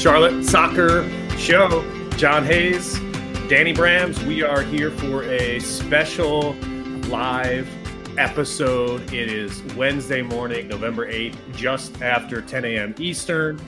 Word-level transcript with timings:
Charlotte 0.00 0.42
Soccer 0.46 1.06
Show. 1.36 1.84
John 2.16 2.42
Hayes, 2.46 2.98
Danny 3.50 3.74
Brams. 3.74 4.18
We 4.26 4.42
are 4.42 4.62
here 4.62 4.90
for 4.90 5.24
a 5.24 5.58
special 5.58 6.54
live 7.10 7.68
episode. 8.16 9.02
It 9.12 9.30
is 9.30 9.62
Wednesday 9.74 10.22
morning, 10.22 10.68
November 10.68 11.12
8th, 11.12 11.36
just 11.54 12.00
after 12.00 12.40
10 12.40 12.64
a.m. 12.64 12.94
Eastern. 12.98 13.60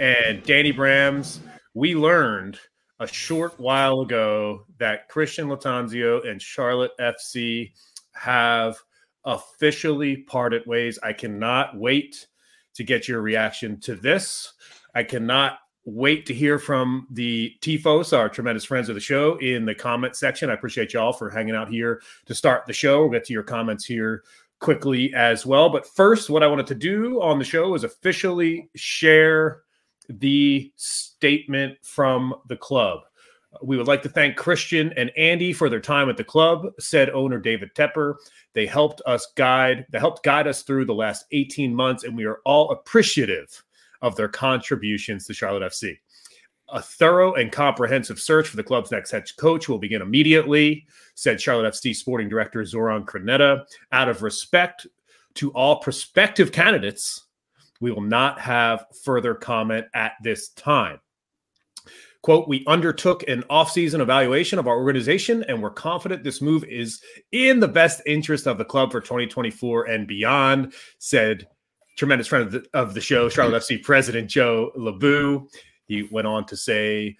And 0.00 0.42
Danny 0.44 0.72
Brams, 0.72 1.40
we 1.74 1.94
learned 1.94 2.58
a 2.98 3.06
short 3.06 3.60
while 3.60 4.00
ago 4.00 4.64
that 4.78 5.10
Christian 5.10 5.48
Lattanzio 5.48 6.26
and 6.26 6.40
Charlotte 6.40 6.92
FC 6.98 7.72
have 8.14 8.78
officially 9.26 10.16
parted 10.16 10.66
ways. 10.66 10.98
I 11.02 11.12
cannot 11.12 11.76
wait 11.76 12.26
to 12.72 12.84
get 12.84 13.06
your 13.06 13.20
reaction 13.20 13.78
to 13.80 13.94
this. 13.94 14.50
I 14.94 15.02
cannot 15.02 15.58
wait 15.84 16.26
to 16.26 16.34
hear 16.34 16.58
from 16.58 17.06
the 17.10 17.54
Tifos, 17.60 18.16
our 18.16 18.28
tremendous 18.28 18.64
friends 18.64 18.88
of 18.88 18.94
the 18.94 19.00
show, 19.00 19.36
in 19.36 19.64
the 19.64 19.74
comment 19.74 20.16
section. 20.16 20.50
I 20.50 20.54
appreciate 20.54 20.92
y'all 20.92 21.12
for 21.12 21.28
hanging 21.28 21.54
out 21.54 21.68
here 21.68 22.00
to 22.26 22.34
start 22.34 22.66
the 22.66 22.72
show. 22.72 23.00
We'll 23.00 23.10
get 23.10 23.24
to 23.26 23.32
your 23.32 23.42
comments 23.42 23.84
here 23.84 24.24
quickly 24.60 25.12
as 25.14 25.44
well. 25.44 25.68
But 25.68 25.86
first, 25.86 26.30
what 26.30 26.42
I 26.42 26.46
wanted 26.46 26.66
to 26.68 26.74
do 26.74 27.20
on 27.20 27.38
the 27.38 27.44
show 27.44 27.74
is 27.74 27.84
officially 27.84 28.70
share 28.74 29.62
the 30.08 30.72
statement 30.76 31.76
from 31.82 32.34
the 32.48 32.56
club. 32.56 33.00
We 33.62 33.76
would 33.76 33.86
like 33.86 34.02
to 34.02 34.08
thank 34.08 34.36
Christian 34.36 34.92
and 34.96 35.10
Andy 35.16 35.52
for 35.52 35.68
their 35.68 35.80
time 35.80 36.08
at 36.08 36.16
the 36.16 36.24
club, 36.24 36.66
said 36.80 37.10
owner 37.10 37.38
David 37.38 37.74
Tepper. 37.74 38.14
They 38.52 38.66
helped 38.66 39.00
us 39.06 39.32
guide, 39.36 39.86
they 39.90 39.98
helped 39.98 40.24
guide 40.24 40.48
us 40.48 40.62
through 40.62 40.86
the 40.86 40.94
last 40.94 41.26
18 41.30 41.74
months, 41.74 42.04
and 42.04 42.16
we 42.16 42.24
are 42.24 42.40
all 42.44 42.70
appreciative 42.72 43.62
of 44.04 44.14
their 44.16 44.28
contributions 44.28 45.26
to 45.26 45.34
Charlotte 45.34 45.72
FC. 45.72 45.96
A 46.68 46.80
thorough 46.80 47.34
and 47.34 47.50
comprehensive 47.50 48.20
search 48.20 48.46
for 48.46 48.56
the 48.56 48.62
club's 48.62 48.90
next 48.90 49.10
head 49.10 49.24
coach 49.38 49.68
will 49.68 49.78
begin 49.78 50.02
immediately, 50.02 50.86
said 51.14 51.40
Charlotte 51.40 51.72
FC 51.72 51.94
sporting 51.94 52.28
director 52.28 52.64
Zoran 52.64 53.04
Krneta. 53.04 53.64
Out 53.92 54.08
of 54.08 54.22
respect 54.22 54.86
to 55.36 55.50
all 55.52 55.80
prospective 55.80 56.52
candidates, 56.52 57.24
we 57.80 57.90
will 57.90 58.02
not 58.02 58.38
have 58.40 58.86
further 59.02 59.34
comment 59.34 59.86
at 59.94 60.12
this 60.22 60.50
time. 60.50 61.00
Quote, 62.22 62.48
we 62.48 62.64
undertook 62.66 63.26
an 63.28 63.42
offseason 63.50 64.00
evaluation 64.00 64.58
of 64.58 64.66
our 64.66 64.76
organization 64.76 65.44
and 65.48 65.62
we're 65.62 65.70
confident 65.70 66.24
this 66.24 66.40
move 66.40 66.64
is 66.64 67.02
in 67.32 67.60
the 67.60 67.68
best 67.68 68.00
interest 68.06 68.46
of 68.46 68.56
the 68.58 68.64
club 68.64 68.90
for 68.90 69.00
2024 69.00 69.84
and 69.84 70.06
beyond, 70.06 70.72
said 70.98 71.46
tremendous 71.96 72.26
friend 72.26 72.46
of 72.46 72.52
the, 72.52 72.66
of 72.74 72.94
the 72.94 73.00
show, 73.00 73.28
Charlotte 73.28 73.62
FC 73.62 73.82
president 73.82 74.28
Joe 74.28 74.72
LaBue. 74.76 75.48
He 75.86 76.08
went 76.10 76.26
on 76.26 76.46
to 76.46 76.56
say, 76.56 77.16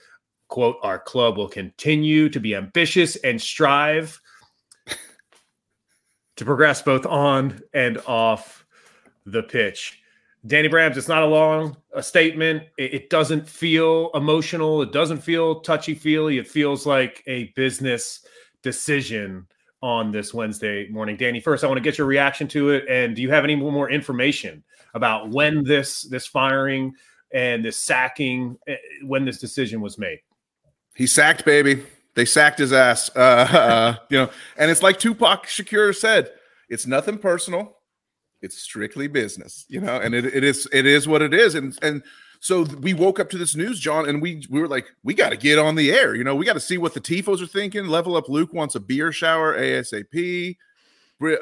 quote, 0.49 0.77
our 0.83 0.99
club 0.99 1.37
will 1.37 1.49
continue 1.49 2.29
to 2.29 2.41
be 2.41 2.55
ambitious 2.55 3.17
and 3.17 3.41
strive 3.41 4.21
to 6.37 6.45
progress 6.45 6.83
both 6.83 7.07
on 7.07 7.61
and 7.73 7.99
off 8.07 8.65
the 9.27 9.43
pitch. 9.43 10.01
Danny 10.47 10.69
Brams, 10.69 10.97
it's 10.97 11.09
not 11.09 11.23
a 11.23 11.27
long 11.27 11.77
a 11.95 12.03
statement. 12.03 12.65
It, 12.77 12.95
it 12.95 13.11
doesn't 13.11 13.49
feel 13.49 14.11
emotional. 14.15 14.83
It 14.83 14.93
doesn't 14.93 15.23
feel 15.23 15.61
touchy 15.61 15.95
feely. 15.95 16.39
It 16.39 16.47
feels 16.47 16.87
like 16.87 17.23
a 17.27 17.53
business 17.57 18.27
decision 18.63 19.47
on 19.85 20.11
this 20.11 20.33
Wednesday 20.33 20.89
morning. 20.89 21.15
Danny, 21.15 21.41
first, 21.41 21.63
I 21.63 21.67
want 21.67 21.77
to 21.77 21.83
get 21.83 21.99
your 21.99 22.07
reaction 22.07 22.49
to 22.49 22.71
it. 22.71 22.87
And 22.89 23.15
do 23.15 23.21
you 23.21 23.31
have 23.31 23.45
any 23.45 23.55
more 23.55 23.91
information 23.91 24.65
about 24.95 25.29
when 25.29 25.63
this 25.63 26.03
this 26.05 26.27
firing 26.27 26.95
and 27.35 27.63
this 27.63 27.77
sacking, 27.77 28.57
eh, 28.67 28.77
when 29.03 29.27
this 29.27 29.39
decision 29.39 29.83
was 29.83 29.99
made? 29.99 30.21
He 30.95 31.07
sacked, 31.07 31.45
baby. 31.45 31.85
They 32.15 32.25
sacked 32.25 32.61
his 32.61 32.73
ass. 32.73 33.11
Uh, 33.15 33.19
uh, 33.53 33.97
you 34.09 34.17
know, 34.17 34.31
and 34.57 34.71
it's 34.71 34.83
like 34.83 34.99
Tupac 34.99 35.47
Shakur 35.47 35.95
said, 35.95 36.31
it's 36.71 36.87
nothing 36.87 37.19
personal 37.19 37.77
it's 38.41 38.59
strictly 38.59 39.07
business, 39.07 39.65
you 39.69 39.81
know, 39.81 39.97
and 39.97 40.15
it, 40.15 40.27
it 40.27 40.45
is 40.45 40.69
it 40.71 40.85
is 40.85 41.09
what 41.09 41.23
it 41.23 41.33
is. 41.33 41.55
And 41.55 41.79
and 41.81 42.03
so 42.45 42.65
we 42.83 42.93
woke 42.93 43.19
up 43.19 43.31
to 43.31 43.39
this 43.39 43.57
news, 43.57 43.81
John, 43.81 44.07
and 44.07 44.21
we 44.21 44.45
we 44.51 44.61
were 44.61 44.69
like, 44.69 44.93
we 45.03 45.15
got 45.15 45.31
to 45.31 45.37
get 45.39 45.59
on 45.59 45.77
the 45.77 45.91
air. 45.91 46.15
You 46.15 46.25
know, 46.25 46.37
we 46.37 46.45
got 46.45 46.53
to 46.53 46.61
see 46.61 46.77
what 46.77 46.93
the 46.93 47.01
tifos 47.01 47.41
are 47.41 47.47
thinking. 47.47 47.87
Level 47.87 48.17
up 48.17 48.29
Luke 48.29 48.53
wants 48.53 48.75
a 48.75 48.81
beer 48.81 49.13
shower 49.13 49.57
ASAP. 49.59 50.59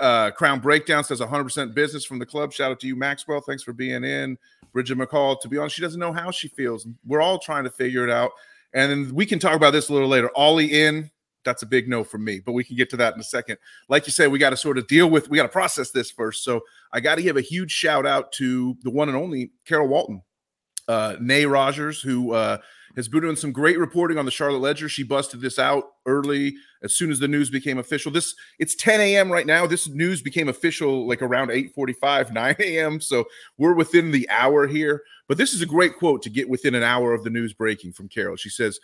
Uh, 0.00 0.30
Crown 0.30 0.60
Breakdown 0.60 1.02
says 1.02 1.18
100% 1.18 1.74
business 1.74 2.04
from 2.04 2.20
the 2.20 2.24
club. 2.24 2.52
Shout 2.52 2.70
out 2.70 2.78
to 2.78 2.86
you, 2.86 2.94
Maxwell. 2.94 3.40
Thanks 3.40 3.64
for 3.64 3.72
being 3.72 4.04
in. 4.04 4.38
Bridget 4.72 4.96
McCall, 4.96 5.40
to 5.40 5.48
be 5.48 5.58
honest, 5.58 5.74
she 5.74 5.82
doesn't 5.82 5.98
know 5.98 6.12
how 6.12 6.30
she 6.30 6.46
feels. 6.46 6.86
We're 7.04 7.20
all 7.20 7.40
trying 7.40 7.64
to 7.64 7.70
figure 7.70 8.04
it 8.04 8.10
out. 8.10 8.30
And 8.72 8.88
then 8.92 9.12
we 9.12 9.26
can 9.26 9.40
talk 9.40 9.56
about 9.56 9.72
this 9.72 9.88
a 9.88 9.92
little 9.92 10.08
later. 10.08 10.30
Ollie 10.36 10.84
in, 10.84 11.10
that's 11.44 11.64
a 11.64 11.66
big 11.66 11.88
no 11.88 12.04
for 12.04 12.18
me, 12.18 12.38
but 12.38 12.52
we 12.52 12.62
can 12.62 12.76
get 12.76 12.90
to 12.90 12.96
that 12.98 13.14
in 13.14 13.20
a 13.20 13.24
second. 13.24 13.58
Like 13.88 14.06
you 14.06 14.12
said, 14.12 14.30
we 14.30 14.38
got 14.38 14.50
to 14.50 14.56
sort 14.56 14.78
of 14.78 14.86
deal 14.86 15.10
with, 15.10 15.28
we 15.28 15.36
got 15.36 15.42
to 15.42 15.48
process 15.48 15.90
this 15.90 16.12
first. 16.12 16.44
So 16.44 16.60
I 16.92 17.00
got 17.00 17.16
to 17.16 17.22
give 17.22 17.36
a 17.36 17.40
huge 17.40 17.72
shout 17.72 18.06
out 18.06 18.30
to 18.34 18.76
the 18.82 18.90
one 18.90 19.08
and 19.08 19.18
only 19.18 19.50
Carol 19.64 19.88
Walton, 19.88 20.22
uh, 20.88 21.16
Nay 21.20 21.46
Rogers, 21.46 22.00
who 22.00 22.32
uh, 22.32 22.58
has 22.96 23.08
been 23.08 23.22
doing 23.22 23.36
some 23.36 23.52
great 23.52 23.78
reporting 23.78 24.18
on 24.18 24.24
the 24.24 24.30
Charlotte 24.30 24.58
Ledger. 24.58 24.88
She 24.88 25.02
busted 25.02 25.40
this 25.40 25.58
out 25.58 25.84
early 26.06 26.56
as 26.82 26.96
soon 26.96 27.10
as 27.10 27.18
the 27.18 27.28
news 27.28 27.50
became 27.50 27.78
official. 27.78 28.12
This 28.12 28.34
it's 28.58 28.74
10 28.74 29.00
a.m. 29.00 29.30
right 29.30 29.46
now. 29.46 29.66
This 29.66 29.88
news 29.88 30.20
became 30.22 30.48
official 30.48 31.06
like 31.06 31.22
around 31.22 31.48
8:45, 31.48 32.32
9 32.34 32.56
a.m. 32.60 33.00
So 33.00 33.24
we're 33.58 33.74
within 33.74 34.10
the 34.10 34.28
hour 34.30 34.66
here. 34.66 35.02
But 35.28 35.38
this 35.38 35.54
is 35.54 35.62
a 35.62 35.66
great 35.66 35.96
quote 35.96 36.22
to 36.22 36.30
get 36.30 36.48
within 36.48 36.74
an 36.74 36.82
hour 36.82 37.12
of 37.14 37.24
the 37.24 37.30
news 37.30 37.52
breaking 37.52 37.92
from 37.92 38.08
Carol. 38.08 38.36
She 38.36 38.50
says, 38.50 38.78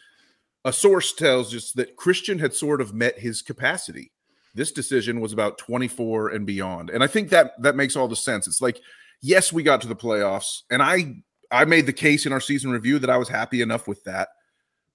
a 0.65 0.73
source 0.73 1.13
tells 1.13 1.55
us 1.55 1.73
that 1.73 1.97
Christian 1.97 2.39
had 2.39 2.55
sort 2.55 2.81
of 2.81 2.95
met 2.95 3.19
his 3.19 3.43
capacity. 3.43 4.13
This 4.55 4.73
decision 4.73 5.21
was 5.21 5.33
about 5.33 5.59
24 5.59 6.31
and 6.31 6.45
beyond. 6.47 6.91
And 6.91 7.05
I 7.05 7.07
think 7.07 7.31
that 7.31 7.53
that 7.63 7.77
makes 7.77 7.97
all 7.97 8.09
the 8.09 8.17
sense. 8.17 8.47
It's 8.49 8.61
like, 8.61 8.81
yes, 9.21 9.53
we 9.53 9.63
got 9.63 9.81
to 9.83 9.89
the 9.89 9.97
playoffs, 9.97 10.63
and 10.71 10.83
I 10.83 11.23
I 11.51 11.65
made 11.65 11.87
the 11.87 11.93
case 11.93 12.27
in 12.27 12.33
our 12.33 12.41
season 12.41 12.71
review 12.71 12.99
that 12.99 13.11
I 13.11 13.17
was 13.17 13.29
happy 13.29 13.63
enough 13.63 13.89
with 13.89 14.05
that. 14.05 14.29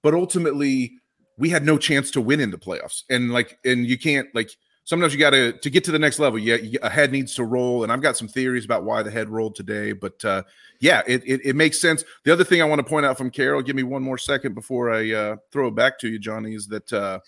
But 0.02 0.14
ultimately, 0.14 0.94
we 1.38 1.50
had 1.50 1.66
no 1.66 1.78
chance 1.78 2.12
to 2.12 2.22
win 2.22 2.40
in 2.40 2.52
the 2.52 2.58
playoffs. 2.58 3.04
And 3.10 3.32
like, 3.32 3.58
and 3.66 3.86
you 3.86 3.98
can't 3.98 4.28
like 4.36 4.52
sometimes 4.86 5.14
you 5.14 5.20
got 5.20 5.32
to 5.32 5.54
to 5.54 5.70
get 5.70 5.84
to 5.86 5.92
the 5.92 6.00
next 6.00 6.20
level. 6.20 6.38
Yeah, 6.40 6.58
a 6.82 6.90
head 6.90 7.12
needs 7.12 7.36
to 7.36 7.44
roll, 7.44 7.84
and 7.84 7.92
I've 7.92 8.02
got 8.02 8.18
some 8.18 8.28
theories 8.28 8.66
about 8.66 8.84
why 8.84 9.04
the 9.04 9.12
head 9.12 9.30
rolled 9.30 9.56
today. 9.56 9.94
But 9.94 10.24
uh, 10.24 10.44
yeah, 10.80 11.02
it, 11.08 11.24
it, 11.26 11.42
it 11.46 11.56
makes 11.56 11.80
sense. 11.80 12.04
The 12.24 12.34
other 12.34 12.44
thing 12.44 12.62
I 12.62 12.66
want 12.66 12.80
to 12.80 12.88
point 12.88 13.06
out 13.06 13.18
from 13.18 13.32
Carol, 13.32 13.62
give 13.62 13.76
me 13.76 13.84
one 13.84 14.04
more 14.04 14.18
second 14.18 14.54
before 14.54 14.92
I 14.92 15.12
uh, 15.12 15.36
throw 15.52 15.68
it 15.68 15.76
back 15.76 16.00
to 16.00 16.10
you, 16.10 16.20
Johnny, 16.20 16.54
is 16.54 16.68
that 16.68 16.92
uh, 16.94 17.20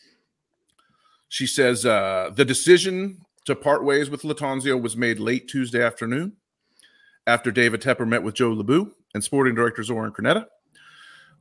she 1.29 1.47
says 1.47 1.85
uh, 1.85 2.31
the 2.35 2.45
decision 2.45 3.21
to 3.45 3.55
part 3.55 3.83
ways 3.83 4.09
with 4.09 4.23
Lattanzio 4.23 4.81
was 4.81 4.97
made 4.97 5.19
late 5.19 5.47
Tuesday 5.47 5.83
afternoon 5.83 6.33
after 7.27 7.51
David 7.51 7.81
Tepper 7.81 8.07
met 8.07 8.23
with 8.23 8.35
Joe 8.35 8.55
LaBue 8.55 8.91
and 9.15 9.23
sporting 9.23 9.55
director 9.55 9.81
Zoran 9.81 10.11
Krneta. 10.11 10.45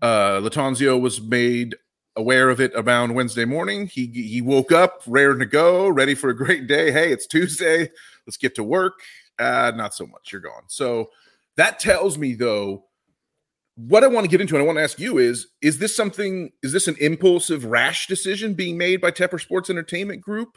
Uh, 0.01 0.41
Lattanzio 0.41 0.99
was 0.99 1.21
made 1.21 1.75
aware 2.17 2.49
of 2.49 2.61
it 2.61 2.73
around 2.77 3.15
Wednesday 3.15 3.45
morning. 3.45 3.89
He 3.89 4.07
he 4.07 4.41
woke 4.41 4.73
up 4.73 5.03
raring 5.07 5.41
to 5.41 5.47
go, 5.47 5.89
ready 5.89 6.15
for 6.15 6.31
a 6.31 6.37
great 6.37 6.67
day. 6.67 6.93
Hey, 6.93 7.13
it's 7.13 7.27
Tuesday. 7.27 7.91
Let's 8.27 8.37
get 8.39 8.55
to 8.55 8.65
work. 8.65 9.01
Uh, 9.39 9.73
not 9.75 9.93
so 9.93 10.07
much. 10.07 10.33
You're 10.33 10.41
gone. 10.41 10.63
So 10.69 11.11
that 11.57 11.81
tells 11.81 12.17
me 12.17 12.35
though, 12.35 12.85
what 13.75 14.05
I 14.05 14.07
want 14.07 14.25
to 14.25 14.31
get 14.31 14.41
into, 14.41 14.55
and 14.55 14.63
I 14.63 14.67
want 14.67 14.79
to 14.79 14.85
ask 14.85 15.01
you 15.01 15.19
is: 15.19 15.49
Is 15.61 15.79
this 15.79 15.95
something? 15.95 16.53
Is 16.63 16.73
this 16.73 16.87
an 16.87 16.97
impulsive, 17.01 17.65
rash 17.65 18.07
decision 18.07 18.55
being 18.55 18.79
made 18.79 19.01
by 19.01 19.11
Tepper 19.11 19.41
Sports 19.41 19.69
Entertainment 19.69 20.21
Group, 20.21 20.57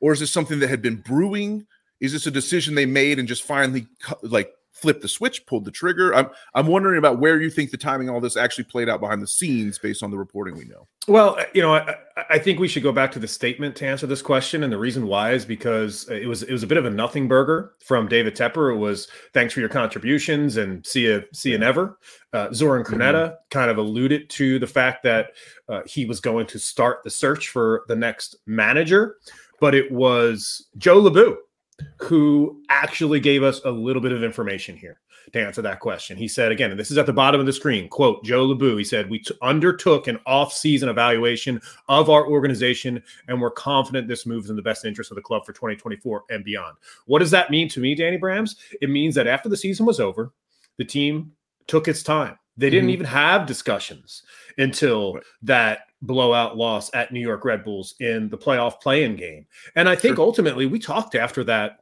or 0.00 0.12
is 0.12 0.20
this 0.20 0.30
something 0.30 0.58
that 0.58 0.68
had 0.68 0.82
been 0.82 0.96
brewing? 0.96 1.66
Is 2.00 2.12
this 2.12 2.26
a 2.26 2.30
decision 2.30 2.74
they 2.74 2.86
made 2.86 3.18
and 3.18 3.26
just 3.26 3.42
finally 3.42 3.86
like 4.22 4.52
flipped 4.80 5.02
the 5.02 5.08
switch, 5.08 5.44
pulled 5.46 5.64
the 5.64 5.70
trigger. 5.70 6.14
I'm 6.14 6.30
I'm 6.54 6.66
wondering 6.66 6.98
about 6.98 7.18
where 7.18 7.40
you 7.40 7.50
think 7.50 7.70
the 7.70 7.76
timing 7.76 8.08
all 8.08 8.20
this 8.20 8.36
actually 8.36 8.64
played 8.64 8.88
out 8.88 9.00
behind 9.00 9.22
the 9.22 9.26
scenes 9.26 9.78
based 9.78 10.02
on 10.02 10.10
the 10.10 10.18
reporting 10.18 10.56
we 10.56 10.64
know. 10.64 10.86
Well, 11.06 11.36
uh, 11.38 11.44
you 11.54 11.62
know, 11.62 11.74
I, 11.74 11.94
I 12.30 12.38
think 12.38 12.58
we 12.58 12.68
should 12.68 12.82
go 12.82 12.92
back 12.92 13.10
to 13.12 13.18
the 13.18 13.26
statement 13.26 13.74
to 13.76 13.86
answer 13.86 14.06
this 14.06 14.22
question, 14.22 14.62
and 14.62 14.72
the 14.72 14.78
reason 14.78 15.06
why 15.06 15.32
is 15.32 15.44
because 15.44 16.08
it 16.08 16.26
was 16.26 16.42
it 16.42 16.52
was 16.52 16.62
a 16.62 16.66
bit 16.66 16.78
of 16.78 16.84
a 16.84 16.90
nothing 16.90 17.28
burger 17.28 17.72
from 17.84 18.08
David 18.08 18.36
Tepper. 18.36 18.72
It 18.72 18.78
was 18.78 19.08
thanks 19.32 19.54
for 19.54 19.60
your 19.60 19.68
contributions 19.68 20.56
and 20.56 20.86
see 20.86 21.02
you 21.02 21.24
see 21.32 21.50
you 21.50 21.58
never. 21.58 21.98
Uh, 22.32 22.52
Zoran 22.52 22.84
Krneta 22.84 23.12
mm-hmm. 23.12 23.34
kind 23.50 23.70
of 23.70 23.78
alluded 23.78 24.28
to 24.30 24.58
the 24.58 24.66
fact 24.66 25.02
that 25.04 25.30
uh, 25.68 25.80
he 25.86 26.04
was 26.04 26.20
going 26.20 26.46
to 26.46 26.58
start 26.58 26.98
the 27.04 27.10
search 27.10 27.48
for 27.48 27.84
the 27.88 27.96
next 27.96 28.36
manager, 28.46 29.16
but 29.60 29.74
it 29.74 29.90
was 29.90 30.68
Joe 30.76 31.00
LaBue 31.00 31.36
who 31.98 32.62
actually 32.68 33.20
gave 33.20 33.42
us 33.42 33.60
a 33.64 33.70
little 33.70 34.02
bit 34.02 34.12
of 34.12 34.22
information 34.22 34.76
here 34.76 35.00
to 35.32 35.40
answer 35.40 35.62
that 35.62 35.80
question. 35.80 36.16
He 36.16 36.28
said, 36.28 36.52
again, 36.52 36.70
and 36.70 36.80
this 36.80 36.90
is 36.90 36.98
at 36.98 37.06
the 37.06 37.12
bottom 37.12 37.40
of 37.40 37.46
the 37.46 37.52
screen, 37.52 37.88
quote, 37.88 38.24
Joe 38.24 38.46
LaBue, 38.46 38.78
he 38.78 38.84
said, 38.84 39.10
we 39.10 39.18
t- 39.18 39.34
undertook 39.42 40.06
an 40.06 40.18
off-season 40.26 40.88
evaluation 40.88 41.60
of 41.88 42.08
our 42.08 42.26
organization 42.26 43.02
and 43.28 43.40
we're 43.40 43.50
confident 43.50 44.08
this 44.08 44.26
moves 44.26 44.50
in 44.50 44.56
the 44.56 44.62
best 44.62 44.84
interest 44.84 45.10
of 45.10 45.16
the 45.16 45.22
club 45.22 45.44
for 45.44 45.52
2024 45.52 46.24
and 46.30 46.44
beyond. 46.44 46.76
What 47.06 47.18
does 47.18 47.30
that 47.32 47.50
mean 47.50 47.68
to 47.70 47.80
me, 47.80 47.94
Danny 47.94 48.18
Brams? 48.18 48.56
It 48.80 48.90
means 48.90 49.14
that 49.16 49.26
after 49.26 49.48
the 49.48 49.56
season 49.56 49.86
was 49.86 50.00
over, 50.00 50.32
the 50.78 50.84
team 50.84 51.32
took 51.66 51.88
its 51.88 52.02
time. 52.02 52.38
They 52.56 52.70
didn't 52.70 52.88
mm-hmm. 52.88 52.94
even 52.94 53.06
have 53.06 53.46
discussions 53.46 54.22
until 54.56 55.14
right. 55.14 55.24
that 55.42 55.80
blowout 56.02 56.56
loss 56.56 56.90
at 56.94 57.12
New 57.12 57.20
York 57.20 57.44
Red 57.44 57.64
Bulls 57.64 57.94
in 58.00 58.28
the 58.28 58.38
playoff 58.38 58.80
play-in 58.80 59.16
game. 59.16 59.46
And 59.74 59.88
I 59.88 59.96
think 59.96 60.16
sure. 60.16 60.24
ultimately 60.24 60.66
we 60.66 60.78
talked 60.78 61.14
after 61.14 61.44
that 61.44 61.80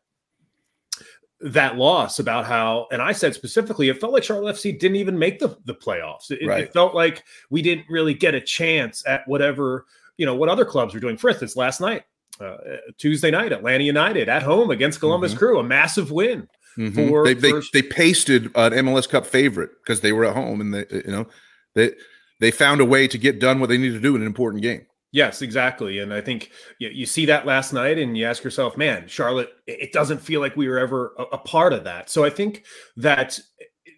that 1.41 1.77
loss 1.77 2.19
about 2.19 2.47
how, 2.47 2.87
and 2.91 3.03
I 3.03 3.13
said 3.13 3.35
specifically, 3.35 3.89
it 3.89 4.01
felt 4.01 4.13
like 4.13 4.25
Charlotte 4.25 4.57
FC 4.57 4.79
didn't 4.79 4.97
even 4.97 5.19
make 5.19 5.39
the, 5.39 5.57
the 5.67 5.75
playoffs. 5.75 6.31
It, 6.31 6.47
right. 6.47 6.65
it 6.65 6.73
felt 6.73 6.95
like 6.95 7.25
we 7.51 7.61
didn't 7.61 7.87
really 7.91 8.15
get 8.15 8.35
a 8.35 8.41
chance 8.41 9.05
at 9.07 9.27
whatever, 9.29 9.85
you 10.17 10.25
know, 10.25 10.35
what 10.35 10.49
other 10.49 10.65
clubs 10.65 10.95
were 10.95 11.01
doing. 11.01 11.17
For 11.17 11.29
instance, 11.29 11.55
last 11.55 11.81
night, 11.81 12.05
uh, 12.41 12.57
Tuesday 12.97 13.31
night, 13.31 13.53
Atlanta 13.53 13.85
United 13.85 14.29
at 14.29 14.43
home 14.43 14.71
against 14.71 15.01
Columbus 15.01 15.33
mm-hmm. 15.33 15.39
Crew, 15.39 15.59
a 15.59 15.63
massive 15.63 16.11
win. 16.11 16.49
Mm-hmm. 16.79 17.09
For, 17.09 17.25
they, 17.25 17.35
they, 17.35 17.51
for... 17.51 17.63
they 17.73 17.83
pasted 17.83 18.47
an 18.55 18.73
MLS 18.73 19.09
Cup 19.09 19.27
favorite 19.27 19.71
because 19.83 20.01
they 20.01 20.13
were 20.13 20.25
at 20.25 20.35
home 20.35 20.61
and 20.61 20.75
they, 20.75 20.87
you 20.91 21.13
know, 21.13 21.27
they, 21.75 21.93
they 22.41 22.51
found 22.51 22.81
a 22.81 22.85
way 22.85 23.09
to 23.09 23.19
get 23.19 23.41
done 23.41 23.61
what 23.61 23.69
they 23.69 23.79
needed 23.79 23.95
to 23.95 24.01
do 24.01 24.15
in 24.15 24.23
an 24.23 24.27
important 24.27 24.63
game. 24.63 24.87
Yes, 25.13 25.41
exactly. 25.41 25.99
And 25.99 26.13
I 26.13 26.21
think 26.21 26.51
you, 26.79 26.91
you, 26.91 27.07
see 27.07 27.27
that 27.27 27.47
last 27.47 27.73
night 27.73 27.97
and 27.99 28.19
you 28.19 28.27
ask 28.27 28.45
yourself, 28.45 28.77
man, 28.77 29.09
Charlotte, 29.09 29.51
it 29.67 29.93
doesn't 29.93 30.21
feel 30.21 30.41
like 30.41 30.57
we 30.57 30.69
were 30.69 30.79
ever 30.79 31.15
a, 31.19 31.23
a 31.23 31.39
part 31.39 31.73
of 31.73 31.85
that. 31.85 32.11
So 32.11 32.25
I 32.25 32.31
think 32.31 32.65
that 32.97 33.39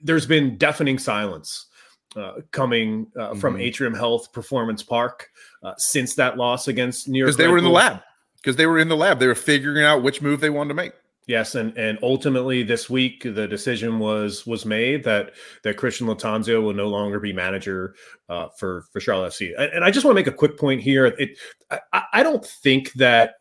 there's 0.02 0.26
been 0.26 0.56
deafening 0.56 0.98
silence 0.98 1.66
uh, 2.14 2.34
coming 2.52 3.08
uh, 3.16 3.30
mm-hmm. 3.30 3.40
from 3.40 3.56
Atrium 3.56 3.94
Health 3.94 4.32
Performance 4.32 4.82
Park 4.82 5.28
uh, 5.62 5.74
since 5.76 6.14
that 6.14 6.36
loss 6.36 6.68
against 6.68 7.08
New 7.08 7.18
York. 7.18 7.28
Because 7.28 7.36
they 7.36 7.48
were 7.48 7.58
in 7.58 7.64
the 7.64 7.70
lab. 7.70 8.00
Because 8.36 8.56
they 8.56 8.66
were 8.66 8.78
in 8.78 8.88
the 8.88 8.96
lab. 8.96 9.18
They 9.18 9.26
were 9.26 9.34
figuring 9.34 9.84
out 9.84 10.02
which 10.02 10.22
move 10.22 10.40
they 10.40 10.50
wanted 10.50 10.68
to 10.68 10.74
make. 10.74 10.92
Yes, 11.28 11.54
and 11.54 11.76
and 11.76 11.98
ultimately 12.02 12.62
this 12.62 12.88
week 12.88 13.22
the 13.22 13.46
decision 13.46 13.98
was 13.98 14.46
was 14.46 14.64
made 14.64 15.04
that 15.04 15.32
that 15.62 15.76
Christian 15.76 16.06
Lattanzio 16.06 16.62
will 16.62 16.72
no 16.72 16.88
longer 16.88 17.20
be 17.20 17.34
manager 17.34 17.94
uh, 18.30 18.48
for 18.56 18.86
for 18.90 18.98
Charlotte 18.98 19.32
FC. 19.32 19.52
And, 19.58 19.70
and, 19.74 19.84
I 19.84 19.90
just 19.90 20.06
want 20.06 20.14
to 20.16 20.18
make 20.18 20.26
a 20.26 20.32
quick 20.32 20.58
point 20.58 20.80
here. 20.80 21.04
It 21.04 21.38
I, 21.70 22.02
I 22.14 22.22
don't 22.22 22.44
think 22.46 22.94
that 22.94 23.34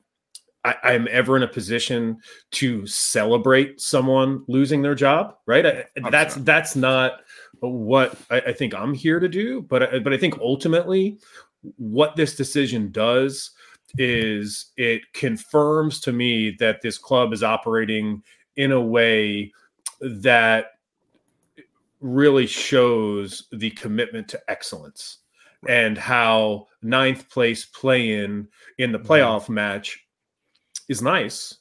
I, 0.65 0.75
am 0.83 1.07
ever 1.09 1.37
in 1.37 1.43
a 1.43 1.47
position 1.47 2.17
to 2.51 2.85
celebrate 2.85 3.79
someone 3.79 4.43
losing 4.49 4.81
their 4.81 4.95
job. 4.95 5.35
Right? 5.45 5.65
I, 5.65 5.85
that's 6.11 6.35
that's 6.35 6.75
not 6.75 7.21
what 7.61 8.17
I, 8.29 8.41
I 8.41 8.53
think 8.53 8.75
I'm 8.75 8.93
here 8.93 9.21
to 9.21 9.29
do. 9.29 9.61
But 9.61 10.03
but 10.03 10.11
I 10.11 10.17
think 10.17 10.37
ultimately 10.39 11.19
what 11.77 12.17
this 12.17 12.35
decision 12.35 12.91
does 12.91 13.51
is 13.97 14.71
it 14.77 15.01
confirms 15.13 15.99
to 16.01 16.11
me 16.11 16.51
that 16.59 16.81
this 16.81 16.97
club 16.97 17.33
is 17.33 17.43
operating 17.43 18.21
in 18.55 18.71
a 18.71 18.81
way 18.81 19.51
that 20.01 20.71
really 21.99 22.45
shows 22.45 23.47
the 23.51 23.71
commitment 23.71 24.27
to 24.27 24.39
excellence 24.49 25.19
and 25.67 25.97
how 25.97 26.67
ninth 26.81 27.29
place 27.29 27.65
play 27.65 28.23
in 28.23 28.47
in 28.77 28.91
the 28.91 28.99
mm-hmm. 28.99 29.11
playoff 29.11 29.49
match 29.49 30.05
is 30.89 31.01
nice 31.01 31.57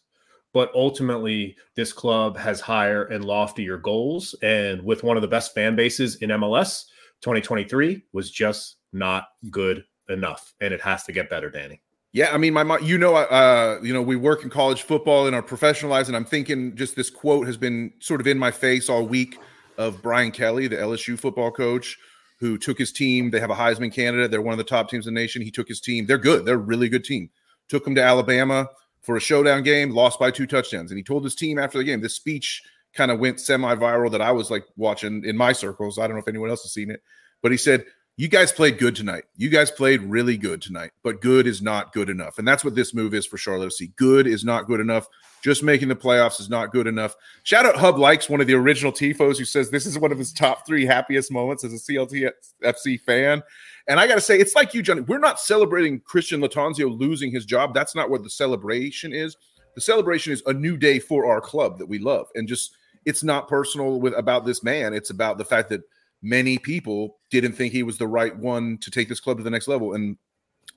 but 0.56 0.72
ultimately 0.75 1.55
this 1.75 1.93
club 1.93 2.34
has 2.38 2.62
higher 2.62 3.05
and 3.05 3.26
loftier 3.26 3.76
goals. 3.76 4.34
And 4.43 4.82
with 4.82 5.02
one 5.02 5.19
of 5.19 5.20
the 5.20 5.29
best 5.29 5.52
fan 5.55 5.76
bases 5.76 6.17
in 6.22 6.31
MLS 6.31 6.87
2023 7.20 8.02
was 8.14 8.31
just 8.31 8.76
not 8.90 9.25
good 9.50 9.84
enough. 10.08 10.55
And 10.62 10.72
it 10.72 10.81
has 10.81 11.05
to 11.05 11.12
get 11.12 11.29
better 11.29 11.50
Danny 11.50 11.82
yeah, 12.12 12.32
I 12.32 12.38
mean, 12.38 12.55
my 12.55 12.62
mom, 12.62 12.82
you 12.82 12.99
know, 12.99 13.14
uh, 13.14 13.79
you 13.82 13.93
know, 13.93 14.03
we 14.03 14.17
work 14.17 14.43
in 14.43 14.50
college 14.50 14.82
football 14.82 15.26
and 15.26 15.37
are 15.37 15.43
professionalized, 15.43 16.06
and 16.06 16.17
I'm 16.17 16.25
thinking 16.25 16.75
just 16.75 16.97
this 16.97 17.11
quote 17.11 17.47
has 17.47 17.56
been 17.56 17.93
sort 17.99 18.20
of 18.20 18.26
in 18.26 18.38
my 18.38 18.50
face 18.50 18.88
all 18.88 19.06
week 19.06 19.38
of 19.76 20.03
Brian 20.03 20.31
Kelly, 20.31 20.67
the 20.67 20.76
LSU 20.76 21.19
football 21.19 21.50
coach, 21.50 21.99
who 22.38 22.56
took 22.58 22.79
his 22.79 22.93
team. 22.93 23.31
They 23.31 23.41
have 23.41 23.50
a 23.50 23.55
Heisman 23.55 23.93
candidate. 23.93 24.31
They're 24.31 24.43
one 24.43 24.53
of 24.53 24.58
the 24.58 24.64
top 24.64 24.88
teams 24.88 25.06
in 25.06 25.14
the 25.14 25.20
nation. 25.20 25.43
He 25.43 25.50
took 25.50 25.69
his 25.69 25.81
team. 25.81 26.06
They're 26.06 26.19
good. 26.19 26.44
They're 26.44 26.55
a 26.55 26.58
really 26.58 26.88
good 26.88 27.05
team. 27.05 27.31
Took 27.69 27.85
them 27.85 27.94
to 27.97 28.03
Alabama 28.03 28.69
for 29.03 29.17
a 29.17 29.20
showdown 29.20 29.62
game, 29.62 29.91
lost 29.91 30.19
by 30.19 30.31
two 30.31 30.47
touchdowns. 30.47 30.91
And 30.91 30.99
he 30.99 31.05
told 31.05 31.25
his 31.25 31.35
team 31.35 31.58
after 31.58 31.79
the 31.79 31.85
game, 31.85 32.00
this 32.00 32.14
speech 32.14 32.62
kind 32.93 33.11
of 33.11 33.20
went 33.20 33.41
semi-viral 33.41 34.11
that 34.11 34.23
I 34.23 34.32
was 34.32 34.50
like 34.50 34.64
watching 34.76 35.25
in 35.25 35.37
my 35.37 35.53
circles. 35.53 35.99
I 35.99 36.06
don't 36.06 36.17
know 36.17 36.23
if 36.23 36.29
anyone 36.29 36.50
else 36.50 36.62
has 36.62 36.73
seen 36.73 36.91
it, 36.91 37.03
but 37.43 37.53
he 37.53 37.58
said, 37.58 37.85
you 38.18 38.28
guys 38.28 38.50
played 38.50 38.78
good 38.78 38.96
tonight. 38.96 39.24
You 39.36 39.50
guys 39.50 39.70
played 39.70 40.00
really 40.00 40.38
good 40.38 40.62
tonight, 40.62 40.92
but 41.02 41.20
good 41.20 41.46
is 41.46 41.60
not 41.60 41.92
good 41.92 42.08
enough. 42.08 42.38
And 42.38 42.48
that's 42.48 42.64
what 42.64 42.74
this 42.74 42.94
move 42.94 43.12
is 43.12 43.26
for 43.26 43.36
Charlotte 43.36 43.72
FC. 43.72 43.94
Good 43.96 44.26
is 44.26 44.42
not 44.42 44.66
good 44.66 44.80
enough. 44.80 45.06
Just 45.42 45.62
making 45.62 45.88
the 45.88 45.96
playoffs 45.96 46.40
is 46.40 46.48
not 46.48 46.72
good 46.72 46.86
enough. 46.86 47.14
Shout 47.42 47.66
out 47.66 47.76
Hub 47.76 47.98
Likes, 47.98 48.30
one 48.30 48.40
of 48.40 48.46
the 48.46 48.54
original 48.54 48.90
TIFOs, 48.90 49.36
who 49.36 49.44
says 49.44 49.70
this 49.70 49.84
is 49.84 49.98
one 49.98 50.12
of 50.12 50.18
his 50.18 50.32
top 50.32 50.66
three 50.66 50.86
happiest 50.86 51.30
moments 51.30 51.62
as 51.62 51.74
a 51.74 51.76
CLT 51.76 52.30
FC 52.64 52.98
fan. 52.98 53.42
And 53.86 54.00
I 54.00 54.06
got 54.06 54.14
to 54.14 54.22
say, 54.22 54.38
it's 54.38 54.54
like 54.54 54.72
you, 54.72 54.82
Johnny. 54.82 55.02
We're 55.02 55.19
not 55.19 55.38
celebrating 55.38 56.00
Christian 56.00 56.40
Lattanzio 56.40 56.98
losing 56.98 57.30
his 57.30 57.44
job. 57.44 57.74
That's 57.74 57.94
not 57.94 58.08
what 58.08 58.22
the 58.22 58.30
celebration 58.30 59.12
is. 59.12 59.36
The 59.74 59.82
celebration 59.82 60.32
is 60.32 60.42
a 60.46 60.54
new 60.54 60.78
day 60.78 61.00
for 61.00 61.26
our 61.26 61.42
club 61.42 61.78
that 61.78 61.86
we 61.86 61.98
love. 61.98 62.28
And 62.34 62.48
just, 62.48 62.74
it's 63.04 63.22
not 63.22 63.46
personal 63.46 64.00
with 64.00 64.14
about 64.14 64.46
this 64.46 64.64
man. 64.64 64.94
It's 64.94 65.10
about 65.10 65.36
the 65.36 65.44
fact 65.44 65.69
that– 65.69 65.82
many 66.22 66.58
people 66.58 67.15
didn't 67.31 67.52
think 67.52 67.73
he 67.73 67.82
was 67.82 67.99
the 67.99 68.06
right 68.06 68.37
one 68.37 68.78
to 68.78 68.90
take 68.90 69.08
this 69.08 69.20
club 69.20 69.38
to 69.38 69.43
the 69.43 69.50
next 69.50 69.69
level. 69.69 69.94
And 69.94 70.17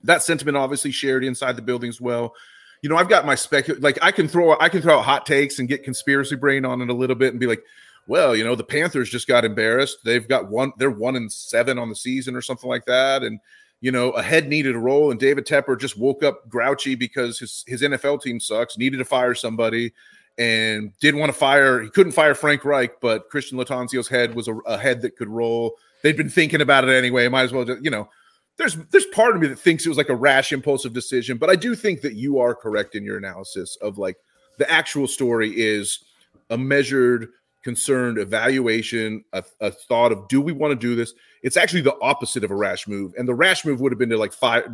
that 0.04 0.24
sentiment 0.24 0.58
obviously 0.58 0.92
shared 0.92 1.24
inside 1.24 1.56
the 1.56 1.62
building 1.62 1.90
as 1.90 2.02
well. 2.02 2.34
You 2.82 2.90
know, 2.90 2.96
I've 2.96 3.10
got 3.10 3.26
my 3.26 3.36
spec 3.36 3.68
like 3.80 4.00
I 4.02 4.12
can 4.12 4.28
throw 4.28 4.58
I 4.60 4.70
can 4.70 4.82
throw 4.82 4.98
out 4.98 5.06
hot 5.06 5.26
takes 5.26 5.60
and 5.60 5.68
get 5.68 5.84
conspiracy 5.84 6.36
brain 6.36 6.66
on 6.66 6.82
it 6.82 6.90
a 6.90 6.94
little 6.94 7.16
bit 7.16 7.32
and 7.32 7.40
be 7.40 7.48
like, 7.48 7.62
well, 8.08 8.36
you 8.36 8.44
know, 8.44 8.56
the 8.56 8.64
Panthers 8.64 9.10
just 9.10 9.28
got 9.28 9.46
embarrassed. 9.46 10.00
They've 10.04 10.28
got 10.28 10.50
one, 10.50 10.72
they're 10.78 10.90
one 10.90 11.16
and 11.16 11.32
seven 11.32 11.78
on 11.78 11.90
the 11.90 11.96
season 11.96 12.36
or 12.36 12.42
something 12.42 12.70
like 12.70 12.86
that. 12.86 13.22
And 13.24 13.40
you 13.82 13.92
know, 13.92 14.12
a 14.12 14.22
head 14.22 14.50
needed 14.50 14.76
a 14.76 14.80
role, 14.80 15.10
and 15.12 15.20
David 15.20 15.46
Tepper 15.46 15.80
just 15.80 15.98
woke 15.98 16.22
up 16.22 16.50
grouchy 16.50 16.96
because 16.96 17.40
his 17.40 17.64
his 17.68 17.82
NFL 17.82 18.22
team 18.22 18.40
sucks, 18.40 18.78
needed 18.78 18.98
to 18.98 19.06
fire 19.06 19.36
somebody 19.36 19.94
and 20.38 20.98
didn't 21.00 21.20
want 21.20 21.32
to 21.32 21.38
fire. 21.38 21.82
He 21.82 21.90
couldn't 21.90 22.14
fire 22.14 22.34
Frank 22.34 22.66
Reich, 22.66 23.00
but 23.02 23.30
Christian 23.30 23.58
Lattanzio's 23.58 24.08
head 24.08 24.36
was 24.36 24.48
a, 24.48 24.56
a, 24.66 24.78
head 24.78 25.02
that 25.02 25.18
could 25.18 25.28
roll. 25.28 25.76
They'd 26.04 26.18
been 26.18 26.30
thinking 26.30 26.62
about 26.62 26.88
it 26.88 26.96
anyway. 26.96 27.28
Might 27.28 27.44
as 27.44 27.54
well, 27.54 27.66
just, 27.66 27.84
you 27.84 27.92
know. 27.92 28.10
There's 28.58 28.76
there's 28.92 29.06
part 29.06 29.36
of 29.36 29.42
me 29.42 29.48
that 29.48 29.58
thinks 29.58 29.86
it 29.86 29.90
was 29.90 29.98
like 29.98 30.10
a 30.10 30.16
rash, 30.16 30.52
impulsive 30.52 30.92
decision, 30.92 31.38
but 31.38 31.50
I 31.50 31.56
do 31.56 31.76
think 31.76 32.02
that 32.02 32.16
you 32.16 32.40
are 32.40 32.54
correct 32.54 32.94
in 32.94 33.06
your 33.06 33.18
analysis 33.18 33.78
of 33.82 33.98
like 33.98 34.18
the 34.58 34.70
actual 34.70 35.08
story 35.08 35.52
is 35.56 36.04
a 36.50 36.58
measured, 36.58 37.30
concerned 37.64 38.18
evaluation, 38.18 39.24
a, 39.32 39.46
a 39.62 39.72
thought 39.72 40.12
of 40.12 40.28
do 40.28 40.42
we 40.42 40.52
want 40.52 40.72
to 40.72 40.76
do 40.76 40.94
this? 40.94 41.14
It's 41.42 41.56
actually 41.56 41.82
the 41.82 41.98
opposite 42.02 42.44
of 42.44 42.52
a 42.52 42.56
rash 42.56 42.86
move, 42.86 43.14
and 43.18 43.30
the 43.30 43.34
rash 43.34 43.64
move 43.64 43.80
would 43.80 43.94
have 43.94 44.00
been 44.00 44.10
to 44.10 44.18
like 44.18 44.34
fire. 44.34 44.70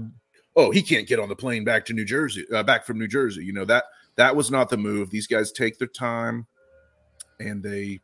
Oh, 0.56 0.72
he 0.72 0.82
can't 0.82 1.08
get 1.08 1.20
on 1.20 1.30
the 1.30 1.36
plane 1.36 1.64
back 1.64 1.86
to 1.86 1.94
New 1.94 2.06
Jersey, 2.06 2.44
uh, 2.52 2.64
back 2.64 2.86
from 2.86 2.98
New 2.98 3.08
Jersey. 3.08 3.46
You 3.46 3.54
know 3.54 3.66
that 3.66 3.84
that 4.16 4.36
was 4.36 4.50
not 4.50 4.70
the 4.70 4.78
move. 4.78 5.12
These 5.12 5.28
guys 5.28 5.52
take 5.52 5.78
their 5.78 5.88
time 5.88 6.48
and 7.40 7.62
they 7.62 8.00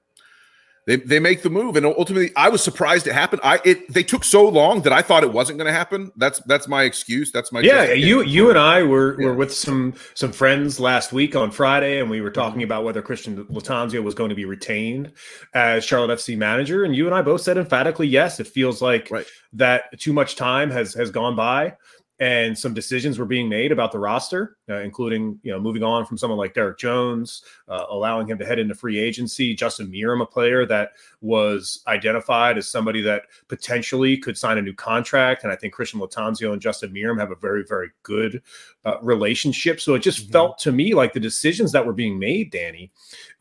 they 0.88 0.96
they 0.96 1.20
make 1.20 1.44
the 1.44 1.50
move 1.50 1.76
and 1.76 1.86
ultimately 1.86 2.32
I 2.36 2.50
was 2.50 2.64
surprised 2.64 3.06
it 3.06 3.14
happened. 3.14 3.42
I 3.44 3.60
it 3.64 3.92
they 3.94 4.04
took 4.04 4.24
so 4.24 4.48
long 4.48 4.82
that 4.82 4.92
I 4.94 5.02
thought 5.02 5.24
it 5.24 5.32
wasn't 5.32 5.60
going 5.60 5.68
to 5.68 5.74
happen. 5.74 6.12
That's 6.16 6.40
that's 6.42 6.68
my 6.68 6.84
excuse. 6.84 7.32
That's 7.32 7.52
my 7.52 7.62
Yeah, 7.62 7.92
you 7.92 8.24
you 8.24 8.50
and 8.50 8.58
I 8.58 8.82
were 8.82 9.20
yeah. 9.20 9.28
were 9.28 9.34
with 9.36 9.54
some 9.54 9.94
some 10.16 10.32
friends 10.32 10.80
last 10.80 11.14
week 11.14 11.36
on 11.36 11.52
Friday 11.52 12.00
and 12.00 12.10
we 12.10 12.22
were 12.22 12.32
talking 12.32 12.60
mm-hmm. 12.60 12.66
about 12.66 12.84
whether 12.84 13.02
Christian 13.02 13.46
Lattanzio 13.46 14.02
was 14.02 14.16
going 14.16 14.30
to 14.30 14.36
be 14.36 14.46
retained 14.46 15.12
as 15.54 15.86
Charlotte 15.86 16.18
FC 16.18 16.36
manager 16.36 16.84
and 16.84 16.96
you 16.96 17.06
and 17.06 17.14
I 17.14 17.22
both 17.22 17.42
said 17.42 17.58
emphatically 17.58 18.08
yes. 18.08 18.40
It 18.40 18.48
feels 18.48 18.82
like 18.82 19.10
right. 19.12 19.28
that 19.54 20.00
too 20.00 20.14
much 20.14 20.36
time 20.36 20.72
has 20.72 20.96
has 20.96 21.12
gone 21.12 21.36
by 21.36 21.76
and 22.22 22.56
some 22.56 22.76
decisions 22.76 23.18
were 23.18 23.26
being 23.26 23.50
made 23.50 23.72
about 23.72 23.92
the 23.92 23.98
roster, 23.98 24.56
uh, 24.70 24.76
including 24.82 25.40
you 25.42 25.52
know 25.52 25.60
moving 25.60 25.82
on 25.82 26.06
from 26.06 26.20
someone 26.20 26.38
like 26.38 26.54
Derrick 26.54 26.78
Jones, 26.78 27.44
uh, 27.68 27.86
allowing 27.90 28.28
him 28.28 28.38
to 28.38 28.46
head 28.46 28.60
into 28.60 28.76
free 28.76 29.00
agency. 29.00 29.56
Justin 29.56 29.92
Meram, 29.92 30.22
a 30.22 30.26
player 30.26 30.64
that 30.68 30.92
was 31.22 31.84
identified 31.88 32.60
as 32.60 32.68
somebody 32.68 33.02
that 33.02 33.24
potentially 33.48 34.18
could 34.18 34.38
sign 34.38 34.60
a 34.60 34.62
new 34.62 34.74
contract, 34.74 35.44
and 35.44 35.52
I 35.52 35.56
think 35.56 35.74
Christian 35.74 36.00
Lattanzio 36.00 36.54
and 36.54 36.62
Justin 36.62 36.94
Meram 36.94 37.20
have 37.20 37.32
a 37.32 37.36
very 37.36 37.64
very 37.68 37.90
good 38.04 38.44
uh, 38.86 38.98
relationship. 39.02 39.82
So 39.82 39.96
it 39.96 40.04
just 40.04 40.22
mm-hmm. 40.22 40.32
felt 40.32 40.60
to 40.60 40.72
me 40.72 40.94
like 40.94 41.14
the 41.14 41.20
decisions 41.20 41.72
that 41.72 41.88
were 41.88 41.92
being 41.92 42.20
made, 42.20 42.52
Danny, 42.52 42.92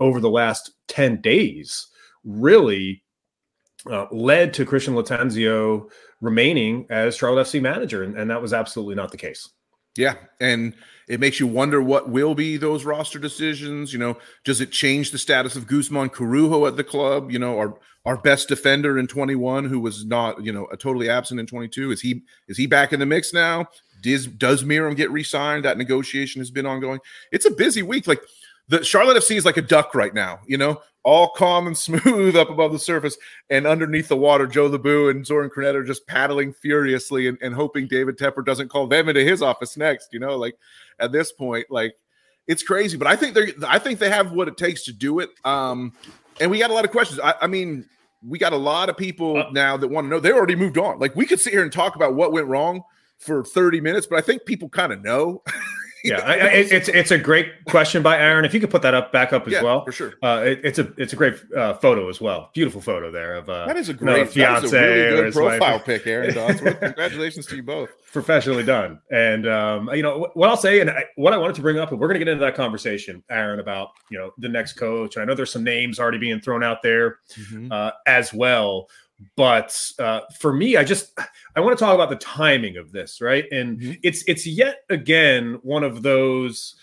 over 0.00 0.20
the 0.20 0.30
last 0.30 0.72
ten 0.88 1.20
days, 1.20 1.88
really 2.24 3.02
uh, 3.90 4.06
led 4.10 4.54
to 4.54 4.64
Christian 4.64 4.94
Lattanzio 4.94 5.90
remaining 6.20 6.86
as 6.90 7.16
Charlotte 7.16 7.46
FC 7.46 7.60
manager, 7.60 8.02
and, 8.02 8.16
and 8.16 8.30
that 8.30 8.40
was 8.40 8.52
absolutely 8.52 8.94
not 8.94 9.10
the 9.10 9.16
case. 9.16 9.48
Yeah, 9.96 10.14
and 10.40 10.74
it 11.08 11.18
makes 11.18 11.40
you 11.40 11.46
wonder 11.46 11.82
what 11.82 12.08
will 12.08 12.34
be 12.34 12.56
those 12.56 12.84
roster 12.84 13.18
decisions. 13.18 13.92
You 13.92 13.98
know, 13.98 14.18
does 14.44 14.60
it 14.60 14.70
change 14.70 15.10
the 15.10 15.18
status 15.18 15.56
of 15.56 15.66
Guzman 15.66 16.10
Corujo 16.10 16.66
at 16.66 16.76
the 16.76 16.84
club? 16.84 17.30
You 17.30 17.38
know, 17.38 17.58
our 17.58 17.78
our 18.06 18.16
best 18.16 18.48
defender 18.48 18.98
in 18.98 19.06
21, 19.06 19.66
who 19.66 19.78
was 19.78 20.06
not, 20.06 20.42
you 20.42 20.52
know, 20.52 20.66
a 20.72 20.76
totally 20.76 21.10
absent 21.10 21.40
in 21.40 21.46
22. 21.46 21.90
Is 21.90 22.00
he 22.00 22.22
is 22.48 22.56
he 22.56 22.66
back 22.66 22.92
in 22.92 23.00
the 23.00 23.06
mix 23.06 23.32
now? 23.32 23.66
Does 24.02 24.26
does 24.26 24.62
Meram 24.62 24.96
get 24.96 25.10
re-signed? 25.10 25.64
That 25.64 25.78
negotiation 25.78 26.40
has 26.40 26.50
been 26.50 26.66
ongoing. 26.66 27.00
It's 27.32 27.46
a 27.46 27.50
busy 27.50 27.82
week. 27.82 28.06
Like 28.06 28.22
the 28.68 28.84
Charlotte 28.84 29.16
FC 29.16 29.36
is 29.36 29.44
like 29.44 29.56
a 29.56 29.62
duck 29.62 29.94
right 29.94 30.14
now, 30.14 30.38
you 30.46 30.56
know, 30.56 30.80
all 31.02 31.30
calm 31.30 31.66
and 31.66 31.76
smooth 31.78 32.36
up 32.36 32.50
above 32.50 32.72
the 32.72 32.78
surface, 32.78 33.16
and 33.48 33.66
underneath 33.66 34.08
the 34.08 34.16
water, 34.16 34.46
Joe 34.46 34.68
LaBue 34.68 35.10
and 35.10 35.26
Zoran 35.26 35.50
Krneta 35.50 35.76
are 35.76 35.84
just 35.84 36.06
paddling 36.06 36.52
furiously 36.52 37.26
and, 37.26 37.38
and 37.40 37.54
hoping 37.54 37.86
David 37.86 38.18
Tepper 38.18 38.44
doesn't 38.44 38.68
call 38.68 38.86
them 38.86 39.08
into 39.08 39.24
his 39.24 39.42
office 39.42 39.76
next. 39.76 40.12
You 40.12 40.20
know, 40.20 40.36
like 40.36 40.56
at 40.98 41.12
this 41.12 41.32
point, 41.32 41.66
like 41.70 41.94
it's 42.46 42.62
crazy. 42.62 42.96
But 42.96 43.06
I 43.06 43.16
think 43.16 43.34
they're 43.34 43.48
I 43.66 43.78
think 43.78 43.98
they 43.98 44.10
have 44.10 44.32
what 44.32 44.48
it 44.48 44.56
takes 44.56 44.84
to 44.84 44.92
do 44.92 45.20
it. 45.20 45.30
Um, 45.44 45.92
and 46.40 46.50
we 46.50 46.58
got 46.58 46.70
a 46.70 46.74
lot 46.74 46.84
of 46.84 46.90
questions. 46.90 47.20
I, 47.20 47.34
I 47.42 47.46
mean, 47.46 47.86
we 48.26 48.38
got 48.38 48.52
a 48.52 48.56
lot 48.56 48.88
of 48.88 48.96
people 48.96 49.38
uh, 49.38 49.50
now 49.52 49.76
that 49.76 49.88
want 49.88 50.06
to 50.06 50.08
know. 50.08 50.20
They 50.20 50.32
already 50.32 50.56
moved 50.56 50.78
on. 50.78 50.98
Like 50.98 51.14
we 51.16 51.26
could 51.26 51.40
sit 51.40 51.52
here 51.52 51.62
and 51.62 51.72
talk 51.72 51.96
about 51.96 52.14
what 52.14 52.32
went 52.32 52.46
wrong 52.46 52.82
for 53.18 53.44
30 53.44 53.80
minutes, 53.80 54.06
but 54.06 54.18
I 54.18 54.22
think 54.22 54.44
people 54.44 54.68
kind 54.68 54.92
of 54.92 55.02
know. 55.02 55.42
yeah, 56.04 56.18
I, 56.24 56.32
I, 56.32 56.46
it's 56.48 56.88
it's 56.88 57.10
a 57.10 57.18
great 57.18 57.64
question 57.66 58.02
by 58.02 58.18
Aaron. 58.18 58.44
If 58.44 58.54
you 58.54 58.60
could 58.60 58.70
put 58.70 58.82
that 58.82 58.94
up 58.94 59.12
back 59.12 59.32
up 59.32 59.46
as 59.46 59.54
yeah, 59.54 59.62
well, 59.62 59.84
for 59.84 59.92
sure. 59.92 60.14
Uh, 60.22 60.42
it, 60.44 60.60
it's 60.64 60.78
a 60.78 60.92
it's 60.96 61.12
a 61.12 61.16
great 61.16 61.34
uh, 61.56 61.74
photo 61.74 62.08
as 62.08 62.20
well. 62.20 62.50
Beautiful 62.54 62.80
photo 62.80 63.10
there 63.10 63.34
of 63.34 63.48
uh, 63.48 63.66
that 63.66 63.76
is 63.76 63.88
a 63.88 63.94
great 63.94 64.26
know, 64.26 64.30
fiance 64.30 64.76
a 64.76 64.80
really 64.80 65.22
good 65.22 65.32
profile 65.32 65.76
wife. 65.76 65.84
pic, 65.84 66.06
Aaron. 66.06 66.32
Congratulations 66.58 67.46
to 67.46 67.56
you 67.56 67.62
both. 67.62 67.90
Professionally 68.12 68.64
done. 68.64 69.00
And 69.10 69.46
um, 69.46 69.90
you 69.92 70.02
know 70.02 70.30
what 70.34 70.48
I'll 70.48 70.56
say, 70.56 70.80
and 70.80 70.90
I, 70.90 71.04
what 71.16 71.32
I 71.32 71.36
wanted 71.36 71.56
to 71.56 71.62
bring 71.62 71.78
up, 71.78 71.90
and 71.90 72.00
we're 72.00 72.08
going 72.08 72.18
to 72.18 72.24
get 72.24 72.30
into 72.30 72.44
that 72.44 72.54
conversation, 72.54 73.22
Aaron, 73.30 73.60
about 73.60 73.90
you 74.10 74.18
know 74.18 74.32
the 74.38 74.48
next 74.48 74.74
coach. 74.74 75.16
I 75.16 75.24
know 75.24 75.34
there's 75.34 75.52
some 75.52 75.64
names 75.64 75.98
already 75.98 76.18
being 76.18 76.40
thrown 76.40 76.62
out 76.62 76.82
there 76.82 77.18
mm-hmm. 77.36 77.70
Uh, 77.70 77.90
as 78.06 78.32
well 78.32 78.88
but 79.36 79.78
uh, 79.98 80.20
for 80.38 80.52
me 80.52 80.76
i 80.76 80.84
just 80.84 81.18
i 81.56 81.60
want 81.60 81.78
to 81.78 81.84
talk 81.84 81.94
about 81.94 82.10
the 82.10 82.16
timing 82.16 82.76
of 82.76 82.90
this 82.92 83.20
right? 83.20 83.44
And 83.52 83.78
mm-hmm. 83.78 83.92
it's 84.02 84.24
it's 84.26 84.46
yet 84.46 84.78
again 84.88 85.58
one 85.62 85.84
of 85.84 86.02
those 86.02 86.76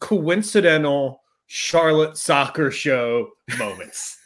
coincidental 0.00 1.22
charlotte 1.46 2.16
soccer 2.16 2.70
show 2.70 3.30
moments. 3.58 4.18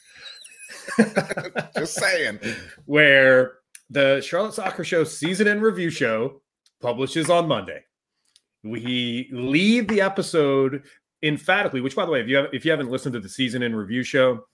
Just 1.76 1.94
saying. 1.94 2.40
Where 2.86 3.58
the 3.90 4.20
charlotte 4.22 4.54
soccer 4.54 4.84
show 4.84 5.04
season 5.04 5.46
in 5.46 5.60
review 5.60 5.90
show 5.90 6.40
publishes 6.80 7.28
on 7.28 7.46
monday. 7.48 7.84
We 8.62 9.28
leave 9.32 9.88
the 9.88 10.00
episode 10.00 10.82
emphatically 11.22 11.82
which 11.82 11.94
by 11.94 12.06
the 12.06 12.10
way 12.10 12.20
if 12.20 12.28
you 12.28 12.36
have, 12.36 12.46
if 12.52 12.64
you 12.64 12.70
haven't 12.70 12.90
listened 12.90 13.12
to 13.12 13.20
the 13.20 13.28
season 13.28 13.62
in 13.62 13.76
review 13.76 14.02
show 14.02 14.46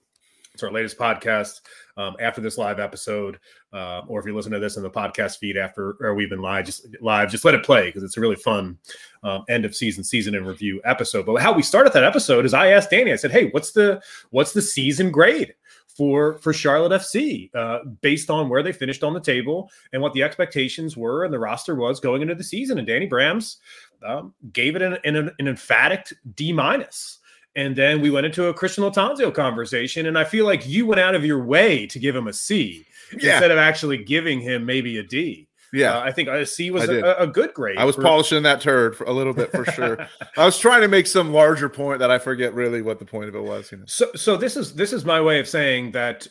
it's 0.53 0.65
our 0.65 0.73
latest 0.73 0.99
podcast 0.99 1.61
um, 1.97 2.17
after 2.21 2.41
this 2.41 2.59
live 2.59 2.79
episode, 2.79 3.38
uh, 3.73 4.03
or 4.09 4.21
if 4.21 4.26
you 4.26 4.35
listen 4.35 4.53
to 4.53 4.59
this 4.59 4.76
in 4.76 4.83
the 4.83 4.91
podcast 4.91 5.38
feed 5.38 5.57
after 5.57 5.97
or 6.00 6.15
we've 6.15 6.31
been 6.31 6.43
live, 6.43 6.67
just 6.67 6.87
live, 7.00 7.31
just 7.31 7.45
let 7.45 7.55
it 7.55 7.65
play 7.65 7.87
because 7.87 8.03
it's 8.03 8.17
a 8.17 8.21
really 8.21 8.37
fun 8.37 8.79
um, 9.23 9.45
end 9.49 9.65
of 9.65 9.75
season, 9.75 10.05
season 10.05 10.35
in 10.35 10.45
review 10.45 10.81
episode. 10.85 11.26
But 11.26 11.41
how 11.41 11.53
we 11.53 11.62
started 11.62 11.93
that 11.93 12.05
episode 12.05 12.45
is 12.45 12.55
I 12.55 12.69
asked 12.69 12.91
Danny, 12.91 13.12
I 13.12 13.17
said, 13.17 13.33
"Hey, 13.33 13.49
what's 13.50 13.73
the 13.73 14.03
what's 14.31 14.53
the 14.53 14.62
season 14.62 15.11
grade?" 15.11 15.55
for 15.97 16.37
for 16.38 16.53
Charlotte 16.53 17.00
FC 17.00 17.55
uh, 17.55 17.79
based 18.03 18.29
on 18.29 18.49
where 18.49 18.62
they 18.62 18.73
finished 18.73 19.03
on 19.03 19.15
the 19.15 19.21
table 19.21 19.71
and 19.93 20.03
what 20.03 20.12
the 20.12 20.23
expectations 20.23 20.97
were 20.97 21.25
and 21.25 21.33
the 21.33 21.38
roster 21.38 21.75
was 21.75 22.00
going 22.00 22.23
into 22.23 22.35
the 22.35 22.45
season. 22.45 22.79
And 22.79 22.87
Danny 22.87 23.09
Brams 23.09 23.57
um, 24.05 24.35
gave 24.53 24.76
it 24.76 24.83
an, 24.83 24.99
an, 25.05 25.31
an 25.38 25.49
emphatic 25.49 26.12
D 26.35 26.53
minus. 26.53 27.19
And 27.56 27.75
then 27.75 28.02
we 28.02 28.10
went 28.10 28.26
into 28.26 28.46
a 28.46 28.54
Christian 28.54 28.84
Lattanzio 28.84 29.32
conversation, 29.32 30.06
and 30.06 30.18
I 30.18 30.25
feel 30.25 30.44
like 30.44 30.68
you 30.68 30.86
went 30.86 31.00
out 31.00 31.14
of 31.14 31.25
your 31.25 31.42
way 31.42 31.86
to 31.86 31.98
give 31.98 32.14
him 32.14 32.28
a 32.28 32.32
C 32.32 32.86
yeah. 33.12 33.32
instead 33.32 33.50
of 33.50 33.56
actually 33.56 33.96
giving 33.96 34.40
him 34.40 34.66
maybe 34.66 34.98
a 34.98 35.02
D. 35.02 35.48
Yeah, 35.72 35.96
uh, 35.96 36.00
I 36.00 36.12
think 36.12 36.28
a 36.28 36.46
C 36.46 36.70
was 36.70 36.88
a, 36.88 37.16
a, 37.18 37.26
good 37.26 37.52
grade. 37.52 37.76
I 37.76 37.84
was 37.84 37.96
for... 37.96 38.02
polishing 38.02 38.42
that 38.44 38.60
turd 38.60 38.96
for 38.96 39.04
a 39.04 39.12
little 39.12 39.32
bit 39.32 39.50
for 39.50 39.64
sure. 39.64 40.06
I 40.36 40.44
was 40.44 40.58
trying 40.58 40.82
to 40.82 40.88
make 40.88 41.06
some 41.06 41.32
larger 41.32 41.68
point 41.68 41.98
that 41.98 42.10
I 42.10 42.18
forget 42.18 42.54
really 42.54 42.82
what 42.82 42.98
the 42.98 43.04
point 43.04 43.28
of 43.28 43.34
it 43.34 43.42
was. 43.42 43.72
You 43.72 43.78
know? 43.78 43.84
So, 43.86 44.10
so 44.14 44.36
this 44.36 44.56
is 44.56 44.75
this 44.75 44.92
is 44.92 45.04
my 45.04 45.20
way 45.20 45.40
of 45.40 45.48
saying 45.48 45.90
that 45.90 46.28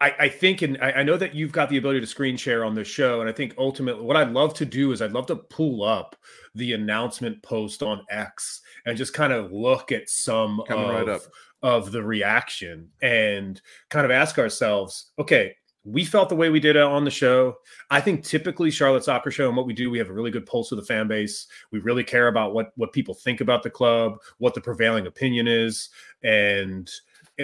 I, 0.00 0.14
I, 0.18 0.28
think, 0.28 0.62
and 0.62 0.76
I, 0.82 0.92
I, 0.92 1.02
know 1.02 1.16
that 1.16 1.34
you've 1.34 1.52
got 1.52 1.68
the 1.68 1.76
ability 1.76 2.00
to 2.00 2.06
screen 2.06 2.36
share 2.36 2.64
on 2.64 2.74
this 2.74 2.88
show, 2.88 3.20
and 3.20 3.28
I 3.28 3.32
think 3.32 3.54
ultimately, 3.56 4.04
what 4.04 4.16
I'd 4.16 4.32
love 4.32 4.52
to 4.54 4.64
do 4.64 4.92
is 4.92 5.00
I'd 5.00 5.12
love 5.12 5.26
to 5.26 5.36
pull 5.36 5.84
up 5.84 6.16
the 6.54 6.72
announcement 6.72 7.42
post 7.42 7.82
on 7.82 8.04
X 8.10 8.60
and 8.86 8.98
just 8.98 9.14
kind 9.14 9.32
of 9.32 9.52
look 9.52 9.92
at 9.92 10.08
some 10.08 10.60
of, 10.68 10.68
right 10.68 11.20
of 11.62 11.92
the 11.92 12.02
reaction 12.02 12.90
and 13.00 13.60
kind 13.88 14.04
of 14.04 14.10
ask 14.10 14.38
ourselves, 14.38 15.12
okay, 15.18 15.56
we 15.84 16.04
felt 16.04 16.28
the 16.28 16.36
way 16.36 16.50
we 16.50 16.60
did 16.60 16.76
uh, 16.76 16.90
on 16.90 17.04
the 17.04 17.10
show. 17.10 17.56
I 17.90 18.00
think 18.00 18.24
typically 18.24 18.70
Charlotte 18.70 19.04
Soccer 19.04 19.30
Show 19.30 19.48
and 19.48 19.56
what 19.56 19.66
we 19.66 19.74
do, 19.74 19.90
we 19.90 19.98
have 19.98 20.10
a 20.10 20.14
really 20.14 20.30
good 20.30 20.46
pulse 20.46 20.72
of 20.72 20.76
the 20.76 20.84
fan 20.84 21.08
base. 21.08 21.46
We 21.70 21.78
really 21.78 22.04
care 22.04 22.28
about 22.28 22.54
what 22.54 22.72
what 22.76 22.92
people 22.92 23.14
think 23.14 23.40
about 23.40 23.62
the 23.62 23.70
club, 23.70 24.18
what 24.38 24.54
the 24.54 24.60
prevailing 24.60 25.06
opinion 25.06 25.46
is, 25.46 25.90
and 26.22 26.90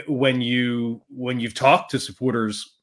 when 0.07 0.41
you 0.41 1.03
when 1.09 1.41
you've 1.41 1.55
talked 1.55 1.91
to 1.93 1.99
supporters 1.99 2.77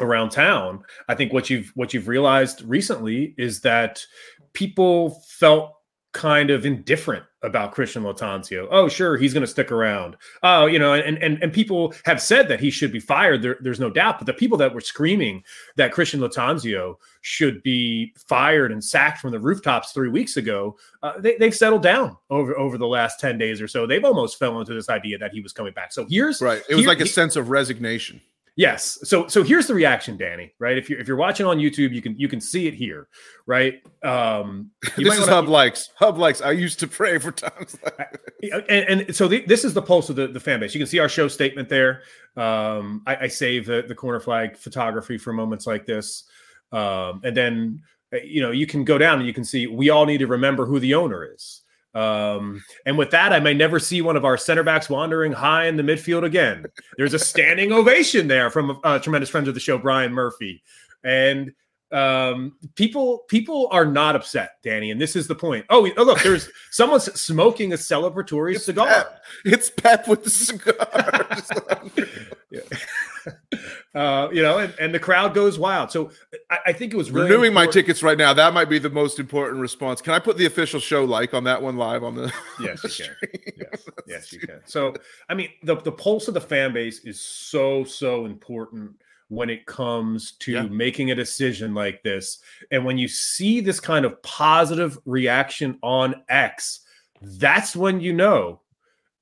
around 0.00 0.30
town, 0.30 0.82
I 1.08 1.14
think 1.14 1.32
what 1.32 1.50
you've 1.50 1.72
what 1.74 1.92
you've 1.92 2.08
realized 2.08 2.62
recently 2.62 3.34
is 3.38 3.60
that 3.62 4.04
people 4.52 5.22
felt 5.28 5.72
kind 6.12 6.50
of 6.50 6.64
indifferent 6.64 7.24
about 7.42 7.72
Christian 7.72 8.02
Lattanzio. 8.02 8.66
Oh, 8.70 8.88
sure, 8.88 9.16
he's 9.16 9.32
going 9.32 9.42
to 9.42 9.46
stick 9.46 9.70
around. 9.70 10.16
Oh, 10.42 10.66
you 10.66 10.78
know, 10.78 10.94
and 10.94 11.18
and 11.18 11.42
and 11.42 11.52
people 11.52 11.94
have 12.04 12.20
said 12.20 12.48
that 12.48 12.60
he 12.60 12.70
should 12.70 12.92
be 12.92 13.00
fired. 13.00 13.42
There, 13.42 13.58
there's 13.60 13.80
no 13.80 13.90
doubt. 13.90 14.18
But 14.18 14.26
the 14.26 14.34
people 14.34 14.58
that 14.58 14.74
were 14.74 14.80
screaming 14.80 15.44
that 15.76 15.92
Christian 15.92 16.20
Lattanzio 16.20 16.96
should 17.20 17.62
be 17.62 18.12
fired 18.16 18.72
and 18.72 18.82
sacked 18.82 19.20
from 19.20 19.32
the 19.32 19.40
rooftops 19.40 19.92
three 19.92 20.08
weeks 20.08 20.36
ago, 20.36 20.76
uh, 21.02 21.20
they, 21.20 21.36
they've 21.36 21.54
settled 21.54 21.82
down 21.82 22.16
over 22.30 22.58
over 22.58 22.76
the 22.76 22.86
last 22.86 23.20
ten 23.20 23.38
days 23.38 23.60
or 23.60 23.68
so. 23.68 23.86
They've 23.86 24.04
almost 24.04 24.38
fell 24.38 24.58
into 24.58 24.74
this 24.74 24.88
idea 24.88 25.18
that 25.18 25.32
he 25.32 25.40
was 25.40 25.52
coming 25.52 25.72
back. 25.72 25.92
So 25.92 26.06
here's 26.08 26.40
right. 26.40 26.62
It 26.68 26.74
was 26.74 26.84
here, 26.84 26.88
like 26.88 27.00
a 27.00 27.04
he, 27.04 27.10
sense 27.10 27.36
of 27.36 27.50
resignation. 27.50 28.20
Yes. 28.58 28.98
So 29.04 29.28
so 29.28 29.44
here's 29.44 29.68
the 29.68 29.74
reaction, 29.74 30.16
Danny. 30.16 30.52
Right. 30.58 30.76
If 30.76 30.90
you're 30.90 30.98
if 30.98 31.06
you're 31.06 31.16
watching 31.16 31.46
on 31.46 31.58
YouTube, 31.58 31.92
you 31.92 32.02
can 32.02 32.18
you 32.18 32.26
can 32.26 32.40
see 32.40 32.66
it 32.66 32.74
here. 32.74 33.06
Right. 33.46 33.80
Um, 34.02 34.72
this 34.96 35.16
is 35.16 35.28
Hub 35.28 35.46
likes. 35.46 35.90
Hub 35.94 36.18
likes. 36.18 36.42
I 36.42 36.50
used 36.50 36.80
to 36.80 36.88
pray 36.88 37.18
for 37.18 37.30
times. 37.30 37.78
Like 37.84 38.20
and, 38.68 39.02
and 39.06 39.14
so 39.14 39.28
the, 39.28 39.44
this 39.46 39.64
is 39.64 39.74
the 39.74 39.80
pulse 39.80 40.10
of 40.10 40.16
the, 40.16 40.26
the 40.26 40.40
fan 40.40 40.58
base. 40.58 40.74
You 40.74 40.80
can 40.80 40.88
see 40.88 40.98
our 40.98 41.08
show 41.08 41.28
statement 41.28 41.68
there. 41.68 42.02
Um, 42.36 43.04
I, 43.06 43.16
I 43.16 43.28
save 43.28 43.64
the 43.64 43.84
the 43.86 43.94
corner 43.94 44.18
flag 44.18 44.56
photography 44.56 45.18
for 45.18 45.32
moments 45.32 45.64
like 45.64 45.86
this, 45.86 46.24
um, 46.72 47.20
and 47.22 47.36
then 47.36 47.80
you 48.24 48.42
know 48.42 48.50
you 48.50 48.66
can 48.66 48.82
go 48.82 48.98
down 48.98 49.18
and 49.18 49.26
you 49.28 49.32
can 49.32 49.44
see 49.44 49.68
we 49.68 49.90
all 49.90 50.04
need 50.04 50.18
to 50.18 50.26
remember 50.26 50.66
who 50.66 50.80
the 50.80 50.94
owner 50.94 51.32
is. 51.32 51.62
Um, 51.94 52.62
and 52.86 52.98
with 52.98 53.10
that, 53.10 53.32
I 53.32 53.40
may 53.40 53.54
never 53.54 53.80
see 53.80 54.02
one 54.02 54.16
of 54.16 54.24
our 54.24 54.36
center 54.36 54.62
backs 54.62 54.88
wandering 54.88 55.32
high 55.32 55.66
in 55.66 55.76
the 55.76 55.82
midfield 55.82 56.24
again. 56.24 56.66
There's 56.96 57.14
a 57.14 57.18
standing 57.18 57.72
ovation 57.72 58.28
there 58.28 58.50
from 58.50 58.78
a, 58.84 59.00
tremendous 59.00 59.30
friend 59.30 59.48
of 59.48 59.54
the 59.54 59.60
show, 59.60 59.78
Brian 59.78 60.12
Murphy. 60.12 60.62
And 61.02 61.52
um, 61.90 62.56
people 62.74 63.24
people 63.28 63.68
are 63.70 63.86
not 63.86 64.14
upset, 64.14 64.56
Danny, 64.62 64.90
and 64.90 65.00
this 65.00 65.16
is 65.16 65.26
the 65.26 65.34
point. 65.34 65.64
Oh, 65.70 65.88
oh 65.96 66.02
look, 66.02 66.22
there's 66.22 66.50
someone 66.70 67.00
smoking 67.00 67.72
a 67.72 67.76
celebratory 67.76 68.56
it's 68.56 68.66
cigar. 68.66 68.86
Pep. 68.86 69.24
It's 69.44 69.70
Pep 69.70 70.06
with 70.06 70.24
the 70.24 70.30
cigar. 70.30 70.86
yeah. 72.50 72.60
Uh, 73.94 74.28
you 74.32 74.42
know, 74.42 74.58
and, 74.58 74.72
and 74.78 74.94
the 74.94 74.98
crowd 74.98 75.34
goes 75.34 75.58
wild. 75.58 75.90
So 75.90 76.10
I, 76.50 76.58
I 76.66 76.72
think 76.72 76.92
it 76.92 76.96
was 76.96 77.10
really 77.10 77.24
renewing 77.24 77.48
important. 77.48 77.68
my 77.68 77.72
tickets 77.72 78.02
right 78.02 78.18
now. 78.18 78.32
That 78.32 78.54
might 78.54 78.68
be 78.68 78.78
the 78.78 78.90
most 78.90 79.18
important 79.18 79.60
response. 79.60 80.00
Can 80.00 80.12
I 80.12 80.20
put 80.20 80.36
the 80.36 80.46
official 80.46 80.78
show 80.78 81.04
like 81.04 81.34
on 81.34 81.42
that 81.44 81.60
one 81.60 81.76
live 81.76 82.04
on 82.04 82.14
the? 82.14 82.32
Yes, 82.60 82.84
you 82.84 83.04
can. 83.04 83.16
Yes, 83.56 83.88
yes, 84.06 84.32
you 84.32 84.38
can. 84.38 84.60
So 84.66 84.94
I 85.28 85.34
mean, 85.34 85.48
the 85.64 85.76
the 85.76 85.90
pulse 85.90 86.28
of 86.28 86.34
the 86.34 86.40
fan 86.40 86.72
base 86.72 87.00
is 87.04 87.20
so 87.20 87.82
so 87.82 88.26
important 88.26 88.92
when 89.28 89.50
it 89.50 89.66
comes 89.66 90.32
to 90.32 90.52
yeah. 90.52 90.62
making 90.62 91.10
a 91.10 91.14
decision 91.14 91.74
like 91.74 92.02
this. 92.02 92.38
And 92.70 92.84
when 92.84 92.98
you 92.98 93.08
see 93.08 93.60
this 93.60 93.80
kind 93.80 94.04
of 94.04 94.22
positive 94.22 94.98
reaction 95.04 95.78
on 95.82 96.22
X, 96.28 96.80
that's 97.20 97.74
when 97.74 98.00
you 98.00 98.12
know 98.12 98.60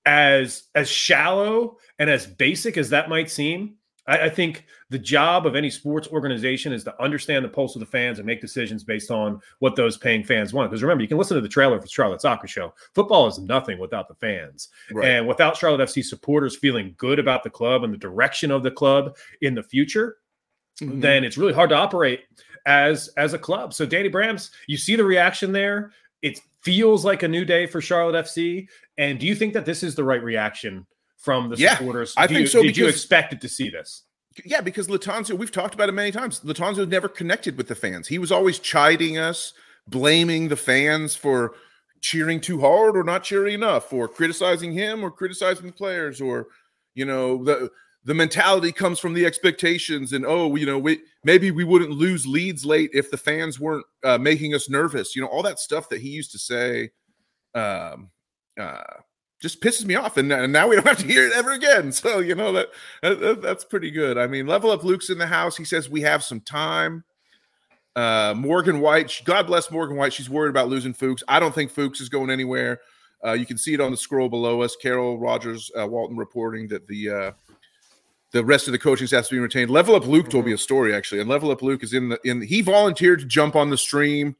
as 0.05 0.65
as 0.75 0.89
shallow 0.89 1.79
and 1.99 2.09
as 2.09 2.27
basic 2.27 2.77
as 2.77 2.91
that 2.91 3.09
might 3.09 3.31
seem, 3.31 3.75
I, 4.07 4.25
I, 4.25 4.29
think 4.29 4.65
the 4.91 4.99
job 4.99 5.47
of 5.47 5.57
any 5.57 5.71
sports 5.71 6.09
organization 6.09 6.73
is 6.73 6.85
to 6.85 7.03
understand 7.03 7.45
the 7.45 7.49
pulse 7.49 7.77
of 7.77 7.81
the 7.81 7.87
fans 7.87 8.19
and 8.19 8.27
make 8.27 8.41
decisions 8.41 8.85
based 8.85 9.11
on 9.11 9.41
what 9.59 9.77
those 9.77 9.97
paying 9.97 10.25
fans 10.25 10.53
want. 10.53 10.71
Because 10.71 10.83
remember, 10.83 11.03
you 11.03 11.09
can 11.09 11.19
listen 11.19 11.35
to 11.35 11.41
the 11.41 11.49
trailer 11.49 11.81
for 11.81 11.87
Charlotte 11.87 12.21
Soccer 12.21 12.47
Show. 12.47 12.73
Football 12.95 13.27
is 13.27 13.39
nothing 13.39 13.79
without 13.79 14.09
the 14.09 14.15
fans, 14.15 14.69
right. 14.93 15.09
and 15.09 15.27
without 15.27 15.57
Charlotte 15.57 15.89
FC 15.89 16.05
supporters 16.05 16.57
feeling 16.57 16.95
good 16.97 17.19
about 17.19 17.43
the 17.43 17.51
club 17.51 17.85
and 17.85 17.93
the 17.93 17.99
direction 17.99 18.51
of 18.51 18.63
the 18.63 18.71
club 18.71 19.17
in 19.43 19.55
the 19.55 19.63
future, 19.63 20.17
mm-hmm. 20.81 21.01
then 21.01 21.25
it's 21.25 21.39
really 21.39 21.55
hard 21.55 21.71
to 21.71 21.77
operate 21.77 22.25
as 22.67 23.09
as 23.17 23.33
a 23.33 23.39
club. 23.39 23.75
So, 23.75 23.87
Danny 23.87 24.11
Brams, 24.11 24.51
you 24.67 24.77
see 24.77 24.97
the 24.97 25.05
reaction 25.05 25.53
there. 25.53 25.93
It 26.23 26.41
feels 26.63 27.05
like 27.05 27.23
a 27.23 27.29
new 27.29 27.45
day 27.45 27.67
for 27.67 27.81
Charlotte 27.81 28.27
FC. 28.27 28.67
And 28.99 29.21
do 29.21 29.27
you 29.27 29.37
think 29.37 29.53
that 29.55 29.65
this 29.65 29.85
is 29.85 29.95
the 29.95 30.03
right 30.03 30.23
reaction 30.23 30.85
from 31.17 31.51
the 31.51 31.57
yeah, 31.57 31.77
supporters? 31.77 32.15
I 32.17 32.27
do 32.27 32.35
think 32.35 32.43
you, 32.43 32.47
so. 32.49 32.63
Did 32.63 32.77
you 32.77 32.89
expect 32.89 33.33
it 33.33 33.41
to 33.41 33.49
see 33.49 33.71
this? 33.71 34.03
Yeah, 34.45 34.61
because 34.61 34.89
Lattanzio, 34.89 35.37
we've 35.39 35.53
talked 35.53 35.75
about 35.75 35.89
it 35.89 35.93
many 35.93 36.13
times. 36.13 36.41
Lattanzio 36.41 36.87
never 36.89 37.09
connected 37.09 37.57
with 37.57 37.69
the 37.69 37.75
fans. 37.75 38.09
He 38.09 38.19
was 38.19 38.31
always 38.31 38.59
chiding 38.59 39.17
us, 39.17 39.55
blaming 39.89 40.49
the 40.49 40.57
fans 40.57 41.17
for 41.17 41.55
cheering 42.01 42.41
too 42.41 42.61
hard 42.61 42.97
or 42.97 43.03
not 43.03 43.25
cheering 43.25 43.55
enough 43.55 43.93
or 43.93 44.09
criticizing 44.09 44.73
him 44.73 45.03
or 45.03 45.11
criticizing 45.11 45.67
the 45.67 45.73
players 45.73 46.21
or 46.21 46.49
you 46.95 47.05
know 47.05 47.43
the 47.43 47.71
the 48.05 48.15
mentality 48.15 48.71
comes 48.71 49.01
from 49.01 49.13
the 49.15 49.27
expectations 49.27 50.13
and 50.13 50.25
oh 50.25 50.55
you 50.55 50.67
know 50.67 50.79
we 50.79 51.01
maybe 51.25 51.51
we 51.51 51.65
wouldn't 51.65 51.91
lose 51.91 52.27
leads 52.27 52.65
late 52.65 52.91
if 52.93 53.11
the 53.11 53.17
fans 53.17 53.59
weren't 53.59 53.85
uh, 54.05 54.19
making 54.19 54.55
us 54.55 54.71
nervous 54.71 55.17
you 55.17 55.23
know 55.23 55.29
all 55.29 55.43
that 55.43 55.59
stuff 55.59 55.89
that 55.89 56.01
he 56.01 56.09
used 56.09 56.31
to 56.31 56.39
say 56.39 56.91
um 57.55 58.11
uh 58.61 58.83
just 59.40 59.61
pisses 59.61 59.85
me 59.85 59.95
off 59.95 60.16
and, 60.16 60.33
and 60.33 60.52
now 60.52 60.66
we 60.66 60.76
don't 60.76 60.87
have 60.87 60.99
to 60.99 61.07
hear 61.07 61.26
it 61.26 61.33
ever 61.35 61.52
again 61.52 61.93
so 61.93 62.19
you 62.19 62.35
know 62.35 62.52
that, 62.52 62.69
that 63.02 63.40
that's 63.43 63.64
pretty 63.64 63.90
good 63.90 64.16
i 64.16 64.26
mean 64.26 64.47
level 64.47 64.71
up 64.71 64.85
luke's 64.85 65.11
in 65.11 65.19
the 65.19 65.26
house 65.26 65.57
he 65.57 65.64
says 65.64 65.90
we 65.90 66.00
have 66.00 66.25
some 66.25 66.40
time 66.40 67.05
uh, 67.97 68.35
Morgan 68.37 68.81
White, 68.81 69.23
God 69.25 69.47
bless 69.47 69.71
Morgan 69.71 69.97
White. 69.97 70.12
She's 70.12 70.28
worried 70.28 70.50
about 70.50 70.69
losing 70.69 70.93
Fuchs. 70.93 71.23
I 71.28 71.40
don't 71.40 71.55
think 71.55 71.71
Fuchs 71.71 71.99
is 72.02 72.11
going 72.11 72.28
anywhere. 72.28 72.81
Uh, 73.25 73.33
you 73.33 73.47
can 73.47 73.57
see 73.57 73.73
it 73.73 73.81
on 73.81 73.90
the 73.90 73.97
scroll 73.97 74.28
below 74.28 74.61
us. 74.61 74.76
Carol 74.76 75.19
Rogers 75.19 75.71
uh, 75.81 75.87
Walton 75.87 76.16
reporting 76.16 76.69
that 76.69 76.87
the 76.87 77.11
uh, 77.11 77.33
the 78.33 78.45
rest 78.45 78.69
of 78.69 78.73
the 78.73 78.78
coaching 78.78 79.07
staff 79.07 79.23
has 79.23 79.28
been 79.31 79.40
retained. 79.40 79.71
Level 79.71 79.95
Up 79.95 80.07
Luke 80.07 80.28
told 80.28 80.45
me 80.45 80.52
a 80.52 80.59
story 80.59 80.95
actually, 80.95 81.21
and 81.23 81.31
Level 81.31 81.50
Up 81.50 81.62
Luke 81.62 81.83
is 81.83 81.95
in 81.95 82.11
the 82.11 82.21
in. 82.23 82.43
He 82.43 82.61
volunteered 82.61 83.21
to 83.21 83.25
jump 83.25 83.57
on 83.57 83.71
the 83.71 83.78
stream, 83.78 84.37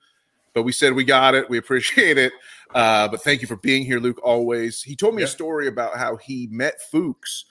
but 0.57 0.63
we 0.63 0.73
said 0.73 0.95
we 0.95 1.05
got 1.05 1.35
it. 1.35 1.51
We 1.51 1.59
appreciate 1.59 2.17
it. 2.17 2.33
Uh, 2.75 3.07
but 3.09 3.23
thank 3.23 3.43
you 3.43 3.47
for 3.47 3.57
being 3.57 3.85
here, 3.85 4.01
Luke. 4.01 4.19
Always. 4.25 4.83
He 4.83 4.97
told 4.97 5.15
me 5.15 5.21
yeah. 5.21 5.27
a 5.27 5.31
story 5.31 5.69
about 5.69 5.99
how 5.99 6.17
he 6.17 6.49
met 6.51 6.81
Fuchs 6.91 7.45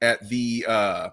at 0.00 0.26
the 0.28 0.64
uh, 0.68 1.08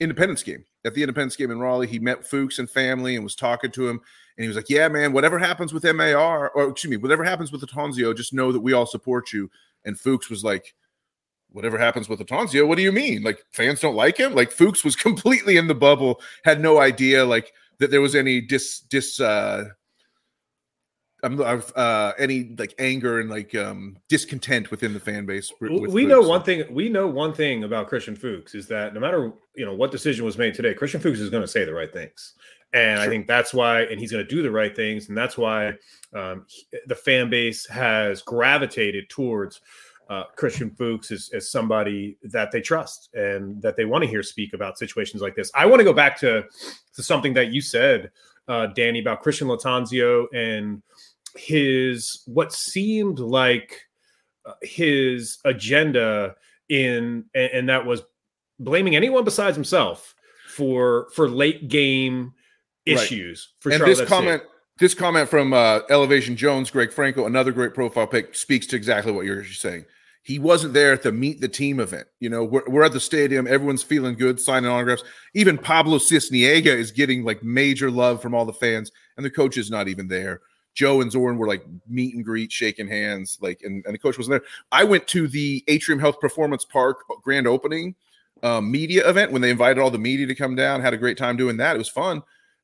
Independence 0.00 0.42
game 0.42 0.64
at 0.84 0.94
the 0.94 1.02
Independence 1.02 1.36
game 1.36 1.52
in 1.52 1.60
Raleigh. 1.60 1.86
He 1.86 2.00
met 2.00 2.26
Fuchs 2.26 2.58
and 2.58 2.68
family 2.68 3.14
and 3.14 3.22
was 3.22 3.36
talking 3.36 3.70
to 3.70 3.88
him. 3.88 4.00
And 4.36 4.42
he 4.42 4.48
was 4.48 4.56
like, 4.56 4.68
Yeah, 4.68 4.88
man, 4.88 5.12
whatever 5.12 5.38
happens 5.38 5.72
with 5.72 5.84
MAR, 5.84 6.50
or 6.50 6.68
excuse 6.68 6.90
me, 6.90 6.96
whatever 6.96 7.22
happens 7.22 7.52
with 7.52 7.62
Atanzio, 7.62 8.14
just 8.14 8.34
know 8.34 8.50
that 8.50 8.60
we 8.60 8.72
all 8.72 8.86
support 8.86 9.32
you. 9.32 9.48
And 9.84 9.98
Fuchs 9.98 10.28
was 10.28 10.42
like, 10.42 10.74
Whatever 11.52 11.78
happens 11.78 12.08
with 12.08 12.18
Atanzio, 12.18 12.66
what 12.66 12.76
do 12.76 12.82
you 12.82 12.92
mean? 12.92 13.22
Like 13.22 13.38
fans 13.52 13.80
don't 13.80 13.94
like 13.94 14.16
him? 14.16 14.34
Like 14.34 14.50
Fuchs 14.50 14.84
was 14.84 14.96
completely 15.06 15.58
in 15.58 15.68
the 15.68 15.76
bubble, 15.76 16.20
had 16.44 16.60
no 16.60 16.80
idea 16.80 17.24
like 17.24 17.52
that 17.78 17.92
there 17.92 18.00
was 18.00 18.16
any 18.16 18.40
dis 18.40 18.80
dis 18.80 19.20
uh 19.20 19.68
I'm 21.22 21.40
uh, 21.40 22.12
any 22.18 22.54
like 22.56 22.74
anger 22.78 23.18
and 23.18 23.28
like 23.28 23.54
um 23.54 23.96
discontent 24.08 24.70
within 24.70 24.94
the 24.94 25.00
fan 25.00 25.26
base. 25.26 25.52
we 25.60 26.06
know 26.06 26.20
one 26.20 26.42
thing. 26.42 26.72
We 26.72 26.88
know 26.88 27.08
one 27.08 27.32
thing 27.32 27.64
about 27.64 27.88
Christian 27.88 28.14
Fuchs 28.14 28.54
is 28.54 28.68
that 28.68 28.94
no 28.94 29.00
matter 29.00 29.32
you 29.56 29.64
know 29.64 29.74
what 29.74 29.90
decision 29.90 30.24
was 30.24 30.38
made 30.38 30.54
today, 30.54 30.74
Christian 30.74 31.00
Fuchs 31.00 31.18
is 31.18 31.30
going 31.30 31.42
to 31.42 31.48
say 31.48 31.64
the 31.64 31.74
right 31.74 31.92
things, 31.92 32.34
and 32.72 32.98
sure. 32.98 33.06
I 33.06 33.08
think 33.08 33.26
that's 33.26 33.52
why, 33.52 33.82
and 33.82 33.98
he's 33.98 34.12
going 34.12 34.24
to 34.24 34.28
do 34.28 34.42
the 34.42 34.50
right 34.50 34.74
things, 34.74 35.08
and 35.08 35.18
that's 35.18 35.36
why 35.36 35.72
um, 36.14 36.46
the 36.86 36.94
fan 36.94 37.30
base 37.30 37.66
has 37.66 38.22
gravitated 38.22 39.08
towards 39.08 39.60
uh, 40.08 40.24
Christian 40.36 40.70
Fuchs 40.70 41.10
as, 41.10 41.30
as 41.34 41.50
somebody 41.50 42.16
that 42.22 42.50
they 42.52 42.60
trust 42.60 43.10
and 43.14 43.60
that 43.60 43.76
they 43.76 43.84
want 43.84 44.04
to 44.04 44.08
hear 44.08 44.22
speak 44.22 44.54
about 44.54 44.78
situations 44.78 45.20
like 45.20 45.34
this. 45.34 45.50
I 45.54 45.66
want 45.66 45.80
to 45.80 45.84
go 45.84 45.92
back 45.92 46.16
to 46.20 46.44
to 46.94 47.02
something 47.02 47.34
that 47.34 47.52
you 47.52 47.60
said, 47.60 48.10
uh, 48.46 48.66
Danny, 48.66 49.00
about 49.00 49.20
Christian 49.22 49.48
Lattanzio 49.48 50.26
and 50.32 50.82
his 51.38 52.22
what 52.26 52.52
seemed 52.52 53.18
like 53.20 53.82
uh, 54.44 54.54
his 54.62 55.38
agenda 55.44 56.34
in 56.68 57.24
and, 57.34 57.50
and, 57.52 57.68
that 57.68 57.86
was 57.86 58.02
blaming 58.58 58.96
anyone 58.96 59.24
besides 59.24 59.56
himself 59.56 60.14
for 60.48 61.08
for 61.14 61.28
late 61.28 61.68
game 61.68 62.32
issues 62.84 63.48
right. 63.48 63.62
for 63.62 63.70
and 63.70 63.78
Charlotte 63.78 63.96
this 63.96 64.08
comment 64.08 64.42
this 64.78 64.94
comment 64.94 65.28
from 65.28 65.52
uh, 65.52 65.80
elevation 65.90 66.36
jones 66.36 66.70
greg 66.70 66.92
franco 66.92 67.26
another 67.26 67.52
great 67.52 67.72
profile 67.72 68.06
pick 68.06 68.34
speaks 68.34 68.66
to 68.66 68.76
exactly 68.76 69.12
what 69.12 69.24
you're 69.24 69.44
saying. 69.44 69.84
He 70.24 70.38
wasn't 70.38 70.74
there 70.74 70.92
at 70.92 71.02
the 71.02 71.12
meet 71.12 71.40
the 71.40 71.48
team 71.48 71.80
event. 71.80 72.06
You 72.20 72.28
know 72.28 72.44
we're, 72.44 72.64
we're 72.66 72.84
at 72.84 72.92
the 72.92 73.00
stadium 73.00 73.46
everyone's 73.46 73.82
feeling 73.82 74.16
good 74.16 74.40
signing 74.40 74.68
autographs. 74.68 75.04
Even 75.34 75.56
pablo 75.56 75.98
Sisniega 75.98 76.66
is 76.66 76.90
getting 76.90 77.24
like 77.24 77.42
major 77.42 77.90
love 77.90 78.20
from 78.20 78.34
all 78.34 78.44
the 78.44 78.52
fans 78.52 78.90
and 79.16 79.24
the 79.24 79.30
coach 79.30 79.56
is 79.56 79.70
not 79.70 79.88
even 79.88 80.08
there 80.08 80.42
Joe 80.78 81.00
and 81.00 81.10
Zorn 81.10 81.38
were 81.38 81.48
like 81.48 81.64
meet 81.88 82.14
and 82.14 82.24
greet, 82.24 82.52
shaking 82.52 82.86
hands, 82.86 83.36
like, 83.40 83.62
and, 83.64 83.84
and 83.84 83.92
the 83.92 83.98
coach 83.98 84.16
wasn't 84.16 84.40
there. 84.40 84.48
I 84.70 84.84
went 84.84 85.08
to 85.08 85.26
the 85.26 85.64
Atrium 85.66 85.98
Health 85.98 86.20
Performance 86.20 86.64
Park 86.64 87.00
grand 87.20 87.48
opening 87.48 87.96
um, 88.44 88.70
media 88.70 89.08
event 89.10 89.32
when 89.32 89.42
they 89.42 89.50
invited 89.50 89.80
all 89.80 89.90
the 89.90 89.98
media 89.98 90.28
to 90.28 90.36
come 90.36 90.54
down. 90.54 90.80
Had 90.80 90.94
a 90.94 90.96
great 90.96 91.18
time 91.18 91.36
doing 91.36 91.56
that. 91.56 91.74
It 91.74 91.80
was 91.80 91.88
fun. 91.88 92.22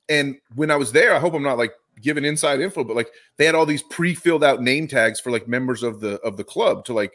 And 0.08 0.36
when 0.54 0.70
I 0.70 0.76
was 0.76 0.92
there, 0.92 1.12
I 1.12 1.18
hope 1.18 1.34
I'm 1.34 1.42
not 1.42 1.58
like 1.58 1.72
giving 2.02 2.24
inside 2.24 2.60
info, 2.60 2.84
but 2.84 2.94
like 2.94 3.10
they 3.36 3.46
had 3.46 3.56
all 3.56 3.66
these 3.66 3.82
pre-filled 3.82 4.44
out 4.44 4.62
name 4.62 4.86
tags 4.86 5.18
for 5.18 5.32
like 5.32 5.48
members 5.48 5.82
of 5.82 5.98
the 5.98 6.20
of 6.20 6.36
the 6.36 6.44
club 6.44 6.84
to 6.84 6.92
like 6.92 7.14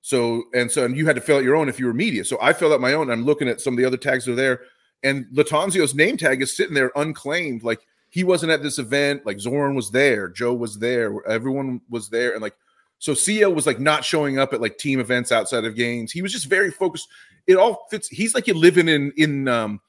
so 0.00 0.42
and 0.54 0.72
so 0.72 0.84
and 0.84 0.96
you 0.96 1.06
had 1.06 1.14
to 1.14 1.22
fill 1.22 1.36
out 1.36 1.44
your 1.44 1.54
own 1.54 1.68
if 1.68 1.78
you 1.78 1.86
were 1.86 1.94
media. 1.94 2.24
So 2.24 2.36
I 2.42 2.52
filled 2.52 2.72
out 2.72 2.80
my 2.80 2.94
own. 2.94 3.12
I'm 3.12 3.24
looking 3.24 3.46
at 3.46 3.60
some 3.60 3.74
of 3.74 3.78
the 3.78 3.84
other 3.84 3.96
tags 3.96 4.24
that 4.24 4.32
are 4.32 4.34
there, 4.34 4.62
and 5.04 5.24
Lattanzio's 5.32 5.94
name 5.94 6.16
tag 6.16 6.42
is 6.42 6.56
sitting 6.56 6.74
there 6.74 6.90
unclaimed, 6.96 7.62
like 7.62 7.86
he 8.12 8.24
wasn't 8.24 8.52
at 8.52 8.62
this 8.62 8.78
event. 8.78 9.24
Like 9.24 9.40
Zorn 9.40 9.74
was 9.74 9.90
there, 9.90 10.28
Joe 10.28 10.52
was 10.52 10.78
there, 10.78 11.26
everyone 11.26 11.80
was 11.88 12.10
there, 12.10 12.34
and 12.34 12.42
like 12.42 12.54
so 12.98 13.14
CL 13.14 13.54
was 13.54 13.66
like 13.66 13.80
not 13.80 14.04
showing 14.04 14.38
up 14.38 14.52
at 14.52 14.60
like 14.60 14.76
team 14.76 15.00
events 15.00 15.32
outside 15.32 15.64
of 15.64 15.74
games. 15.74 16.12
He 16.12 16.20
was 16.20 16.30
just 16.30 16.44
very 16.44 16.70
focused. 16.70 17.08
It 17.46 17.56
all 17.56 17.86
fits. 17.90 18.08
He's 18.08 18.34
like 18.34 18.46
you 18.46 18.52
living 18.52 18.86
in 18.86 19.12
in 19.16 19.48
um 19.48 19.80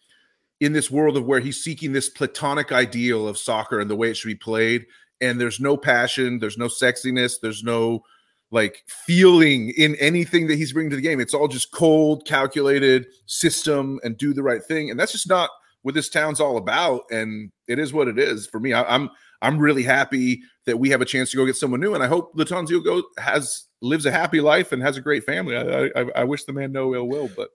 in 0.62 0.72
this 0.72 0.90
world 0.90 1.18
of 1.18 1.26
where 1.26 1.42
he's 1.42 1.62
seeking 1.62 1.92
this 1.92 2.10
platonic 2.10 2.72
ideal 2.72 3.28
of 3.28 3.38
soccer 3.38 3.82
and 3.82 3.90
the 3.90 3.96
way 3.96 4.10
it 4.10 4.16
should 4.16 4.30
be 4.30 4.36
played. 4.36 4.86
And 5.20 5.40
there's 5.40 5.60
no 5.60 5.76
passion, 5.76 6.40
there's 6.40 6.58
no 6.58 6.68
sexiness, 6.68 7.42
there's 7.42 7.62
no 7.62 8.06
like 8.52 8.86
feeling 8.88 9.74
in 9.76 9.96
anything 9.96 10.48
that 10.48 10.56
he's 10.56 10.72
bringing 10.72 10.92
to 10.92 10.96
the 10.96 11.02
game. 11.02 11.20
It's 11.20 11.34
all 11.34 11.50
just 11.50 11.74
cold, 11.74 12.26
calculated 12.26 13.08
system 13.26 14.00
and 14.02 14.18
do 14.18 14.34
the 14.34 14.44
right 14.44 14.64
thing. 14.64 14.90
And 14.90 14.98
that's 14.98 15.12
just 15.12 15.28
not 15.28 15.50
what 15.84 15.96
this 15.96 16.10
town's 16.10 16.40
all 16.42 16.58
about, 16.58 17.04
and 17.12 17.52
it 17.68 17.80
is 17.80 17.94
what 17.94 18.08
it 18.08 18.18
is 18.18 18.48
for 18.48 18.60
me. 18.60 18.74
I, 18.74 18.82
am 18.82 18.88
I'm, 18.88 19.10
I'm 19.42 19.60
really 19.60 19.84
happy 19.84 20.42
that 20.66 20.80
we 20.80 20.90
have 20.90 21.02
a 21.02 21.06
chance 21.06 21.32
to 21.32 21.38
go 21.38 21.46
get 21.46 21.56
someone 21.56 21.80
new, 21.80 21.94
and 21.94 22.04
I 22.04 22.08
hope 22.08 22.36
Lattanzio 22.36 23.04
has 23.18 23.66
lives 23.82 24.06
a 24.06 24.12
happy 24.12 24.42
life 24.42 24.72
and 24.72 24.82
has 24.82 24.98
a 24.98 25.02
great 25.02 25.26
family. 25.26 25.56
I, 25.56 25.92
I, 25.96 26.06
I 26.16 26.24
wish 26.24 26.46
the 26.46 26.54
man 26.54 26.72
no 26.72 26.96
ill 26.96 27.08
will, 27.08 27.30
but 27.36 27.50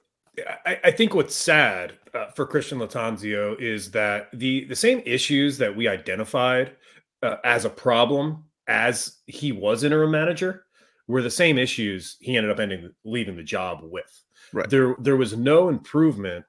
I, 0.67 0.79
I 0.85 0.91
think 0.91 1.15
what's 1.15 1.35
sad 1.35 1.95
uh, 2.15 2.27
for 2.35 2.47
Christian 2.47 2.79
Lattanzio 2.79 3.61
is 3.61 3.91
that 3.93 4.29
the 4.33 4.65
the 4.67 4.77
same 4.77 5.03
issues 5.05 5.59
that 5.59 5.75
we 5.75 5.89
identified 5.89 6.77
uh, 7.23 7.37
as 7.45 7.65
a 7.65 7.71
problem 7.71 8.45
as 8.67 9.19
he 9.27 9.53
was 9.53 9.85
interim 9.85 10.11
manager 10.11 10.65
were 11.07 11.23
the 11.23 11.31
same 11.31 11.59
issues 11.59 12.17
he 12.21 12.37
ended 12.37 12.53
up 12.53 12.61
ending 12.61 12.91
leaving 13.05 13.37
the 13.37 13.43
job 13.43 13.81
with. 13.83 14.23
Right. 14.53 14.69
There 14.69 14.95
there 14.99 15.17
was 15.17 15.37
no 15.37 15.69
improvement 15.69 16.45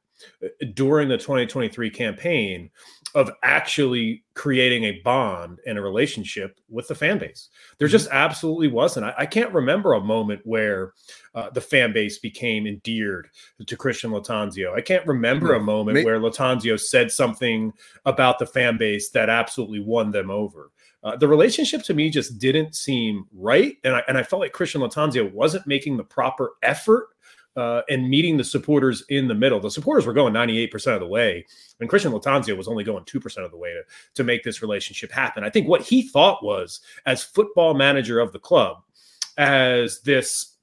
during 0.74 1.10
the 1.10 1.18
2023 1.18 1.90
campaign 1.90 2.70
of 3.16 3.32
actually 3.44 4.24
creating 4.36 4.84
a 4.84 5.02
bond 5.04 5.60
and 5.66 5.78
a 5.78 5.82
relationship 5.82 6.60
with 6.70 6.88
the 6.88 6.96
fan 6.96 7.18
base. 7.18 7.50
There 7.78 7.88
mm-hmm. 7.88 7.92
just 7.92 8.10
absolutely 8.12 8.68
wasn't. 8.68 9.08
I, 9.08 9.14
I 9.20 9.26
can't 9.26 9.54
remember 9.54 9.94
a 9.94 10.02
moment 10.02 10.42
where 10.44 10.94
uh, 11.34 11.50
the 11.50 11.62
fan 11.62 11.92
base 11.92 12.20
became 12.20 12.68
endeared 12.68 13.30
to 13.66 13.78
Christian 13.78 14.12
Lattanzio. 14.12 14.76
I 14.76 14.82
can't 14.82 15.06
remember 15.08 15.54
a 15.54 15.60
moment 15.60 15.96
Maybe. 15.96 16.06
where 16.06 16.20
Lattanzio 16.20 16.80
said 16.80 17.12
something 17.12 17.74
about 18.06 18.40
the 18.40 18.46
fan 18.46 18.78
base 18.78 19.10
that 19.10 19.30
absolutely 19.30 19.80
won 19.80 20.12
them 20.12 20.30
over. 20.30 20.72
Uh, 21.02 21.16
the 21.16 21.28
relationship 21.28 21.82
to 21.84 21.94
me 21.94 22.10
just 22.10 22.40
didn't 22.40 22.76
seem 22.76 23.26
right, 23.34 23.78
and 23.86 23.96
I, 23.96 24.04
and 24.10 24.18
I 24.18 24.24
felt 24.24 24.42
like 24.42 24.52
Christian 24.52 24.82
Lattanzio 24.82 25.32
wasn't 25.32 25.66
making 25.66 25.96
the 25.96 26.04
proper 26.04 26.52
effort 26.62 27.08
uh, 27.56 27.82
and 27.90 28.10
meeting 28.10 28.38
the 28.38 28.44
supporters 28.44 29.04
in 29.10 29.28
the 29.28 29.36
middle. 29.36 29.60
The 29.60 29.72
supporters 29.72 30.06
were 30.06 30.14
going 30.14 30.34
98% 30.34 30.94
of 30.94 31.00
the 31.00 31.08
way, 31.08 31.46
and 31.80 31.90
Christian 31.90 32.12
Lattanzio 32.12 32.56
was 32.58 32.68
only 32.68 32.84
going 32.84 33.04
2% 33.06 33.46
of 33.46 33.52
the 33.52 33.58
way 33.58 33.70
to, 33.70 33.84
to 34.16 34.24
make 34.24 34.44
this 34.44 34.62
relationship 34.62 35.12
happen. 35.12 35.44
I 35.44 35.50
think 35.50 35.68
what 35.68 35.82
he 35.82 36.02
thought 36.02 36.44
was, 36.44 36.82
as 37.06 37.24
football 37.24 37.74
manager 37.74 38.20
of 38.20 38.32
the 38.32 38.40
club, 38.40 38.84
as 39.38 40.02
this 40.02 40.56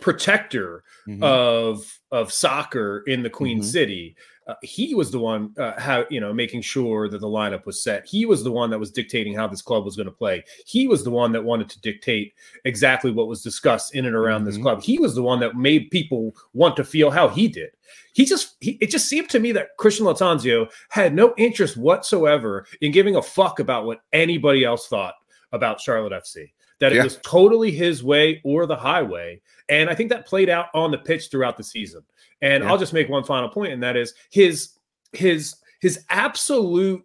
protector 0.00 0.84
mm-hmm. 1.08 1.22
of 1.22 1.98
of 2.10 2.32
soccer 2.32 3.02
in 3.06 3.22
the 3.22 3.30
Queen 3.30 3.58
mm-hmm. 3.58 3.66
City, 3.66 4.16
uh, 4.46 4.54
he 4.62 4.94
was 4.94 5.10
the 5.10 5.18
one 5.18 5.52
uh, 5.58 5.78
how 5.78 6.04
you 6.08 6.20
know 6.20 6.32
making 6.32 6.62
sure 6.62 7.08
that 7.08 7.20
the 7.20 7.26
lineup 7.26 7.66
was 7.66 7.82
set. 7.82 8.06
He 8.06 8.26
was 8.26 8.44
the 8.44 8.52
one 8.52 8.70
that 8.70 8.78
was 8.78 8.92
dictating 8.92 9.34
how 9.34 9.48
this 9.48 9.62
club 9.62 9.84
was 9.84 9.96
going 9.96 10.06
to 10.06 10.12
play. 10.12 10.44
He 10.64 10.86
was 10.86 11.02
the 11.02 11.10
one 11.10 11.32
that 11.32 11.42
wanted 11.42 11.68
to 11.70 11.80
dictate 11.80 12.34
exactly 12.64 13.10
what 13.10 13.26
was 13.26 13.42
discussed 13.42 13.94
in 13.94 14.06
and 14.06 14.14
around 14.14 14.42
mm-hmm. 14.42 14.50
this 14.50 14.58
club. 14.58 14.82
He 14.82 14.98
was 14.98 15.14
the 15.14 15.22
one 15.22 15.40
that 15.40 15.56
made 15.56 15.90
people 15.90 16.36
want 16.52 16.76
to 16.76 16.84
feel 16.84 17.10
how 17.10 17.28
he 17.28 17.48
did. 17.48 17.70
He 18.12 18.24
just 18.24 18.56
he, 18.60 18.78
it 18.80 18.90
just 18.90 19.08
seemed 19.08 19.28
to 19.30 19.40
me 19.40 19.52
that 19.52 19.76
Christian 19.78 20.06
Lattanzio 20.06 20.70
had 20.90 21.14
no 21.14 21.34
interest 21.36 21.76
whatsoever 21.76 22.66
in 22.80 22.92
giving 22.92 23.16
a 23.16 23.22
fuck 23.22 23.58
about 23.58 23.84
what 23.84 24.00
anybody 24.12 24.64
else 24.64 24.86
thought 24.86 25.14
about 25.52 25.80
Charlotte 25.80 26.12
FC. 26.12 26.50
That 26.80 26.92
it 26.92 26.96
yeah. 26.96 27.04
was 27.04 27.18
totally 27.24 27.70
his 27.70 28.04
way 28.04 28.40
or 28.44 28.66
the 28.66 28.76
highway. 28.76 29.40
And 29.68 29.88
I 29.88 29.94
think 29.94 30.10
that 30.10 30.26
played 30.26 30.50
out 30.50 30.66
on 30.74 30.90
the 30.90 30.98
pitch 30.98 31.28
throughout 31.30 31.56
the 31.56 31.64
season. 31.64 32.02
And 32.42 32.62
yeah. 32.62 32.70
I'll 32.70 32.78
just 32.78 32.92
make 32.92 33.08
one 33.08 33.24
final 33.24 33.48
point, 33.48 33.72
and 33.72 33.82
that 33.82 33.96
is 33.96 34.14
his 34.30 34.70
his 35.12 35.56
his 35.80 36.04
absolute 36.10 37.02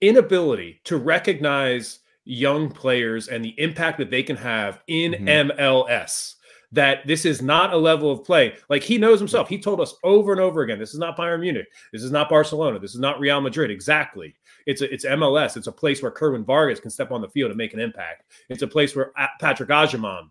inability 0.00 0.80
to 0.84 0.96
recognize 0.96 2.00
young 2.24 2.70
players 2.70 3.28
and 3.28 3.44
the 3.44 3.58
impact 3.60 3.98
that 3.98 4.10
they 4.10 4.22
can 4.22 4.36
have 4.36 4.80
in 4.86 5.12
mm-hmm. 5.12 5.50
MLS 5.50 6.35
that 6.72 7.06
this 7.06 7.24
is 7.24 7.42
not 7.42 7.72
a 7.72 7.76
level 7.76 8.10
of 8.10 8.24
play. 8.24 8.54
Like 8.68 8.82
he 8.82 8.98
knows 8.98 9.18
himself. 9.18 9.48
He 9.48 9.58
told 9.58 9.80
us 9.80 9.94
over 10.02 10.32
and 10.32 10.40
over 10.40 10.62
again, 10.62 10.78
this 10.78 10.92
is 10.92 10.98
not 10.98 11.16
Bayern 11.16 11.40
Munich. 11.40 11.66
This 11.92 12.02
is 12.02 12.10
not 12.10 12.28
Barcelona. 12.28 12.78
This 12.78 12.94
is 12.94 13.00
not 13.00 13.20
Real 13.20 13.40
Madrid. 13.40 13.70
Exactly. 13.70 14.34
It's 14.66 14.80
a, 14.80 14.92
it's 14.92 15.04
MLS. 15.04 15.56
It's 15.56 15.68
a 15.68 15.72
place 15.72 16.02
where 16.02 16.10
Kerwin 16.10 16.44
Vargas 16.44 16.80
can 16.80 16.90
step 16.90 17.12
on 17.12 17.20
the 17.20 17.28
field 17.28 17.50
and 17.50 17.58
make 17.58 17.74
an 17.74 17.80
impact. 17.80 18.24
It's 18.48 18.62
a 18.62 18.66
place 18.66 18.96
where 18.96 19.12
Patrick 19.40 19.68
Agyemang 19.68 20.30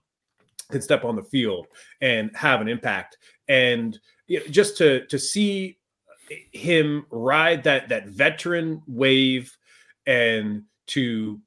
can 0.71 0.81
step 0.81 1.05
on 1.05 1.15
the 1.15 1.23
field 1.23 1.67
and 2.01 2.35
have 2.35 2.61
an 2.61 2.67
impact. 2.67 3.17
And 3.47 3.97
just 4.49 4.77
to 4.77 5.05
to 5.07 5.19
see 5.19 5.77
him 6.51 7.05
ride 7.11 7.63
that 7.63 7.89
that 7.89 8.07
veteran 8.07 8.81
wave 8.87 9.55
and 10.07 10.63
to 10.87 11.39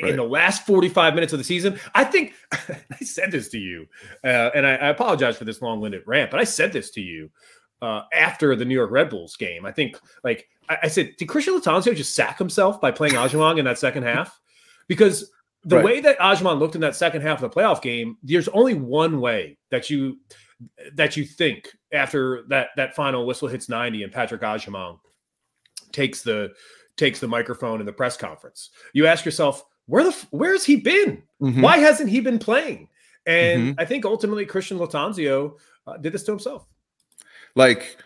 Right. 0.00 0.10
in 0.10 0.16
the 0.16 0.22
last 0.22 0.64
45 0.64 1.14
minutes 1.14 1.34
of 1.34 1.38
the 1.38 1.44
season. 1.44 1.78
I 1.94 2.04
think 2.04 2.32
I 2.52 3.04
said 3.04 3.30
this 3.30 3.48
to 3.50 3.58
you, 3.58 3.86
uh, 4.24 4.50
and 4.54 4.66
I, 4.66 4.76
I, 4.76 4.88
apologize 4.88 5.36
for 5.36 5.44
this 5.44 5.60
long 5.60 5.80
winded 5.80 6.02
rant, 6.06 6.30
but 6.30 6.40
I 6.40 6.44
said 6.44 6.72
this 6.72 6.90
to 6.92 7.02
you 7.02 7.30
uh, 7.82 8.02
after 8.14 8.56
the 8.56 8.64
New 8.64 8.74
York 8.74 8.90
Red 8.90 9.10
Bulls 9.10 9.36
game. 9.36 9.66
I 9.66 9.72
think, 9.72 9.98
like, 10.24 10.48
I, 10.68 10.78
I 10.84 10.88
said, 10.88 11.14
did 11.18 11.28
Christian 11.28 11.60
Lattanzio 11.60 11.94
just 11.94 12.14
sack 12.14 12.38
himself 12.38 12.80
by 12.80 12.90
playing 12.90 13.14
Agyemang 13.14 13.58
in 13.58 13.66
that 13.66 13.78
second 13.78 14.04
half? 14.04 14.40
Because 14.88 15.30
the 15.64 15.76
right. 15.76 15.84
way 15.84 16.00
that 16.00 16.18
Agyemang 16.18 16.58
looked 16.58 16.74
in 16.74 16.80
that 16.80 16.96
second 16.96 17.22
half 17.22 17.42
of 17.42 17.50
the 17.50 17.60
playoff 17.60 17.82
game, 17.82 18.16
there's 18.22 18.48
only 18.48 18.74
one 18.74 19.20
way 19.20 19.58
that 19.70 19.90
you 19.90 20.18
that 20.94 21.16
you 21.16 21.24
think 21.24 21.68
after 21.92 22.44
that 22.48 22.68
that 22.76 22.94
final 22.94 23.26
whistle 23.26 23.48
hits 23.48 23.68
90 23.68 24.04
and 24.04 24.12
Patrick 24.12 24.42
Agyemang 24.42 24.98
takes 25.90 26.22
the 26.22 26.52
takes 26.96 27.20
the 27.20 27.28
microphone 27.28 27.80
in 27.80 27.86
the 27.86 27.92
press 27.92 28.16
conference. 28.16 28.70
You 28.92 29.06
ask 29.06 29.24
yourself, 29.24 29.64
where 29.86 30.04
the 30.04 30.26
where's 30.30 30.64
he 30.64 30.76
been? 30.76 31.22
Mm-hmm. 31.40 31.60
Why 31.60 31.78
hasn't 31.78 32.10
he 32.10 32.20
been 32.20 32.38
playing? 32.38 32.88
And 33.26 33.62
mm-hmm. 33.62 33.80
I 33.80 33.84
think 33.84 34.04
ultimately 34.04 34.46
Christian 34.46 34.78
Lattanzio 34.78 35.58
uh, 35.86 35.96
did 35.96 36.12
this 36.12 36.24
to 36.24 36.32
himself. 36.32 36.66
Like 37.54 37.98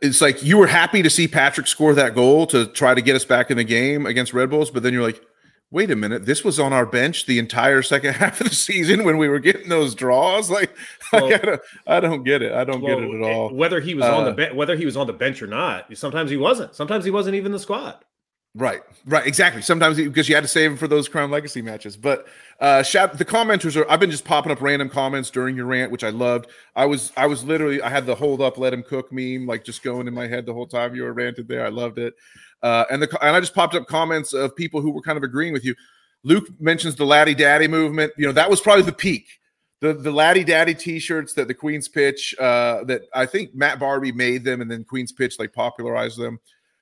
it's 0.00 0.20
like 0.20 0.42
you 0.42 0.58
were 0.58 0.66
happy 0.66 1.02
to 1.02 1.10
see 1.10 1.28
Patrick 1.28 1.66
score 1.66 1.94
that 1.94 2.14
goal 2.14 2.46
to 2.48 2.66
try 2.66 2.94
to 2.94 3.00
get 3.00 3.14
us 3.14 3.24
back 3.24 3.50
in 3.50 3.56
the 3.56 3.64
game 3.64 4.06
against 4.06 4.34
Red 4.34 4.50
Bulls, 4.50 4.70
but 4.70 4.82
then 4.82 4.92
you're 4.92 5.02
like, 5.02 5.22
wait 5.70 5.90
a 5.90 5.96
minute, 5.96 6.26
this 6.26 6.44
was 6.44 6.58
on 6.58 6.72
our 6.72 6.86
bench 6.86 7.26
the 7.26 7.38
entire 7.38 7.82
second 7.82 8.14
half 8.16 8.40
of 8.40 8.48
the 8.48 8.54
season 8.54 9.04
when 9.04 9.18
we 9.18 9.28
were 9.28 9.38
getting 9.38 9.68
those 9.68 9.94
draws. 9.94 10.50
Like, 10.56 10.74
well, 11.12 11.26
I, 11.26 11.38
don't, 11.38 11.60
I, 11.86 12.00
don't, 12.00 12.22
get 12.24 12.40
it. 12.40 12.52
I 12.52 12.64
don't 12.64 12.80
well, 12.80 12.96
get 12.96 13.04
it 13.04 13.14
at 13.14 13.30
all. 13.30 13.54
Whether 13.54 13.80
he 13.80 13.94
was 13.94 14.04
uh, 14.04 14.16
on 14.16 14.24
the 14.24 14.30
uh, 14.30 14.34
bench, 14.34 14.54
whether 14.54 14.74
he 14.74 14.86
was 14.86 14.96
on 14.96 15.06
the 15.06 15.12
bench 15.12 15.42
or 15.42 15.46
not, 15.46 15.94
sometimes 15.96 16.30
he 16.30 16.36
wasn't. 16.36 16.74
Sometimes 16.74 17.04
he 17.04 17.10
wasn't 17.10 17.36
even 17.36 17.52
the 17.52 17.58
squad. 17.58 18.04
Right, 18.56 18.80
right, 19.04 19.26
exactly. 19.26 19.60
Sometimes 19.60 19.98
because 19.98 20.30
you 20.30 20.34
had 20.34 20.40
to 20.40 20.48
save 20.48 20.70
him 20.70 20.76
for 20.78 20.88
those 20.88 21.08
Crown 21.08 21.30
Legacy 21.30 21.60
matches. 21.60 21.94
But 21.94 22.26
uh 22.58 22.82
shout 22.82 23.18
the 23.18 23.24
commenters 23.24 23.76
are 23.76 23.88
I've 23.90 24.00
been 24.00 24.10
just 24.10 24.24
popping 24.24 24.50
up 24.50 24.62
random 24.62 24.88
comments 24.88 25.28
during 25.28 25.56
your 25.56 25.66
rant, 25.66 25.92
which 25.92 26.02
I 26.02 26.08
loved. 26.08 26.46
I 26.74 26.86
was 26.86 27.12
I 27.18 27.26
was 27.26 27.44
literally 27.44 27.82
I 27.82 27.90
had 27.90 28.06
the 28.06 28.14
hold 28.14 28.40
up, 28.40 28.56
let 28.56 28.72
him 28.72 28.82
cook 28.82 29.12
meme 29.12 29.46
like 29.46 29.62
just 29.62 29.82
going 29.82 30.08
in 30.08 30.14
my 30.14 30.26
head 30.26 30.46
the 30.46 30.54
whole 30.54 30.66
time 30.66 30.94
you 30.94 31.02
were 31.02 31.12
ranted 31.12 31.48
there. 31.48 31.66
I 31.66 31.68
loved 31.68 31.98
it. 31.98 32.14
Uh 32.62 32.86
and 32.90 33.02
the 33.02 33.18
and 33.22 33.36
I 33.36 33.40
just 33.40 33.54
popped 33.54 33.74
up 33.74 33.86
comments 33.88 34.32
of 34.32 34.56
people 34.56 34.80
who 34.80 34.90
were 34.90 35.02
kind 35.02 35.18
of 35.18 35.22
agreeing 35.22 35.52
with 35.52 35.64
you. 35.64 35.74
Luke 36.24 36.48
mentions 36.58 36.94
the 36.96 37.04
Laddie 37.04 37.34
Daddy 37.34 37.68
movement. 37.68 38.14
You 38.16 38.26
know, 38.26 38.32
that 38.32 38.48
was 38.48 38.62
probably 38.62 38.84
the 38.84 38.92
peak. 38.92 39.26
The 39.82 39.92
the 39.92 40.10
Laddie 40.10 40.44
Daddy 40.44 40.72
t-shirts 40.72 41.34
that 41.34 41.46
the 41.46 41.54
Queen's 41.54 41.88
pitch 41.88 42.34
uh 42.40 42.84
that 42.84 43.02
I 43.12 43.26
think 43.26 43.54
Matt 43.54 43.78
Barbie 43.78 44.12
made 44.12 44.44
them 44.44 44.62
and 44.62 44.70
then 44.70 44.82
Queen's 44.82 45.12
pitch 45.12 45.38
like 45.38 45.52
popularized 45.52 46.18
them 46.18 46.38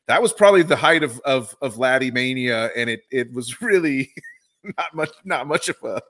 that 0.06 0.20
was 0.20 0.32
probably 0.32 0.62
the 0.62 0.76
height 0.76 1.02
of 1.02 1.20
of 1.20 1.54
of 1.60 1.78
Laddie 1.78 2.10
mania, 2.10 2.70
and 2.76 2.90
it 2.90 3.02
it 3.10 3.32
was 3.32 3.60
really 3.60 4.12
not 4.64 4.94
much 4.94 5.10
not 5.24 5.46
much 5.46 5.68
of 5.68 5.76
a 5.84 6.02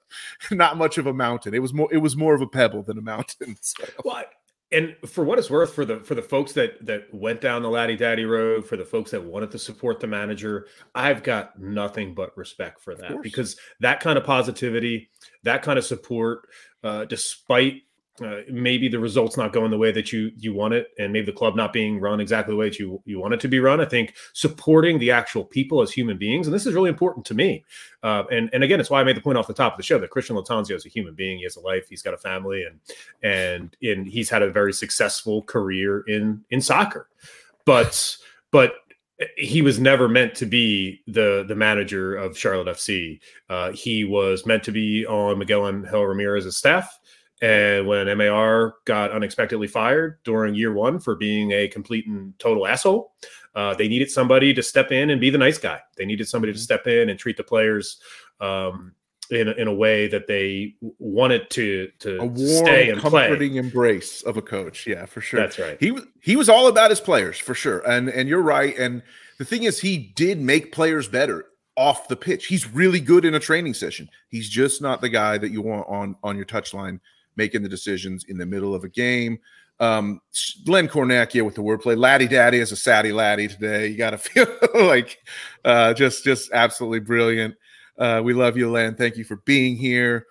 not 0.51 0.77
much 0.77 0.99
of 0.99 1.07
a 1.07 1.15
mountain. 1.15 1.55
It 1.55 1.63
was 1.63 1.73
more 1.73 1.93
it 1.93 1.99
was 1.99 2.17
more 2.17 2.35
of 2.35 2.41
a 2.41 2.47
pebble 2.47 2.83
than 2.83 2.99
a 2.99 3.03
mountain. 3.03 3.57
So. 3.63 3.85
Well, 4.05 4.25
and 4.73 4.97
for 5.07 5.25
what 5.25 5.39
it's 5.39 5.51
worth, 5.51 5.73
for 5.73 5.85
the 5.85 6.01
for 6.01 6.15
the 6.15 6.23
folks 6.23 6.53
that 6.53 6.85
that 6.85 7.13
went 7.13 7.41
down 7.41 7.63
the 7.63 7.71
Laddie 7.71 7.97
Daddy 7.97 8.25
road, 8.25 8.67
for 8.67 8.77
the 8.77 8.85
folks 8.85 9.13
that 9.13 9.23
wanted 9.23 9.51
to 9.53 9.59
support 9.59 10.01
the 10.01 10.07
manager, 10.07 10.67
I've 10.95 11.23
got 11.23 11.59
nothing 11.61 12.15
but 12.15 12.37
respect 12.37 12.81
for 12.81 12.95
that 12.97 13.23
because 13.23 13.57
that 13.81 14.01
kind 14.01 14.19
of 14.19 14.25
positivity, 14.25 15.11
that 15.45 15.63
kind 15.63 15.79
of 15.79 15.85
support, 15.85 16.49
uh, 16.83 17.05
despite 17.05 17.83
uh, 18.23 18.41
maybe 18.49 18.89
the 18.89 18.99
results 18.99 19.37
not 19.37 19.53
going 19.53 19.71
the 19.71 19.79
way 19.79 19.91
that 19.91 20.13
you 20.13 20.31
you 20.37 20.55
want 20.55 20.73
it, 20.73 20.89
and 20.99 21.13
maybe 21.13 21.27
the 21.27 21.33
club 21.33 21.57
not 21.57 21.73
being 21.73 21.99
run 21.99 22.21
exactly 22.21 22.53
the 22.53 22.57
way 22.57 22.69
that 22.69 22.79
you 22.79 23.03
you 23.05 23.19
want 23.19 23.35
it 23.35 23.41
to 23.41 23.49
be 23.49 23.59
run. 23.59 23.81
I 23.81 23.87
think 23.87 24.15
supporting 24.33 24.99
the 24.99 25.11
actual 25.11 25.45
people 25.45 25.83
as 25.83 25.91
human 25.91 26.17
beings, 26.17 26.47
and 26.47 26.55
this 26.55 26.65
is 26.67 26.75
really 26.75 26.91
important 26.91 27.27
to 27.27 27.35
me. 27.35 27.65
Uh, 28.05 28.23
and 28.31 28.51
and 28.53 28.63
again, 28.63 28.79
it's 28.79 28.91
why 28.91 29.01
I 29.01 29.05
made 29.05 29.17
the 29.17 29.21
point 29.21 29.37
off 29.37 29.49
the 29.49 29.55
top 29.55 29.73
of 29.73 29.77
the 29.79 29.83
show 29.83 29.99
that 29.99 30.11
Christian 30.11 30.37
Lattanzio 30.37 30.77
is 30.77 30.87
a 30.87 30.91
human 30.91 31.15
being. 31.15 31.39
He 31.39 31.45
has 31.45 31.57
a 31.57 31.61
life. 31.61 31.89
He's 31.89 32.03
got 32.03 32.15
a 32.15 32.19
family, 32.19 32.65
and 32.65 32.79
and 33.23 33.77
and 33.83 34.07
he's 34.07 34.31
had 34.31 34.43
a 34.43 34.51
very 34.51 34.73
successful 34.73 35.43
career 35.43 36.05
in 36.07 36.45
in 36.51 36.61
soccer. 36.61 37.09
But 37.65 38.17
but 38.53 38.75
he 39.37 39.63
was 39.63 39.79
never 39.79 40.09
meant 40.09 40.35
to 40.35 40.47
be 40.47 41.03
the 41.07 41.45
the 41.47 41.55
manager 41.55 42.15
of 42.15 42.37
Charlotte 42.37 42.77
FC. 42.77 43.21
Uh, 43.49 43.73
he 43.73 44.05
was 44.05 44.45
meant 44.47 44.63
to 44.65 44.73
be 44.73 45.07
on 45.07 45.39
Miguel 45.39 45.69
Angel 45.69 46.05
Ramirez's 46.05 46.57
staff. 46.57 46.99
And 47.43 47.87
when 47.87 48.17
MAR 48.17 48.77
got 48.85 49.11
unexpectedly 49.11 49.67
fired 49.67 50.19
during 50.25 50.55
year 50.55 50.73
one 50.73 51.01
for 51.01 51.17
being 51.17 51.53
a 51.53 51.69
complete 51.69 52.07
and 52.07 52.39
total 52.39 52.67
asshole, 52.67 53.13
uh, 53.55 53.75
they 53.75 53.89
needed 53.89 54.11
somebody 54.11 54.55
to 54.55 54.63
step 54.63 54.93
in 54.93 55.11
and 55.11 55.21
be 55.21 55.31
the 55.31 55.39
nice 55.39 55.59
guy. 55.59 55.81
They 55.97 56.07
needed 56.07 56.29
somebody 56.29 56.53
to 56.53 56.57
mm-hmm. 56.57 56.63
step 56.63 56.87
in 56.87 57.11
and 57.11 57.19
treat 57.19 57.37
the 57.37 57.45
players 57.45 58.01
um, 58.41 58.93
in, 59.31 59.49
in 59.49 59.69
a 59.69 59.75
way 59.75 60.07
that 60.09 60.27
they 60.27 60.75
wanted 60.99 61.49
to 61.51 61.89
to 62.01 62.19
a 62.19 62.27
warm, 62.27 62.37
stay 62.37 62.91
and 62.91 63.01
comforting 63.01 63.53
play. 63.53 63.59
embrace 63.59 64.23
of 64.23 64.37
a 64.37 64.43
coach. 64.43 64.87
Yeah, 64.87 65.07
for 65.07 65.21
sure. 65.21 65.41
That's 65.41 65.59
right. 65.59 65.77
He 65.81 65.93
was 65.93 66.05
he 66.21 66.37
was 66.37 66.49
all 66.49 66.69
about 66.69 66.91
his 66.91 67.01
players 67.01 67.39
for 67.39 67.55
sure. 67.55 67.79
And 67.89 68.09
and 68.09 68.29
you're 68.29 68.43
right. 68.43 68.77
And 68.79 69.03
the 69.39 69.45
thing 69.45 69.65
is, 69.65 69.81
he 69.81 70.13
did 70.15 70.41
make 70.41 70.73
players 70.73 71.09
better 71.09 71.47
off 71.77 72.09
the 72.09 72.17
pitch. 72.17 72.47
He's 72.47 72.73
really 72.73 73.01
good 73.01 73.25
in 73.25 73.35
a 73.35 73.41
training 73.41 73.75
session. 73.75 74.09
He's 74.29 74.49
just 74.49 74.81
not 74.81 75.01
the 75.01 75.09
guy 75.09 75.39
that 75.39 75.51
you 75.51 75.63
want 75.63 75.89
on 75.89 76.17
on 76.23 76.37
your 76.37 76.47
touchline 76.47 77.01
making 77.37 77.63
the 77.63 77.69
decisions 77.69 78.25
in 78.25 78.39
the 78.39 78.47
middle 78.47 78.75
of 78.75 78.85
a 78.85 78.89
game. 78.89 79.39
Um, 79.81 80.21
Len 80.67 80.89
Cornacchia 80.89 81.45
with 81.45 81.57
the 81.57 81.63
wordplay. 81.63 81.99
Laddie 81.99 82.29
Daddy 82.29 82.59
is 82.59 82.73
a 82.73 82.77
Saddy 82.77 83.13
Laddie 83.13 83.49
today. 83.49 83.89
You 83.89 83.97
got 83.97 84.11
to 84.11 84.19
feel 84.19 84.47
like 84.75 85.19
uh, 85.65 85.95
just 85.95 86.25
just 86.25 86.53
absolutely 86.53 87.01
brilliant. 87.01 87.55
Uh, 87.99 88.21
we 88.25 88.33
love 88.33 88.57
you, 88.57 88.71
Len. 88.71 88.95
Thank 88.95 89.17
you 89.17 89.25
for 89.25 89.37
being 89.45 89.77
here. 89.77 90.27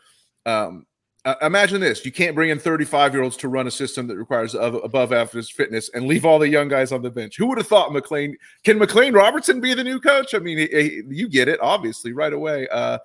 Um, 0.45 0.85
uh, 1.25 1.35
imagine 1.41 1.79
this: 1.79 2.05
you 2.05 2.11
can't 2.11 2.35
bring 2.35 2.49
in 2.49 2.59
35 2.59 3.13
year 3.13 3.23
olds 3.23 3.37
to 3.37 3.47
run 3.47 3.67
a 3.67 3.71
system 3.71 4.07
that 4.07 4.17
requires 4.17 4.55
above 4.55 5.13
average 5.13 5.53
fitness 5.53 5.89
and 5.93 6.05
leave 6.05 6.25
all 6.25 6.39
the 6.39 6.49
young 6.49 6.67
guys 6.67 6.91
on 6.91 7.01
the 7.01 7.11
bench. 7.11 7.37
Who 7.37 7.47
would 7.47 7.57
have 7.57 7.67
thought 7.67 7.93
McLean? 7.93 8.37
Can 8.63 8.77
McLean 8.77 9.13
Robertson 9.13 9.61
be 9.61 9.73
the 9.73 9.83
new 9.83 9.99
coach? 9.99 10.33
I 10.33 10.39
mean, 10.39 10.57
he, 10.57 10.67
he, 10.67 11.01
you 11.09 11.29
get 11.29 11.47
it 11.47 11.59
obviously 11.61 12.11
right 12.11 12.33
away. 12.33 12.67
Uh, 12.69 12.97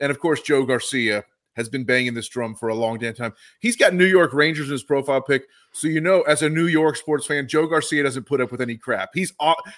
and 0.00 0.10
of 0.10 0.18
course, 0.20 0.40
Joe 0.42 0.64
Garcia 0.64 1.24
has 1.56 1.68
been 1.68 1.84
banging 1.84 2.14
this 2.14 2.28
drum 2.28 2.54
for 2.54 2.68
a 2.68 2.74
long 2.74 2.98
damn 2.98 3.14
time. 3.14 3.32
He's 3.60 3.76
got 3.76 3.94
New 3.94 4.04
York 4.04 4.32
Rangers 4.32 4.68
in 4.68 4.72
his 4.72 4.82
profile 4.82 5.22
pic, 5.22 5.46
so 5.72 5.88
you 5.88 6.00
know, 6.00 6.22
as 6.22 6.42
a 6.42 6.48
New 6.48 6.66
York 6.66 6.96
sports 6.96 7.26
fan, 7.26 7.48
Joe 7.48 7.66
Garcia 7.66 8.02
doesn't 8.02 8.26
put 8.26 8.40
up 8.40 8.52
with 8.52 8.60
any 8.60 8.76
crap. 8.76 9.10
He's 9.14 9.32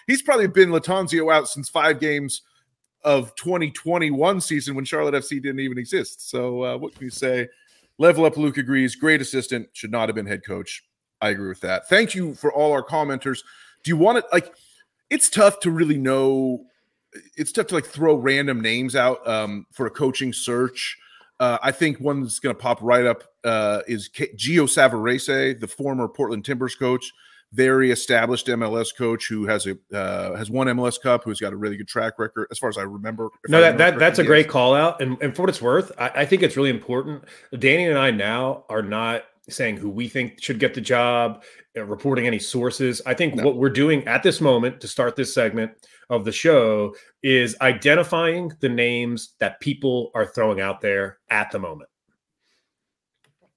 he's 0.06 0.22
probably 0.22 0.48
been 0.48 0.70
Lattanzio 0.70 1.32
out 1.32 1.48
since 1.48 1.68
five 1.68 2.00
games 2.00 2.42
of 3.04 3.34
2021 3.36 4.40
season 4.40 4.74
when 4.74 4.84
Charlotte 4.84 5.14
FC 5.14 5.40
didn't 5.40 5.60
even 5.60 5.78
exist. 5.78 6.28
So 6.28 6.64
uh, 6.64 6.76
what 6.76 6.94
can 6.94 7.04
you 7.04 7.10
say? 7.10 7.48
Level 7.98 8.24
up, 8.24 8.36
Luke 8.36 8.58
agrees. 8.58 8.94
Great 8.94 9.20
assistant, 9.20 9.68
should 9.72 9.90
not 9.90 10.08
have 10.08 10.16
been 10.16 10.26
head 10.26 10.44
coach. 10.44 10.84
I 11.20 11.30
agree 11.30 11.48
with 11.48 11.60
that. 11.60 11.88
Thank 11.88 12.14
you 12.14 12.34
for 12.34 12.52
all 12.52 12.72
our 12.72 12.82
commenters. 12.82 13.40
Do 13.82 13.90
you 13.90 13.96
want 13.96 14.18
it 14.18 14.24
like? 14.32 14.52
It's 15.10 15.30
tough 15.30 15.60
to 15.60 15.70
really 15.70 15.96
know. 15.96 16.64
It's 17.36 17.52
tough 17.52 17.68
to 17.68 17.74
like 17.74 17.86
throw 17.86 18.14
random 18.16 18.60
names 18.60 18.94
out 18.94 19.26
um, 19.26 19.66
for 19.72 19.86
a 19.86 19.90
coaching 19.90 20.32
search 20.32 20.98
uh, 21.40 21.59
I 21.62 21.72
think 21.72 21.98
one 22.01 22.22
that's 22.22 22.38
going 22.38 22.55
to 22.55 22.61
pop 22.61 22.79
right 22.83 23.07
up 23.07 23.24
uh, 23.44 23.83
is 23.87 24.09
K- 24.09 24.33
Gio 24.35 24.64
Savarese, 24.64 25.59
the 25.59 25.68
former 25.68 26.09
Portland 26.09 26.44
Timbers 26.44 26.74
coach, 26.74 27.12
very 27.53 27.90
established 27.90 28.46
MLS 28.48 28.94
coach 28.94 29.29
who 29.29 29.46
has 29.46 29.66
a 29.66 29.77
uh, 29.96 30.37
has 30.37 30.51
won 30.51 30.66
MLS 30.68 31.01
Cup, 31.01 31.24
who's 31.24 31.40
got 31.40 31.53
a 31.53 31.57
really 31.57 31.77
good 31.77 31.88
track 31.88 32.18
record 32.18 32.48
as 32.51 32.59
far 32.59 32.68
as 32.68 32.77
I 32.77 32.83
remember. 32.83 33.31
No, 33.48 33.61
that, 33.61 33.79
that 33.79 33.98
that's 33.98 34.18
a 34.18 34.24
great 34.24 34.48
call 34.48 34.74
out, 34.74 35.01
and, 35.01 35.16
and 35.22 35.35
for 35.35 35.42
what 35.42 35.48
it's 35.48 35.62
worth, 35.62 35.92
I, 35.98 36.11
I 36.16 36.27
think 36.27 36.42
it's 36.42 36.57
really 36.57 36.70
important. 36.70 37.24
Danny 37.59 37.87
and 37.87 37.98
I 37.98 38.11
now 38.11 38.64
are 38.68 38.83
not 38.83 39.24
saying 39.48 39.76
who 39.76 39.88
we 39.88 40.08
think 40.08 40.42
should 40.42 40.58
get 40.58 40.74
the 40.74 40.80
job, 40.80 41.42
uh, 41.76 41.84
reporting 41.84 42.26
any 42.26 42.38
sources. 42.38 43.00
I 43.06 43.14
think 43.14 43.34
no. 43.34 43.44
what 43.44 43.56
we're 43.56 43.70
doing 43.70 44.06
at 44.06 44.22
this 44.22 44.40
moment 44.40 44.80
to 44.80 44.88
start 44.88 45.16
this 45.16 45.32
segment 45.32 45.72
of 46.11 46.24
the 46.24 46.32
show 46.32 46.94
is 47.22 47.56
identifying 47.61 48.52
the 48.61 48.68
names 48.68 49.34
that 49.40 49.61
people 49.61 50.11
are 50.14 50.26
throwing 50.26 50.61
out 50.61 50.80
there 50.80 51.18
at 51.30 51.50
the 51.50 51.58
moment. 51.58 51.90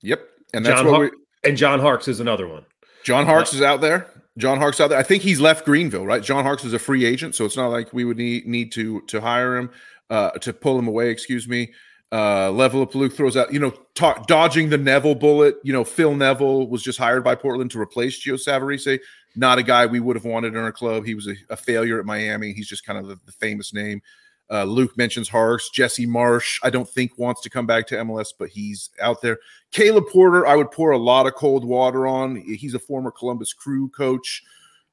Yep. 0.01 0.21
And 0.53 0.65
that's 0.65 0.81
John 0.81 0.85
what 0.85 0.93
Har- 0.93 1.03
we- 1.03 1.49
and 1.49 1.57
John 1.57 1.79
Harkes 1.79 2.07
is 2.07 2.19
another 2.19 2.47
one. 2.47 2.65
John 3.03 3.25
Harkes 3.25 3.53
uh, 3.53 3.57
is 3.57 3.61
out 3.61 3.81
there. 3.81 4.07
John 4.37 4.57
Harkes 4.57 4.79
out 4.79 4.89
there. 4.89 4.99
I 4.99 5.03
think 5.03 5.23
he's 5.23 5.41
left 5.41 5.65
Greenville, 5.65 6.05
right? 6.05 6.23
John 6.23 6.43
Harkes 6.43 6.63
is 6.63 6.73
a 6.73 6.79
free 6.79 7.05
agent, 7.05 7.35
so 7.35 7.45
it's 7.45 7.57
not 7.57 7.67
like 7.67 7.91
we 7.93 8.05
would 8.05 8.17
need 8.17 8.47
need 8.47 8.71
to 8.73 9.01
to 9.07 9.19
hire 9.19 9.57
him 9.57 9.69
uh, 10.09 10.31
to 10.31 10.53
pull 10.53 10.79
him 10.79 10.87
away. 10.87 11.09
Excuse 11.09 11.47
me. 11.47 11.73
Uh, 12.11 12.51
Level 12.51 12.81
of 12.81 12.93
Luke 12.93 13.13
throws 13.13 13.37
out, 13.37 13.53
you 13.53 13.59
know, 13.59 13.71
talk, 13.95 14.27
dodging 14.27 14.69
the 14.69 14.77
Neville 14.77 15.15
bullet. 15.15 15.55
You 15.63 15.71
know, 15.71 15.85
Phil 15.85 16.13
Neville 16.13 16.67
was 16.67 16.83
just 16.83 16.99
hired 16.99 17.23
by 17.23 17.35
Portland 17.35 17.71
to 17.71 17.79
replace 17.79 18.21
Gio 18.21 18.33
Savarese. 18.33 18.99
Not 19.35 19.59
a 19.59 19.63
guy 19.63 19.85
we 19.85 20.01
would 20.01 20.17
have 20.17 20.25
wanted 20.25 20.55
in 20.55 20.59
our 20.59 20.73
club. 20.73 21.05
He 21.05 21.15
was 21.15 21.27
a, 21.27 21.35
a 21.49 21.55
failure 21.55 21.99
at 21.99 22.05
Miami. 22.05 22.51
He's 22.51 22.67
just 22.67 22.85
kind 22.85 22.99
of 22.99 23.07
the, 23.07 23.17
the 23.25 23.31
famous 23.31 23.73
name. 23.73 24.01
Uh, 24.51 24.65
Luke 24.65 24.97
mentions 24.97 25.29
Harkes. 25.29 25.69
Jesse 25.69 26.05
Marsch, 26.05 26.59
I 26.61 26.69
don't 26.69 26.89
think 26.89 27.17
wants 27.17 27.39
to 27.41 27.49
come 27.49 27.65
back 27.65 27.87
to 27.87 27.95
MLS, 27.95 28.33
but 28.37 28.49
he's 28.49 28.89
out 29.01 29.21
there. 29.21 29.39
Caleb 29.71 30.09
Porter, 30.11 30.45
I 30.45 30.57
would 30.57 30.71
pour 30.71 30.91
a 30.91 30.97
lot 30.97 31.25
of 31.25 31.35
cold 31.35 31.63
water 31.63 32.05
on. 32.05 32.35
He's 32.35 32.73
a 32.73 32.79
former 32.79 33.11
Columbus 33.11 33.53
Crew 33.53 33.87
coach, 33.87 34.43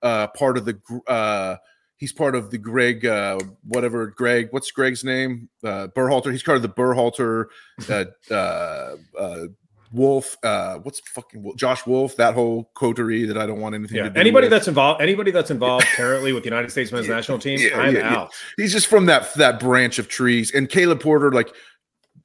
uh, 0.03 0.29
part 0.29 0.57
of 0.57 0.65
the. 0.65 0.79
Uh, 1.09 1.57
he's 1.99 2.13
part 2.13 2.35
of 2.35 2.51
the 2.51 2.59
Greg, 2.59 3.05
uh, 3.05 3.39
whatever 3.67 4.07
Greg. 4.07 4.49
What's 4.51 4.71
Greg's 4.71 5.05
name? 5.05 5.51
Uh, 5.63 5.89
Berhalter. 5.89 6.33
He's 6.33 6.43
part 6.43 6.57
of 6.57 6.63
the 6.63 6.69
Berhalter 6.69 7.47
uh, 7.91 8.05
uh, 8.35 8.97
uh, 9.19 9.47
Wolff, 9.93 10.37
uh, 10.43 10.79
what's 10.79 11.01
fucking 11.01 11.53
Josh 11.57 11.87
Wolff, 11.87 12.17
that 12.17 12.35
whole 12.35 12.71
coterie 12.75 13.25
that 13.25 13.39
I 13.39 13.47
don't 13.47 13.61
want 13.61 13.75
anything 13.75 13.97
yeah. 13.97 14.05
to 14.05 14.11
do. 14.11 14.21
Anybody 14.21 14.47
with. 14.47 14.51
that's 14.51 14.69
involved, 14.69 15.01
anybody 15.01 15.31
that's 15.31 15.51
involved 15.51 15.87
currently 15.97 16.33
with 16.33 16.43
the 16.43 16.49
United 16.49 16.71
States 16.71 16.93
men's 16.93 17.09
Yeah, 17.09 17.15
national 17.15 17.39
team, 17.39 17.59
yeah, 17.61 17.79
I'm 17.79 17.97
out. 17.97 18.33
He's 18.57 18.73
just 18.73 18.87
from 18.87 19.07
that 19.07 19.33
that 19.35 19.61
branch 19.61 19.99
of 19.99 20.09
trees. 20.09 20.53
And 20.55 20.69
Caleb 20.69 21.01
Porter, 21.01 21.33
like, 21.33 21.55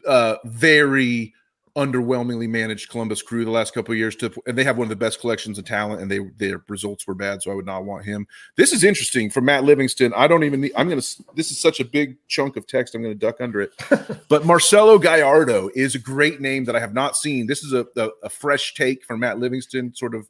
uh, 0.05 0.35
very 0.45 1.33
underwhelmingly 1.75 2.47
managed 2.47 2.89
Columbus 2.89 3.23
Crew 3.23 3.43
the 3.43 3.51
last 3.51 3.73
couple 3.73 3.91
of 3.93 3.97
years. 3.97 4.15
To 4.17 4.31
and 4.45 4.57
they 4.57 4.63
have 4.63 4.77
one 4.77 4.85
of 4.85 4.89
the 4.89 4.95
best 4.95 5.19
collections 5.19 5.57
of 5.57 5.65
talent, 5.65 6.01
and 6.01 6.09
they 6.09 6.19
their 6.37 6.63
results 6.67 7.07
were 7.07 7.15
bad, 7.15 7.41
so 7.41 7.51
I 7.51 7.55
would 7.55 7.65
not 7.65 7.85
want 7.85 8.05
him. 8.05 8.27
This 8.57 8.73
is 8.73 8.83
interesting 8.83 9.29
for 9.29 9.41
Matt 9.41 9.63
Livingston. 9.63 10.13
I 10.15 10.27
don't 10.27 10.43
even. 10.43 10.61
Need, 10.61 10.73
I'm 10.75 10.87
gonna. 10.87 11.01
This 11.35 11.51
is 11.51 11.59
such 11.59 11.79
a 11.79 11.85
big 11.85 12.17
chunk 12.27 12.57
of 12.57 12.67
text. 12.67 12.95
I'm 12.95 13.01
gonna 13.01 13.15
duck 13.15 13.41
under 13.41 13.61
it. 13.61 13.71
but 14.29 14.45
Marcelo 14.45 14.99
Gallardo 14.99 15.69
is 15.73 15.95
a 15.95 15.99
great 15.99 16.41
name 16.41 16.65
that 16.65 16.75
I 16.75 16.79
have 16.79 16.93
not 16.93 17.17
seen. 17.17 17.47
This 17.47 17.63
is 17.63 17.73
a 17.73 17.85
a, 17.97 18.09
a 18.23 18.29
fresh 18.29 18.75
take 18.75 19.03
from 19.03 19.21
Matt 19.21 19.39
Livingston, 19.39 19.93
sort 19.95 20.15
of 20.15 20.29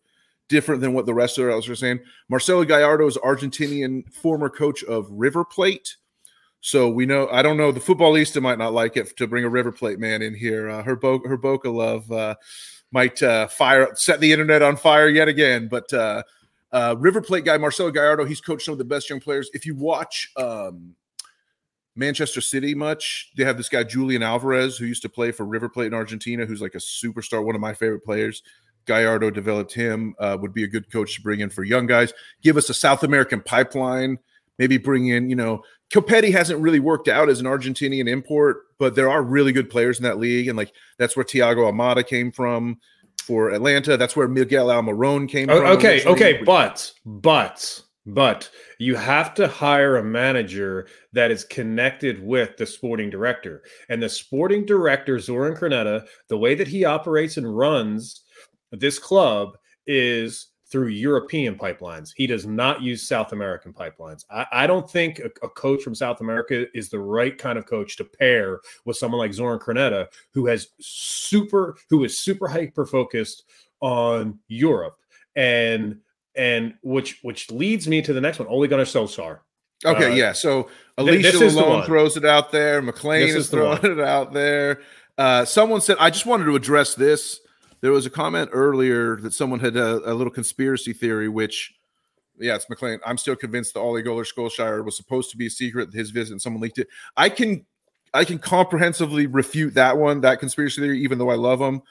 different 0.49 0.82
than 0.82 0.93
what 0.93 1.06
the 1.06 1.13
rest 1.13 1.38
of 1.38 1.49
us 1.49 1.67
are 1.67 1.75
saying. 1.75 1.99
Marcelo 2.29 2.63
Gallardo 2.63 3.08
is 3.08 3.17
Argentinian 3.17 4.12
former 4.13 4.49
coach 4.49 4.84
of 4.84 5.08
River 5.10 5.43
Plate. 5.43 5.97
So 6.65 6.88
we 6.88 7.06
know 7.06 7.28
I 7.30 7.41
don't 7.41 7.58
know 7.58 7.73
the 7.73 7.82
footballista 7.82 8.39
might 8.39 8.58
not 8.58 8.71
like 8.71 8.95
it 8.95 9.17
to 9.17 9.28
bring 9.28 9.43
a 9.43 9.49
River 9.49 9.73
Plate 9.73 9.99
man 9.99 10.21
in 10.21 10.34
here. 10.34 10.69
Uh, 10.69 10.82
her 10.82 10.95
Bo- 10.95 11.28
her 11.28 11.36
Boca 11.36 11.69
love 11.69 12.10
uh, 12.10 12.36
might 12.89 13.21
uh, 13.21 13.47
fire 13.47 13.89
set 13.95 14.21
the 14.21 14.32
internet 14.32 14.62
on 14.62 14.78
fire 14.78 15.10
yet 15.10 15.28
again. 15.28 15.67
But 15.67 15.91
uh, 15.91 16.23
uh, 16.71 16.95
River 16.97 17.19
Plate 17.19 17.43
guy 17.43 17.58
Marcelo 17.58 17.91
Gallardo, 17.91 18.23
he's 18.23 18.39
coached 18.39 18.63
some 18.63 18.71
of 18.71 18.78
the 18.78 18.86
best 18.86 19.10
young 19.10 19.19
players. 19.19 19.49
If 19.54 19.65
you 19.65 19.76
watch 19.76 20.32
um, 20.38 20.95
Manchester 21.97 22.39
City 22.39 22.73
much, 22.73 23.32
they 23.36 23.43
have 23.43 23.58
this 23.58 23.67
guy 23.67 23.84
Julian 23.84 24.23
Alvarez 24.23 24.78
who 24.78 24.86
used 24.86 25.02
to 25.02 25.10
play 25.10 25.34
for 25.34 25.43
River 25.43 25.67
Plate 25.67 25.88
in 25.88 25.93
Argentina, 25.93 26.45
who's 26.45 26.62
like 26.62 26.76
a 26.76 26.80
superstar, 26.80 27.43
one 27.43 27.56
of 27.56 27.62
my 27.62 27.73
favorite 27.73 28.06
players. 28.06 28.41
Gallardo 28.86 29.32
developed 29.32 29.73
him. 29.73 30.15
Uh, 30.17 30.38
would 30.39 30.54
be 30.54 30.63
a 30.63 30.67
good 30.67 30.89
coach 30.89 31.15
to 31.15 31.21
bring 31.21 31.41
in 31.41 31.49
for 31.49 31.65
young 31.65 31.88
guys. 31.88 32.13
Give 32.41 32.56
us 32.56 32.69
a 32.69 32.73
South 32.73 33.04
American 33.04 33.41
pipeline. 33.41 34.17
Maybe 34.60 34.78
bring 34.78 35.08
in, 35.08 35.30
you 35.30 35.36
know, 35.36 35.63
Copetti 35.93 36.32
hasn't 36.32 36.60
really 36.60 36.79
worked 36.79 37.08
out 37.08 37.29
as 37.29 37.39
an 37.39 37.45
Argentinian 37.45 38.10
import, 38.10 38.63
but 38.79 38.95
there 38.95 39.10
are 39.10 39.21
really 39.21 39.51
good 39.51 39.69
players 39.69 39.99
in 39.99 40.03
that 40.03 40.17
league, 40.17 40.47
and 40.47 40.58
like 40.58 40.73
that's 40.97 41.15
where 41.15 41.23
Thiago 41.23 41.71
Almada 41.71 42.06
came 42.06 42.32
from 42.32 42.79
for 43.21 43.51
Atlanta. 43.51 43.95
That's 43.95 44.15
where 44.15 44.27
Miguel 44.27 44.67
Almiron 44.67 45.29
came 45.29 45.51
Oh, 45.51 45.60
from. 45.60 45.67
okay, 45.77 46.03
okay, 46.06 46.41
but 46.43 46.91
but 47.06 47.79
but 48.08 48.49
you 48.79 48.95
have 48.95 49.36
to 49.36 49.47
hire 49.47 49.97
a 49.97 50.03
manager 50.03 50.88
that 51.13 51.29
is 51.29 51.45
connected 51.45 52.25
with 52.25 52.58
the 52.58 52.65
sporting 52.65 53.12
director. 53.12 53.62
And 53.88 54.01
the 54.01 54.10
sporting 54.10 54.65
director, 54.65 55.19
Zoran 55.19 55.56
Krneta, 55.56 56.06
the 56.27 56.38
way 56.39 56.56
that 56.56 56.67
he 56.67 56.86
operates 56.86 57.38
and 57.38 57.56
runs 57.56 58.23
this 58.71 58.97
club 58.97 59.58
is 59.86 60.47
through 60.73 60.88
European 60.88 61.55
pipelines. 61.55 62.13
He 62.15 62.25
does 62.25 62.47
not 62.47 62.81
use 62.81 63.07
South 63.07 63.31
American 63.31 63.71
pipelines. 63.71 64.25
I, 64.31 64.47
I 64.51 64.67
don't 64.67 64.89
think 64.89 65.19
a, 65.19 65.29
a 65.45 65.49
coach 65.49 65.83
from 65.83 65.93
South 65.93 66.19
America 66.19 66.65
is 66.75 66.89
the 66.89 66.97
right 66.97 67.38
kind 67.38 67.59
of 67.59 67.67
coach 67.67 67.95
to 67.97 68.03
pair 68.03 68.59
with 68.83 68.97
someone 68.97 69.19
like 69.19 69.36
Zoran 69.36 69.59
Krneta, 69.59 70.07
who 70.33 70.47
has 70.47 70.69
super, 70.81 71.77
who 71.91 72.03
is 72.03 72.17
super 72.17 72.47
hyper 72.47 72.88
focused 72.88 73.43
on 73.81 74.39
Europe 74.47 74.97
and 75.36 75.99
and 76.36 76.73
which 76.81 77.19
which 77.21 77.51
leads 77.51 77.88
me 77.88 78.01
to 78.01 78.12
the 78.12 78.21
next 78.21 78.39
one. 78.39 78.47
Ole 78.47 78.65
Gunnar 78.65 78.86
Solskjaer. 78.86 79.41
Okay, 79.86 80.12
Uh, 80.12 80.15
yeah. 80.15 80.31
So 80.31 80.71
Alicia 80.97 81.33
this 81.33 81.41
is 81.41 81.53
the 81.53 81.62
Lalone 81.62 81.69
one. 81.69 81.86
throws 81.86 82.17
it 82.17 82.25
out 82.25 82.51
there. 82.51 82.81
McLean 82.81 83.27
This 83.27 83.36
is 83.36 83.45
is 83.45 83.49
throwing 83.51 83.79
it 83.83 83.99
out 83.99 84.33
there. 84.33 84.81
Uh, 85.19 85.45
someone 85.45 85.81
said, 85.81 85.97
I 85.99 86.09
just 86.09 86.25
wanted 86.25 86.45
to 86.45 86.55
address 86.55 86.95
this. 86.95 87.41
There 87.84 87.91
was 87.91 88.06
a 88.06 88.10
comment 88.10 88.50
earlier 88.54 89.17
that 89.17 89.34
someone 89.34 89.60
had 89.60 89.76
a, 89.76 90.10
a 90.10 90.13
little 90.13 90.32
conspiracy 90.32 90.93
theory, 90.93 91.28
which, 91.28 91.76
yeah, 92.39 92.56
it's 92.56 92.69
McLean. 92.69 92.98
I'm 93.06 93.17
still 93.17 93.36
convinced 93.36 93.74
the 93.74 93.82
Ole 93.82 94.02
Gunnar 94.02 94.24
Solskjaer 94.24 94.86
was 94.86 94.96
supposed 94.96 95.32
to 95.32 95.38
be 95.38 95.48
a 95.48 95.50
secret. 95.50 95.93
His 95.93 96.10
visit, 96.10 96.32
and 96.32 96.41
someone 96.41 96.62
leaked 96.62 96.80
it. 96.80 96.88
I 97.17 97.28
can, 97.28 97.65
I 98.13 98.24
can 98.24 98.39
comprehensively 98.39 99.28
refute 99.28 99.74
that 99.74 99.98
one, 99.98 100.22
that 100.22 100.39
conspiracy 100.39 100.80
theory, 100.80 101.02
even 101.02 101.17
though 101.17 101.30
I 101.30 101.36
love 101.36 101.60
him. 101.60 101.82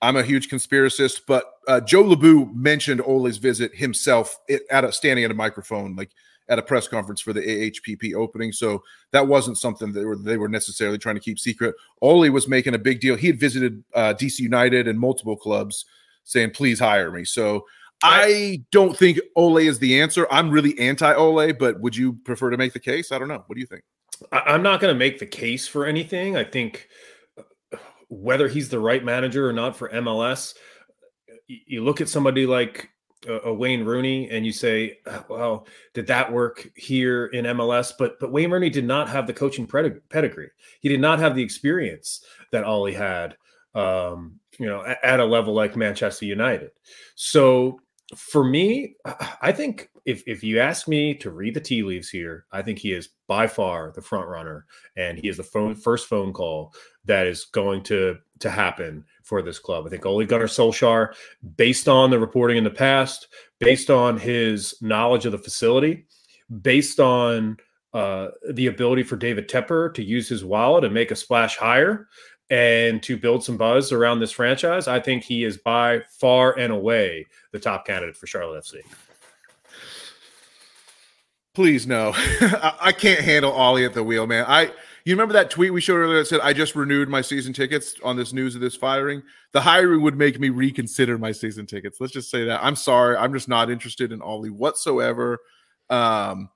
I'm 0.00 0.16
a 0.16 0.22
huge 0.22 0.48
conspiracist, 0.48 1.20
but 1.26 1.44
uh, 1.68 1.82
Joe 1.82 2.04
LaBue 2.04 2.54
mentioned 2.54 3.02
Ole's 3.02 3.36
visit 3.36 3.74
himself 3.74 4.38
at 4.70 4.84
a 4.84 4.90
standing 4.90 5.26
at 5.26 5.30
a 5.30 5.34
microphone, 5.34 5.96
like 5.96 6.12
at 6.48 6.58
a 6.58 6.62
press 6.62 6.86
conference 6.86 7.20
for 7.20 7.32
the 7.32 7.40
AHPP 7.40 8.14
opening. 8.14 8.52
So 8.52 8.82
that 9.12 9.26
wasn't 9.26 9.58
something 9.58 9.92
that 9.92 10.00
they 10.00 10.04
were 10.04 10.16
they 10.16 10.36
were 10.36 10.48
necessarily 10.48 10.98
trying 10.98 11.16
to 11.16 11.20
keep 11.20 11.38
secret. 11.38 11.74
Ole 12.02 12.30
was 12.30 12.48
making 12.48 12.74
a 12.74 12.78
big 12.78 13.00
deal. 13.00 13.16
He 13.16 13.26
had 13.26 13.40
visited 13.40 13.82
uh, 13.94 14.14
DC 14.14 14.40
United 14.40 14.88
and 14.88 14.98
multiple 14.98 15.36
clubs, 15.36 15.84
saying, 16.24 16.50
"Please 16.50 16.78
hire 16.78 17.10
me." 17.10 17.24
So 17.24 17.64
I 18.02 18.62
don't 18.72 18.96
think 18.96 19.18
Ole 19.36 19.58
is 19.58 19.78
the 19.78 20.00
answer. 20.00 20.26
I'm 20.30 20.50
really 20.50 20.78
anti 20.78 21.12
Ole, 21.14 21.52
but 21.52 21.80
would 21.80 21.96
you 21.96 22.14
prefer 22.24 22.50
to 22.50 22.56
make 22.56 22.72
the 22.72 22.80
case? 22.80 23.12
I 23.12 23.18
don't 23.18 23.28
know. 23.28 23.42
What 23.46 23.54
do 23.54 23.60
you 23.60 23.66
think? 23.66 23.82
I'm 24.32 24.62
not 24.62 24.80
going 24.80 24.94
to 24.94 24.98
make 24.98 25.18
the 25.18 25.26
case 25.26 25.68
for 25.68 25.84
anything. 25.84 26.36
I 26.36 26.44
think 26.44 26.88
whether 28.08 28.48
he's 28.48 28.68
the 28.68 28.78
right 28.78 29.04
manager 29.04 29.48
or 29.48 29.52
not 29.52 29.76
for 29.76 29.88
MLS, 29.90 30.54
you 31.48 31.84
look 31.84 32.00
at 32.00 32.08
somebody 32.08 32.46
like 32.46 32.90
a 33.44 33.52
Wayne 33.52 33.84
Rooney 33.84 34.30
and 34.30 34.44
you 34.46 34.52
say, 34.52 34.98
"Uh, 35.06 35.22
"Well, 35.28 35.66
did 35.94 36.06
that 36.08 36.32
work 36.32 36.68
here 36.76 37.26
in 37.26 37.44
MLS?" 37.46 37.92
But 37.98 38.18
but 38.20 38.32
Wayne 38.32 38.50
Rooney 38.50 38.70
did 38.70 38.84
not 38.84 39.08
have 39.08 39.26
the 39.26 39.32
coaching 39.32 39.66
pedig- 39.66 40.08
pedigree. 40.08 40.50
He 40.80 40.88
did 40.88 41.00
not 41.00 41.18
have 41.18 41.34
the 41.34 41.42
experience 41.42 42.24
that 42.52 42.64
Ollie 42.64 42.94
had. 42.94 43.36
Um, 43.74 44.40
you 44.58 44.64
know, 44.64 44.82
at, 44.82 45.04
at 45.04 45.20
a 45.20 45.24
level 45.24 45.52
like 45.52 45.76
Manchester 45.76 46.24
United. 46.24 46.70
So 47.14 47.78
for 48.14 48.44
me, 48.44 48.94
I 49.42 49.52
think 49.52 49.90
if 50.04 50.22
if 50.26 50.44
you 50.44 50.60
ask 50.60 50.86
me 50.86 51.14
to 51.14 51.30
read 51.30 51.54
the 51.54 51.60
tea 51.60 51.82
leaves 51.82 52.08
here, 52.08 52.46
I 52.52 52.62
think 52.62 52.78
he 52.78 52.92
is 52.92 53.10
by 53.26 53.48
far 53.48 53.92
the 53.92 54.02
front 54.02 54.28
runner, 54.28 54.66
and 54.96 55.18
he 55.18 55.28
is 55.28 55.38
the 55.38 55.42
phone 55.42 55.74
first 55.74 56.06
phone 56.06 56.32
call 56.32 56.72
that 57.04 57.26
is 57.26 57.46
going 57.46 57.82
to 57.84 58.16
to 58.40 58.50
happen 58.50 59.04
for 59.22 59.42
this 59.42 59.58
club. 59.58 59.86
I 59.86 59.90
think 59.90 60.06
Ole 60.06 60.24
Gunnar 60.24 60.46
Solskjaer, 60.46 61.14
based 61.56 61.88
on 61.88 62.10
the 62.10 62.18
reporting 62.18 62.56
in 62.56 62.64
the 62.64 62.70
past, 62.70 63.28
based 63.58 63.90
on 63.90 64.18
his 64.18 64.74
knowledge 64.80 65.26
of 65.26 65.32
the 65.32 65.38
facility, 65.38 66.06
based 66.62 67.00
on 67.00 67.56
uh, 67.92 68.28
the 68.52 68.66
ability 68.66 69.02
for 69.02 69.16
David 69.16 69.48
Tepper 69.48 69.92
to 69.94 70.02
use 70.02 70.28
his 70.28 70.44
wallet 70.44 70.84
and 70.84 70.92
make 70.92 71.10
a 71.10 71.16
splash 71.16 71.56
higher 71.56 72.08
and 72.50 73.02
to 73.02 73.16
build 73.16 73.42
some 73.42 73.56
buzz 73.56 73.90
around 73.90 74.20
this 74.20 74.30
franchise, 74.30 74.86
I 74.86 75.00
think 75.00 75.24
he 75.24 75.44
is 75.44 75.56
by 75.56 76.02
far 76.20 76.56
and 76.56 76.72
away 76.72 77.26
the 77.52 77.58
top 77.58 77.86
candidate 77.86 78.16
for 78.16 78.26
Charlotte 78.26 78.64
FC. 78.64 78.80
Please 81.54 81.86
no. 81.86 82.12
I, 82.14 82.76
I 82.80 82.92
can't 82.92 83.20
handle 83.20 83.50
Ollie 83.50 83.84
at 83.84 83.94
the 83.94 84.04
wheel, 84.04 84.26
man. 84.26 84.44
I 84.46 84.70
you 85.10 85.14
remember 85.14 85.34
that 85.34 85.50
tweet 85.50 85.72
we 85.72 85.80
showed 85.80 85.96
earlier 85.96 86.18
that 86.18 86.26
said 86.26 86.40
I 86.40 86.52
just 86.52 86.74
renewed 86.74 87.08
my 87.08 87.20
season 87.20 87.52
tickets 87.52 87.94
on 88.02 88.16
this 88.16 88.32
news 88.32 88.54
of 88.54 88.60
this 88.60 88.74
firing? 88.74 89.22
The 89.52 89.60
hiring 89.60 90.02
would 90.02 90.16
make 90.16 90.40
me 90.40 90.48
reconsider 90.48 91.18
my 91.18 91.32
season 91.32 91.66
tickets. 91.66 92.00
Let's 92.00 92.12
just 92.12 92.30
say 92.30 92.44
that. 92.44 92.62
I'm 92.62 92.76
sorry. 92.76 93.16
I'm 93.16 93.32
just 93.32 93.48
not 93.48 93.70
interested 93.70 94.12
in 94.12 94.20
Ollie 94.20 94.50
whatsoever. 94.50 95.38
Um 95.90 96.50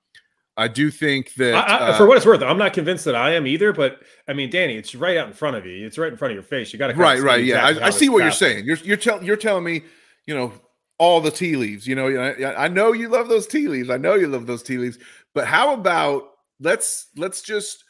I 0.57 0.67
do 0.67 0.91
think 0.91 1.33
that 1.35 1.55
I, 1.55 1.59
I, 1.59 1.89
uh, 1.89 1.97
for 1.97 2.05
what 2.05 2.17
it's 2.17 2.25
worth, 2.25 2.43
I'm 2.43 2.57
not 2.57 2.73
convinced 2.73 3.05
that 3.05 3.15
I 3.15 3.31
am 3.31 3.47
either. 3.47 3.71
But 3.71 4.01
I 4.27 4.33
mean, 4.33 4.49
Danny, 4.49 4.75
it's 4.75 4.93
right 4.93 5.17
out 5.17 5.27
in 5.27 5.33
front 5.33 5.55
of 5.55 5.65
you. 5.65 5.85
It's 5.85 5.97
right 5.97 6.11
in 6.11 6.17
front 6.17 6.33
of 6.33 6.35
your 6.35 6.43
face. 6.43 6.73
You 6.73 6.79
got 6.79 6.87
to 6.87 6.93
right, 6.93 7.21
right, 7.21 7.43
yeah. 7.43 7.65
I, 7.65 7.87
I 7.87 7.89
see 7.89 8.09
what 8.09 8.23
you're 8.23 8.31
saying. 8.31 8.65
You're 8.65 8.77
you're 8.77 8.97
telling 8.97 9.25
you're 9.25 9.37
telling 9.37 9.63
me, 9.63 9.83
you 10.25 10.35
know, 10.35 10.51
all 10.97 11.21
the 11.21 11.31
tea 11.31 11.55
leaves. 11.55 11.87
You 11.87 11.95
know, 11.95 12.09
I, 12.09 12.65
I 12.65 12.67
know 12.67 12.91
you 12.91 13.07
love 13.07 13.29
those 13.29 13.47
tea 13.47 13.69
leaves. 13.69 13.89
I 13.89 13.97
know 13.97 14.15
you 14.15 14.27
love 14.27 14.45
those 14.45 14.61
tea 14.61 14.77
leaves. 14.77 14.99
But 15.33 15.47
how 15.47 15.73
about 15.73 16.25
let's 16.59 17.07
let's 17.15 17.41
just 17.41 17.85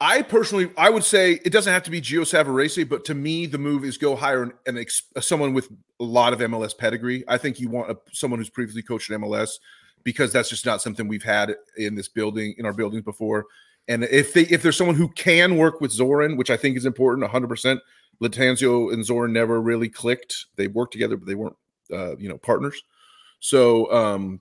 I 0.00 0.22
personally, 0.22 0.70
I 0.76 0.90
would 0.90 1.04
say 1.04 1.40
it 1.44 1.52
doesn't 1.52 1.72
have 1.72 1.82
to 1.84 1.90
be 1.90 2.02
Gio 2.02 2.20
Savarese, 2.20 2.86
but 2.86 3.04
to 3.06 3.14
me, 3.14 3.46
the 3.46 3.56
move 3.56 3.84
is 3.84 3.96
go 3.96 4.14
hire 4.14 4.42
an, 4.42 4.52
an 4.66 4.76
ex, 4.76 5.04
someone 5.20 5.54
with 5.54 5.68
a 6.00 6.04
lot 6.04 6.34
of 6.34 6.40
MLS 6.40 6.76
pedigree. 6.76 7.24
I 7.28 7.38
think 7.38 7.58
you 7.58 7.70
want 7.70 7.90
a, 7.90 7.96
someone 8.12 8.38
who's 8.38 8.50
previously 8.50 8.82
coached 8.82 9.10
at 9.10 9.18
MLS 9.20 9.58
because 10.04 10.32
that's 10.32 10.50
just 10.50 10.66
not 10.66 10.82
something 10.82 11.08
we've 11.08 11.22
had 11.22 11.54
in 11.78 11.94
this 11.94 12.08
building 12.08 12.54
in 12.58 12.66
our 12.66 12.74
buildings 12.74 13.04
before. 13.04 13.46
And 13.88 14.04
if 14.04 14.34
they 14.34 14.42
if 14.42 14.62
there's 14.62 14.76
someone 14.76 14.96
who 14.96 15.08
can 15.08 15.56
work 15.56 15.80
with 15.80 15.92
Zoran, 15.92 16.36
which 16.36 16.50
I 16.50 16.56
think 16.56 16.76
is 16.76 16.84
important, 16.84 17.22
100. 17.22 17.48
percent 17.48 17.80
Lattanzio 18.22 18.92
and 18.92 19.04
Zoran 19.04 19.32
never 19.32 19.60
really 19.60 19.88
clicked. 19.88 20.46
They 20.56 20.68
worked 20.68 20.92
together, 20.92 21.16
but 21.16 21.26
they 21.26 21.34
weren't, 21.34 21.56
uh, 21.92 22.16
you 22.16 22.28
know, 22.28 22.38
partners. 22.38 22.82
So 23.40 23.92
um, 23.92 24.40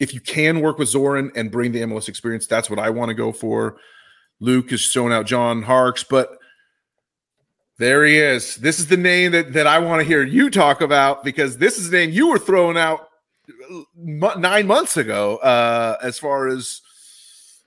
if 0.00 0.12
you 0.12 0.20
can 0.20 0.60
work 0.60 0.78
with 0.78 0.88
Zoran 0.88 1.30
and 1.36 1.50
bring 1.50 1.72
the 1.72 1.82
MLS 1.82 2.08
experience, 2.08 2.46
that's 2.46 2.68
what 2.68 2.78
I 2.78 2.90
want 2.90 3.08
to 3.08 3.14
go 3.14 3.32
for. 3.32 3.78
Luke 4.40 4.72
is 4.72 4.80
showing 4.80 5.12
out 5.12 5.26
John 5.26 5.62
Harkes, 5.62 6.04
but 6.04 6.38
there 7.78 8.04
he 8.04 8.18
is. 8.18 8.56
This 8.56 8.78
is 8.78 8.88
the 8.88 8.96
name 8.96 9.32
that, 9.32 9.52
that 9.52 9.66
I 9.66 9.78
want 9.78 10.00
to 10.00 10.06
hear 10.06 10.22
you 10.22 10.50
talk 10.50 10.80
about 10.80 11.24
because 11.24 11.58
this 11.58 11.78
is 11.78 11.90
the 11.90 11.98
name 11.98 12.10
you 12.10 12.28
were 12.28 12.38
throwing 12.38 12.76
out 12.76 13.08
nine 13.96 14.66
months 14.66 14.96
ago 14.96 15.36
uh, 15.38 15.96
as 16.02 16.18
far 16.18 16.48
as 16.48 16.80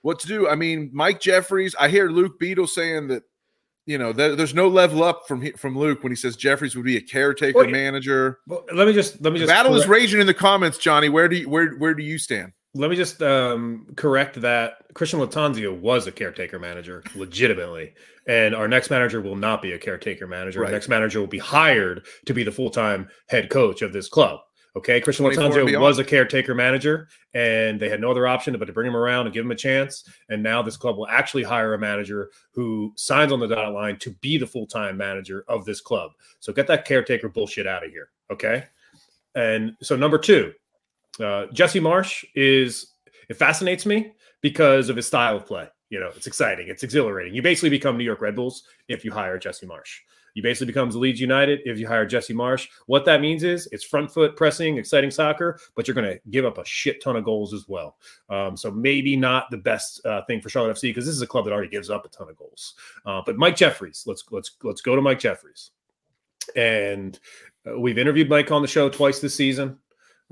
what 0.01 0.19
to 0.19 0.27
do. 0.27 0.47
I 0.47 0.55
mean, 0.55 0.89
Mike 0.93 1.21
Jeffries, 1.21 1.75
I 1.79 1.88
hear 1.88 2.10
Luke 2.10 2.39
Beadle 2.39 2.67
saying 2.67 3.07
that 3.10 3.23
you 3.88 3.97
know, 3.97 4.13
there's 4.13 4.53
no 4.53 4.67
level 4.67 5.03
up 5.03 5.27
from 5.27 5.51
from 5.53 5.77
Luke 5.77 6.03
when 6.03 6.12
he 6.12 6.15
says 6.15 6.36
Jeffries 6.36 6.75
would 6.75 6.86
be 6.86 6.97
a 6.97 7.01
caretaker 7.01 7.57
well, 7.57 7.69
manager. 7.69 8.39
Well, 8.47 8.63
let 8.73 8.88
me 8.88 8.93
just 8.93 9.19
let 9.21 9.34
me 9.34 9.39
just 9.39 9.49
battle 9.49 9.71
correct. 9.71 9.86
is 9.86 9.89
raging 9.89 10.21
in 10.21 10.27
the 10.27 10.36
comments, 10.36 10.77
Johnny. 10.77 11.10
Where 11.10 11.27
do 11.27 11.38
you 11.38 11.49
where 11.49 11.73
where 11.73 11.95
do 11.95 12.03
you 12.03 12.19
stand? 12.19 12.53
Let 12.73 12.89
me 12.89 12.95
just 12.95 13.21
um, 13.21 13.86
correct 13.97 14.39
that 14.41 14.86
Christian 14.93 15.19
Lattanzio 15.19 15.77
was 15.77 16.07
a 16.07 16.12
caretaker 16.12 16.57
manager, 16.57 17.03
legitimately, 17.15 17.93
and 18.27 18.55
our 18.55 18.67
next 18.67 18.89
manager 18.89 19.19
will 19.19 19.36
not 19.36 19.62
be 19.62 19.73
a 19.73 19.77
caretaker 19.77 20.25
manager. 20.25 20.62
Right. 20.62 20.67
Our 20.67 20.71
next 20.71 20.88
manager 20.88 21.19
will 21.19 21.27
be 21.27 21.38
hired 21.38 22.05
to 22.25 22.34
be 22.34 22.43
the 22.43 22.51
full 22.51 22.69
time 22.69 23.10
head 23.27 23.49
coach 23.49 23.81
of 23.81 23.91
this 23.91 24.07
club. 24.07 24.39
Okay, 24.77 25.01
Christian 25.01 25.25
Lattanzio 25.25 25.81
was 25.81 25.99
a 25.99 26.03
caretaker 26.03 26.55
manager, 26.55 27.10
and 27.34 27.77
they 27.77 27.89
had 27.89 27.99
no 27.99 28.10
other 28.10 28.25
option 28.25 28.57
but 28.57 28.65
to 28.65 28.73
bring 28.73 28.88
him 28.88 28.95
around 28.95 29.25
and 29.25 29.34
give 29.34 29.43
him 29.43 29.51
a 29.51 29.55
chance. 29.55 30.05
And 30.29 30.41
now 30.41 30.62
this 30.62 30.77
club 30.77 30.95
will 30.95 31.10
actually 31.10 31.43
hire 31.43 31.73
a 31.73 31.77
manager 31.77 32.31
who 32.53 32.93
signs 32.95 33.34
on 33.34 33.41
the 33.41 33.47
dotted 33.47 33.73
line 33.73 33.97
to 33.99 34.12
be 34.21 34.38
the 34.38 34.47
full 34.47 34.65
time 34.65 34.95
manager 34.95 35.43
of 35.49 35.65
this 35.65 35.81
club. 35.81 36.12
So 36.39 36.53
get 36.53 36.67
that 36.67 36.86
caretaker 36.86 37.27
bullshit 37.27 37.67
out 37.67 37.84
of 37.84 37.91
here. 37.91 38.12
Okay. 38.31 38.63
And 39.36 39.75
so 39.81 39.97
number 39.97 40.17
two, 40.17 40.53
uh, 41.21 41.47
Jesse 41.53 41.79
Marsch 41.79 42.23
is 42.36 42.93
it 43.29 43.38
fascinates 43.38 43.86
me 43.86 44.13
because 44.41 44.89
of 44.89 44.95
his 44.95 45.07
style 45.07 45.38
of 45.38 45.45
play. 45.45 45.67
You 45.89 45.99
know, 45.99 46.10
it's 46.15 46.27
exciting, 46.27 46.67
it's 46.69 46.84
exhilarating. 46.84 47.34
You 47.34 47.41
basically 47.41 47.69
become 47.69 47.97
New 47.97 48.03
York 48.03 48.21
Red 48.21 48.36
Bulls 48.36 48.63
if 48.88 49.03
you 49.03 49.12
hire 49.12 49.38
Jesse 49.38 49.67
Marsch. 49.67 49.99
You 50.34 50.41
basically 50.41 50.67
becomes 50.67 50.95
Leeds 50.95 51.19
United 51.19 51.60
if 51.65 51.77
you 51.77 51.88
hire 51.88 52.05
Jesse 52.05 52.34
Marsch. 52.34 52.67
What 52.86 53.05
that 53.05 53.21
means 53.21 53.43
is 53.43 53.67
it's 53.71 53.84
front 53.84 54.12
foot 54.12 54.36
pressing, 54.36 54.77
exciting 54.77 55.12
soccer, 55.12 55.60
but 55.75 55.88
you're 55.88 55.95
going 55.95 56.10
to 56.10 56.19
give 56.29 56.45
up 56.45 56.57
a 56.57 56.65
shit 56.65 57.01
ton 57.03 57.17
of 57.17 57.25
goals 57.25 57.53
as 57.53 57.67
well. 57.67 57.97
Um, 58.29 58.55
so 58.55 58.71
maybe 58.71 59.17
not 59.17 59.51
the 59.51 59.57
best 59.57 60.05
uh, 60.05 60.23
thing 60.25 60.41
for 60.41 60.49
Charlotte 60.49 60.77
FC 60.77 60.84
because 60.84 61.05
this 61.05 61.15
is 61.15 61.21
a 61.21 61.27
club 61.27 61.45
that 61.45 61.51
already 61.51 61.69
gives 61.69 61.89
up 61.89 62.05
a 62.05 62.10
ton 62.10 62.29
of 62.29 62.38
goals. 62.38 62.75
Uh, 63.05 63.21
but 63.25 63.38
Mike 63.38 63.55
Jeffries, 63.55 64.03
let's 64.07 64.23
let's 64.31 64.51
let's 64.63 64.81
go 64.81 64.95
to 64.95 65.01
Mike 65.01 65.19
Jeffries, 65.19 65.71
and 66.55 67.19
uh, 67.67 67.77
we've 67.77 67.97
interviewed 67.97 68.29
Mike 68.29 68.51
on 68.51 68.62
the 68.62 68.67
show 68.67 68.89
twice 68.89 69.19
this 69.19 69.36
season. 69.36 69.77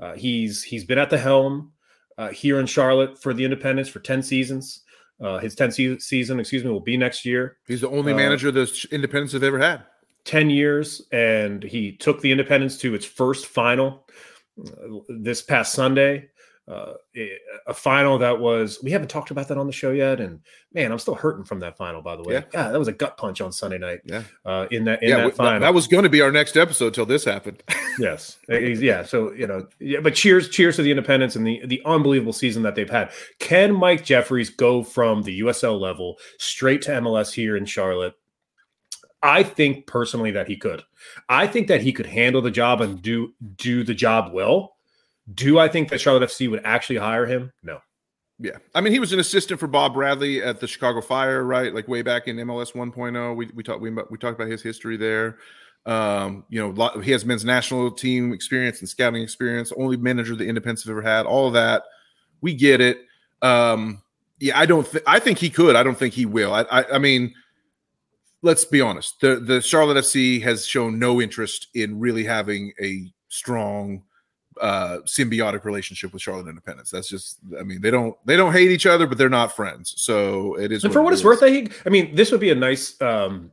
Uh, 0.00 0.14
he's 0.14 0.62
he's 0.62 0.84
been 0.84 0.98
at 0.98 1.10
the 1.10 1.18
helm 1.18 1.72
uh, 2.18 2.28
here 2.28 2.58
in 2.58 2.66
Charlotte 2.66 3.20
for 3.20 3.34
the 3.34 3.44
Independence 3.44 3.88
for 3.88 4.00
ten 4.00 4.22
seasons. 4.22 4.82
Uh, 5.20 5.38
his 5.38 5.54
10th 5.54 5.74
se- 5.74 5.98
season, 5.98 6.40
excuse 6.40 6.64
me, 6.64 6.70
will 6.70 6.80
be 6.80 6.96
next 6.96 7.26
year. 7.26 7.58
He's 7.66 7.82
the 7.82 7.90
only 7.90 8.14
uh, 8.14 8.16
manager 8.16 8.50
the 8.50 8.88
Independence 8.90 9.32
have 9.32 9.42
ever 9.42 9.58
had. 9.58 9.82
10 10.24 10.50
years, 10.50 11.02
and 11.12 11.62
he 11.62 11.92
took 11.92 12.20
the 12.20 12.32
Independence 12.32 12.78
to 12.78 12.94
its 12.94 13.04
first 13.04 13.46
final 13.46 14.06
uh, 14.66 14.98
this 15.08 15.42
past 15.42 15.74
Sunday. 15.74 16.28
Uh, 16.68 16.92
a 17.66 17.74
final 17.74 18.16
that 18.18 18.38
was 18.38 18.78
we 18.82 18.92
haven't 18.92 19.08
talked 19.08 19.32
about 19.32 19.48
that 19.48 19.58
on 19.58 19.66
the 19.66 19.72
show 19.72 19.90
yet, 19.90 20.20
and 20.20 20.40
man, 20.72 20.92
I'm 20.92 21.00
still 21.00 21.16
hurting 21.16 21.44
from 21.44 21.58
that 21.60 21.76
final. 21.76 22.00
By 22.00 22.14
the 22.14 22.22
way, 22.22 22.34
yeah, 22.34 22.42
yeah 22.54 22.68
that 22.70 22.78
was 22.78 22.86
a 22.86 22.92
gut 22.92 23.16
punch 23.16 23.40
on 23.40 23.50
Sunday 23.50 23.78
night. 23.78 24.00
Yeah, 24.04 24.22
uh, 24.44 24.66
in 24.70 24.84
that 24.84 25.02
in 25.02 25.08
yeah, 25.08 25.24
that 25.24 25.36
final, 25.36 25.60
that 25.60 25.74
was 25.74 25.88
going 25.88 26.04
to 26.04 26.08
be 26.08 26.20
our 26.20 26.30
next 26.30 26.56
episode 26.56 26.94
till 26.94 27.06
this 27.06 27.24
happened. 27.24 27.64
yes, 27.98 28.38
yeah. 28.48 29.02
So 29.02 29.32
you 29.32 29.48
know, 29.48 29.66
yeah, 29.80 29.98
but 30.00 30.14
cheers, 30.14 30.48
cheers 30.48 30.76
to 30.76 30.82
the 30.82 30.90
Independence 30.90 31.34
and 31.34 31.44
the 31.44 31.60
the 31.66 31.82
unbelievable 31.84 32.32
season 32.32 32.62
that 32.62 32.76
they've 32.76 32.88
had. 32.88 33.10
Can 33.40 33.74
Mike 33.74 34.04
Jeffries 34.04 34.50
go 34.50 34.84
from 34.84 35.22
the 35.22 35.40
USL 35.40 35.80
level 35.80 36.18
straight 36.38 36.82
to 36.82 36.92
MLS 36.92 37.32
here 37.32 37.56
in 37.56 37.64
Charlotte? 37.64 38.14
I 39.22 39.42
think 39.42 39.86
personally 39.86 40.30
that 40.30 40.48
he 40.48 40.56
could. 40.56 40.82
I 41.28 41.46
think 41.46 41.68
that 41.68 41.82
he 41.82 41.92
could 41.92 42.06
handle 42.06 42.42
the 42.42 42.50
job 42.50 42.80
and 42.80 43.02
do 43.02 43.34
do 43.56 43.82
the 43.82 43.94
job 43.94 44.32
well. 44.32 44.76
Do 45.34 45.58
I 45.58 45.68
think 45.68 45.90
that 45.90 46.00
Charlotte 46.00 46.28
FC 46.28 46.50
would 46.50 46.62
actually 46.64 46.96
hire 46.96 47.26
him? 47.26 47.52
No. 47.62 47.80
Yeah. 48.38 48.56
I 48.74 48.80
mean, 48.80 48.92
he 48.92 48.98
was 48.98 49.12
an 49.12 49.20
assistant 49.20 49.60
for 49.60 49.66
Bob 49.66 49.94
Bradley 49.94 50.42
at 50.42 50.60
the 50.60 50.66
Chicago 50.66 51.00
Fire, 51.02 51.44
right? 51.44 51.74
Like 51.74 51.88
way 51.88 52.00
back 52.00 52.26
in 52.26 52.36
MLS 52.36 52.72
1.0. 52.72 53.36
We, 53.36 53.50
we 53.54 53.62
talked 53.62 53.80
we, 53.80 53.90
we 53.90 54.18
talked 54.18 54.40
about 54.40 54.50
his 54.50 54.62
history 54.62 54.96
there. 54.96 55.38
Um, 55.86 56.44
you 56.48 56.60
know, 56.60 57.00
he 57.00 57.10
has 57.10 57.24
men's 57.24 57.44
national 57.44 57.90
team 57.90 58.32
experience 58.32 58.80
and 58.80 58.88
scouting 58.88 59.22
experience, 59.22 59.72
only 59.76 59.96
manager 59.96 60.36
the 60.36 60.46
independence 60.46 60.84
have 60.84 60.90
ever 60.90 61.02
had, 61.02 61.26
all 61.26 61.46
of 61.46 61.54
that. 61.54 61.84
We 62.40 62.54
get 62.54 62.80
it. 62.80 62.98
Um, 63.42 64.02
yeah, 64.38 64.58
I 64.58 64.66
don't 64.66 64.86
think 64.86 65.04
I 65.06 65.18
think 65.18 65.38
he 65.38 65.50
could. 65.50 65.76
I 65.76 65.82
don't 65.82 65.98
think 65.98 66.14
he 66.14 66.26
will. 66.26 66.52
I, 66.54 66.62
I, 66.62 66.94
I 66.94 66.98
mean, 66.98 67.34
let's 68.42 68.64
be 68.64 68.80
honest. 68.80 69.20
The 69.20 69.36
the 69.36 69.60
Charlotte 69.60 69.98
FC 69.98 70.42
has 70.42 70.66
shown 70.66 70.98
no 70.98 71.20
interest 71.20 71.68
in 71.74 71.98
really 71.98 72.24
having 72.24 72.72
a 72.80 73.10
strong 73.28 74.02
uh 74.60 74.98
symbiotic 75.06 75.64
relationship 75.64 76.12
with 76.12 76.22
Charlotte 76.22 76.48
Independence. 76.48 76.90
That's 76.90 77.08
just 77.08 77.38
I 77.58 77.62
mean, 77.62 77.80
they 77.80 77.90
don't 77.90 78.16
they 78.26 78.36
don't 78.36 78.52
hate 78.52 78.70
each 78.70 78.86
other, 78.86 79.06
but 79.06 79.18
they're 79.18 79.28
not 79.28 79.54
friends. 79.54 79.94
So 79.96 80.54
it 80.58 80.72
is 80.72 80.84
And 80.84 80.92
for 80.92 81.02
what 81.02 81.12
it's 81.12 81.24
worth, 81.24 81.42
I 81.42 81.66
I 81.86 81.88
mean, 81.88 82.14
this 82.14 82.30
would 82.30 82.40
be 82.40 82.50
a 82.50 82.54
nice 82.54 83.00
um 83.00 83.50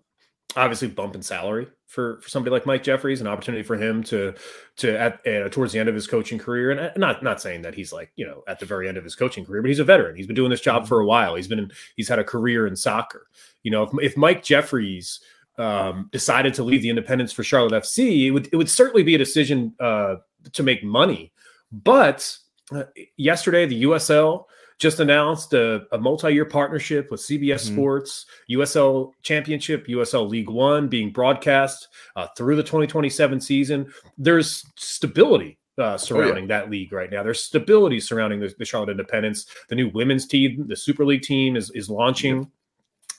obviously 0.55 0.87
bump 0.87 1.15
in 1.15 1.21
salary 1.21 1.67
for 1.87 2.19
for 2.21 2.29
somebody 2.29 2.51
like 2.51 2.65
Mike 2.65 2.83
Jeffries, 2.83 3.21
an 3.21 3.27
opportunity 3.27 3.63
for 3.63 3.77
him 3.77 4.03
to 4.03 4.33
to 4.77 4.99
at 4.99 5.25
uh, 5.25 5.49
towards 5.49 5.73
the 5.73 5.79
end 5.79 5.89
of 5.89 5.95
his 5.95 6.07
coaching 6.07 6.37
career, 6.37 6.71
and 6.71 6.79
uh, 6.79 6.91
not 6.97 7.23
not 7.23 7.41
saying 7.41 7.61
that 7.61 7.73
he's 7.73 7.93
like 7.93 8.11
you 8.15 8.25
know 8.25 8.43
at 8.47 8.59
the 8.59 8.65
very 8.65 8.87
end 8.87 8.97
of 8.97 9.03
his 9.03 9.15
coaching 9.15 9.45
career, 9.45 9.61
but 9.61 9.69
he's 9.69 9.79
a 9.79 9.85
veteran. 9.85 10.15
He's 10.15 10.27
been 10.27 10.35
doing 10.35 10.49
this 10.49 10.61
job 10.61 10.81
mm-hmm. 10.81 10.89
for 10.89 10.99
a 10.99 11.05
while. 11.05 11.35
He's 11.35 11.47
been 11.47 11.59
in, 11.59 11.71
he's 11.95 12.09
had 12.09 12.19
a 12.19 12.23
career 12.23 12.67
in 12.67 12.75
soccer. 12.75 13.27
You 13.63 13.71
know, 13.71 13.83
if, 13.83 13.91
if 14.01 14.17
Mike 14.17 14.43
Jeffries 14.43 15.21
um, 15.57 16.09
decided 16.11 16.53
to 16.55 16.63
leave 16.63 16.81
the 16.81 16.89
Independence 16.89 17.31
for 17.31 17.43
Charlotte 17.43 17.83
FC, 17.83 18.27
it 18.27 18.31
would 18.31 18.49
it 18.51 18.57
would 18.57 18.69
certainly 18.69 19.03
be 19.03 19.15
a 19.15 19.19
decision 19.19 19.73
uh, 19.79 20.15
to 20.53 20.63
make 20.63 20.83
money. 20.83 21.31
But 21.71 22.37
uh, 22.71 22.83
yesterday, 23.17 23.65
the 23.65 23.83
USL 23.83 24.45
just 24.79 24.99
announced 24.99 25.53
a, 25.53 25.85
a 25.91 25.97
multi-year 25.97 26.45
partnership 26.45 27.09
with 27.09 27.21
CBS 27.21 27.65
mm-hmm. 27.65 27.75
Sports, 27.75 28.25
USL 28.51 29.11
Championship, 29.23 29.87
USL 29.87 30.29
League 30.29 30.49
One 30.49 30.87
being 30.87 31.11
broadcast 31.11 31.87
uh, 32.15 32.27
through 32.37 32.55
the 32.55 32.63
2027 32.63 33.41
season. 33.41 33.91
There's 34.17 34.63
stability 34.75 35.57
uh, 35.77 35.97
surrounding 35.97 36.45
oh, 36.45 36.47
yeah. 36.47 36.61
that 36.61 36.69
league 36.69 36.91
right 36.91 37.11
now. 37.11 37.23
There's 37.23 37.41
stability 37.41 37.99
surrounding 37.99 38.39
the, 38.39 38.53
the, 38.57 38.65
Charlotte 38.65 38.89
Independence. 38.89 39.47
The 39.69 39.75
new 39.75 39.89
women's 39.89 40.27
team, 40.27 40.65
the 40.67 40.75
Super 40.75 41.05
League 41.05 41.21
team, 41.21 41.55
is 41.55 41.71
is 41.71 41.89
launching 41.89 42.49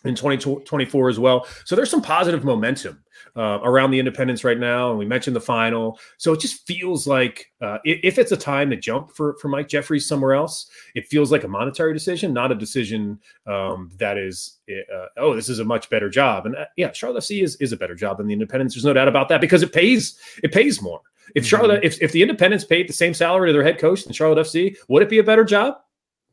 in 0.04 0.14
2024 0.14 1.08
as 1.08 1.18
well. 1.18 1.46
So 1.64 1.74
there's 1.74 1.90
some 1.90 2.02
positive 2.02 2.44
momentum 2.44 3.02
uh, 3.36 3.60
around 3.62 3.90
the 3.90 3.98
independence 3.98 4.44
right 4.44 4.58
now. 4.58 4.90
And 4.90 4.98
we 4.98 5.04
mentioned 5.04 5.34
the 5.34 5.40
final. 5.40 5.98
So 6.16 6.32
it 6.32 6.40
just 6.40 6.66
feels 6.66 7.06
like 7.06 7.50
uh, 7.60 7.78
if 7.84 8.18
it's 8.18 8.32
a 8.32 8.36
time 8.36 8.70
to 8.70 8.76
jump 8.76 9.10
for, 9.14 9.36
for 9.40 9.48
Mike 9.48 9.68
Jeffries 9.68 10.06
somewhere 10.06 10.34
else, 10.34 10.66
it 10.94 11.06
feels 11.06 11.30
like 11.32 11.44
a 11.44 11.48
monetary 11.48 11.92
decision, 11.92 12.32
not 12.32 12.52
a 12.52 12.54
decision 12.54 13.20
um, 13.46 13.90
that 13.98 14.18
is, 14.18 14.58
uh, 14.70 15.06
oh, 15.16 15.34
this 15.34 15.48
is 15.48 15.58
a 15.58 15.64
much 15.64 15.90
better 15.90 16.08
job. 16.08 16.46
And 16.46 16.56
uh, 16.56 16.66
yeah, 16.76 16.92
Charlotte 16.92 17.22
FC 17.22 17.42
is, 17.42 17.56
is 17.56 17.72
a 17.72 17.76
better 17.76 17.94
job 17.94 18.18
than 18.18 18.26
the 18.26 18.32
independence. 18.32 18.74
There's 18.74 18.84
no 18.84 18.92
doubt 18.92 19.08
about 19.08 19.28
that 19.28 19.40
because 19.40 19.62
it 19.62 19.72
pays, 19.72 20.18
it 20.42 20.52
pays 20.52 20.80
more. 20.80 21.00
If 21.34 21.44
mm-hmm. 21.44 21.48
Charlotte, 21.48 21.84
if, 21.84 22.00
if 22.00 22.12
the 22.12 22.22
independence 22.22 22.64
paid 22.64 22.88
the 22.88 22.92
same 22.94 23.14
salary 23.14 23.48
to 23.48 23.52
their 23.52 23.64
head 23.64 23.78
coach 23.78 24.04
than 24.04 24.12
Charlotte 24.12 24.46
FC, 24.46 24.76
would 24.88 25.02
it 25.02 25.10
be 25.10 25.18
a 25.18 25.24
better 25.24 25.44
job? 25.44 25.74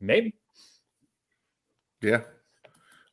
Maybe. 0.00 0.34
Yeah, 2.02 2.22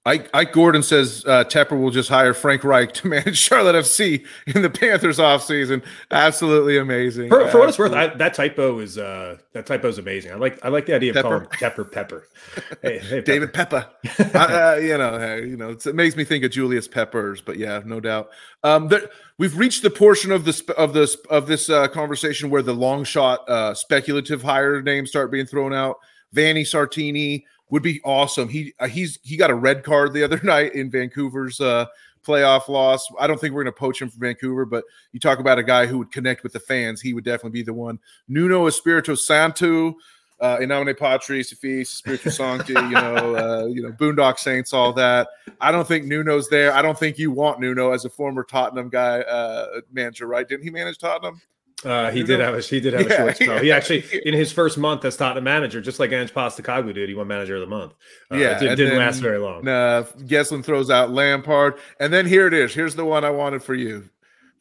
Ike, 0.06 0.30
Ike 0.34 0.52
Gordon 0.52 0.84
says 0.84 1.24
uh, 1.26 1.46
Tepper 1.46 1.80
will 1.80 1.90
just 1.90 2.10
hire 2.10 2.34
Frank 2.34 2.66
Reich 2.66 2.92
to 2.96 3.08
manage 3.10 3.38
Charlotte 3.38 3.76
FC 3.76 4.26
in 4.48 4.62
the 4.62 4.70
Panthers 4.70 5.18
offseason. 5.18 5.82
Absolutely 6.12 6.78
amazing. 6.78 7.30
For, 7.30 7.48
for 7.48 7.60
what 7.60 7.70
it's 7.70 7.80
worth, 7.80 7.94
I, 7.94 8.08
that 8.08 8.34
typo 8.34 8.80
is 8.80 8.98
uh, 8.98 9.38
that 9.54 9.66
typo 9.66 9.88
is 9.88 10.00
amazing. 10.00 10.34
I 10.34 10.36
like 10.36 10.60
I 10.64 10.68
like 10.68 10.88
the 10.88 10.96
idea 10.96 11.12
of 11.12 11.16
Pepper. 11.16 11.30
calling 11.30 11.48
Tepper 11.48 11.92
Pepper. 11.92 12.28
Hey, 12.82 13.00
hey 13.00 13.22
Pepper. 13.22 13.22
David 13.22 13.54
Pepper. 13.54 13.88
uh, 14.36 14.78
you 14.82 14.98
know, 14.98 15.36
you 15.36 15.56
know, 15.56 15.70
it 15.70 15.96
makes 15.96 16.18
me 16.18 16.26
think 16.26 16.44
of 16.44 16.52
Julius 16.52 16.88
Peppers, 16.88 17.42
but 17.42 17.58
yeah, 17.58 17.82
no 17.86 18.02
doubt. 18.02 18.30
Um, 18.64 18.90
there, 18.90 19.10
we've 19.38 19.58
reached 19.58 19.84
the 19.84 19.90
portion 19.90 20.32
of 20.32 20.44
this 20.44 20.62
of 20.78 20.94
this 20.94 21.16
of 21.30 21.48
this 21.48 21.70
uh, 21.70 21.88
conversation 21.88 22.50
where 22.50 22.62
the 22.62 22.74
long 22.74 23.06
shot 23.06 23.48
uh, 23.50 23.74
speculative 23.74 24.42
hire 24.42 24.82
names 24.82 25.10
start 25.10 25.32
being 25.32 25.46
thrown 25.46 25.74
out. 25.74 25.98
Vanni 26.34 26.64
Sartini 26.64 27.44
would 27.70 27.84
be 27.84 28.02
awesome. 28.04 28.50
He 28.50 28.74
uh, 28.80 28.88
he's 28.88 29.20
he 29.24 29.38
got 29.38 29.50
a 29.50 29.56
red 29.56 29.84
card 29.84 30.14
the 30.14 30.24
other 30.24 30.40
night 30.44 30.76
in 30.76 30.90
Vancouver's 30.92 31.60
uh, 31.60 31.86
playoff 32.26 32.68
loss. 32.68 33.08
I 33.20 33.28
don't 33.28 33.40
think 33.40 33.54
we're 33.54 33.64
going 33.64 33.74
to 33.74 33.80
poach 33.80 34.02
him 34.02 34.10
from 34.10 34.22
Vancouver, 34.22 34.66
but 34.66 34.84
you 35.12 35.20
talk 35.20 35.40
about 35.40 35.60
a 35.60 35.64
guy 35.64 35.86
who 35.86 35.98
would 35.98 36.12
connect 36.12 36.44
with 36.44 36.54
the 36.54 36.60
fans. 36.60 37.02
He 37.02 37.14
would 37.14 37.24
definitely 37.24 37.60
be 37.60 37.64
the 37.64 37.74
one. 37.74 38.00
Nuno 38.28 38.68
Espirito 38.68 39.16
Santo, 39.16 39.96
uh, 40.40 40.58
in 40.60 40.70
nomine 40.70 40.94
Patris, 40.94 41.54
Fils, 41.54 41.90
Spiritu 41.90 42.30
Sancti, 42.30 42.74
you 42.74 42.90
know, 42.90 43.36
uh, 43.64 43.66
you 43.68 43.82
know, 43.82 43.92
Boondock 43.92 44.38
Saints, 44.40 44.74
all 44.74 44.92
that. 44.94 45.30
I 45.62 45.72
don't 45.72 45.88
think 45.88 46.06
Nuno's 46.06 46.50
there. 46.50 46.74
I 46.74 46.82
don't 46.82 46.98
think 46.98 47.18
you 47.18 47.32
want 47.32 47.60
Nuno 47.60 47.92
as 47.92 48.06
a 48.06 48.10
former 48.10 48.44
Tottenham 48.44 48.90
guy 48.90 49.22
uh, 49.22 49.82
manager, 49.92 50.28
right? 50.28 50.48
Didn't 50.48 50.64
he 50.64 50.70
manage 50.70 50.98
Tottenham? 50.98 51.42
Uh, 51.86 52.12
he 52.12 52.24
did 52.24 52.40
have 52.40 52.54
a 52.54 52.62
he 52.62 52.80
did 52.80 52.94
have 52.94 53.08
yeah, 53.08 53.14
a 53.14 53.18
short 53.18 53.36
spell. 53.36 53.56
Yeah. 53.56 53.62
He 53.62 53.72
actually 53.72 54.04
in 54.26 54.34
his 54.34 54.52
first 54.52 54.78
month 54.78 55.06
as 55.06 55.18
Tottenham 55.18 55.44
manager, 55.44 55.82
just 55.82 56.00
like 56.00 56.12
Ange 56.12 56.34
Postecoglou 56.34 56.94
did, 56.94 57.10
he 57.10 57.16
won 57.16 57.28
manager 57.28 57.56
of 57.56 57.62
the 57.62 57.68
month. 57.68 57.94
Uh, 58.32 58.38
yeah, 58.38 58.64
it 58.64 58.76
did, 58.76 58.90
not 58.90 58.98
last 58.98 59.20
very 59.20 59.38
long. 59.38 59.68
Uh, 59.68 60.04
Gesslin 60.20 60.64
throws 60.64 60.90
out 60.90 61.12
Lampard, 61.12 61.76
and 62.00 62.14
then 62.14 62.26
here 62.26 62.48
it 62.48 62.54
is. 62.54 62.74
Here's 62.74 62.96
the 62.96 63.06
one 63.06 63.24
I 63.24 63.30
wanted 63.30 63.64
for 63.64 63.74
you. 63.74 64.10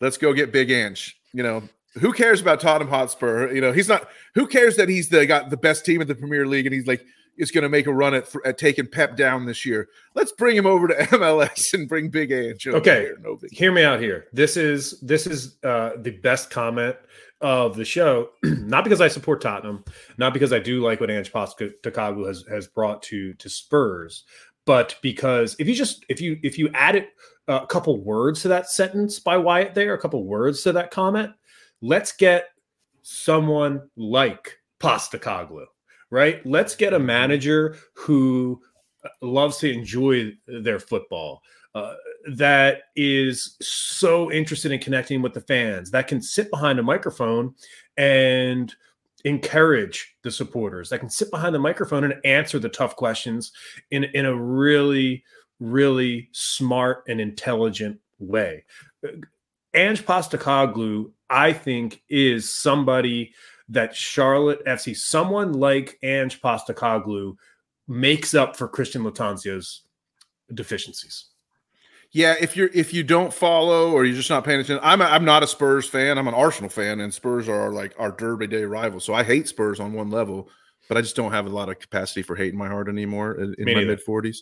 Let's 0.01 0.17
go 0.17 0.33
get 0.33 0.53
Big 0.53 0.71
Ange. 0.71 1.19
You 1.33 1.43
know, 1.43 1.63
who 2.01 2.13
cares 2.13 2.41
about 2.41 2.61
Tottenham 2.61 2.89
Hotspur? 2.89 3.53
You 3.53 3.61
know, 3.61 3.73
he's 3.73 3.89
not. 3.89 4.09
Who 4.35 4.47
cares 4.47 4.77
that 4.77 4.89
he's 4.89 5.09
the 5.09 5.27
got 5.27 5.51
the 5.51 5.57
best 5.57 5.85
team 5.85 6.01
in 6.01 6.09
the 6.09 6.15
Premier 6.15 6.47
League, 6.47 6.67
and 6.67 6.75
he's 6.75 6.87
like 6.87 7.05
is 7.39 7.51
going 7.51 7.63
to 7.63 7.69
make 7.69 7.87
a 7.87 7.93
run 7.93 8.15
at, 8.15 8.29
at 8.45 8.59
taking 8.59 8.87
Pep 8.87 9.17
down 9.17 9.47
this 9.47 9.65
year. 9.65 9.89
Let's 10.15 10.33
bring 10.33 10.57
him 10.57 10.67
over 10.67 10.89
to 10.89 10.95
MLS 10.95 11.73
and 11.75 11.89
bring 11.89 12.09
Big 12.09 12.31
Ange. 12.31 12.67
Okay, 12.67 13.01
here. 13.03 13.19
No 13.23 13.39
hear 13.51 13.73
me 13.73 13.85
out 13.85 14.01
here. 14.01 14.27
This 14.33 14.57
is 14.57 15.01
this 15.01 15.27
is 15.27 15.57
uh, 15.65 15.93
the 15.99 16.11
best 16.11 16.51
comment 16.51 16.97
of 17.43 17.77
the 17.77 17.85
show, 17.85 18.31
not 18.43 18.85
because 18.85 19.01
I 19.01 19.09
support 19.09 19.41
Tottenham, 19.41 19.85
not 20.17 20.33
because 20.33 20.53
I 20.53 20.59
do 20.59 20.81
like 20.81 21.01
what 21.01 21.11
Ange 21.11 21.33
Postecoglou 21.33 22.27
has 22.27 22.45
has 22.49 22.67
brought 22.69 23.03
to 23.05 23.35
to 23.35 23.49
Spurs, 23.49 24.25
but 24.65 24.97
because 25.03 25.57
if 25.59 25.69
you 25.69 25.75
just 25.75 26.05
if 26.09 26.21
you 26.21 26.39
if 26.43 26.59
you 26.59 26.71
added 26.75 27.09
a 27.49 27.67
couple 27.67 28.03
words 28.03 28.43
to 28.43 28.49
that 28.49 28.71
sentence 28.71 29.19
by 29.19 29.37
Wyatt 29.37 29.75
there, 29.75 29.95
a 29.95 30.01
couple 30.01 30.25
words 30.25 30.63
to 30.63 30.73
that 30.73 30.91
comment, 30.91 31.33
let's 31.81 32.13
get 32.13 32.47
someone 33.03 33.83
like 33.97 34.59
Postecoglou, 34.81 35.67
right? 36.11 36.45
Let's 36.47 36.77
get 36.77 36.95
a 36.95 36.99
manager 36.99 37.77
who 37.95 38.61
loves 39.21 39.59
to 39.59 39.73
enjoy 39.73 40.33
their 40.47 40.79
football. 40.79 41.43
Uh, 41.75 41.95
that 42.27 42.83
is 42.97 43.57
so 43.61 44.31
interested 44.31 44.73
in 44.73 44.81
connecting 44.81 45.23
with 45.23 45.35
the 45.35 45.41
fans 45.41 45.91
that 45.91 46.09
can 46.09 46.23
sit 46.23 46.51
behind 46.51 46.79
a 46.79 46.83
microphone 46.83 47.55
and 47.97 48.75
encourage 49.25 50.17
the 50.23 50.31
supporters 50.31 50.89
that 50.89 50.99
can 50.99 51.11
sit 51.11 51.31
behind 51.31 51.55
the 51.55 51.59
microphone 51.59 52.05
and 52.05 52.15
answer 52.25 52.59
the 52.59 52.69
tough 52.69 52.97
questions 52.97 53.53
in, 53.91 54.05
in 54.05 54.27
a 54.27 54.35
really 54.35 55.25
really 55.61 56.29
smart 56.33 57.05
and 57.07 57.21
intelligent 57.21 57.97
way. 58.19 58.65
Ange 59.75 60.05
Postecoglou 60.05 61.13
I 61.31 61.53
think 61.53 62.03
is 62.09 62.53
somebody 62.53 63.33
that 63.69 63.95
Charlotte 63.95 64.65
FC 64.67 64.97
someone 64.97 65.53
like 65.53 65.99
Ange 66.03 66.41
Postecoglou 66.41 67.37
makes 67.87 68.35
up 68.35 68.57
for 68.57 68.69
Christian 68.69 69.03
Lattanzio's 69.05 69.83
deficiencies 70.53 71.32
yeah, 72.13 72.35
if 72.39 72.57
you're 72.57 72.69
if 72.75 72.93
you 72.93 73.03
don't 73.03 73.33
follow 73.33 73.93
or 73.93 74.05
you're 74.05 74.17
just 74.17 74.29
not 74.29 74.45
paying 74.45 74.61
attention, 74.61 74.81
I'm 74.83 75.01
a, 75.01 75.05
I'm 75.05 75.25
not 75.25 75.43
a 75.43 75.47
Spurs 75.47 75.89
fan. 75.89 76.19
I'm 76.19 76.29
an 76.29 76.35
Arsenal 76.35 76.69
fan, 76.69 77.01
and 77.01 77.13
Spurs 77.13 77.49
are 77.49 77.73
like 77.73 77.95
our 77.99 78.13
Derby 78.13 78.47
Day 78.47 78.65
rivals. 78.65 79.05
So 79.05 79.15
I 79.15 79.23
hate 79.23 79.49
Spurs 79.49 79.81
on 79.81 79.95
one 79.95 80.11
level, 80.11 80.51
but 80.89 80.99
I 80.99 81.01
just 81.01 81.17
don't 81.17 81.33
have 81.33 81.47
a 81.47 81.51
lot 81.51 81.71
of 81.71 81.79
capacity 81.79 82.21
for 82.21 82.37
hate 82.37 82.53
in 82.53 82.59
my 82.59 82.69
heart 82.69 82.89
anymore 82.89 83.41
in, 83.41 83.55
in 83.57 83.75
my 83.75 83.85
mid 83.85 84.05
40s. 84.05 84.39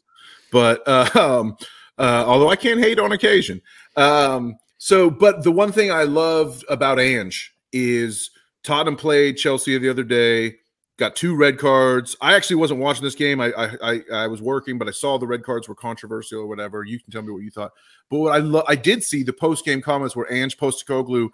But 0.50 0.82
uh, 0.88 1.08
um, 1.14 1.56
uh, 1.96 2.24
although 2.26 2.50
I 2.50 2.56
can 2.56 2.78
hate 2.78 2.98
on 2.98 3.12
occasion, 3.12 3.62
um, 3.96 4.58
so 4.78 5.08
but 5.08 5.44
the 5.44 5.52
one 5.52 5.70
thing 5.70 5.92
I 5.92 6.02
loved 6.02 6.64
about 6.68 6.98
Ange 6.98 7.54
is 7.72 8.30
Tottenham 8.64 8.96
played 8.96 9.36
Chelsea 9.36 9.78
the 9.78 9.88
other 9.88 10.02
day 10.02 10.56
got 11.00 11.16
two 11.16 11.34
red 11.34 11.58
cards. 11.58 12.14
I 12.20 12.34
actually 12.36 12.56
wasn't 12.56 12.78
watching 12.78 13.02
this 13.02 13.16
game. 13.16 13.40
I 13.40 13.52
I 13.82 14.00
I, 14.12 14.26
was 14.28 14.40
working, 14.40 14.78
but 14.78 14.86
I 14.86 14.92
saw 14.92 15.18
the 15.18 15.26
red 15.26 15.42
cards 15.42 15.66
were 15.66 15.74
controversial 15.74 16.42
or 16.42 16.46
whatever. 16.46 16.84
You 16.84 17.00
can 17.00 17.10
tell 17.10 17.22
me 17.22 17.32
what 17.32 17.42
you 17.42 17.50
thought. 17.50 17.72
But 18.10 18.18
what 18.18 18.32
I 18.32 18.38
lo- 18.38 18.64
I 18.68 18.76
did 18.76 19.02
see 19.02 19.24
the 19.24 19.32
post 19.32 19.64
game 19.64 19.82
comments 19.82 20.14
where 20.14 20.32
Ange 20.32 20.56
Postecoglou. 20.56 21.30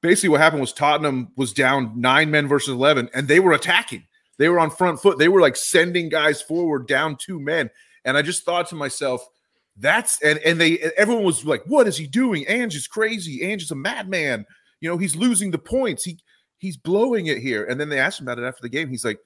Basically, 0.00 0.28
what 0.28 0.40
happened 0.40 0.60
was 0.60 0.72
Tottenham 0.72 1.32
was 1.36 1.52
down 1.52 2.00
nine 2.00 2.30
men 2.30 2.46
versus 2.46 2.72
eleven, 2.72 3.10
and 3.12 3.26
they 3.26 3.40
were 3.40 3.52
attacking. 3.52 4.06
They 4.38 4.48
were 4.48 4.60
on 4.60 4.70
front 4.70 5.02
foot. 5.02 5.18
They 5.18 5.28
were 5.28 5.40
like 5.40 5.56
sending 5.56 6.08
guys 6.08 6.40
forward, 6.40 6.86
down 6.86 7.16
two 7.16 7.40
men. 7.40 7.68
And 8.04 8.16
I 8.16 8.22
just 8.22 8.44
thought 8.44 8.68
to 8.68 8.76
myself, 8.76 9.28
that's 9.76 10.22
and 10.22 10.38
and 10.38 10.60
they 10.60 10.78
everyone 10.96 11.24
was 11.24 11.44
like, 11.44 11.64
"What 11.66 11.88
is 11.88 11.96
he 11.96 12.06
doing? 12.06 12.44
Ange 12.46 12.76
is 12.76 12.86
crazy. 12.86 13.42
Ange 13.42 13.64
is 13.64 13.72
a 13.72 13.76
madman. 13.76 14.46
You 14.80 14.88
know, 14.88 14.96
he's 14.96 15.16
losing 15.16 15.50
the 15.50 15.58
points. 15.58 16.04
He 16.04 16.20
he's 16.58 16.76
blowing 16.76 17.26
it 17.26 17.38
here. 17.38 17.64
And 17.64 17.80
then 17.80 17.88
they 17.88 17.98
asked 17.98 18.20
him 18.20 18.28
about 18.28 18.38
it 18.38 18.46
after 18.46 18.62
the 18.62 18.68
game. 18.68 18.88
He's 18.88 19.04
like, 19.04 19.18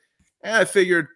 eh, 0.44 0.60
I 0.60 0.64
figured 0.64 1.08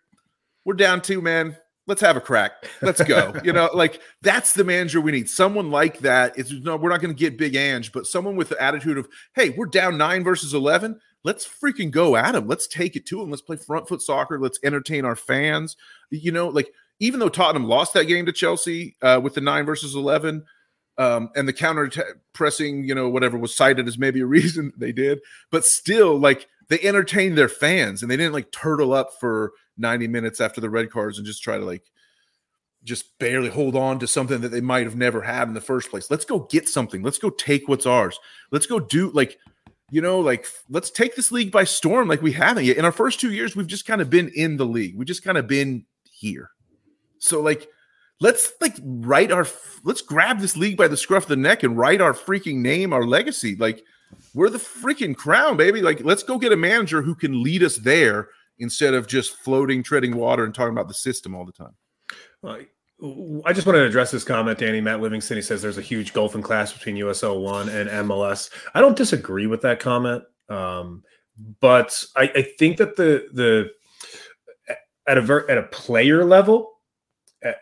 we're 0.64 0.74
down 0.74 1.00
two, 1.00 1.20
man. 1.20 1.56
Let's 1.86 2.00
have 2.00 2.16
a 2.16 2.20
crack. 2.20 2.66
Let's 2.82 3.02
go. 3.04 3.32
you 3.44 3.52
know, 3.52 3.70
like 3.72 4.00
that's 4.22 4.54
the 4.54 4.64
manager 4.64 5.00
we 5.00 5.12
need. 5.12 5.28
Someone 5.28 5.70
like 5.70 6.00
that. 6.00 6.36
It's 6.36 6.50
no, 6.50 6.76
we're 6.76 6.90
not 6.90 7.00
going 7.00 7.14
to 7.14 7.18
get 7.18 7.38
big 7.38 7.54
Ange, 7.54 7.92
but 7.92 8.06
someone 8.06 8.34
with 8.34 8.48
the 8.48 8.60
attitude 8.60 8.98
of, 8.98 9.06
hey, 9.36 9.50
we're 9.50 9.66
down 9.66 9.96
nine 9.96 10.24
versus 10.24 10.52
11. 10.52 10.98
Let's 11.22 11.46
freaking 11.46 11.90
go 11.90 12.16
at 12.16 12.34
him. 12.34 12.48
Let's 12.48 12.66
take 12.66 12.96
it 12.96 13.06
to 13.06 13.22
him. 13.22 13.30
Let's 13.30 13.42
play 13.42 13.56
front 13.56 13.88
foot 13.88 14.02
soccer. 14.02 14.40
Let's 14.40 14.58
entertain 14.64 15.04
our 15.04 15.16
fans. 15.16 15.76
You 16.10 16.32
know, 16.32 16.48
like 16.48 16.72
even 16.98 17.20
though 17.20 17.28
Tottenham 17.28 17.68
lost 17.68 17.94
that 17.94 18.04
game 18.04 18.26
to 18.26 18.32
Chelsea 18.32 18.96
uh, 19.02 19.20
with 19.22 19.34
the 19.34 19.40
nine 19.40 19.66
versus 19.66 19.94
11, 19.94 20.44
um, 20.98 21.30
and 21.36 21.46
the 21.46 21.52
counter 21.52 21.88
t- 21.88 22.02
pressing, 22.32 22.84
you 22.84 22.94
know, 22.94 23.08
whatever 23.08 23.36
was 23.36 23.54
cited 23.54 23.86
as 23.86 23.98
maybe 23.98 24.20
a 24.20 24.26
reason 24.38 24.72
they 24.76 24.92
did, 24.92 25.20
but 25.50 25.64
still, 25.64 26.18
like 26.18 26.48
they 26.68 26.80
entertained 26.80 27.36
their 27.38 27.48
fans 27.48 28.02
and 28.02 28.10
they 28.10 28.16
didn't 28.16 28.32
like 28.32 28.50
turtle 28.50 28.92
up 28.92 29.10
for 29.20 29.52
90 29.78 30.08
minutes 30.08 30.40
after 30.40 30.60
the 30.60 30.70
red 30.70 30.90
cards 30.90 31.18
and 31.18 31.26
just 31.26 31.42
try 31.42 31.58
to 31.58 31.64
like 31.64 31.84
just 32.82 33.18
barely 33.18 33.48
hold 33.48 33.74
on 33.74 33.98
to 33.98 34.06
something 34.06 34.40
that 34.40 34.48
they 34.50 34.60
might 34.60 34.84
have 34.84 34.96
never 34.96 35.20
had 35.20 35.48
in 35.48 35.54
the 35.54 35.60
first 35.60 35.90
place. 35.90 36.10
Let's 36.10 36.24
go 36.24 36.40
get 36.40 36.68
something. 36.68 37.02
Let's 37.02 37.18
go 37.18 37.30
take 37.30 37.68
what's 37.68 37.86
ours. 37.86 38.18
Let's 38.52 38.66
go 38.66 38.78
do 38.78 39.10
like, 39.10 39.38
you 39.90 40.00
know, 40.00 40.20
like 40.20 40.46
let's 40.70 40.90
take 40.90 41.16
this 41.16 41.32
league 41.32 41.50
by 41.50 41.64
storm 41.64 42.08
like 42.08 42.22
we 42.22 42.32
haven't 42.32 42.64
yet. 42.64 42.76
In 42.76 42.84
our 42.84 42.92
first 42.92 43.20
two 43.20 43.32
years, 43.32 43.54
we've 43.54 43.66
just 43.66 43.86
kind 43.86 44.00
of 44.00 44.08
been 44.08 44.30
in 44.34 44.56
the 44.56 44.66
league. 44.66 44.96
We've 44.96 45.06
just 45.06 45.24
kind 45.24 45.36
of 45.36 45.46
been 45.46 45.84
here. 46.10 46.50
So 47.18 47.40
like 47.40 47.68
let's 48.20 48.52
like 48.60 48.76
write 48.82 49.30
our 49.30 49.46
let's 49.84 50.02
grab 50.02 50.40
this 50.40 50.56
league 50.56 50.76
by 50.76 50.88
the 50.88 50.96
scruff 50.96 51.24
of 51.24 51.28
the 51.28 51.36
neck 51.36 51.62
and 51.62 51.76
write 51.76 52.00
our 52.00 52.12
freaking 52.12 52.56
name, 52.56 52.92
our 52.92 53.04
legacy. 53.04 53.56
Like 53.56 53.82
we're 54.34 54.50
the 54.50 54.58
freaking 54.58 55.16
crown, 55.16 55.56
baby. 55.56 55.82
Like 55.82 56.02
let's 56.04 56.22
go 56.22 56.38
get 56.38 56.52
a 56.52 56.56
manager 56.56 57.02
who 57.02 57.14
can 57.14 57.42
lead 57.42 57.62
us 57.62 57.76
there 57.76 58.28
instead 58.58 58.94
of 58.94 59.06
just 59.06 59.36
floating, 59.36 59.82
treading 59.82 60.16
water, 60.16 60.44
and 60.44 60.54
talking 60.54 60.72
about 60.72 60.88
the 60.88 60.94
system 60.94 61.34
all 61.34 61.44
the 61.44 61.52
time. 61.52 61.74
I 63.44 63.52
just 63.52 63.66
want 63.66 63.76
to 63.76 63.84
address 63.84 64.10
this 64.10 64.24
comment, 64.24 64.58
Danny. 64.58 64.80
Matt 64.80 65.00
Livingston 65.00 65.36
he 65.36 65.42
says 65.42 65.60
there's 65.60 65.76
a 65.76 65.82
huge 65.82 66.14
gulfing 66.14 66.42
class 66.42 66.72
between 66.72 66.96
USL 66.96 67.42
one 67.42 67.68
and 67.68 67.90
MLS. 67.90 68.50
I 68.74 68.80
don't 68.80 68.96
disagree 68.96 69.46
with 69.46 69.60
that 69.62 69.80
comment, 69.80 70.24
um, 70.48 71.02
but 71.60 72.02
I, 72.16 72.22
I 72.22 72.42
think 72.58 72.78
that 72.78 72.96
the 72.96 73.28
the 73.32 73.70
at 75.06 75.18
a 75.18 75.20
ver- 75.20 75.46
at 75.50 75.58
a 75.58 75.64
player 75.64 76.24
level, 76.24 76.75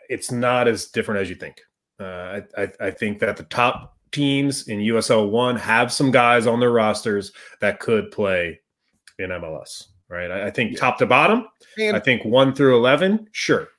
it's 0.09 0.31
not 0.31 0.67
as 0.67 0.87
different 0.87 1.21
as 1.21 1.29
you 1.29 1.35
think. 1.35 1.61
Uh, 1.99 2.41
I, 2.57 2.71
I, 2.79 2.91
think 2.91 3.19
that 3.19 3.37
the 3.37 3.43
top 3.43 3.97
teams 4.11 4.67
in 4.67 4.79
USL 4.79 5.29
one 5.29 5.55
have 5.55 5.93
some 5.93 6.11
guys 6.11 6.45
on 6.45 6.59
their 6.59 6.71
rosters 6.71 7.31
that 7.61 7.79
could 7.79 8.11
play 8.11 8.59
in 9.17 9.29
MLS. 9.29 9.85
Right? 10.09 10.29
I, 10.29 10.47
I 10.47 10.51
think 10.51 10.73
yeah. 10.73 10.79
top 10.79 10.97
to 10.97 11.05
bottom. 11.05 11.47
And- 11.77 11.95
I 11.95 11.99
think 11.99 12.25
one 12.25 12.53
through 12.53 12.75
eleven, 12.75 13.27
sure, 13.31 13.69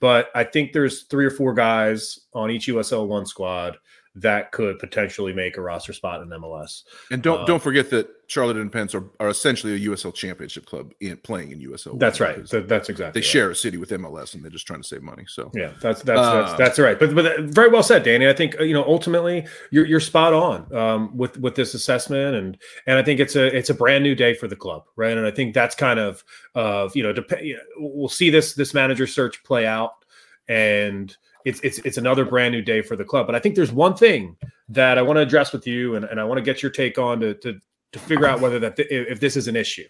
but 0.00 0.28
I 0.34 0.44
think 0.44 0.72
there's 0.72 1.04
three 1.04 1.26
or 1.26 1.30
four 1.30 1.52
guys 1.52 2.18
on 2.32 2.50
each 2.50 2.68
USL 2.68 3.08
one 3.08 3.26
squad 3.26 3.76
that 4.16 4.52
could 4.52 4.78
potentially 4.78 5.32
make 5.32 5.56
a 5.56 5.60
roster 5.60 5.92
spot 5.92 6.22
in 6.22 6.28
MLS. 6.28 6.84
And 7.10 7.22
don't 7.22 7.40
uh, 7.40 7.44
don't 7.46 7.62
forget 7.62 7.90
that 7.90 8.08
Charlotte 8.28 8.56
Independence 8.56 8.94
are, 8.94 9.04
are 9.18 9.28
essentially 9.28 9.74
a 9.74 9.88
USL 9.90 10.14
championship 10.14 10.66
club 10.66 10.92
in 11.00 11.16
playing 11.18 11.50
in 11.50 11.60
USL. 11.60 11.98
That's 11.98 12.20
right. 12.20 12.48
So 12.48 12.60
that's 12.60 12.88
exactly. 12.88 13.20
They 13.20 13.24
right. 13.24 13.30
share 13.30 13.50
a 13.50 13.56
city 13.56 13.76
with 13.76 13.90
MLS, 13.90 14.34
and 14.34 14.42
they're 14.42 14.50
just 14.50 14.66
trying 14.66 14.82
to 14.82 14.86
save 14.86 15.02
money. 15.02 15.24
So 15.26 15.50
yeah, 15.52 15.72
that's 15.80 16.02
that's 16.02 16.20
uh, 16.20 16.42
that's, 16.42 16.58
that's 16.58 16.78
right. 16.78 16.98
But 16.98 17.14
but 17.14 17.40
very 17.40 17.68
well 17.68 17.82
said, 17.82 18.04
Danny. 18.04 18.28
I 18.28 18.32
think 18.32 18.54
you 18.60 18.72
know 18.72 18.84
ultimately 18.84 19.46
you're 19.70 19.86
you're 19.86 20.00
spot 20.00 20.32
on 20.32 20.72
um, 20.74 21.16
with 21.16 21.38
with 21.38 21.56
this 21.56 21.74
assessment, 21.74 22.36
and 22.36 22.58
and 22.86 22.98
I 22.98 23.02
think 23.02 23.18
it's 23.18 23.34
a 23.34 23.46
it's 23.54 23.70
a 23.70 23.74
brand 23.74 24.04
new 24.04 24.14
day 24.14 24.34
for 24.34 24.46
the 24.46 24.56
club, 24.56 24.84
right? 24.96 25.16
And 25.16 25.26
I 25.26 25.32
think 25.32 25.54
that's 25.54 25.74
kind 25.74 25.98
of 25.98 26.24
of 26.54 26.94
you 26.94 27.02
know 27.02 27.12
dep- 27.12 27.40
we'll 27.76 28.08
see 28.08 28.30
this 28.30 28.54
this 28.54 28.74
manager 28.74 29.08
search 29.08 29.42
play 29.42 29.66
out 29.66 29.92
and 30.48 31.16
it's 31.44 31.60
it's 31.60 31.78
it's 31.78 31.96
another 31.98 32.24
brand 32.24 32.52
new 32.52 32.62
day 32.62 32.82
for 32.82 32.96
the 32.96 33.04
club. 33.04 33.26
But 33.26 33.34
I 33.34 33.38
think 33.38 33.54
there's 33.54 33.72
one 33.72 33.94
thing 33.94 34.36
that 34.68 34.98
I 34.98 35.02
want 35.02 35.18
to 35.18 35.22
address 35.22 35.52
with 35.52 35.66
you, 35.66 35.94
and, 35.96 36.04
and 36.04 36.20
I 36.20 36.24
want 36.24 36.38
to 36.38 36.42
get 36.42 36.62
your 36.62 36.72
take 36.72 36.98
on 36.98 37.20
to 37.20 37.34
to 37.34 37.60
to 37.92 37.98
figure 37.98 38.26
out 38.26 38.40
whether 38.40 38.58
that 38.58 38.76
th- 38.76 38.88
if 38.90 39.20
this 39.20 39.36
is 39.36 39.48
an 39.48 39.56
issue. 39.56 39.86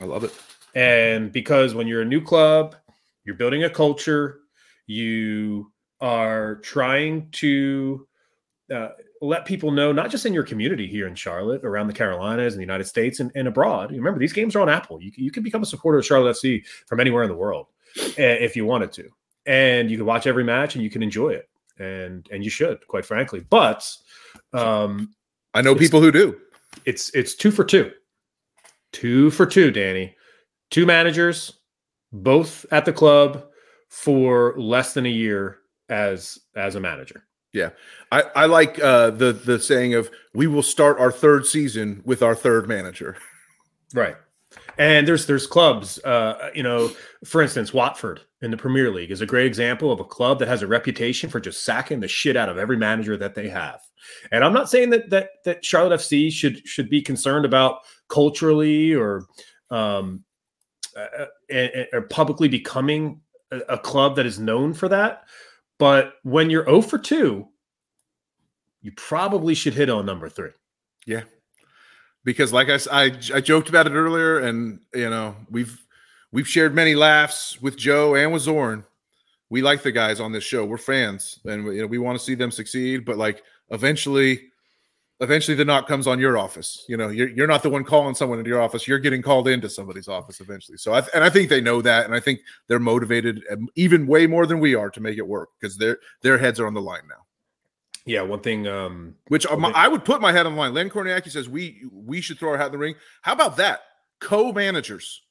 I 0.00 0.04
love 0.04 0.24
it. 0.24 0.32
And 0.74 1.32
because 1.32 1.74
when 1.74 1.86
you're 1.86 2.02
a 2.02 2.06
new 2.06 2.20
club, 2.20 2.76
You're 3.26 3.34
building 3.34 3.64
a 3.64 3.70
culture. 3.70 4.40
You 4.86 5.72
are 6.00 6.56
trying 6.56 7.28
to 7.32 8.06
uh, 8.72 8.90
let 9.20 9.44
people 9.44 9.72
know, 9.72 9.90
not 9.90 10.10
just 10.10 10.24
in 10.26 10.32
your 10.32 10.44
community 10.44 10.86
here 10.86 11.08
in 11.08 11.16
Charlotte, 11.16 11.64
around 11.64 11.88
the 11.88 11.92
Carolinas 11.92 12.54
and 12.54 12.60
the 12.60 12.64
United 12.64 12.84
States 12.84 13.18
and, 13.18 13.32
and 13.34 13.48
abroad. 13.48 13.90
Remember, 13.90 14.20
these 14.20 14.32
games 14.32 14.54
are 14.54 14.60
on 14.60 14.68
Apple. 14.68 15.02
You, 15.02 15.10
you 15.16 15.32
can 15.32 15.42
become 15.42 15.62
a 15.62 15.66
supporter 15.66 15.98
of 15.98 16.06
Charlotte 16.06 16.36
FC 16.36 16.64
from 16.86 17.00
anywhere 17.00 17.24
in 17.24 17.28
the 17.28 17.36
world 17.36 17.66
eh, 18.16 18.36
if 18.40 18.54
you 18.54 18.64
wanted 18.64 18.92
to. 18.92 19.08
And 19.46 19.90
you 19.90 19.96
can 19.96 20.06
watch 20.06 20.26
every 20.26 20.44
match 20.44 20.74
and 20.74 20.82
you 20.82 20.90
can 20.90 21.02
enjoy 21.02 21.30
it. 21.30 21.48
And 21.78 22.26
and 22.32 22.42
you 22.42 22.50
should, 22.50 22.86
quite 22.88 23.04
frankly. 23.04 23.40
But 23.40 23.86
um, 24.52 25.14
I 25.54 25.62
know 25.62 25.74
people 25.74 26.00
who 26.00 26.10
do. 26.10 26.36
It's 26.84 27.10
it's 27.14 27.34
two 27.34 27.50
for 27.50 27.64
two. 27.64 27.92
Two 28.92 29.30
for 29.30 29.46
two, 29.46 29.70
Danny. 29.70 30.14
Two 30.70 30.86
managers, 30.86 31.58
both 32.12 32.66
at 32.72 32.84
the 32.84 32.92
club 32.92 33.46
for 33.88 34.54
less 34.56 34.94
than 34.94 35.06
a 35.06 35.10
year 35.10 35.58
as 35.88 36.38
as 36.56 36.74
a 36.74 36.80
manager. 36.80 37.24
Yeah, 37.52 37.70
I, 38.12 38.22
I 38.34 38.46
like 38.46 38.78
uh, 38.82 39.10
the 39.10 39.32
the 39.32 39.58
saying 39.58 39.94
of 39.94 40.10
we 40.34 40.46
will 40.46 40.62
start 40.62 40.98
our 40.98 41.12
third 41.12 41.46
season 41.46 42.02
with 42.04 42.22
our 42.22 42.34
third 42.34 42.68
manager. 42.68 43.16
Right, 43.94 44.16
and 44.78 45.08
there's 45.08 45.26
there's 45.26 45.46
clubs, 45.46 45.98
uh, 46.04 46.50
you 46.54 46.62
know, 46.62 46.90
for 47.24 47.42
instance, 47.42 47.72
Watford 47.72 48.20
in 48.42 48.50
the 48.50 48.56
Premier 48.56 48.90
League 48.90 49.10
is 49.10 49.20
a 49.20 49.26
great 49.26 49.46
example 49.46 49.90
of 49.90 50.00
a 50.00 50.04
club 50.04 50.38
that 50.38 50.48
has 50.48 50.62
a 50.62 50.66
reputation 50.66 51.30
for 51.30 51.40
just 51.40 51.64
sacking 51.64 52.00
the 52.00 52.08
shit 52.08 52.36
out 52.36 52.48
of 52.48 52.58
every 52.58 52.76
manager 52.76 53.16
that 53.16 53.34
they 53.34 53.48
have. 53.48 53.80
And 54.30 54.44
I'm 54.44 54.52
not 54.52 54.70
saying 54.70 54.90
that 54.90 55.10
that 55.10 55.30
that 55.44 55.64
Charlotte 55.64 56.00
FC 56.00 56.30
should 56.30 56.66
should 56.66 56.90
be 56.90 57.00
concerned 57.00 57.44
about 57.44 57.80
culturally 58.08 58.94
or 58.94 59.26
um, 59.70 60.24
uh, 60.96 61.26
uh 61.54 61.84
or 61.92 62.02
publicly 62.02 62.48
becoming 62.48 63.20
a, 63.50 63.58
a 63.70 63.78
club 63.78 64.16
that 64.16 64.26
is 64.26 64.38
known 64.38 64.74
for 64.74 64.88
that. 64.88 65.24
But 65.78 66.14
when 66.22 66.48
you're 66.48 66.64
0 66.64 66.80
for 66.82 66.98
2, 66.98 67.46
you 68.80 68.92
probably 68.96 69.54
should 69.54 69.74
hit 69.74 69.90
on 69.90 70.06
number 70.06 70.28
three. 70.28 70.52
Yeah. 71.06 71.24
Because 72.26 72.52
like 72.52 72.68
I, 72.68 72.78
I, 72.90 73.04
I 73.34 73.40
joked 73.40 73.68
about 73.70 73.86
it 73.86 73.92
earlier, 73.92 74.40
and 74.40 74.80
you 74.92 75.08
know, 75.08 75.36
we've 75.48 75.80
we've 76.32 76.48
shared 76.48 76.74
many 76.74 76.96
laughs 76.96 77.62
with 77.62 77.78
Joe 77.78 78.16
and 78.16 78.32
with 78.32 78.42
Zoran. 78.42 78.84
We 79.48 79.62
like 79.62 79.84
the 79.84 79.92
guys 79.92 80.18
on 80.18 80.32
this 80.32 80.42
show. 80.42 80.64
We're 80.64 80.76
fans, 80.76 81.38
and 81.44 81.64
you 81.66 81.82
know, 81.82 81.86
we 81.86 81.98
want 81.98 82.18
to 82.18 82.24
see 82.24 82.34
them 82.34 82.50
succeed. 82.50 83.04
But 83.04 83.16
like 83.16 83.44
eventually, 83.70 84.50
eventually 85.20 85.54
the 85.54 85.64
knock 85.64 85.86
comes 85.86 86.08
on 86.08 86.18
your 86.18 86.36
office. 86.36 86.84
You 86.88 86.96
know, 86.96 87.10
you're, 87.10 87.28
you're 87.28 87.46
not 87.46 87.62
the 87.62 87.70
one 87.70 87.84
calling 87.84 88.16
someone 88.16 88.38
into 88.38 88.50
your 88.50 88.60
office. 88.60 88.88
You're 88.88 88.98
getting 88.98 89.22
called 89.22 89.46
into 89.46 89.68
somebody's 89.68 90.08
office 90.08 90.40
eventually. 90.40 90.78
So, 90.78 90.94
I, 90.94 91.02
and 91.14 91.22
I 91.22 91.30
think 91.30 91.48
they 91.48 91.60
know 91.60 91.80
that, 91.82 92.06
and 92.06 92.14
I 92.14 92.18
think 92.18 92.40
they're 92.66 92.80
motivated 92.80 93.44
um, 93.52 93.68
even 93.76 94.08
way 94.08 94.26
more 94.26 94.46
than 94.46 94.58
we 94.58 94.74
are 94.74 94.90
to 94.90 95.00
make 95.00 95.16
it 95.16 95.26
work 95.26 95.50
because 95.60 95.76
their 95.76 95.98
their 96.22 96.38
heads 96.38 96.58
are 96.58 96.66
on 96.66 96.74
the 96.74 96.82
line 96.82 97.06
now. 97.08 97.25
Yeah, 98.06 98.22
one 98.22 98.40
thing. 98.40 98.66
Um, 98.68 99.16
Which 99.28 99.44
um, 99.46 99.64
I 99.64 99.88
would 99.88 100.04
put 100.04 100.20
my 100.20 100.32
head 100.32 100.46
on 100.46 100.52
the 100.52 100.58
line. 100.58 100.72
Len 100.72 100.88
Korniacki 100.88 101.30
says 101.30 101.48
we 101.48 101.82
we 101.92 102.20
should 102.20 102.38
throw 102.38 102.50
our 102.50 102.56
hat 102.56 102.66
in 102.66 102.72
the 102.72 102.78
ring. 102.78 102.94
How 103.22 103.32
about 103.32 103.56
that? 103.58 103.80
Co-managers. 104.20 105.22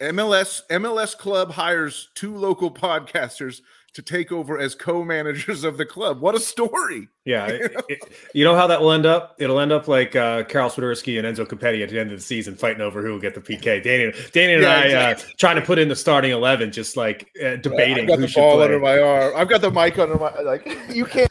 MLS 0.00 0.60
MLS 0.70 1.16
club 1.16 1.52
hires 1.52 2.10
two 2.14 2.36
local 2.36 2.70
podcasters 2.70 3.60
to 3.94 4.02
take 4.02 4.32
over 4.32 4.58
as 4.58 4.74
co-managers 4.74 5.62
of 5.62 5.78
the 5.78 5.86
club. 5.86 6.20
What 6.20 6.34
a 6.34 6.40
story! 6.40 7.08
Yeah, 7.24 7.46
you 7.52 7.58
know, 7.60 7.82
it, 7.88 7.98
you 8.34 8.44
know 8.44 8.56
how 8.56 8.66
that 8.66 8.80
will 8.80 8.92
end 8.92 9.06
up? 9.06 9.36
It'll 9.38 9.60
end 9.60 9.72
up 9.72 9.88
like 9.88 10.14
uh, 10.14 10.42
Karol 10.44 10.68
Swiderski 10.68 11.18
and 11.18 11.26
Enzo 11.26 11.46
Copetti 11.46 11.82
at 11.82 11.88
the 11.88 11.98
end 11.98 12.10
of 12.10 12.18
the 12.18 12.22
season 12.22 12.56
fighting 12.56 12.82
over 12.82 13.02
who 13.02 13.12
will 13.12 13.20
get 13.20 13.34
the 13.34 13.40
PK. 13.40 13.82
Danny, 13.82 14.12
Danny 14.32 14.54
and 14.54 14.62
yeah, 14.62 14.68
I 14.68 14.74
uh, 14.74 14.84
exactly. 14.84 15.32
uh, 15.32 15.34
trying 15.38 15.56
to 15.56 15.62
put 15.62 15.78
in 15.78 15.88
the 15.88 15.96
starting 15.96 16.32
eleven, 16.32 16.70
just 16.72 16.96
like 16.96 17.30
uh, 17.42 17.56
debating. 17.56 18.04
I 18.04 18.16
got 18.16 18.18
the 18.18 18.32
ball 18.34 18.56
play. 18.56 18.64
under 18.64 18.80
my 18.80 18.98
arm. 18.98 19.32
I've 19.36 19.48
got 19.48 19.62
the 19.62 19.70
mic 19.70 19.98
under 19.98 20.18
my 20.18 20.38
like. 20.40 20.68
You 20.94 21.06
can't 21.06 21.30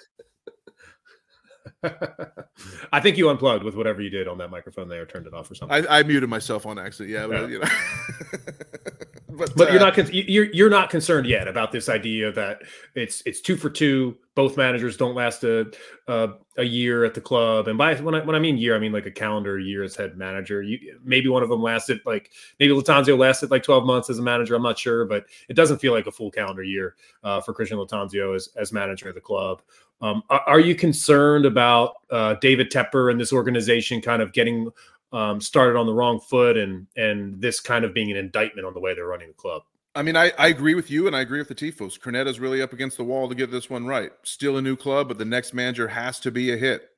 I 2.91 2.99
think 2.99 3.17
you 3.17 3.29
unplugged 3.29 3.63
with 3.63 3.75
whatever 3.75 4.01
you 4.01 4.09
did 4.09 4.27
on 4.27 4.37
that 4.39 4.49
microphone 4.49 4.87
there, 4.87 5.05
turned 5.05 5.27
it 5.27 5.33
off 5.33 5.49
or 5.49 5.55
something. 5.55 5.85
I, 5.87 5.99
I 5.99 6.03
muted 6.03 6.29
myself 6.29 6.65
on 6.65 6.79
accident. 6.79 7.13
Yeah, 7.13 7.27
but, 7.27 7.41
yeah. 7.41 7.47
you 7.47 7.59
know. 7.59 7.67
but, 9.37 9.55
but 9.55 9.69
uh, 9.69 9.71
you're 9.71 9.79
not 9.79 10.13
you're 10.13 10.45
you're 10.45 10.69
not 10.69 10.89
concerned 10.89 11.27
yet 11.27 11.47
about 11.47 11.71
this 11.71 11.89
idea 11.89 12.31
that 12.31 12.61
it's 12.95 13.21
it's 13.25 13.41
two 13.41 13.55
for 13.55 13.69
two. 13.69 14.17
Both 14.35 14.57
managers 14.57 14.97
don't 14.97 15.15
last 15.15 15.43
a 15.43 15.71
a, 16.07 16.29
a 16.57 16.63
year 16.63 17.03
at 17.03 17.13
the 17.13 17.21
club, 17.21 17.67
and 17.67 17.77
by 17.77 17.95
when 17.95 18.15
I 18.15 18.21
when 18.21 18.35
I 18.35 18.39
mean 18.39 18.57
year, 18.57 18.75
I 18.75 18.79
mean 18.79 18.91
like 18.91 19.05
a 19.05 19.11
calendar 19.11 19.59
year 19.59 19.83
as 19.83 19.95
head 19.95 20.17
manager. 20.17 20.61
You 20.61 20.99
maybe 21.03 21.29
one 21.29 21.43
of 21.43 21.49
them 21.49 21.61
lasted 21.61 21.99
like 22.05 22.31
maybe 22.59 22.73
Lattanzio 22.73 23.17
lasted 23.17 23.51
like 23.51 23.63
12 23.63 23.85
months 23.85 24.09
as 24.09 24.19
a 24.19 24.23
manager. 24.23 24.55
I'm 24.55 24.63
not 24.63 24.77
sure, 24.77 25.05
but 25.05 25.25
it 25.49 25.53
doesn't 25.53 25.79
feel 25.79 25.93
like 25.93 26.07
a 26.07 26.11
full 26.11 26.31
calendar 26.31 26.63
year 26.63 26.95
uh, 27.23 27.41
for 27.41 27.53
Christian 27.53 27.77
Lattanzio 27.77 28.35
as 28.35 28.49
as 28.55 28.71
manager 28.71 29.09
of 29.09 29.15
the 29.15 29.21
club. 29.21 29.61
Um, 30.03 30.21
are, 30.29 30.59
you 30.59 30.75
concerned 30.75 31.45
about 31.45 31.93
uh, 32.11 32.33
David 32.41 32.69
Tepper 32.69 33.09
and 33.09 33.17
this 33.17 33.31
organization 33.31 34.01
kind 34.01 34.21
of 34.21 34.33
getting 34.33 34.69
um, 35.13 35.39
started 35.39 35.79
on 35.79 35.85
the 35.85 35.93
wrong 35.93 36.19
foot 36.19 36.57
and 36.57 36.85
and 36.97 37.39
this 37.39 37.61
kind 37.61 37.85
of 37.85 37.93
being 37.93 38.11
an 38.11 38.17
indictment 38.17 38.67
on 38.67 38.73
the 38.73 38.81
way 38.81 38.93
they're 38.93 39.07
running 39.07 39.29
the 39.29 39.33
club? 39.33 39.61
I 39.95 40.01
mean, 40.01 40.17
I, 40.17 40.33
I 40.37 40.47
agree 40.47 40.75
with 40.75 40.91
you, 40.91 41.07
and 41.07 41.15
I 41.15 41.21
agree 41.21 41.39
with 41.39 41.47
the 41.47 41.55
Tifos. 41.55 41.97
Krneta's 41.97 42.37
really 42.37 42.61
up 42.61 42.73
against 42.73 42.97
the 42.97 43.03
wall 43.05 43.29
to 43.29 43.35
get 43.35 43.49
this 43.49 43.69
one 43.69 43.85
right. 43.85 44.11
Still 44.23 44.57
a 44.57 44.61
new 44.61 44.75
club, 44.75 45.07
but 45.07 45.17
the 45.17 45.25
next 45.25 45.53
manager 45.53 45.87
has 45.87 46.19
to 46.21 46.31
be 46.31 46.51
a 46.51 46.57
hit. 46.57 46.89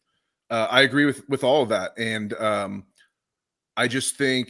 Uh, 0.49 0.67
I 0.71 0.81
agree 0.81 1.05
with 1.05 1.29
with 1.29 1.43
all 1.43 1.61
of 1.61 1.69
that, 1.69 1.91
and 1.99 2.33
um, 2.33 2.85
I 3.77 3.87
just 3.87 4.15
think 4.15 4.49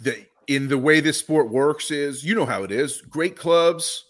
that 0.00 0.16
in 0.46 0.68
the 0.68 0.78
way 0.78 1.00
this 1.00 1.18
sport 1.18 1.50
works 1.50 1.90
is, 1.90 2.24
you 2.24 2.34
know 2.34 2.46
how 2.46 2.62
it 2.62 2.72
is. 2.72 3.02
Great 3.02 3.36
clubs 3.36 4.06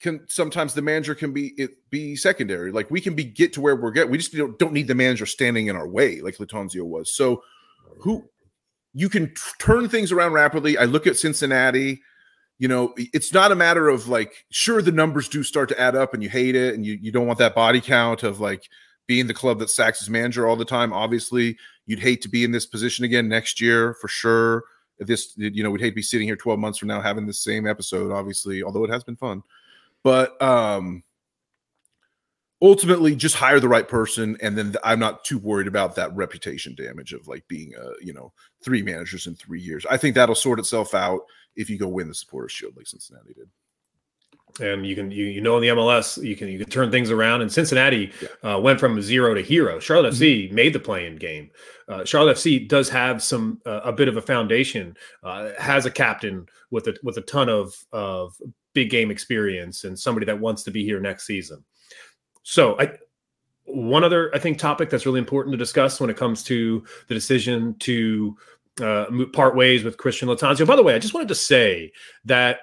can 0.00 0.20
sometimes 0.28 0.74
the 0.74 0.82
manager 0.82 1.14
can 1.14 1.32
be 1.32 1.54
it 1.58 1.90
be 1.90 2.14
secondary. 2.16 2.70
Like 2.72 2.90
we 2.90 3.00
can 3.00 3.14
be 3.14 3.24
get 3.24 3.52
to 3.54 3.60
where 3.60 3.76
we're 3.76 3.90
get. 3.90 4.08
We 4.08 4.18
just 4.18 4.32
don't, 4.32 4.58
don't 4.58 4.72
need 4.72 4.88
the 4.88 4.94
manager 4.94 5.26
standing 5.26 5.66
in 5.66 5.76
our 5.76 5.88
way 5.88 6.20
like 6.20 6.36
Lattanzio 6.36 6.82
was. 6.82 7.14
So 7.14 7.42
who 8.00 8.28
you 8.94 9.08
can 9.08 9.28
t- 9.28 9.40
turn 9.58 9.88
things 9.88 10.12
around 10.12 10.32
rapidly. 10.32 10.78
I 10.78 10.84
look 10.84 11.06
at 11.06 11.16
Cincinnati. 11.16 12.02
You 12.58 12.68
know, 12.68 12.92
it's 12.96 13.32
not 13.32 13.52
a 13.52 13.56
matter 13.56 13.88
of 13.88 14.08
like, 14.08 14.44
sure, 14.50 14.82
the 14.82 14.90
numbers 14.90 15.28
do 15.28 15.44
start 15.44 15.68
to 15.68 15.80
add 15.80 15.94
up 15.94 16.14
and 16.14 16.22
you 16.22 16.28
hate 16.28 16.56
it 16.56 16.74
and 16.74 16.84
you, 16.84 16.98
you 17.00 17.12
don't 17.12 17.26
want 17.26 17.38
that 17.38 17.54
body 17.54 17.80
count 17.80 18.24
of 18.24 18.40
like 18.40 18.68
being 19.06 19.28
the 19.28 19.34
club 19.34 19.60
that 19.60 19.70
sacks 19.70 20.00
his 20.00 20.10
manager 20.10 20.46
all 20.46 20.56
the 20.56 20.64
time. 20.64 20.92
Obviously, 20.92 21.56
you'd 21.86 22.00
hate 22.00 22.20
to 22.22 22.28
be 22.28 22.42
in 22.42 22.50
this 22.50 22.66
position 22.66 23.04
again 23.04 23.28
next 23.28 23.60
year 23.60 23.94
for 23.94 24.08
sure. 24.08 24.64
This, 24.98 25.34
you 25.36 25.62
know, 25.62 25.70
we'd 25.70 25.80
hate 25.80 25.90
to 25.90 25.94
be 25.96 26.02
sitting 26.02 26.26
here 26.26 26.34
12 26.34 26.58
months 26.58 26.78
from 26.78 26.88
now 26.88 27.00
having 27.00 27.26
the 27.26 27.32
same 27.32 27.66
episode, 27.68 28.10
obviously, 28.10 28.64
although 28.64 28.82
it 28.82 28.90
has 28.90 29.04
been 29.04 29.14
fun. 29.14 29.44
But 30.04 30.40
um 30.42 31.02
ultimately 32.60 33.14
just 33.14 33.36
hire 33.36 33.60
the 33.60 33.68
right 33.68 33.86
person 33.86 34.36
and 34.40 34.58
then 34.58 34.74
i'm 34.82 34.98
not 34.98 35.22
too 35.24 35.38
worried 35.38 35.68
about 35.68 35.94
that 35.94 36.14
reputation 36.16 36.74
damage 36.74 37.12
of 37.12 37.28
like 37.28 37.46
being 37.46 37.72
a 37.80 38.04
you 38.04 38.12
know 38.12 38.32
three 38.64 38.82
managers 38.82 39.28
in 39.28 39.34
three 39.36 39.60
years 39.60 39.86
i 39.90 39.96
think 39.96 40.14
that'll 40.14 40.34
sort 40.34 40.58
itself 40.58 40.92
out 40.92 41.20
if 41.54 41.70
you 41.70 41.78
go 41.78 41.86
win 41.86 42.08
the 42.08 42.14
supporters 42.14 42.50
shield 42.50 42.76
like 42.76 42.86
cincinnati 42.86 43.32
did 43.32 43.48
and 44.60 44.86
you 44.86 44.94
can 44.94 45.10
you, 45.10 45.26
you 45.26 45.40
know 45.40 45.56
in 45.56 45.62
the 45.62 45.68
MLS 45.68 46.22
you 46.22 46.34
can 46.34 46.48
you 46.48 46.58
can 46.58 46.68
turn 46.68 46.90
things 46.90 47.10
around. 47.10 47.42
And 47.42 47.52
Cincinnati 47.52 48.12
yeah. 48.20 48.54
uh, 48.54 48.58
went 48.58 48.80
from 48.80 49.00
zero 49.00 49.34
to 49.34 49.42
hero. 49.42 49.78
Charlotte 49.78 50.14
mm-hmm. 50.14 50.22
FC 50.22 50.52
made 50.52 50.72
the 50.72 50.80
playing 50.80 51.16
game. 51.16 51.50
Uh, 51.88 52.04
Charlotte 52.04 52.36
FC 52.36 52.66
does 52.66 52.88
have 52.88 53.22
some 53.22 53.60
uh, 53.66 53.80
a 53.84 53.92
bit 53.92 54.08
of 54.08 54.16
a 54.16 54.22
foundation. 54.22 54.96
Uh, 55.22 55.50
has 55.58 55.86
a 55.86 55.90
captain 55.90 56.46
with 56.70 56.88
a 56.88 56.96
with 57.02 57.16
a 57.18 57.22
ton 57.22 57.48
of 57.48 57.74
of 57.92 58.40
big 58.74 58.90
game 58.90 59.10
experience 59.10 59.84
and 59.84 59.98
somebody 59.98 60.26
that 60.26 60.38
wants 60.38 60.62
to 60.64 60.70
be 60.70 60.84
here 60.84 61.00
next 61.00 61.26
season. 61.26 61.64
So 62.42 62.78
I 62.80 62.92
one 63.64 64.04
other 64.04 64.34
I 64.34 64.38
think 64.38 64.58
topic 64.58 64.90
that's 64.90 65.06
really 65.06 65.18
important 65.18 65.52
to 65.52 65.58
discuss 65.58 66.00
when 66.00 66.10
it 66.10 66.16
comes 66.16 66.42
to 66.44 66.84
the 67.08 67.14
decision 67.14 67.74
to 67.80 68.36
uh, 68.80 69.06
part 69.32 69.56
ways 69.56 69.84
with 69.84 69.98
Christian 69.98 70.28
Lattanzio. 70.28 70.66
By 70.66 70.76
the 70.76 70.82
way, 70.82 70.94
I 70.94 70.98
just 70.98 71.14
wanted 71.14 71.28
to 71.28 71.34
say 71.34 71.92
that 72.24 72.60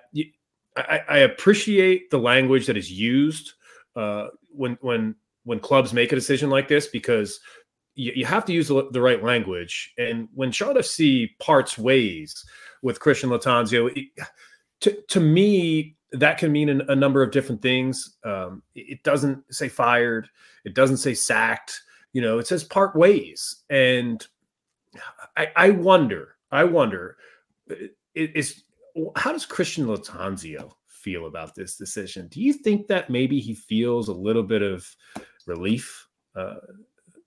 I, 0.75 1.01
I 1.07 1.17
appreciate 1.19 2.09
the 2.09 2.19
language 2.19 2.65
that 2.67 2.77
is 2.77 2.91
used 2.91 3.53
uh, 3.95 4.27
when 4.49 4.77
when 4.81 5.15
when 5.43 5.59
clubs 5.59 5.93
make 5.93 6.11
a 6.11 6.15
decision 6.15 6.49
like 6.49 6.67
this 6.67 6.87
because 6.87 7.39
you, 7.93 8.11
you 8.15 8.25
have 8.25 8.45
to 8.45 8.53
use 8.53 8.67
the, 8.67 8.89
the, 8.91 8.99
right 8.99 9.23
language. 9.23 9.93
And 9.97 10.27
when 10.33 10.51
Charlotte 10.51 10.83
FC 10.83 11.37
parts 11.39 11.77
ways 11.77 12.43
with 12.85 12.99
Christian 12.99 13.31
Lattanzio. 13.31 13.91
it, 13.95 14.07
to 14.81 15.01
to 15.09 15.19
me 15.19 15.95
that 16.11 16.37
can 16.37 16.51
mean 16.51 16.69
a, 16.69 16.95
number 16.95 17.21
of 17.21 17.31
different 17.31 17.61
things. 17.61 18.17
Um, 18.23 18.63
it 18.73 19.03
doesn't 19.03 19.53
say 19.53 19.67
fired. 19.67 20.29
It 20.63 20.73
doesn't 20.73 20.97
say 20.97 21.13
sacked. 21.13 21.81
You 22.13 22.21
know, 22.21 22.39
it 22.39 22.47
says 22.47 22.63
part 22.63 22.95
ways. 22.95 23.63
And 23.69 24.25
I, 25.35 25.47
I 25.55 25.69
wonder, 25.71 26.35
I 26.51 26.63
wonder, 26.63 27.17
is 28.13 28.63
how 29.17 29.33
does 29.33 29.45
Christian 29.45 29.87
Lattanzio 29.87 30.71
feel 30.87 31.27
about 31.27 31.53
this 31.55 31.75
decision? 31.75 32.27
Do 32.29 32.41
you 32.41 32.53
think 32.53 32.87
that 32.87 33.09
maybe 33.09 33.39
he 33.39 33.53
feels 33.53 34.07
a 34.07 34.13
little 34.13 34.43
bit 34.43 34.61
of 34.61 34.87
relief 35.45 36.07
uh, 36.35 36.55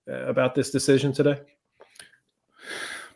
about 0.07 0.55
this 0.55 0.71
decision 0.71 1.13
today? 1.13 1.39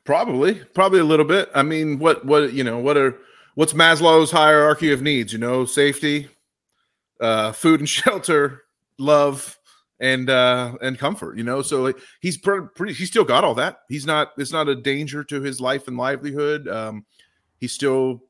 Probably, 0.04 0.56
probably 0.56 1.00
a 1.00 1.06
little 1.06 1.26
bit. 1.26 1.50
I 1.56 1.64
mean, 1.64 1.98
what, 1.98 2.26
what, 2.26 2.54
you 2.54 2.64
know, 2.64 2.78
what 2.78 2.98
are, 2.98 3.18
what's 3.56 3.74
Maslow's 3.74 4.32
hierarchy 4.32 4.92
of 4.92 5.02
needs? 5.02 5.34
You 5.34 5.40
know, 5.40 5.66
safety, 5.66 6.30
uh, 7.20 7.52
food 7.52 7.80
and 7.80 7.90
shelter, 7.90 8.64
love, 8.98 9.58
and 10.00 10.30
uh, 10.30 10.76
and 10.82 10.98
comfort. 10.98 11.38
You 11.38 11.44
know, 11.44 11.62
so 11.62 11.82
like, 11.82 11.98
he's 12.22 12.38
pretty, 12.38 12.68
pretty. 12.76 12.94
He's 12.94 13.10
still 13.10 13.24
got 13.24 13.44
all 13.44 13.56
that. 13.56 13.82
He's 13.90 14.06
not. 14.06 14.32
It's 14.38 14.52
not 14.52 14.70
a 14.70 14.76
danger 14.76 15.24
to 15.26 15.42
his 15.42 15.62
life 15.62 15.88
and 15.88 15.98
livelihood. 15.98 16.68
Um, 16.68 17.06
he's 17.60 17.72
still 17.72 18.24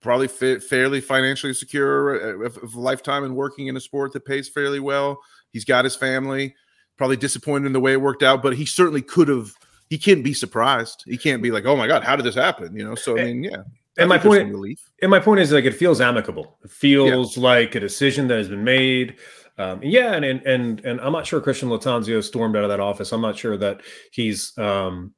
probably 0.00 0.28
fit, 0.28 0.62
fairly 0.62 1.00
financially 1.00 1.52
secure 1.52 2.42
of, 2.42 2.56
of 2.56 2.74
a 2.74 2.80
lifetime 2.80 3.22
and 3.24 3.36
working 3.36 3.66
in 3.66 3.76
a 3.76 3.80
sport 3.80 4.12
that 4.12 4.24
pays 4.24 4.48
fairly 4.48 4.80
well. 4.80 5.20
He's 5.52 5.64
got 5.64 5.84
his 5.84 5.94
family. 5.96 6.54
Probably 6.96 7.16
disappointed 7.16 7.66
in 7.66 7.72
the 7.72 7.80
way 7.80 7.92
it 7.92 8.00
worked 8.00 8.22
out, 8.22 8.42
but 8.42 8.56
he 8.56 8.66
certainly 8.66 9.02
could 9.02 9.28
have. 9.28 9.52
He 9.88 9.98
can't 9.98 10.22
be 10.22 10.34
surprised. 10.34 11.02
He 11.06 11.16
can't 11.16 11.42
be 11.42 11.50
like, 11.50 11.64
"Oh 11.64 11.76
my 11.76 11.86
god, 11.86 12.04
how 12.04 12.14
did 12.14 12.24
this 12.24 12.34
happen?" 12.34 12.76
You 12.76 12.84
know. 12.84 12.94
So 12.94 13.18
I 13.18 13.24
mean, 13.24 13.42
yeah. 13.44 13.62
And 13.98 14.08
my 14.08 14.18
point, 14.18 14.54
and 15.02 15.10
my 15.10 15.18
point 15.18 15.40
is 15.40 15.52
like 15.52 15.64
it 15.64 15.74
feels 15.74 16.00
amicable. 16.00 16.58
It 16.64 16.70
feels 16.70 17.36
yeah. 17.36 17.42
like 17.42 17.74
a 17.74 17.80
decision 17.80 18.28
that 18.28 18.38
has 18.38 18.48
been 18.48 18.64
made. 18.64 19.16
Um, 19.58 19.80
yeah, 19.82 20.14
and, 20.14 20.24
and 20.24 20.42
and 20.46 20.80
and 20.80 21.00
I'm 21.00 21.12
not 21.12 21.26
sure 21.26 21.40
Christian 21.40 21.68
Lattanzio 21.68 22.22
stormed 22.22 22.56
out 22.56 22.62
of 22.62 22.70
that 22.70 22.80
office. 22.80 23.12
I'm 23.12 23.20
not 23.20 23.36
sure 23.36 23.56
that 23.58 23.82
he's 24.10 24.56
um, 24.56 25.12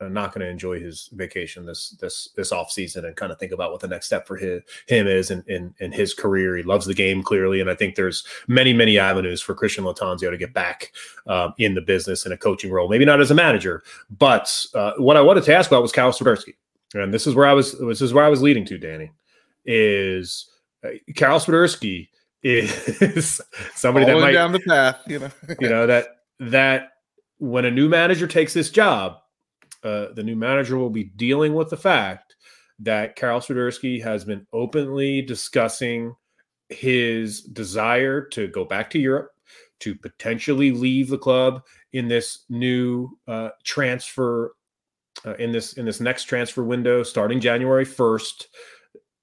uh, 0.00 0.08
not 0.08 0.32
going 0.32 0.44
to 0.44 0.50
enjoy 0.50 0.78
his 0.78 1.08
vacation 1.14 1.66
this 1.66 1.96
this 2.00 2.28
this 2.36 2.52
off 2.52 2.70
season 2.70 3.04
and 3.04 3.16
kind 3.16 3.32
of 3.32 3.38
think 3.38 3.52
about 3.52 3.72
what 3.72 3.80
the 3.80 3.88
next 3.88 4.06
step 4.06 4.26
for 4.26 4.36
his, 4.36 4.62
him 4.86 5.06
is 5.06 5.30
in, 5.30 5.42
in 5.48 5.74
in 5.80 5.90
his 5.90 6.14
career. 6.14 6.56
He 6.56 6.62
loves 6.62 6.86
the 6.86 6.94
game 6.94 7.22
clearly, 7.22 7.60
and 7.60 7.70
I 7.70 7.74
think 7.74 7.94
there's 7.94 8.24
many 8.46 8.72
many 8.72 8.98
avenues 8.98 9.40
for 9.40 9.54
Christian 9.54 9.84
Lattanzio 9.84 10.30
to 10.30 10.36
get 10.36 10.52
back 10.52 10.92
um, 11.26 11.54
in 11.58 11.74
the 11.74 11.80
business 11.80 12.26
in 12.26 12.32
a 12.32 12.36
coaching 12.36 12.70
role. 12.70 12.88
Maybe 12.88 13.04
not 13.04 13.20
as 13.20 13.30
a 13.30 13.34
manager, 13.34 13.82
but 14.10 14.66
uh, 14.74 14.92
what 14.98 15.16
I 15.16 15.20
wanted 15.20 15.44
to 15.44 15.56
ask 15.56 15.70
about 15.70 15.82
was 15.82 15.92
Kyle 15.92 16.12
Swiderski, 16.12 16.54
and 16.94 17.12
this 17.12 17.26
is 17.26 17.34
where 17.34 17.46
I 17.46 17.52
was 17.52 17.78
this 17.78 18.00
is 18.00 18.12
where 18.12 18.24
I 18.24 18.28
was 18.28 18.42
leading 18.42 18.64
to, 18.66 18.78
Danny, 18.78 19.10
is 19.64 20.50
uh, 20.84 20.90
Kyle 21.16 21.40
Swiderski 21.40 22.08
is 22.42 23.40
somebody 23.74 24.06
that 24.06 24.20
might 24.20 24.32
down 24.32 24.52
the 24.52 24.60
path, 24.60 25.00
you 25.06 25.18
know, 25.18 25.30
you 25.60 25.68
know 25.68 25.86
that 25.86 26.18
that 26.40 26.92
when 27.38 27.64
a 27.64 27.70
new 27.70 27.88
manager 27.88 28.26
takes 28.26 28.54
this 28.54 28.70
job, 28.70 29.18
uh, 29.84 30.06
the 30.14 30.22
new 30.22 30.36
manager 30.36 30.76
will 30.76 30.90
be 30.90 31.04
dealing 31.04 31.54
with 31.54 31.70
the 31.70 31.76
fact 31.76 32.36
that 32.80 33.16
Karol 33.16 33.40
Swiderski 33.40 34.02
has 34.02 34.24
been 34.24 34.46
openly 34.52 35.22
discussing 35.22 36.14
his 36.68 37.42
desire 37.42 38.22
to 38.22 38.48
go 38.48 38.64
back 38.64 38.90
to 38.90 38.98
Europe, 38.98 39.32
to 39.80 39.94
potentially 39.94 40.70
leave 40.70 41.08
the 41.08 41.18
club 41.18 41.62
in 41.92 42.08
this 42.08 42.44
new 42.48 43.16
uh, 43.26 43.50
transfer, 43.64 44.54
uh, 45.24 45.34
in 45.34 45.52
this 45.52 45.74
in 45.74 45.84
this 45.84 46.00
next 46.00 46.24
transfer 46.24 46.64
window 46.64 47.02
starting 47.02 47.40
January 47.40 47.84
first. 47.84 48.48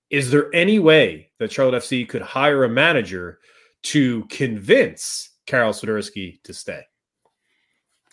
Is 0.09 0.29
there 0.31 0.53
any 0.53 0.79
way 0.79 1.31
that 1.39 1.51
Charlotte 1.51 1.81
FC 1.81 2.07
could 2.07 2.21
hire 2.21 2.63
a 2.63 2.69
manager 2.69 3.39
to 3.83 4.25
convince 4.25 5.31
Karol 5.47 5.73
Swiderski 5.73 6.41
to 6.43 6.53
stay? 6.53 6.81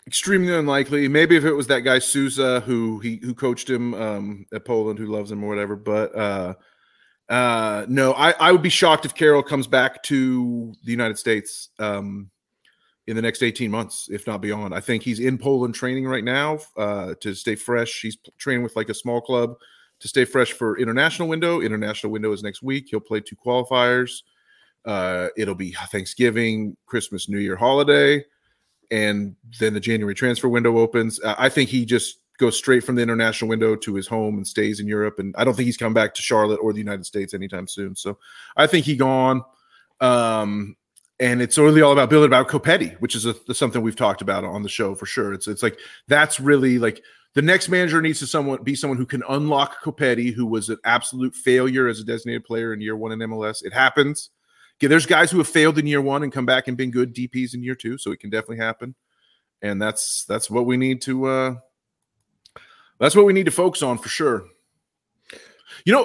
Extremely 0.07 0.53
unlikely. 0.53 1.07
Maybe 1.07 1.37
if 1.37 1.45
it 1.45 1.53
was 1.53 1.68
that 1.68 1.80
guy 1.80 1.99
Sousa 2.01 2.61
who 2.61 2.99
he 3.01 3.20
who 3.22 3.35
coached 3.35 3.70
him 3.70 3.95
um, 3.95 4.47
at 4.53 4.64
Poland, 4.64 4.99
who 4.99 5.07
loves 5.07 5.30
him 5.30 5.45
or 5.45 5.49
whatever. 5.49 5.76
But 5.76 6.14
uh, 6.16 6.55
uh, 7.28 7.87
no, 7.89 8.12
I, 8.14 8.33
I 8.33 8.53
would 8.53 8.62
be 8.62 8.68
shocked 8.68 9.05
if 9.05 9.14
Karol 9.14 9.45
comes 9.45 9.68
back 9.68 10.03
to 10.05 10.74
the 10.83 10.91
United 10.91 11.18
States 11.18 11.68
um, 11.78 12.32
in 13.07 13.16
the 13.16 13.22
next 13.22 13.42
18 13.42 13.70
months, 13.70 14.09
if 14.11 14.26
not 14.26 14.40
beyond. 14.40 14.74
I 14.74 14.80
think 14.80 15.03
he's 15.03 15.20
in 15.20 15.38
Poland 15.38 15.74
training 15.74 16.07
right 16.07 16.24
now 16.24 16.59
uh, 16.76 17.14
to 17.20 17.34
stay 17.34 17.57
fresh. 17.57 18.00
He's 18.00 18.16
training 18.38 18.62
with 18.62 18.76
like 18.76 18.88
a 18.88 18.94
small 18.94 19.20
club 19.20 19.57
to 20.00 20.09
stay 20.09 20.24
fresh 20.24 20.53
for 20.53 20.78
international 20.78 21.28
window. 21.28 21.61
International 21.61 22.12
window 22.12 22.32
is 22.32 22.42
next 22.42 22.62
week. 22.62 22.86
He'll 22.90 23.00
play 23.00 23.20
two 23.20 23.36
qualifiers. 23.36 24.22
Uh, 24.84 25.28
it'll 25.36 25.55
be 25.55 25.72
Thanksgiving, 25.90 26.76
Christmas, 26.86 27.28
New 27.28 27.38
Year 27.38 27.57
holiday, 27.57 28.24
and 28.90 29.36
then 29.61 29.74
the 29.74 29.80
January 29.80 30.14
transfer 30.14 30.48
window 30.48 30.78
opens. 30.78 31.20
I 31.24 31.48
think 31.48 31.70
he 31.70 31.84
just 31.84 32.18
goes 32.38 32.57
straight 32.57 32.82
from 32.82 32.96
the 32.96 33.03
international 33.03 33.48
window 33.48 33.76
to 33.76 33.94
his 33.94 34.09
home 34.09 34.36
and 34.36 34.46
stays 34.46 34.80
in 34.80 34.88
Europe. 34.88 35.18
And 35.18 35.34
I 35.38 35.44
don't 35.44 35.55
think 35.55 35.66
he's 35.66 35.76
come 35.76 35.94
back 35.94 36.14
to 36.14 36.22
Charlotte 36.22 36.59
or 36.61 36.72
the 36.72 36.80
United 36.80 37.07
States 37.07 37.34
anytime 37.34 37.68
soon. 37.68 37.94
So 37.94 38.18
I 38.57 38.66
think 38.66 38.84
he 38.84 38.96
gone. 38.96 39.42
Um, 40.00 40.74
and 41.22 41.40
it's 41.40 41.56
really 41.56 41.82
all 41.82 41.92
about 41.92 42.10
building 42.10 42.26
about 42.26 42.48
Copetti, 42.48 43.00
which 43.00 43.14
is 43.14 43.26
a, 43.26 43.54
something 43.54 43.80
we've 43.80 43.94
talked 43.94 44.22
about 44.22 44.42
on 44.42 44.64
the 44.64 44.68
show 44.68 44.96
for 44.96 45.06
sure. 45.06 45.32
It's 45.32 45.46
it's 45.46 45.62
like 45.62 45.78
that's 46.08 46.40
really 46.40 46.80
like 46.80 47.00
the 47.34 47.42
next 47.42 47.68
manager 47.68 48.02
needs 48.02 48.18
to 48.18 48.26
someone 48.26 48.60
be 48.64 48.74
someone 48.74 48.98
who 48.98 49.06
can 49.06 49.22
unlock 49.28 49.80
Copetti, 49.84 50.34
who 50.34 50.44
was 50.44 50.68
an 50.68 50.78
absolute 50.84 51.36
failure 51.36 51.86
as 51.86 52.00
a 52.00 52.04
designated 52.04 52.44
player 52.44 52.74
in 52.74 52.80
year 52.80 52.96
one 52.96 53.12
in 53.12 53.20
MLS. 53.20 53.64
It 53.64 53.72
happens. 53.72 54.30
Okay, 54.78 54.88
there's 54.88 55.06
guys 55.06 55.30
who 55.30 55.38
have 55.38 55.46
failed 55.46 55.78
in 55.78 55.86
year 55.86 56.02
one 56.02 56.24
and 56.24 56.32
come 56.32 56.44
back 56.44 56.66
and 56.66 56.76
been 56.76 56.90
good 56.90 57.14
DPs 57.14 57.54
in 57.54 57.62
year 57.62 57.76
two, 57.76 57.98
so 57.98 58.10
it 58.10 58.18
can 58.18 58.28
definitely 58.28 58.56
happen. 58.56 58.96
And 59.62 59.80
that's 59.80 60.24
that's 60.24 60.50
what 60.50 60.66
we 60.66 60.76
need 60.76 61.02
to 61.02 61.26
uh 61.26 61.54
that's 62.98 63.14
what 63.14 63.26
we 63.26 63.32
need 63.32 63.46
to 63.46 63.52
focus 63.52 63.80
on 63.80 63.96
for 63.96 64.08
sure. 64.08 64.46
You 65.84 65.92
know, 65.92 66.04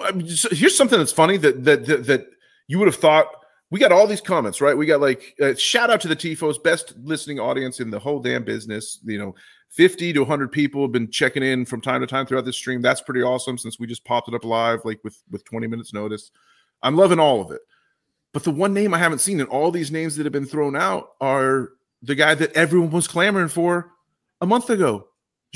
here's 0.51 0.77
something 0.77 0.99
that's 0.99 1.11
funny 1.11 1.37
that 1.37 1.63
that 1.63 1.87
that, 1.87 2.05
that 2.05 2.27
you 2.67 2.77
would 2.77 2.87
have 2.87 2.97
thought 2.97 3.25
we 3.69 3.79
got 3.79 3.91
all 3.91 4.07
these 4.07 4.21
comments, 4.21 4.61
right? 4.61 4.77
We 4.77 4.85
got 4.85 5.01
like 5.01 5.35
uh, 5.41 5.55
shout 5.55 5.89
out 5.89 6.01
to 6.01 6.07
the 6.07 6.15
Tifos, 6.15 6.61
best 6.61 6.93
listening 7.03 7.39
audience 7.39 7.79
in 7.79 7.89
the 7.89 7.99
whole 7.99 8.19
damn 8.19 8.43
business. 8.43 8.99
You 9.03 9.19
know, 9.19 9.35
50 9.71 10.13
to 10.13 10.19
100 10.19 10.51
people 10.51 10.81
have 10.81 10.91
been 10.91 11.11
checking 11.11 11.43
in 11.43 11.65
from 11.65 11.81
time 11.81 12.01
to 12.01 12.07
time 12.07 12.25
throughout 12.25 12.45
this 12.45 12.55
stream. 12.55 12.81
That's 12.81 13.01
pretty 13.01 13.21
awesome 13.21 13.57
since 13.57 13.79
we 13.79 13.87
just 13.87 14.05
popped 14.05 14.29
it 14.29 14.35
up 14.35 14.45
live, 14.45 14.85
like 14.85 14.99
with 15.03 15.21
with 15.31 15.43
20 15.45 15.67
minutes 15.67 15.93
notice. 15.93 16.31
I'm 16.81 16.95
loving 16.95 17.19
all 17.19 17.41
of 17.41 17.51
it. 17.51 17.61
But 18.33 18.43
the 18.43 18.51
one 18.51 18.73
name 18.73 18.93
I 18.93 18.99
haven't 18.99 19.19
seen, 19.19 19.39
and 19.39 19.49
all 19.49 19.71
these 19.71 19.91
names 19.91 20.15
that 20.15 20.25
have 20.25 20.33
been 20.33 20.45
thrown 20.45 20.75
out 20.75 21.09
are 21.19 21.71
the 22.01 22.15
guy 22.15 22.35
that 22.35 22.53
everyone 22.53 22.91
was 22.91 23.07
clamoring 23.07 23.47
for 23.47 23.91
a 24.41 24.45
month 24.45 24.69
ago, 24.69 25.07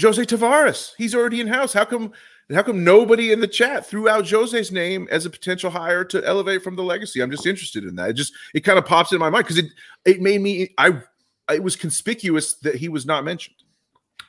Jose 0.02 0.22
Tavares. 0.24 0.92
He's 0.98 1.14
already 1.16 1.40
in 1.40 1.48
house. 1.48 1.74
How 1.74 1.86
come? 1.86 2.12
How 2.54 2.64
come 2.64 2.84
nobody 2.84 3.32
in 3.32 3.40
the 3.40 3.48
chat 3.48 3.86
threw 3.86 4.10
out 4.10 4.28
Jose's 4.28 4.72
name 4.72 5.08
as 5.10 5.26
a 5.26 5.30
potential 5.30 5.70
hire 5.70 6.04
to 6.06 6.26
elevate 6.26 6.64
from 6.64 6.76
the 6.76 6.84
legacy? 6.84 7.22
I'm 7.22 7.32
just 7.32 7.46
interested 7.46 7.86
in 7.86 7.96
that. 7.96 8.10
It 8.10 8.14
just 8.14 8.34
it 8.54 8.62
kind 8.62 8.78
of 8.78 8.86
pops 8.86 9.14
in 9.14 9.20
my 9.20 9.30
mind 9.30 9.46
because 9.46 9.58
it 9.58 9.68
it 10.06 10.22
made 10.22 10.42
me 10.42 10.74
I 10.78 11.02
it 11.50 11.64
was 11.64 11.76
conspicuous 11.76 12.54
that 12.56 12.76
he 12.76 12.90
was 12.90 13.06
not 13.06 13.24
mentioned. 13.24 13.56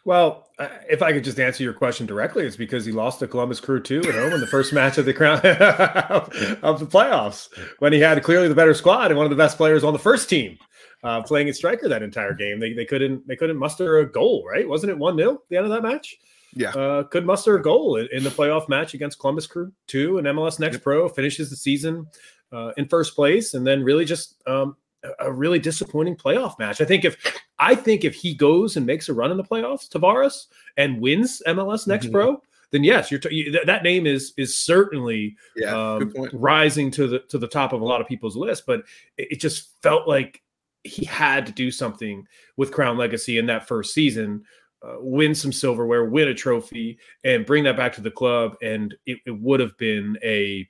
Well, 0.04 0.48
if 0.90 1.00
I 1.00 1.12
could 1.12 1.22
just 1.22 1.38
answer 1.38 1.62
your 1.62 1.72
question 1.72 2.06
directly, 2.06 2.44
it's 2.44 2.56
because 2.56 2.84
he 2.84 2.90
lost 2.90 3.20
to 3.20 3.28
Columbus 3.28 3.60
Crew 3.60 3.80
2 3.80 4.00
at 4.00 4.14
home 4.14 4.32
in 4.32 4.40
the 4.40 4.48
first 4.48 4.72
match 4.72 4.98
of 4.98 5.06
the 5.06 5.14
crown 5.14 5.38
of 6.62 6.80
the 6.80 6.86
playoffs 6.86 7.48
when 7.78 7.92
he 7.92 8.00
had 8.00 8.22
clearly 8.22 8.48
the 8.48 8.54
better 8.54 8.74
squad 8.74 9.10
and 9.10 9.16
one 9.16 9.26
of 9.26 9.30
the 9.30 9.36
best 9.36 9.56
players 9.56 9.84
on 9.84 9.92
the 9.92 9.98
first 9.98 10.28
team 10.28 10.58
uh, 11.04 11.22
playing 11.22 11.48
at 11.48 11.56
striker 11.56 11.88
that 11.88 12.02
entire 12.02 12.34
game. 12.34 12.58
They, 12.58 12.72
they 12.72 12.84
couldn't 12.84 13.26
they 13.26 13.36
couldn't 13.36 13.56
muster 13.56 13.98
a 13.98 14.10
goal, 14.10 14.44
right? 14.44 14.68
Wasn't 14.68 14.90
it 14.90 14.98
1 14.98 15.16
0 15.16 15.42
the 15.48 15.56
end 15.56 15.66
of 15.66 15.72
that 15.72 15.82
match? 15.82 16.18
Yeah. 16.54 16.70
Uh, 16.70 17.04
could 17.04 17.24
muster 17.24 17.56
a 17.56 17.62
goal 17.62 17.96
in, 17.96 18.08
in, 18.12 18.22
the 18.24 18.30
playoff 18.30 18.68
match 18.68 18.92
against 18.94 19.18
Columbus 19.18 19.46
Crew 19.46 19.72
2 19.86 20.18
and 20.18 20.26
MLS 20.26 20.60
Next 20.60 20.74
yep. 20.74 20.82
Pro 20.82 21.08
finishes 21.08 21.48
the 21.48 21.56
season 21.56 22.06
uh, 22.52 22.72
in 22.76 22.86
first 22.86 23.14
place 23.14 23.54
and 23.54 23.66
then 23.66 23.82
really 23.82 24.04
just 24.04 24.36
um, 24.46 24.76
a 25.18 25.32
really 25.32 25.58
disappointing 25.58 26.16
playoff 26.16 26.58
match. 26.58 26.80
I 26.80 26.84
think 26.84 27.04
if 27.04 27.40
I 27.58 27.74
think 27.74 28.04
if 28.04 28.14
he 28.14 28.34
goes 28.34 28.76
and 28.76 28.86
makes 28.86 29.08
a 29.08 29.14
run 29.14 29.30
in 29.30 29.36
the 29.36 29.44
playoffs, 29.44 29.88
Tavares, 29.88 30.46
and 30.76 31.00
wins 31.00 31.42
MLS 31.46 31.86
Next 31.86 32.06
mm-hmm. 32.06 32.14
Pro, 32.14 32.42
then 32.70 32.84
yes, 32.84 33.10
you're 33.10 33.20
t- 33.20 33.54
that 33.64 33.82
name 33.82 34.06
is 34.06 34.32
is 34.36 34.56
certainly 34.56 35.36
yeah, 35.56 35.94
um, 35.94 36.12
rising 36.32 36.90
to 36.92 37.06
the 37.06 37.18
to 37.20 37.38
the 37.38 37.48
top 37.48 37.72
of 37.72 37.80
a 37.80 37.84
lot 37.84 38.00
of 38.00 38.06
people's 38.06 38.36
list. 38.36 38.64
But 38.66 38.80
it, 39.16 39.32
it, 39.32 39.40
just 39.40 39.80
felt 39.82 40.08
like 40.08 40.42
he 40.84 41.04
had 41.04 41.46
to 41.46 41.52
do 41.52 41.70
something 41.70 42.26
with 42.56 42.72
Crown 42.72 42.96
Legacy 42.96 43.38
in 43.38 43.46
that 43.46 43.68
first 43.68 43.92
season. 43.92 44.44
Uh, 44.84 44.96
win 44.98 45.32
some 45.32 45.52
silverware, 45.52 46.06
win 46.06 46.26
a 46.26 46.34
trophy, 46.34 46.98
and 47.22 47.46
bring 47.46 47.62
that 47.62 47.76
back 47.76 47.92
to 47.92 48.00
the 48.00 48.10
club, 48.10 48.56
and 48.62 48.96
it, 49.06 49.18
it 49.26 49.30
would 49.30 49.60
have 49.60 49.76
been 49.78 50.18
a, 50.24 50.68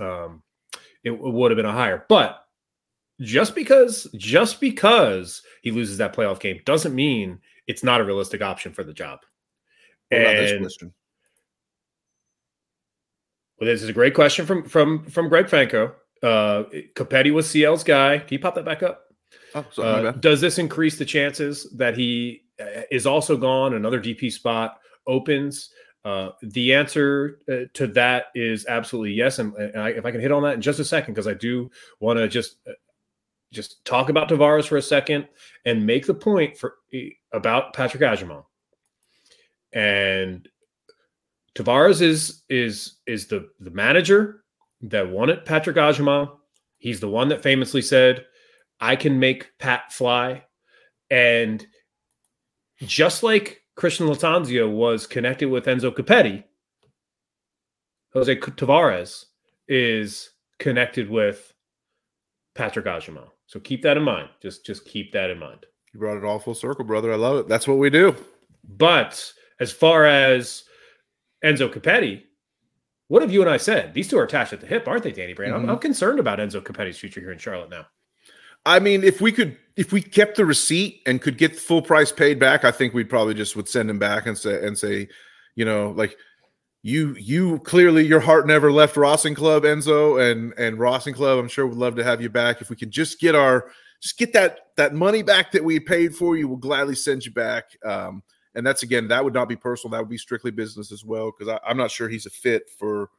um, 0.00 0.40
it, 1.02 1.10
it 1.10 1.20
would 1.20 1.50
have 1.50 1.56
been 1.56 1.66
a 1.66 1.72
higher. 1.72 2.04
But 2.08 2.44
just 3.20 3.54
because 3.54 4.06
just 4.16 4.60
because 4.60 5.42
he 5.62 5.70
loses 5.70 5.98
that 5.98 6.14
playoff 6.14 6.38
game 6.38 6.60
doesn't 6.64 6.94
mean 6.94 7.40
it's 7.66 7.82
not 7.82 8.00
a 8.00 8.04
realistic 8.04 8.42
option 8.42 8.72
for 8.72 8.84
the 8.84 8.92
job. 8.92 9.20
What 10.10 10.20
and, 10.20 10.38
this 10.38 10.60
question? 10.60 10.94
Well, 13.58 13.66
this 13.66 13.82
is 13.82 13.88
a 13.88 13.92
great 13.92 14.14
question 14.14 14.46
from 14.46 14.62
from 14.68 15.04
from 15.06 15.28
Greg 15.28 15.48
Franco. 15.48 15.94
Uh 16.22 16.64
Copetti 16.94 17.32
was 17.32 17.50
CL's 17.50 17.82
guy. 17.82 18.18
Can 18.18 18.28
you 18.30 18.38
pop 18.38 18.54
that 18.54 18.64
back 18.64 18.82
up? 18.82 19.06
Oh, 19.54 19.64
sorry, 19.72 20.06
uh, 20.06 20.12
does 20.12 20.40
this 20.40 20.58
increase 20.58 20.98
the 20.98 21.04
chances 21.04 21.68
that 21.76 21.96
he 21.96 22.42
is 22.90 23.06
also 23.06 23.36
gone? 23.36 23.74
Another 23.74 24.00
DP 24.00 24.32
spot 24.32 24.78
opens. 25.06 25.70
Uh, 26.04 26.30
the 26.42 26.74
answer 26.74 27.38
uh, 27.50 27.66
to 27.74 27.86
that 27.88 28.26
is 28.34 28.66
absolutely 28.66 29.12
yes. 29.12 29.38
And, 29.38 29.54
and 29.54 29.82
I, 29.82 29.90
if 29.90 30.06
I 30.06 30.10
can 30.10 30.20
hit 30.20 30.32
on 30.32 30.42
that 30.42 30.54
in 30.54 30.60
just 30.60 30.78
a 30.78 30.84
second, 30.84 31.14
because 31.14 31.26
I 31.26 31.34
do 31.34 31.70
want 32.00 32.18
to 32.18 32.28
just 32.28 32.56
uh, 32.68 32.72
just 33.52 33.84
talk 33.84 34.08
about 34.08 34.28
Tavares 34.28 34.68
for 34.68 34.76
a 34.76 34.82
second 34.82 35.26
and 35.64 35.86
make 35.86 36.06
the 36.06 36.14
point 36.14 36.56
for 36.56 36.74
about 37.32 37.72
Patrick 37.72 38.02
Agyemang. 38.02 38.44
And 39.72 40.48
Tavares 41.54 42.00
is 42.00 42.42
is 42.48 42.96
is 43.06 43.26
the 43.26 43.48
the 43.60 43.70
manager 43.70 44.44
that 44.82 45.10
wanted 45.10 45.44
Patrick 45.44 45.76
Agyemang. 45.76 46.30
He's 46.78 47.00
the 47.00 47.08
one 47.08 47.28
that 47.28 47.42
famously 47.42 47.82
said, 47.82 48.24
"I 48.80 48.96
can 48.96 49.18
make 49.18 49.50
Pat 49.58 49.92
fly," 49.92 50.44
and 51.10 51.66
just 52.80 53.22
like 53.22 53.62
Christian 53.74 54.06
Lattanzio 54.06 54.70
was 54.70 55.06
connected 55.06 55.48
with 55.48 55.66
Enzo 55.66 55.94
Copetti, 55.94 56.44
Jose 58.12 58.36
Tavares 58.36 59.26
is 59.68 60.30
connected 60.58 61.10
with 61.10 61.52
Patrick 62.54 62.86
Agyemang. 62.86 63.28
So 63.46 63.60
keep 63.60 63.82
that 63.82 63.96
in 63.96 64.02
mind. 64.02 64.28
Just 64.42 64.66
just 64.66 64.84
keep 64.84 65.12
that 65.12 65.30
in 65.30 65.38
mind. 65.38 65.66
You 65.92 66.00
brought 66.00 66.16
it 66.16 66.24
all 66.24 66.38
full 66.38 66.54
circle, 66.54 66.84
brother. 66.84 67.12
I 67.12 67.16
love 67.16 67.38
it. 67.38 67.48
That's 67.48 67.68
what 67.68 67.78
we 67.78 67.90
do. 67.90 68.14
But 68.68 69.32
as 69.60 69.72
far 69.72 70.04
as 70.06 70.64
Enzo 71.44 71.72
Copetti, 71.72 72.22
what 73.08 73.22
have 73.22 73.32
you 73.32 73.40
and 73.40 73.50
I 73.50 73.56
said? 73.56 73.94
These 73.94 74.08
two 74.08 74.18
are 74.18 74.24
attached 74.24 74.52
at 74.52 74.60
the 74.60 74.66
hip, 74.66 74.86
aren't 74.86 75.02
they, 75.02 75.12
Danny 75.12 75.34
Brams? 75.34 75.48
Mm-hmm. 75.48 75.64
I'm, 75.64 75.70
I'm 75.70 75.78
concerned 75.78 76.20
about 76.20 76.38
Enzo 76.38 76.60
Copetti's 76.62 76.98
future 76.98 77.20
here 77.20 77.32
in 77.32 77.38
Charlotte 77.38 77.70
now. 77.70 77.86
I 78.66 78.80
mean, 78.80 79.02
if 79.02 79.20
we 79.20 79.32
could, 79.32 79.56
if 79.78 79.92
we 79.92 80.02
kept 80.02 80.36
the 80.36 80.44
receipt 80.44 81.00
and 81.06 81.22
could 81.22 81.38
get 81.38 81.54
full 81.54 81.80
price 81.80 82.10
paid 82.10 82.40
back, 82.40 82.64
I 82.64 82.72
think 82.72 82.94
we'd 82.94 83.08
probably 83.08 83.32
just 83.32 83.54
would 83.54 83.68
send 83.68 83.88
him 83.88 83.98
back 84.00 84.26
and 84.26 84.36
say 84.36 84.66
and 84.66 84.76
say, 84.76 85.08
you 85.54 85.64
know, 85.64 85.90
like 85.90 86.16
you 86.82 87.14
you 87.16 87.60
clearly 87.60 88.04
your 88.04 88.18
heart 88.18 88.48
never 88.48 88.72
left 88.72 88.96
Racing 88.96 89.36
Club, 89.36 89.62
Enzo, 89.62 90.20
and 90.20 90.52
and 90.58 90.80
Racing 90.80 91.14
Club. 91.14 91.38
I'm 91.38 91.46
sure 91.46 91.64
would 91.64 91.78
love 91.78 91.94
to 91.94 92.02
have 92.02 92.20
you 92.20 92.28
back. 92.28 92.60
If 92.60 92.70
we 92.70 92.76
could 92.76 92.90
just 92.90 93.20
get 93.20 93.36
our 93.36 93.70
just 94.02 94.18
get 94.18 94.32
that 94.32 94.58
that 94.76 94.94
money 94.94 95.22
back 95.22 95.52
that 95.52 95.62
we 95.62 95.78
paid 95.78 96.12
for 96.12 96.36
you, 96.36 96.48
we'll 96.48 96.56
gladly 96.56 96.96
send 96.96 97.24
you 97.24 97.30
back. 97.30 97.76
Um, 97.84 98.24
and 98.56 98.66
that's 98.66 98.82
again, 98.82 99.06
that 99.08 99.22
would 99.22 99.34
not 99.34 99.48
be 99.48 99.54
personal. 99.54 99.92
That 99.92 100.00
would 100.00 100.10
be 100.10 100.18
strictly 100.18 100.50
business 100.50 100.90
as 100.90 101.04
well, 101.04 101.30
because 101.30 101.56
I'm 101.64 101.76
not 101.76 101.92
sure 101.92 102.08
he's 102.08 102.26
a 102.26 102.30
fit 102.30 102.68
for 102.76 103.10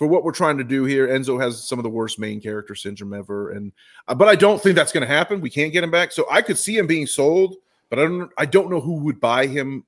for 0.00 0.06
what 0.06 0.24
we're 0.24 0.32
trying 0.32 0.56
to 0.56 0.64
do 0.64 0.84
here. 0.84 1.08
Enzo 1.08 1.38
has 1.38 1.62
some 1.62 1.78
of 1.78 1.82
the 1.82 1.90
worst 1.90 2.18
main 2.18 2.40
character 2.40 2.74
syndrome 2.74 3.12
ever, 3.12 3.50
and 3.50 3.70
uh, 4.08 4.14
but 4.14 4.28
I 4.28 4.34
don't 4.34 4.58
think 4.58 4.74
that's 4.74 4.92
going 4.92 5.06
to 5.06 5.14
happen. 5.14 5.42
We 5.42 5.50
can't 5.50 5.74
get 5.74 5.84
him 5.84 5.90
back, 5.90 6.10
so 6.10 6.24
I 6.30 6.40
could 6.40 6.56
see 6.56 6.78
him 6.78 6.86
being 6.86 7.06
sold, 7.06 7.56
but 7.90 7.98
I 7.98 8.04
don't 8.04 8.30
I 8.38 8.46
don't 8.46 8.70
know 8.70 8.80
who 8.80 8.94
would 9.00 9.20
buy 9.20 9.46
him 9.46 9.84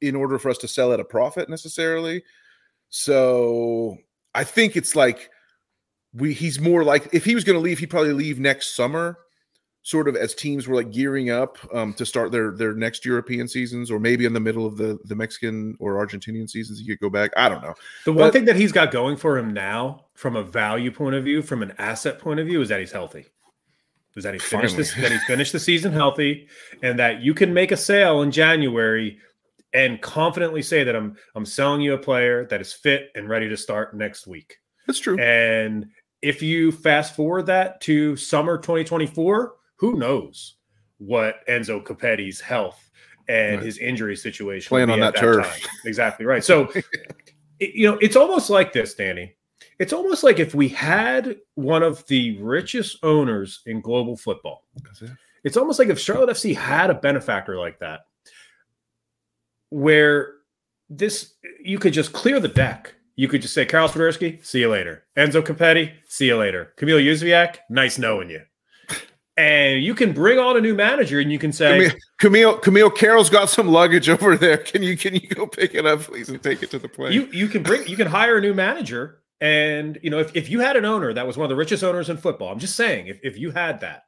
in 0.00 0.16
order 0.16 0.40
for 0.40 0.50
us 0.50 0.58
to 0.58 0.66
sell 0.66 0.92
at 0.92 0.98
a 0.98 1.04
profit 1.04 1.48
necessarily. 1.48 2.24
So 2.88 3.96
I 4.34 4.42
think 4.42 4.74
it's 4.74 4.96
like 4.96 5.30
we 6.12 6.32
he's 6.32 6.58
more 6.58 6.82
like 6.82 7.10
if 7.12 7.24
he 7.24 7.36
was 7.36 7.44
going 7.44 7.56
to 7.56 7.62
leave, 7.62 7.78
he'd 7.78 7.90
probably 7.90 8.12
leave 8.12 8.40
next 8.40 8.74
summer, 8.74 9.18
sort 9.84 10.08
of 10.08 10.16
as 10.16 10.34
teams 10.34 10.66
were 10.66 10.74
like 10.74 10.90
gearing 10.90 11.30
up 11.30 11.58
um, 11.72 11.92
to 11.94 12.04
start 12.04 12.32
their 12.32 12.52
their 12.52 12.74
next 12.74 13.04
European 13.04 13.46
seasons, 13.46 13.90
or 13.90 14.00
maybe 14.00 14.24
in 14.24 14.32
the 14.32 14.40
middle 14.40 14.66
of 14.66 14.76
the 14.76 14.98
the 15.04 15.14
Mexican 15.14 15.76
or 15.78 16.04
Argentinian 16.04 16.50
seasons, 16.50 16.80
he 16.80 16.86
could 16.86 16.98
go 16.98 17.10
back. 17.10 17.30
I 17.36 17.48
don't 17.48 17.62
know. 17.62 17.74
The 18.04 18.12
one 18.12 18.26
but, 18.26 18.32
thing 18.32 18.46
that 18.46 18.56
he's 18.56 18.72
got 18.72 18.90
going 18.90 19.16
for 19.16 19.38
him 19.38 19.52
now, 19.52 20.06
from 20.14 20.36
a 20.36 20.42
value 20.42 20.90
point 20.90 21.14
of 21.14 21.22
view, 21.22 21.42
from 21.42 21.62
an 21.62 21.74
asset 21.78 22.18
point 22.18 22.40
of 22.40 22.46
view, 22.46 22.60
is 22.60 22.70
that 22.70 22.80
he's 22.80 22.92
healthy. 22.92 23.26
Is 24.16 24.24
that 24.24 24.32
he 24.32 24.40
finished 24.40 24.76
this 24.76 24.94
that 24.94 25.12
he 25.12 25.18
finished 25.18 25.52
the 25.52 25.60
season 25.60 25.92
healthy, 25.92 26.48
and 26.82 26.98
that 26.98 27.20
you 27.20 27.34
can 27.34 27.52
make 27.52 27.70
a 27.70 27.76
sale 27.76 28.22
in 28.22 28.30
January 28.30 29.18
and 29.74 30.00
confidently 30.00 30.62
say 30.62 30.82
that 30.84 30.96
I'm 30.96 31.16
I'm 31.34 31.44
selling 31.44 31.82
you 31.82 31.92
a 31.92 31.98
player 31.98 32.46
that 32.46 32.60
is 32.60 32.72
fit 32.72 33.10
and 33.14 33.28
ready 33.28 33.48
to 33.50 33.56
start 33.56 33.94
next 33.94 34.26
week. 34.26 34.56
That's 34.86 34.98
true. 34.98 35.18
And 35.18 35.86
if 36.22 36.40
you 36.40 36.72
fast 36.72 37.14
forward 37.14 37.46
that 37.46 37.82
to 37.82 38.16
summer 38.16 38.56
2024, 38.56 39.54
who 39.84 39.98
knows 39.98 40.54
what 40.96 41.46
Enzo 41.46 41.84
Copetti's 41.84 42.40
health 42.40 42.90
and 43.28 43.56
right. 43.56 43.66
his 43.66 43.76
injury 43.76 44.16
situation 44.16 44.66
playing 44.70 44.88
on 44.88 44.98
that, 45.00 45.12
that 45.12 45.20
turf. 45.20 45.46
Time. 45.46 45.70
Exactly 45.84 46.24
right. 46.24 46.42
So, 46.54 46.72
it, 47.60 47.74
you 47.74 47.90
know, 47.90 47.98
it's 47.98 48.16
almost 48.16 48.48
like 48.48 48.72
this, 48.72 48.94
Danny. 48.94 49.34
It's 49.78 49.92
almost 49.92 50.24
like 50.24 50.38
if 50.38 50.54
we 50.54 50.68
had 50.68 51.36
one 51.54 51.82
of 51.82 52.06
the 52.06 52.40
richest 52.40 53.04
owners 53.04 53.60
in 53.66 53.82
global 53.82 54.16
football. 54.16 54.64
It's 55.42 55.58
almost 55.58 55.78
like 55.78 55.88
if 55.88 55.98
Charlotte 55.98 56.30
FC 56.30 56.56
had 56.56 56.88
a 56.88 56.94
benefactor 56.94 57.58
like 57.58 57.78
that 57.80 58.06
where 59.68 60.36
this 60.88 61.34
you 61.62 61.78
could 61.78 61.92
just 61.92 62.14
clear 62.14 62.40
the 62.40 62.48
deck. 62.48 62.94
You 63.16 63.28
could 63.28 63.42
just 63.42 63.54
say, 63.54 63.66
Karol 63.66 63.88
Swiderski, 63.88 64.44
see 64.44 64.60
you 64.60 64.70
later. 64.70 65.04
Enzo 65.16 65.42
Capetti, 65.42 65.92
see 66.08 66.26
you 66.26 66.36
later. 66.36 66.72
Kamil 66.76 66.98
Jóźwiak, 66.98 67.58
nice 67.68 67.98
knowing 67.98 68.30
you. 68.30 68.40
And 69.36 69.82
you 69.82 69.94
can 69.94 70.12
bring 70.12 70.38
on 70.38 70.56
a 70.56 70.60
new 70.60 70.74
manager 70.76 71.18
and 71.18 71.32
you 71.32 71.40
can 71.40 71.52
say 71.52 71.90
Kamil 72.20 72.58
Kamil 72.58 72.90
Karol's 72.90 73.28
got 73.28 73.48
some 73.50 73.66
luggage 73.66 74.08
over 74.08 74.36
there. 74.36 74.58
Can 74.58 74.82
you 74.82 74.96
can 74.96 75.14
you 75.14 75.26
go 75.26 75.46
pick 75.46 75.74
it 75.74 75.84
up, 75.84 76.02
please, 76.02 76.28
and 76.28 76.40
take 76.40 76.62
it 76.62 76.70
to 76.70 76.78
the 76.78 76.88
plane? 76.88 77.12
You 77.12 77.26
you 77.32 77.48
can 77.48 77.64
bring 77.64 77.86
you 77.88 77.96
can 77.96 78.06
hire 78.06 78.38
a 78.38 78.40
new 78.40 78.54
manager. 78.54 79.22
And 79.40 79.98
you 80.02 80.10
know, 80.10 80.20
if, 80.20 80.34
if 80.36 80.48
you 80.48 80.60
had 80.60 80.76
an 80.76 80.84
owner 80.84 81.12
that 81.12 81.26
was 81.26 81.36
one 81.36 81.44
of 81.44 81.48
the 81.48 81.56
richest 81.56 81.82
owners 81.82 82.08
in 82.08 82.16
football, 82.16 82.50
I'm 82.50 82.60
just 82.60 82.76
saying, 82.76 83.08
if, 83.08 83.18
if 83.22 83.36
you 83.36 83.50
had 83.50 83.80
that, 83.80 84.04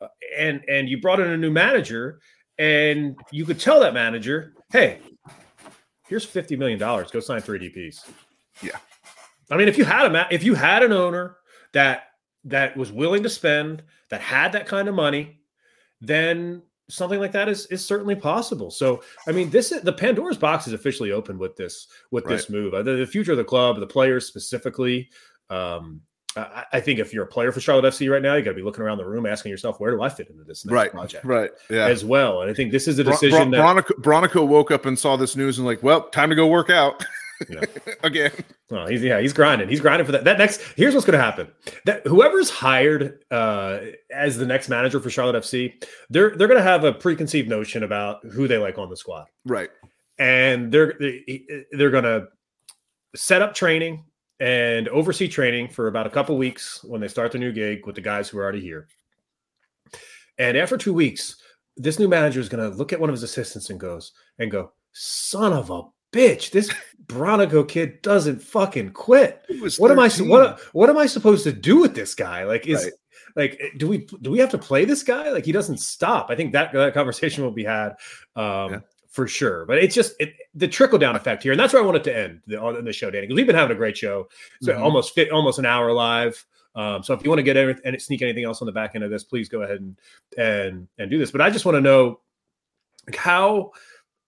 uh, 0.00 0.08
and 0.36 0.64
and 0.68 0.88
you 0.88 1.00
brought 1.00 1.20
in 1.20 1.28
a 1.28 1.36
new 1.36 1.50
manager, 1.50 2.20
and 2.58 3.16
you 3.30 3.44
could 3.44 3.60
tell 3.60 3.80
that 3.80 3.92
manager, 3.92 4.54
hey, 4.72 4.98
here's 6.08 6.24
fifty 6.24 6.56
million 6.56 6.78
dollars. 6.78 7.10
Go 7.10 7.20
sign 7.20 7.40
three 7.40 7.58
DPS. 7.58 8.08
Yeah, 8.62 8.78
I 9.50 9.56
mean, 9.56 9.68
if 9.68 9.76
you 9.76 9.84
had 9.84 10.12
a 10.12 10.26
if 10.30 10.42
you 10.42 10.54
had 10.54 10.82
an 10.82 10.92
owner 10.92 11.36
that 11.72 12.04
that 12.44 12.76
was 12.76 12.90
willing 12.90 13.22
to 13.22 13.30
spend, 13.30 13.82
that 14.14 14.20
had 14.20 14.52
that 14.52 14.64
kind 14.64 14.86
of 14.86 14.94
money, 14.94 15.40
then 16.00 16.62
something 16.88 17.18
like 17.18 17.32
that 17.32 17.48
is 17.48 17.66
is 17.66 17.84
certainly 17.84 18.14
possible. 18.14 18.70
So, 18.70 19.02
I 19.26 19.32
mean, 19.32 19.50
this 19.50 19.70
the 19.70 19.92
Pandora's 19.92 20.38
box 20.38 20.68
is 20.68 20.72
officially 20.72 21.10
open 21.10 21.36
with 21.36 21.56
this 21.56 21.88
with 22.12 22.24
right. 22.24 22.36
this 22.36 22.48
move. 22.48 22.72
The, 22.72 22.94
the, 22.94 23.06
future 23.06 23.32
of 23.32 23.38
the 23.38 23.44
club, 23.44 23.80
the 23.80 23.88
players 23.88 24.26
specifically. 24.26 25.10
Um, 25.50 26.02
I, 26.36 26.64
I, 26.74 26.80
think 26.80 27.00
if 27.00 27.12
you're 27.12 27.24
a 27.24 27.28
player 27.28 27.50
for 27.50 27.60
Charlotte 27.60 27.92
FC 27.92 28.08
right 28.08 28.22
now, 28.22 28.36
you 28.36 28.42
got 28.42 28.52
to 28.52 28.56
be 28.56 28.62
looking 28.62 28.82
around 28.82 28.98
the 28.98 29.04
room, 29.04 29.26
asking 29.26 29.50
yourself, 29.50 29.80
where 29.80 29.90
do 29.90 30.00
I 30.02 30.08
fit 30.08 30.30
into 30.30 30.44
this 30.44 30.64
right, 30.66 30.92
project? 30.92 31.24
Right, 31.24 31.50
yeah, 31.68 31.86
as 31.86 32.04
well. 32.04 32.42
And 32.42 32.50
I 32.50 32.54
think 32.54 32.70
this 32.70 32.86
is 32.86 32.98
a 33.00 33.04
decision 33.04 33.50
Bron- 33.50 33.76
that 33.76 33.86
Bronico 34.00 34.46
woke 34.46 34.70
up 34.70 34.86
and 34.86 34.96
saw 34.96 35.16
this 35.16 35.34
news 35.34 35.58
and 35.58 35.66
like, 35.66 35.82
well, 35.82 36.08
time 36.10 36.30
to 36.30 36.36
go 36.36 36.46
work 36.46 36.70
out. 36.70 37.04
Yeah. 37.48 37.64
Again. 38.02 38.32
Well, 38.70 38.86
he's 38.86 39.02
yeah, 39.02 39.20
he's 39.20 39.32
grinding. 39.32 39.68
He's 39.68 39.80
grinding 39.80 40.06
for 40.06 40.12
that. 40.12 40.24
That 40.24 40.38
next 40.38 40.60
here's 40.76 40.94
what's 40.94 41.06
gonna 41.06 41.18
happen. 41.18 41.48
That 41.84 42.06
whoever's 42.06 42.50
hired 42.50 43.24
uh 43.30 43.80
as 44.12 44.36
the 44.36 44.46
next 44.46 44.68
manager 44.68 45.00
for 45.00 45.10
Charlotte 45.10 45.42
FC, 45.42 45.84
they're 46.10 46.36
they're 46.36 46.48
gonna 46.48 46.62
have 46.62 46.84
a 46.84 46.92
preconceived 46.92 47.48
notion 47.48 47.82
about 47.82 48.24
who 48.26 48.48
they 48.48 48.58
like 48.58 48.78
on 48.78 48.90
the 48.90 48.96
squad. 48.96 49.26
Right. 49.44 49.70
And 50.18 50.72
they're 50.72 50.94
they're 51.72 51.90
gonna 51.90 52.28
set 53.14 53.42
up 53.42 53.54
training 53.54 54.04
and 54.40 54.88
oversee 54.88 55.28
training 55.28 55.68
for 55.68 55.88
about 55.88 56.06
a 56.06 56.10
couple 56.10 56.36
weeks 56.36 56.82
when 56.84 57.00
they 57.00 57.08
start 57.08 57.32
the 57.32 57.38
new 57.38 57.52
gig 57.52 57.86
with 57.86 57.94
the 57.94 58.00
guys 58.00 58.28
who 58.28 58.38
are 58.38 58.42
already 58.42 58.60
here. 58.60 58.88
And 60.38 60.56
after 60.56 60.76
two 60.76 60.92
weeks, 60.92 61.36
this 61.76 61.98
new 61.98 62.08
manager 62.08 62.40
is 62.40 62.48
going 62.48 62.68
to 62.68 62.76
look 62.76 62.92
at 62.92 63.00
one 63.00 63.08
of 63.08 63.14
his 63.14 63.22
assistants 63.22 63.70
and 63.70 63.78
goes 63.78 64.12
and 64.38 64.50
go, 64.50 64.72
"Son 64.92 65.52
of 65.52 65.70
a 65.70 65.82
bitch, 66.12 66.50
this 66.50 66.72
Bronico 67.06 67.66
kid 67.66 68.02
doesn't 68.02 68.40
fucking 68.42 68.92
quit. 68.92 69.44
What 69.78 69.90
13. 69.90 69.90
am 69.90 69.98
I 69.98 70.08
what 70.28 70.60
what 70.72 70.90
am 70.90 70.98
I 70.98 71.06
supposed 71.06 71.44
to 71.44 71.52
do 71.52 71.78
with 71.78 71.94
this 71.94 72.14
guy? 72.14 72.44
Like 72.44 72.66
is 72.66 72.84
right. 72.84 72.92
like 73.36 73.60
do 73.76 73.88
we 73.88 74.06
do 74.22 74.30
we 74.30 74.38
have 74.38 74.50
to 74.50 74.58
play 74.58 74.84
this 74.84 75.02
guy? 75.02 75.30
Like 75.30 75.44
he 75.44 75.52
doesn't 75.52 75.78
stop. 75.78 76.26
I 76.30 76.36
think 76.36 76.52
that 76.52 76.72
that 76.72 76.94
conversation 76.94 77.44
will 77.44 77.52
be 77.52 77.64
had 77.64 77.96
um, 78.36 78.72
yeah 78.72 78.80
for 79.14 79.28
sure. 79.28 79.64
But 79.64 79.78
it's 79.78 79.94
just 79.94 80.16
it, 80.18 80.34
the 80.56 80.66
trickle 80.66 80.98
down 80.98 81.14
effect 81.14 81.44
here, 81.44 81.52
and 81.52 81.60
that's 81.60 81.72
where 81.72 81.80
I 81.80 81.86
wanted 81.86 82.02
to 82.04 82.16
end 82.16 82.40
the, 82.48 82.60
on 82.60 82.84
the 82.84 82.92
show, 82.92 83.12
Danny, 83.12 83.28
because 83.28 83.36
we've 83.36 83.46
been 83.46 83.54
having 83.54 83.74
a 83.74 83.78
great 83.78 83.96
show. 83.96 84.28
So 84.60 84.72
mm-hmm. 84.72 84.82
almost 84.82 85.14
fit 85.14 85.30
almost 85.30 85.60
an 85.60 85.66
hour 85.66 85.92
live. 85.92 86.44
Um, 86.74 87.04
so 87.04 87.14
if 87.14 87.22
you 87.22 87.30
want 87.30 87.38
to 87.38 87.44
get 87.44 87.56
everything 87.56 87.82
and 87.84 88.02
sneak 88.02 88.22
anything 88.22 88.44
else 88.44 88.60
on 88.60 88.66
the 88.66 88.72
back 88.72 88.96
end 88.96 89.04
of 89.04 89.10
this, 89.10 89.22
please 89.22 89.48
go 89.48 89.62
ahead 89.62 89.80
and 89.80 89.96
and 90.36 90.88
and 90.98 91.10
do 91.12 91.18
this. 91.18 91.30
But 91.30 91.42
I 91.42 91.50
just 91.50 91.64
want 91.64 91.76
to 91.76 91.80
know 91.80 92.20
how 93.16 93.70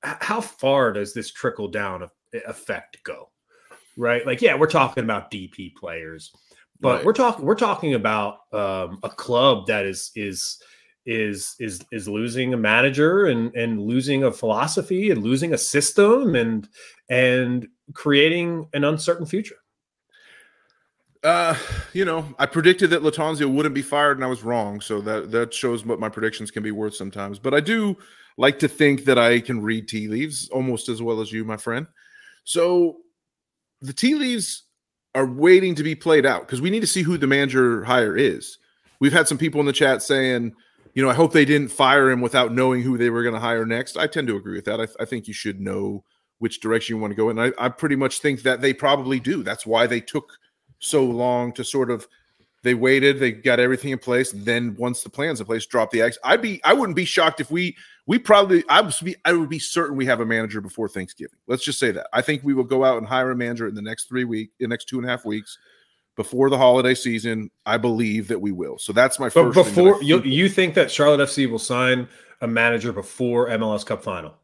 how 0.02 0.40
far 0.40 0.92
does 0.92 1.12
this 1.12 1.32
trickle 1.32 1.66
down 1.66 2.08
effect 2.46 3.02
go? 3.04 3.30
Right, 3.96 4.26
like 4.26 4.42
yeah, 4.42 4.54
we're 4.56 4.66
talking 4.66 5.04
about 5.04 5.30
DP 5.30 5.74
players, 5.74 6.32
but 6.80 6.96
right. 6.96 7.04
we're 7.04 7.14
talking 7.14 7.44
we're 7.44 7.54
talking 7.54 7.94
about 7.94 8.40
um, 8.52 8.98
a 9.02 9.08
club 9.08 9.66
that 9.68 9.86
is 9.86 10.10
is 10.14 10.62
is 11.06 11.54
is 11.60 11.80
is 11.92 12.08
losing 12.08 12.52
a 12.52 12.56
manager 12.56 13.26
and 13.26 13.54
and 13.54 13.80
losing 13.80 14.24
a 14.24 14.32
philosophy 14.32 15.10
and 15.10 15.22
losing 15.22 15.54
a 15.54 15.58
system 15.58 16.34
and 16.34 16.68
and 17.08 17.68
creating 17.94 18.68
an 18.74 18.84
uncertain 18.84 19.24
future. 19.24 19.56
Uh, 21.22 21.56
you 21.92 22.04
know, 22.04 22.24
I 22.38 22.46
predicted 22.46 22.90
that 22.90 23.02
Lattanzio 23.02 23.52
wouldn't 23.52 23.74
be 23.74 23.82
fired, 23.82 24.16
and 24.16 24.24
I 24.24 24.28
was 24.28 24.44
wrong. 24.44 24.80
So 24.80 25.00
that 25.00 25.30
that 25.30 25.54
shows 25.54 25.84
what 25.86 26.00
my 26.00 26.08
predictions 26.08 26.50
can 26.50 26.62
be 26.62 26.72
worth 26.72 26.94
sometimes. 26.94 27.38
But 27.38 27.54
I 27.54 27.60
do 27.60 27.96
like 28.36 28.58
to 28.58 28.68
think 28.68 29.04
that 29.04 29.18
I 29.18 29.40
can 29.40 29.62
read 29.62 29.88
tea 29.88 30.08
leaves 30.08 30.48
almost 30.50 30.88
as 30.88 31.00
well 31.00 31.20
as 31.20 31.32
you, 31.32 31.44
my 31.44 31.56
friend. 31.56 31.86
So 32.46 32.96
the 33.82 33.92
tea 33.92 34.14
leaves 34.14 34.62
are 35.14 35.26
waiting 35.26 35.74
to 35.74 35.82
be 35.82 35.94
played 35.94 36.24
out 36.24 36.42
because 36.42 36.62
we 36.62 36.70
need 36.70 36.80
to 36.80 36.86
see 36.86 37.02
who 37.02 37.18
the 37.18 37.26
manager 37.26 37.84
hire 37.84 38.16
is. 38.16 38.56
We've 39.00 39.12
had 39.12 39.28
some 39.28 39.36
people 39.36 39.60
in 39.60 39.66
the 39.66 39.72
chat 39.72 40.02
saying 40.02 40.54
you 40.96 41.02
know, 41.02 41.10
I 41.10 41.14
hope 41.14 41.34
they 41.34 41.44
didn't 41.44 41.68
fire 41.68 42.10
him 42.10 42.22
without 42.22 42.54
knowing 42.54 42.80
who 42.80 42.96
they 42.96 43.10
were 43.10 43.22
going 43.22 43.34
to 43.34 43.40
hire 43.40 43.66
next. 43.66 43.98
I 43.98 44.06
tend 44.06 44.28
to 44.28 44.36
agree 44.36 44.56
with 44.56 44.64
that. 44.64 44.80
I, 44.80 44.86
th- 44.86 44.96
I, 44.98 45.04
think 45.04 45.28
you 45.28 45.34
should 45.34 45.60
know 45.60 46.02
which 46.38 46.60
direction 46.60 46.96
you 46.96 47.02
want 47.02 47.10
to 47.10 47.14
go. 47.14 47.28
And 47.28 47.38
I, 47.38 47.52
I 47.58 47.68
pretty 47.68 47.96
much 47.96 48.20
think 48.20 48.40
that 48.42 48.62
they 48.62 48.72
probably 48.72 49.20
do. 49.20 49.42
That's 49.42 49.66
why 49.66 49.86
they 49.86 50.00
took 50.00 50.32
so 50.78 51.04
long 51.04 51.52
to 51.52 51.64
sort 51.64 51.90
of 51.90 52.08
they 52.62 52.72
waited, 52.72 53.20
they 53.20 53.30
got 53.30 53.60
everything 53.60 53.90
in 53.90 53.98
place. 53.98 54.32
Then 54.34 54.74
once 54.78 55.02
the 55.02 55.10
plans 55.10 55.38
in 55.38 55.44
place, 55.44 55.66
drop 55.66 55.90
the 55.90 56.00
eggs. 56.00 56.16
I'd 56.24 56.40
be 56.40 56.64
I 56.64 56.72
wouldn't 56.72 56.96
be 56.96 57.04
shocked 57.04 57.40
if 57.40 57.50
we 57.50 57.76
we 58.06 58.18
probably 58.18 58.64
I 58.68 58.80
would 58.80 58.94
be 59.02 59.16
I 59.24 59.32
would 59.32 59.48
be 59.48 59.58
certain 59.58 59.96
we 59.96 60.06
have 60.06 60.20
a 60.20 60.26
manager 60.26 60.60
before 60.60 60.88
Thanksgiving. 60.88 61.38
Let's 61.46 61.64
just 61.64 61.78
say 61.78 61.90
that. 61.90 62.06
I 62.12 62.22
think 62.22 62.42
we 62.44 62.54
will 62.54 62.64
go 62.64 62.84
out 62.84 62.98
and 62.98 63.06
hire 63.06 63.30
a 63.30 63.36
manager 63.36 63.66
in 63.66 63.74
the 63.74 63.82
next 63.82 64.08
three 64.08 64.24
week, 64.24 64.50
in 64.60 64.68
the 64.68 64.74
next 64.74 64.86
two 64.86 64.98
and 64.98 65.06
a 65.06 65.08
half 65.08 65.24
weeks 65.24 65.58
before 66.14 66.48
the 66.48 66.56
holiday 66.56 66.94
season. 66.94 67.50
I 67.66 67.76
believe 67.76 68.28
that 68.28 68.40
we 68.40 68.52
will. 68.52 68.78
So 68.78 68.92
that's 68.92 69.18
my 69.18 69.26
but 69.26 69.54
first. 69.54 69.54
before 69.54 70.02
you 70.02 70.22
you 70.22 70.48
think 70.48 70.74
that 70.74 70.90
Charlotte 70.90 71.28
FC 71.28 71.50
will 71.50 71.58
sign 71.58 72.08
a 72.40 72.46
manager 72.46 72.92
before 72.92 73.48
MLS 73.48 73.84
Cup 73.84 74.02
final? 74.02 74.34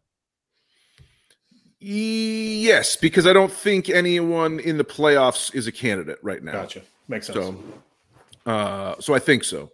Yes, 1.85 2.95
because 2.95 3.27
I 3.27 3.33
don't 3.33 3.53
think 3.53 3.89
anyone 3.89 4.61
in 4.61 4.79
the 4.79 4.85
playoffs 4.85 5.53
is 5.53 5.67
a 5.67 5.73
candidate 5.73 6.19
right 6.23 6.43
now. 6.43 6.53
Gotcha. 6.53 6.83
Makes 7.09 7.27
sense. 7.27 7.39
So, 7.39 7.57
uh, 8.47 8.95
so 9.01 9.15
I 9.15 9.19
think 9.19 9.43
so. 9.43 9.73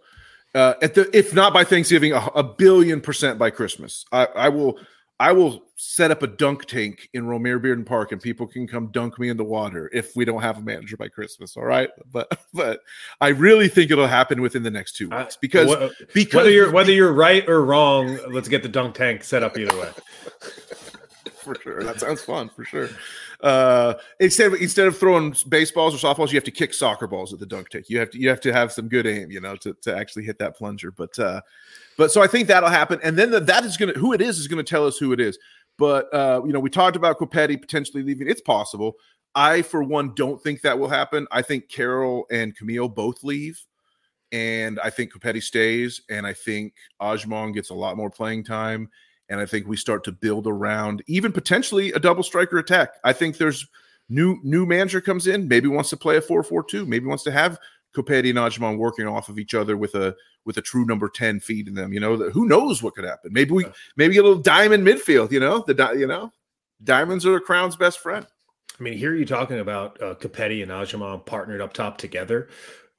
Uh, 0.55 0.73
at 0.81 0.95
the 0.95 1.09
if 1.15 1.33
not 1.33 1.53
by 1.53 1.63
Thanksgiving, 1.63 2.13
a, 2.13 2.25
a 2.35 2.43
billion 2.43 3.01
percent 3.01 3.37
by 3.37 3.49
Christmas. 3.49 4.05
I, 4.11 4.25
I 4.25 4.49
will 4.49 4.79
I 5.19 5.33
will 5.33 5.65
set 5.75 6.11
up 6.11 6.23
a 6.23 6.27
dunk 6.27 6.65
tank 6.65 7.09
in 7.13 7.25
Romare 7.25 7.61
Bearden 7.61 7.85
Park, 7.85 8.13
and 8.13 8.21
people 8.21 8.47
can 8.47 8.65
come 8.67 8.87
dunk 8.87 9.19
me 9.19 9.29
in 9.29 9.35
the 9.35 9.43
water 9.43 9.89
if 9.93 10.15
we 10.15 10.23
don't 10.23 10.41
have 10.41 10.57
a 10.57 10.61
manager 10.61 10.95
by 10.95 11.09
Christmas. 11.09 11.57
All 11.57 11.65
right, 11.65 11.89
but 12.11 12.39
but 12.53 12.81
I 13.19 13.29
really 13.29 13.67
think 13.67 13.91
it'll 13.91 14.07
happen 14.07 14.41
within 14.41 14.63
the 14.63 14.71
next 14.71 14.95
two 14.95 15.09
weeks 15.09 15.37
because 15.37 15.67
Wha- 15.67 15.89
because 16.13 16.35
whether 16.35 16.49
you're 16.51 16.71
whether 16.71 16.91
you're 16.91 17.13
right 17.13 17.47
or 17.49 17.65
wrong, 17.65 18.17
let's 18.29 18.47
get 18.47 18.63
the 18.63 18.69
dunk 18.69 18.95
tank 18.95 19.23
set 19.23 19.43
up 19.43 19.57
either 19.57 19.77
way. 19.77 19.89
for 21.39 21.55
sure. 21.55 21.83
That 21.83 21.99
sounds 21.99 22.21
fun 22.21 22.49
for 22.49 22.63
sure. 22.63 22.89
Uh, 23.41 23.95
instead 24.19 24.53
of 24.53 24.61
instead 24.61 24.87
of 24.87 24.97
throwing 24.97 25.35
baseballs 25.47 25.95
or 25.95 25.97
softballs, 25.97 26.29
you 26.29 26.35
have 26.35 26.43
to 26.43 26.51
kick 26.51 26.73
soccer 26.73 27.07
balls 27.07 27.33
at 27.33 27.39
the 27.39 27.45
dunk 27.45 27.69
tank. 27.69 27.89
You 27.89 27.99
have 27.99 28.11
to 28.11 28.19
you 28.19 28.29
have 28.29 28.41
to 28.41 28.53
have 28.53 28.71
some 28.71 28.87
good 28.87 29.07
aim, 29.07 29.31
you 29.31 29.41
know, 29.41 29.55
to, 29.57 29.73
to 29.81 29.95
actually 29.95 30.23
hit 30.23 30.39
that 30.39 30.57
plunger. 30.57 30.91
But 30.91 31.17
uh, 31.17 31.41
but 31.97 32.11
so 32.11 32.21
I 32.21 32.27
think 32.27 32.47
that'll 32.47 32.69
happen, 32.69 32.99
and 33.03 33.17
then 33.17 33.31
the, 33.31 33.39
that 33.39 33.63
is 33.65 33.77
gonna 33.77 33.93
who 33.93 34.13
it 34.13 34.21
is 34.21 34.39
is 34.39 34.47
gonna 34.47 34.63
tell 34.63 34.85
us 34.85 34.97
who 34.97 35.13
it 35.13 35.19
is. 35.19 35.37
But 35.77 36.13
uh, 36.13 36.41
you 36.45 36.51
know, 36.51 36.59
we 36.59 36.69
talked 36.69 36.95
about 36.95 37.17
Copetti 37.17 37.59
potentially 37.59 38.03
leaving. 38.03 38.27
It's 38.27 38.41
possible. 38.41 38.95
I, 39.35 39.61
for 39.61 39.83
one, 39.83 40.13
don't 40.15 40.41
think 40.41 40.61
that 40.61 40.77
will 40.77 40.89
happen. 40.89 41.27
I 41.31 41.41
think 41.41 41.69
Karol 41.69 42.25
and 42.31 42.57
Kamil 42.57 42.89
both 42.89 43.23
leave, 43.23 43.63
and 44.31 44.79
I 44.79 44.89
think 44.89 45.13
Copetti 45.13 45.41
stays, 45.41 46.01
and 46.09 46.27
I 46.27 46.33
think 46.33 46.73
Agyemang 47.01 47.53
gets 47.53 47.69
a 47.69 47.75
lot 47.75 47.95
more 47.95 48.09
playing 48.09 48.43
time, 48.43 48.89
and 49.29 49.39
I 49.39 49.45
think 49.45 49.67
we 49.67 49.77
start 49.77 50.03
to 50.05 50.11
build 50.11 50.47
around 50.47 51.03
even 51.07 51.31
potentially 51.31 51.91
a 51.93 51.99
double 51.99 52.23
striker 52.23 52.57
attack. 52.57 52.95
I 53.03 53.13
think 53.13 53.37
there's 53.37 53.67
new 54.09 54.39
new 54.43 54.65
manager 54.65 55.01
comes 55.01 55.27
in, 55.27 55.47
maybe 55.47 55.67
wants 55.67 55.89
to 55.91 55.97
play 55.97 56.17
a 56.17 56.21
4-4-2, 56.21 56.87
maybe 56.87 57.05
wants 57.05 57.23
to 57.23 57.31
have 57.31 57.59
Copetti 57.95 58.29
and 58.29 58.37
Agyemang 58.37 58.77
working 58.77 59.07
off 59.07 59.29
of 59.29 59.39
each 59.39 59.53
other 59.53 59.77
with 59.77 59.95
a 59.95 60.15
with 60.45 60.57
a 60.57 60.61
true 60.61 60.85
number 60.85 61.09
10 61.09 61.39
feeding 61.39 61.73
them. 61.73 61.93
You 61.93 61.99
know, 61.99 62.15
who 62.15 62.47
knows 62.47 62.81
what 62.81 62.95
could 62.95 63.05
happen? 63.05 63.31
Maybe 63.33 63.51
we 63.51 63.65
maybe 63.97 64.17
a 64.17 64.23
little 64.23 64.41
diamond 64.41 64.85
midfield, 64.85 65.31
you 65.31 65.39
know, 65.39 65.63
the 65.65 65.73
di- 65.73 65.93
you 65.93 66.07
know, 66.07 66.31
diamonds 66.83 67.25
are 67.25 67.33
the 67.33 67.39
crown's 67.39 67.75
best 67.75 67.99
friend. 67.99 68.25
I 68.79 68.83
mean, 68.83 68.97
here 68.97 69.13
you're 69.13 69.25
talking 69.25 69.59
about 69.59 70.01
uh, 70.01 70.15
Copetti 70.15 70.63
and 70.63 70.71
Agyemang 70.71 71.25
partnered 71.25 71.61
up 71.61 71.73
top 71.73 71.97
together. 71.97 72.49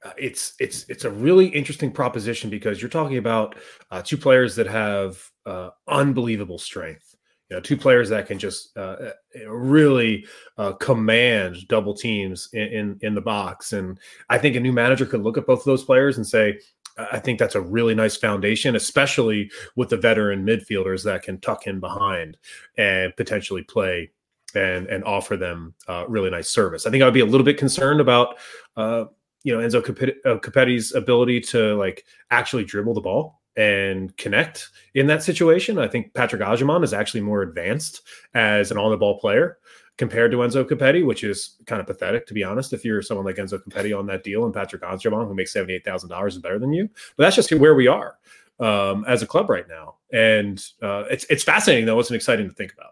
Uh, 0.03 0.11
it's 0.17 0.53
it's 0.59 0.85
it's 0.89 1.05
a 1.05 1.11
really 1.11 1.47
interesting 1.47 1.91
proposition 1.91 2.49
because 2.49 2.81
you're 2.81 2.89
talking 2.89 3.17
about 3.17 3.55
uh, 3.91 4.01
two 4.01 4.17
players 4.17 4.55
that 4.55 4.67
have 4.67 5.30
uh, 5.45 5.69
unbelievable 5.87 6.57
strength. 6.57 7.15
You 7.49 7.57
know, 7.57 7.61
two 7.61 7.75
players 7.75 8.07
that 8.09 8.27
can 8.27 8.39
just 8.39 8.75
uh, 8.77 8.95
uh, 9.35 9.49
really 9.49 10.25
uh, 10.57 10.71
command 10.73 11.67
double 11.67 11.93
teams 11.93 12.47
in, 12.53 12.67
in 12.67 12.99
in 13.01 13.15
the 13.15 13.21
box. 13.21 13.73
And 13.73 13.99
I 14.29 14.37
think 14.37 14.55
a 14.55 14.59
new 14.61 14.71
manager 14.71 15.05
could 15.05 15.21
look 15.21 15.37
at 15.37 15.45
both 15.45 15.59
of 15.59 15.65
those 15.65 15.83
players 15.83 16.15
and 16.15 16.25
say, 16.25 16.59
I 16.97 17.19
think 17.19 17.39
that's 17.39 17.55
a 17.55 17.61
really 17.61 17.95
nice 17.95 18.15
foundation, 18.15 18.75
especially 18.75 19.51
with 19.75 19.89
the 19.89 19.97
veteran 19.97 20.45
midfielders 20.45 21.03
that 21.03 21.23
can 21.23 21.39
tuck 21.39 21.67
in 21.67 21.79
behind 21.79 22.37
and 22.77 23.15
potentially 23.15 23.63
play 23.63 24.11
and 24.55 24.87
and 24.87 25.03
offer 25.03 25.37
them 25.37 25.73
uh, 25.87 26.05
really 26.07 26.29
nice 26.29 26.49
service. 26.49 26.85
I 26.85 26.91
think 26.91 27.01
I 27.01 27.05
would 27.05 27.13
be 27.13 27.21
a 27.21 27.25
little 27.25 27.45
bit 27.45 27.57
concerned 27.57 28.01
about 28.01 28.37
uh, 28.75 29.05
you 29.43 29.57
know 29.57 29.65
Enzo 29.65 29.79
uh, 29.79 30.39
Copetti's 30.39 30.93
ability 30.93 31.39
to 31.41 31.75
like 31.75 32.05
actually 32.29 32.65
dribble 32.65 32.93
the 32.93 33.01
ball 33.01 33.40
and 33.57 34.15
connect 34.17 34.69
in 34.93 35.07
that 35.07 35.23
situation. 35.23 35.77
I 35.77 35.87
think 35.87 36.13
Patrick 36.13 36.41
Agyemang 36.41 36.83
is 36.83 36.93
actually 36.93 37.21
more 37.21 37.41
advanced 37.41 38.01
as 38.33 38.71
an 38.71 38.77
on 38.77 38.91
the 38.91 38.97
ball 38.97 39.19
player 39.19 39.57
compared 39.97 40.31
to 40.31 40.37
Enzo 40.37 40.63
Copetti, 40.63 41.05
which 41.05 41.23
is 41.23 41.57
kind 41.67 41.79
of 41.79 41.87
pathetic 41.87 42.25
to 42.27 42.33
be 42.33 42.43
honest. 42.43 42.73
If 42.73 42.85
you're 42.85 43.01
someone 43.01 43.25
like 43.25 43.35
Enzo 43.35 43.59
Copetti 43.61 43.97
on 43.97 44.07
that 44.07 44.23
deal 44.23 44.45
and 44.45 44.53
Patrick 44.53 44.81
Agyemang 44.81 45.27
who 45.27 45.35
makes 45.35 45.53
seventy 45.53 45.73
eight 45.73 45.85
thousand 45.85 46.09
dollars 46.09 46.35
is 46.35 46.41
better 46.41 46.59
than 46.59 46.73
you, 46.73 46.89
but 47.17 47.23
that's 47.23 47.35
just 47.35 47.51
where 47.51 47.75
we 47.75 47.87
are 47.87 48.17
um, 48.59 49.03
as 49.07 49.21
a 49.21 49.27
club 49.27 49.49
right 49.49 49.67
now, 49.67 49.95
and 50.13 50.63
uh, 50.81 51.03
it's 51.09 51.25
it's 51.29 51.43
fascinating 51.43 51.85
though. 51.85 51.99
It's 51.99 52.11
exciting 52.11 52.47
to 52.47 52.53
think 52.53 52.73
about. 52.73 52.91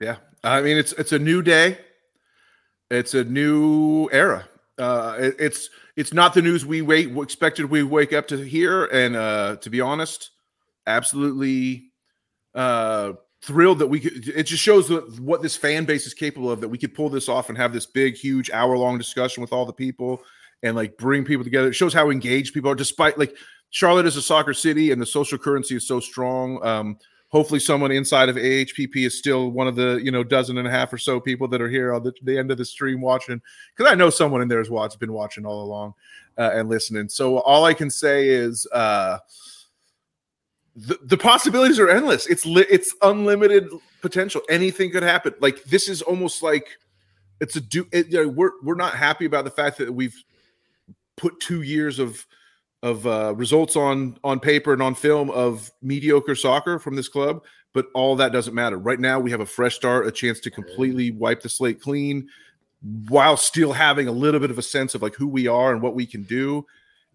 Yeah, 0.00 0.16
I 0.42 0.62
mean 0.62 0.76
it's 0.76 0.92
it's 0.94 1.12
a 1.12 1.18
new 1.18 1.42
day. 1.42 1.78
It's 2.90 3.14
a 3.14 3.22
new 3.22 4.08
era. 4.10 4.48
Uh, 4.78 5.16
it, 5.20 5.36
it's 5.38 5.70
it's 6.00 6.14
not 6.14 6.32
the 6.32 6.40
news 6.40 6.64
we 6.64 6.80
wait 6.80 7.14
expected 7.18 7.66
we 7.66 7.82
wake 7.82 8.14
up 8.14 8.26
to 8.28 8.38
hear, 8.38 8.86
and 8.86 9.14
uh, 9.14 9.56
to 9.56 9.68
be 9.68 9.82
honest, 9.82 10.30
absolutely 10.86 11.90
uh, 12.54 13.12
thrilled 13.42 13.80
that 13.80 13.88
we 13.88 14.00
could. 14.00 14.26
It 14.28 14.44
just 14.44 14.62
shows 14.62 14.90
what 15.20 15.42
this 15.42 15.56
fan 15.56 15.84
base 15.84 16.06
is 16.06 16.14
capable 16.14 16.50
of. 16.50 16.62
That 16.62 16.70
we 16.70 16.78
could 16.78 16.94
pull 16.94 17.10
this 17.10 17.28
off 17.28 17.50
and 17.50 17.58
have 17.58 17.74
this 17.74 17.84
big, 17.84 18.16
huge, 18.16 18.50
hour 18.50 18.78
long 18.78 18.96
discussion 18.96 19.42
with 19.42 19.52
all 19.52 19.66
the 19.66 19.74
people 19.74 20.22
and 20.62 20.74
like 20.74 20.96
bring 20.96 21.22
people 21.22 21.44
together. 21.44 21.68
It 21.68 21.74
shows 21.74 21.92
how 21.92 22.08
engaged 22.08 22.54
people 22.54 22.70
are, 22.70 22.74
despite 22.74 23.18
like 23.18 23.36
Charlotte 23.68 24.06
is 24.06 24.16
a 24.16 24.22
soccer 24.22 24.54
city 24.54 24.92
and 24.92 25.02
the 25.02 25.06
social 25.06 25.36
currency 25.36 25.76
is 25.76 25.86
so 25.86 26.00
strong. 26.00 26.64
Um, 26.64 26.98
hopefully 27.30 27.60
someone 27.60 27.90
inside 27.90 28.28
of 28.28 28.36
AHPP 28.36 28.96
is 28.96 29.16
still 29.16 29.50
one 29.50 29.66
of 29.66 29.76
the 29.76 30.00
you 30.02 30.10
know 30.10 30.22
dozen 30.22 30.58
and 30.58 30.68
a 30.68 30.70
half 30.70 30.92
or 30.92 30.98
so 30.98 31.18
people 31.18 31.48
that 31.48 31.62
are 31.62 31.68
here 31.68 31.94
on 31.94 32.02
the, 32.02 32.12
the 32.22 32.36
end 32.36 32.50
of 32.50 32.58
the 32.58 32.64
stream 32.64 33.00
watching 33.00 33.40
because 33.74 33.90
I 33.90 33.94
know 33.94 34.10
someone 34.10 34.42
in 34.42 34.48
there 34.48 34.58
has 34.58 34.70
watched 34.70 34.98
been 35.00 35.12
watching 35.12 35.46
all 35.46 35.64
along 35.64 35.94
uh, 36.36 36.50
and 36.52 36.68
listening. 36.68 37.08
So 37.08 37.38
all 37.38 37.64
I 37.64 37.74
can 37.74 37.90
say 37.90 38.28
is 38.28 38.66
uh, 38.72 39.18
the, 40.76 40.98
the 41.02 41.16
possibilities 41.16 41.78
are 41.78 41.88
endless. 41.88 42.26
It's 42.26 42.44
li- 42.44 42.66
it's 42.68 42.94
unlimited 43.02 43.68
potential. 44.02 44.42
Anything 44.48 44.90
could 44.90 45.02
happen. 45.02 45.34
Like 45.40 45.64
this 45.64 45.88
is 45.88 46.02
almost 46.02 46.42
like 46.42 46.66
it's 47.40 47.56
a 47.56 47.60
do. 47.60 47.86
It, 47.92 48.08
you 48.08 48.24
know, 48.24 48.28
we're 48.28 48.52
we're 48.62 48.74
not 48.74 48.94
happy 48.94 49.24
about 49.24 49.44
the 49.44 49.50
fact 49.50 49.78
that 49.78 49.92
we've 49.92 50.16
put 51.16 51.38
two 51.40 51.62
years 51.62 51.98
of 51.98 52.26
of 52.82 53.06
uh, 53.06 53.34
results 53.36 53.76
on 53.76 54.18
on 54.24 54.40
paper 54.40 54.72
and 54.72 54.82
on 54.82 54.94
film 54.94 55.30
of 55.30 55.70
mediocre 55.82 56.34
soccer 56.34 56.78
from 56.78 56.96
this 56.96 57.08
club, 57.08 57.42
but 57.72 57.86
all 57.94 58.16
that 58.16 58.32
doesn't 58.32 58.54
matter. 58.54 58.78
Right 58.78 59.00
now, 59.00 59.20
we 59.20 59.30
have 59.30 59.40
a 59.40 59.46
fresh 59.46 59.76
start, 59.76 60.06
a 60.06 60.12
chance 60.12 60.40
to 60.40 60.50
completely 60.50 61.10
wipe 61.10 61.42
the 61.42 61.48
slate 61.48 61.80
clean, 61.80 62.28
while 63.08 63.36
still 63.36 63.72
having 63.72 64.08
a 64.08 64.12
little 64.12 64.40
bit 64.40 64.50
of 64.50 64.58
a 64.58 64.62
sense 64.62 64.94
of 64.94 65.02
like 65.02 65.14
who 65.14 65.28
we 65.28 65.46
are 65.46 65.72
and 65.72 65.82
what 65.82 65.94
we 65.94 66.06
can 66.06 66.22
do. 66.22 66.66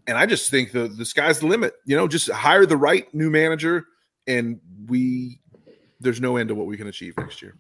And 0.08 0.18
I 0.18 0.26
just 0.26 0.52
think 0.52 0.72
the 0.72 0.88
the 0.88 1.06
sky's 1.06 1.40
the 1.40 1.48
limit. 1.48 1.74
You 1.86 1.96
know, 1.96 2.08
just 2.08 2.30
hire 2.30 2.66
the 2.66 2.78
right 2.78 3.12
new 3.14 3.32
manager, 3.32 3.86
and 4.28 4.60
we 4.88 5.40
there's 6.00 6.22
no 6.22 6.38
end 6.38 6.50
to 6.50 6.56
what 6.56 6.68
we 6.68 6.78
can 6.78 6.88
achieve 6.88 7.18
next 7.18 7.42
year 7.42 7.56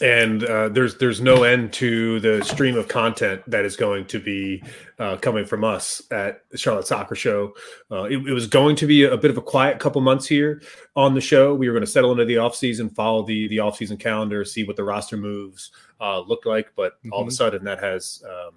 and 0.00 0.44
uh, 0.44 0.68
there's 0.68 0.96
there's 0.96 1.20
no 1.20 1.42
end 1.42 1.72
to 1.74 2.20
the 2.20 2.44
stream 2.44 2.76
of 2.76 2.88
content 2.88 3.42
that 3.46 3.64
is 3.64 3.76
going 3.76 4.06
to 4.06 4.18
be 4.18 4.62
uh, 4.98 5.16
coming 5.16 5.44
from 5.44 5.64
us 5.64 6.02
at 6.10 6.42
Charlotte 6.54 6.86
Soccer 6.86 7.14
Show. 7.14 7.54
Uh, 7.90 8.04
it, 8.04 8.18
it, 8.18 8.32
was 8.32 8.46
going 8.46 8.76
to 8.76 8.86
be 8.86 9.04
a 9.04 9.16
bit 9.16 9.30
of 9.30 9.38
a 9.38 9.42
quiet 9.42 9.78
couple 9.78 10.00
months 10.00 10.26
here 10.26 10.62
on 10.96 11.14
the 11.14 11.20
show. 11.20 11.54
We 11.54 11.68
were 11.68 11.74
going 11.74 11.84
to 11.84 11.90
settle 11.90 12.12
into 12.12 12.24
the 12.24 12.36
offseason, 12.36 12.94
follow 12.94 13.24
the 13.24 13.48
the 13.48 13.58
offseason 13.58 13.98
calendar, 13.98 14.44
see 14.44 14.64
what 14.64 14.76
the 14.76 14.84
roster 14.84 15.16
moves 15.16 15.70
uh, 16.00 16.20
look 16.20 16.46
like, 16.46 16.72
but 16.76 16.98
mm-hmm. 16.98 17.12
all 17.12 17.22
of 17.22 17.28
a 17.28 17.32
sudden 17.32 17.64
that 17.64 17.82
has 17.82 18.22
um, 18.28 18.54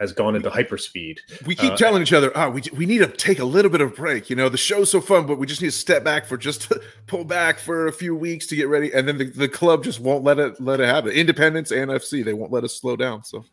has 0.00 0.12
gone 0.12 0.34
into 0.34 0.50
hyperspeed. 0.50 1.18
We 1.46 1.54
keep 1.54 1.72
uh, 1.72 1.76
telling 1.76 2.02
each 2.02 2.12
other, 2.12 2.32
oh, 2.34 2.50
we, 2.50 2.62
we 2.76 2.86
need 2.86 2.98
to 2.98 3.06
take 3.06 3.38
a 3.38 3.44
little 3.44 3.70
bit 3.70 3.82
of 3.82 3.92
a 3.92 3.94
break. 3.94 4.30
You 4.30 4.36
know, 4.36 4.48
the 4.48 4.56
show's 4.56 4.90
so 4.90 5.00
fun, 5.00 5.26
but 5.26 5.38
we 5.38 5.46
just 5.46 5.60
need 5.60 5.68
to 5.68 5.76
step 5.76 6.02
back 6.02 6.24
for 6.24 6.36
just 6.36 6.72
pull 7.06 7.24
back 7.24 7.58
for 7.58 7.86
a 7.86 7.92
few 7.92 8.16
weeks 8.16 8.46
to 8.48 8.56
get 8.56 8.68
ready. 8.68 8.92
And 8.92 9.06
then 9.06 9.18
the, 9.18 9.26
the 9.26 9.48
club 9.48 9.84
just 9.84 10.00
won't 10.00 10.24
let 10.24 10.38
it 10.38 10.60
let 10.60 10.80
it 10.80 10.86
happen. 10.86 11.10
Independence 11.10 11.70
and 11.70 11.90
FC, 11.90 12.24
they 12.24 12.34
won't 12.34 12.50
let 12.50 12.64
us 12.64 12.74
slow 12.74 12.96
down. 12.96 13.22
So, 13.22 13.44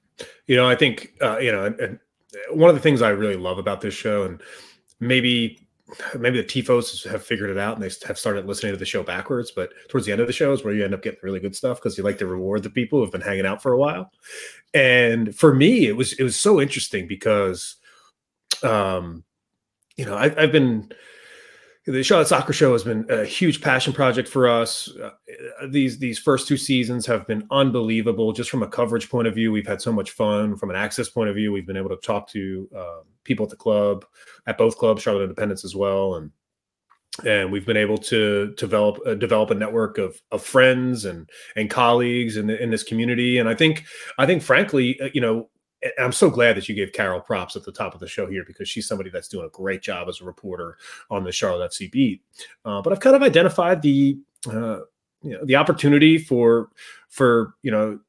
you 0.48 0.56
know, 0.56 0.68
I 0.68 0.76
think 0.76 1.14
uh, 1.22 1.38
you 1.38 1.52
know, 1.52 1.66
and, 1.66 1.80
and 1.80 2.00
one 2.52 2.70
of 2.70 2.76
the 2.76 2.82
things 2.82 3.02
I 3.02 3.10
really 3.10 3.36
love 3.36 3.58
about 3.58 3.82
this 3.82 3.94
show, 3.94 4.24
and 4.24 4.42
maybe 5.00 5.68
maybe 6.18 6.42
the 6.42 6.48
tifos 6.48 7.10
have 7.10 7.24
figured 7.24 7.50
it 7.50 7.58
out 7.58 7.76
and 7.76 7.84
they 7.84 7.94
have 8.06 8.18
started 8.18 8.46
listening 8.46 8.74
to 8.74 8.78
the 8.78 8.86
show 8.86 9.04
backwards 9.04 9.52
but 9.52 9.70
towards 9.88 10.06
the 10.06 10.12
end 10.12 10.20
of 10.20 10.28
the 10.28 10.34
show 10.34 10.52
is 10.52 10.64
where 10.64 10.74
you 10.74 10.84
end 10.84 10.94
up 10.94 11.02
getting 11.02 11.20
really 11.24 11.40
good 11.40 11.56
stuff 11.56 11.78
because 11.78 11.98
you 11.98 12.04
like 12.04 12.18
to 12.18 12.26
reward 12.26 12.62
the 12.62 12.70
people 12.70 13.00
who've 13.00 13.12
been 13.12 13.22
hanging 13.22 13.46
out 13.46 13.62
for 13.62 13.72
a 13.72 13.78
while 13.78 14.12
and 14.74 15.36
for 15.36 15.54
me 15.54 15.88
it 15.88 15.96
was 15.96 16.14
it 16.14 16.24
was 16.24 16.36
so 16.36 16.60
interesting 16.62 17.08
because 17.08 17.76
um 18.64 19.24
you 19.96 20.06
know 20.06 20.16
I, 20.16 20.26
i've 20.42 20.52
been 20.52 20.92
the 21.88 22.04
Charlotte 22.04 22.28
Soccer 22.28 22.52
Show 22.52 22.74
has 22.74 22.84
been 22.84 23.06
a 23.10 23.24
huge 23.24 23.62
passion 23.62 23.94
project 23.94 24.28
for 24.28 24.48
us. 24.48 24.92
Uh, 25.02 25.12
these 25.70 25.98
these 26.00 26.20
first 26.20 26.46
two 26.46 26.58
seasons 26.58 27.06
have 27.06 27.26
been 27.28 27.48
unbelievable. 27.50 28.34
Just 28.34 28.50
from 28.50 28.62
a 28.62 28.68
coverage 28.68 29.10
point 29.10 29.28
of 29.28 29.34
view, 29.34 29.54
we've 29.54 29.68
had 29.68 29.82
so 29.82 29.94
much 29.94 30.12
fun. 30.12 30.58
From 30.58 30.70
an 30.70 30.76
access 30.76 31.08
point 31.08 31.30
of 31.30 31.36
view, 31.36 31.54
we've 31.54 31.66
been 31.66 31.78
able 31.78 31.90
to 31.90 31.98
talk 31.98 32.28
to 32.32 32.70
uh, 32.76 33.00
people 33.24 33.46
at 33.46 33.50
the 33.50 33.56
club, 33.56 34.06
at 34.48 34.58
both 34.58 34.78
clubs, 34.78 35.02
Charlotte 35.02 35.24
Independence 35.24 35.64
as 35.64 35.76
well, 35.78 36.16
and 36.16 36.30
and 37.26 37.52
we've 37.52 37.66
been 37.66 37.78
able 37.78 37.98
to 37.98 38.54
develop 38.58 39.00
uh, 39.06 39.16
develop 39.16 39.50
a 39.52 39.56
network 39.56 39.98
of 39.98 40.22
of 40.32 40.44
friends 40.44 41.06
and 41.06 41.30
and 41.56 41.70
colleagues 41.70 42.38
in 42.38 42.50
in 42.50 42.70
this 42.70 42.84
community. 42.84 43.38
And 43.38 43.50
I 43.50 43.56
think 43.56 43.86
I 44.18 44.26
think 44.26 44.44
frankly, 44.44 45.00
uh, 45.02 45.10
you 45.14 45.22
know, 45.22 45.50
I'm 46.00 46.12
so 46.12 46.30
glad 46.30 46.58
that 46.58 46.68
you 46.68 46.76
gave 46.76 46.94
Carol 46.94 47.22
props 47.22 47.56
at 47.56 47.64
the 47.64 47.72
top 47.72 47.94
of 47.94 48.00
the 48.00 48.08
show 48.08 48.28
here 48.28 48.44
because 48.46 48.68
she's 48.68 48.88
somebody 48.88 49.10
that's 49.10 49.28
doing 49.28 49.46
a 49.46 49.50
great 49.50 49.82
job 49.82 50.08
as 50.10 50.22
a 50.22 50.26
reporter 50.26 50.78
on 51.10 51.24
the 51.24 51.32
Charlotte 51.32 51.72
FC 51.72 51.92
beat. 51.92 52.22
Uh, 52.66 52.82
but 52.82 52.94
I've 52.94 53.00
kind 53.00 53.16
of 53.16 53.24
identified 53.24 53.82
the 53.82 54.18
uh, 54.48 54.80
you 55.22 55.32
know 55.32 55.46
the 55.46 55.56
opportunity 55.56 56.18
for 56.18 56.70
for 57.10 57.56
you 57.64 57.72
know 57.72 58.00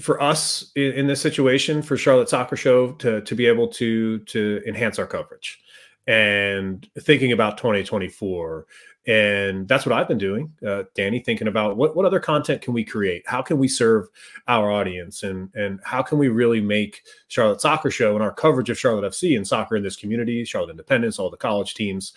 for 0.00 0.20
us 0.22 0.72
in, 0.74 0.92
in, 0.92 1.06
this 1.06 1.20
situation 1.20 1.82
for 1.82 1.96
Charlotte 1.96 2.28
Soccer 2.28 2.56
Show 2.56 2.92
to 2.92 3.20
to 3.20 3.34
be 3.34 3.46
able 3.46 3.68
to 3.68 4.18
to 4.20 4.62
enhance 4.66 4.98
our 4.98 5.06
coverage 5.06 5.60
and 6.06 6.88
thinking 7.00 7.32
about 7.32 7.58
2024 7.58 8.66
and 9.06 9.66
that's 9.66 9.84
what 9.84 9.92
I've 9.92 10.06
been 10.06 10.18
doing, 10.18 10.52
uh, 10.64 10.84
Danny. 10.94 11.18
Thinking 11.18 11.48
about 11.48 11.76
what 11.76 11.96
what 11.96 12.04
other 12.04 12.20
content 12.20 12.62
can 12.62 12.72
we 12.72 12.84
create? 12.84 13.24
How 13.26 13.42
can 13.42 13.58
we 13.58 13.66
serve 13.66 14.06
our 14.46 14.70
audience, 14.70 15.24
and 15.24 15.50
and 15.54 15.80
how 15.84 16.02
can 16.02 16.18
we 16.18 16.28
really 16.28 16.60
make 16.60 17.02
Charlotte 17.26 17.60
Soccer 17.60 17.90
Show 17.90 18.14
and 18.14 18.22
our 18.22 18.32
coverage 18.32 18.70
of 18.70 18.78
Charlotte 18.78 19.10
FC 19.10 19.36
and 19.36 19.46
soccer 19.46 19.74
in 19.74 19.82
this 19.82 19.96
community, 19.96 20.44
Charlotte 20.44 20.70
Independence, 20.70 21.18
all 21.18 21.30
the 21.30 21.36
college 21.36 21.74
teams 21.74 22.12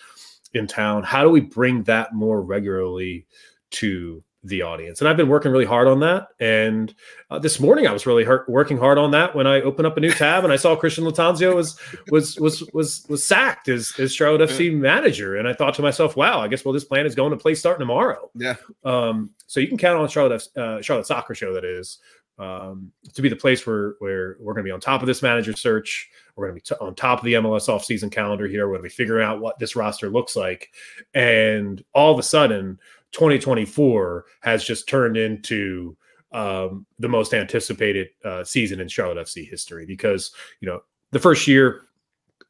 in 0.54 0.68
town. 0.68 1.02
How 1.02 1.24
do 1.24 1.30
we 1.30 1.40
bring 1.40 1.82
that 1.84 2.14
more 2.14 2.40
regularly 2.40 3.26
to 3.72 4.22
the 4.46 4.62
audience. 4.62 5.00
And 5.00 5.08
I've 5.08 5.16
been 5.16 5.28
working 5.28 5.50
really 5.50 5.64
hard 5.64 5.88
on 5.88 6.00
that. 6.00 6.28
And 6.40 6.94
uh, 7.30 7.38
this 7.38 7.58
morning 7.58 7.86
I 7.86 7.92
was 7.92 8.06
really 8.06 8.24
hurt, 8.24 8.48
working 8.48 8.78
hard 8.78 8.98
on 8.98 9.10
that 9.10 9.34
when 9.34 9.46
I 9.46 9.60
opened 9.60 9.86
up 9.86 9.96
a 9.96 10.00
new 10.00 10.10
tab 10.10 10.44
and 10.44 10.52
I 10.52 10.56
saw 10.56 10.76
Christian 10.76 11.04
Lattanzio 11.04 11.54
was 11.54 11.78
was 12.10 12.38
was 12.38 12.62
was 12.72 13.06
was 13.08 13.26
sacked 13.26 13.68
as 13.68 13.92
as 13.98 14.14
Charlotte 14.14 14.48
FC 14.48 14.74
manager. 14.74 15.36
And 15.36 15.48
I 15.48 15.52
thought 15.52 15.74
to 15.74 15.82
myself, 15.82 16.16
wow, 16.16 16.40
I 16.40 16.48
guess 16.48 16.64
well 16.64 16.72
this 16.72 16.84
plan 16.84 17.06
is 17.06 17.14
going 17.14 17.30
to 17.30 17.36
play 17.36 17.54
starting 17.54 17.80
tomorrow. 17.80 18.30
Yeah. 18.34 18.56
Um, 18.84 19.30
so 19.46 19.60
you 19.60 19.68
can 19.68 19.78
count 19.78 19.98
on 19.98 20.08
Charlotte 20.08 20.42
uh, 20.56 20.80
Charlotte 20.80 21.06
Soccer 21.06 21.34
Show 21.34 21.52
that 21.54 21.64
is 21.64 21.98
um, 22.38 22.92
to 23.14 23.22
be 23.22 23.28
the 23.28 23.36
place 23.36 23.66
where 23.66 23.94
where 23.98 24.36
we're 24.40 24.52
going 24.52 24.64
to 24.64 24.68
be 24.68 24.72
on 24.72 24.80
top 24.80 25.00
of 25.00 25.06
this 25.06 25.22
manager 25.22 25.54
search. 25.54 26.10
We're 26.34 26.48
going 26.48 26.60
to 26.60 26.62
be 26.62 26.74
t- 26.74 26.84
on 26.84 26.94
top 26.94 27.20
of 27.20 27.24
the 27.24 27.34
MLS 27.34 27.68
offseason 27.68 28.12
calendar 28.12 28.46
here. 28.46 28.66
We're 28.66 28.74
going 28.74 28.82
to 28.82 28.90
be 28.90 28.94
figuring 28.94 29.26
out 29.26 29.40
what 29.40 29.58
this 29.58 29.74
roster 29.74 30.10
looks 30.10 30.36
like, 30.36 30.70
and 31.14 31.82
all 31.94 32.12
of 32.12 32.18
a 32.18 32.22
sudden 32.22 32.78
2024 33.16 34.26
has 34.42 34.62
just 34.62 34.86
turned 34.86 35.16
into 35.16 35.96
um, 36.32 36.84
the 36.98 37.08
most 37.08 37.32
anticipated 37.32 38.08
uh, 38.26 38.44
season 38.44 38.78
in 38.78 38.88
Charlotte 38.88 39.26
FC 39.26 39.48
history 39.48 39.86
because 39.86 40.32
you 40.60 40.68
know 40.68 40.80
the 41.12 41.18
first 41.18 41.48
year 41.48 41.80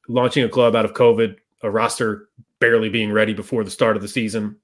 launching 0.08 0.42
a 0.42 0.48
club 0.48 0.74
out 0.74 0.84
of 0.84 0.92
COVID, 0.92 1.36
a 1.62 1.70
roster 1.70 2.30
barely 2.58 2.88
being 2.88 3.12
ready 3.12 3.32
before 3.32 3.62
the 3.62 3.70
start 3.70 3.94
of 3.94 4.02
the 4.02 4.08
season 4.08 4.56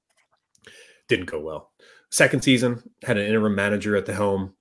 didn't 1.07 1.27
go 1.27 1.39
well. 1.39 1.71
Second 2.09 2.43
season 2.43 2.83
had 3.03 3.17
an 3.17 3.25
interim 3.25 3.55
manager 3.55 3.95
at 3.95 4.05
the 4.05 4.13
helm, 4.13 4.53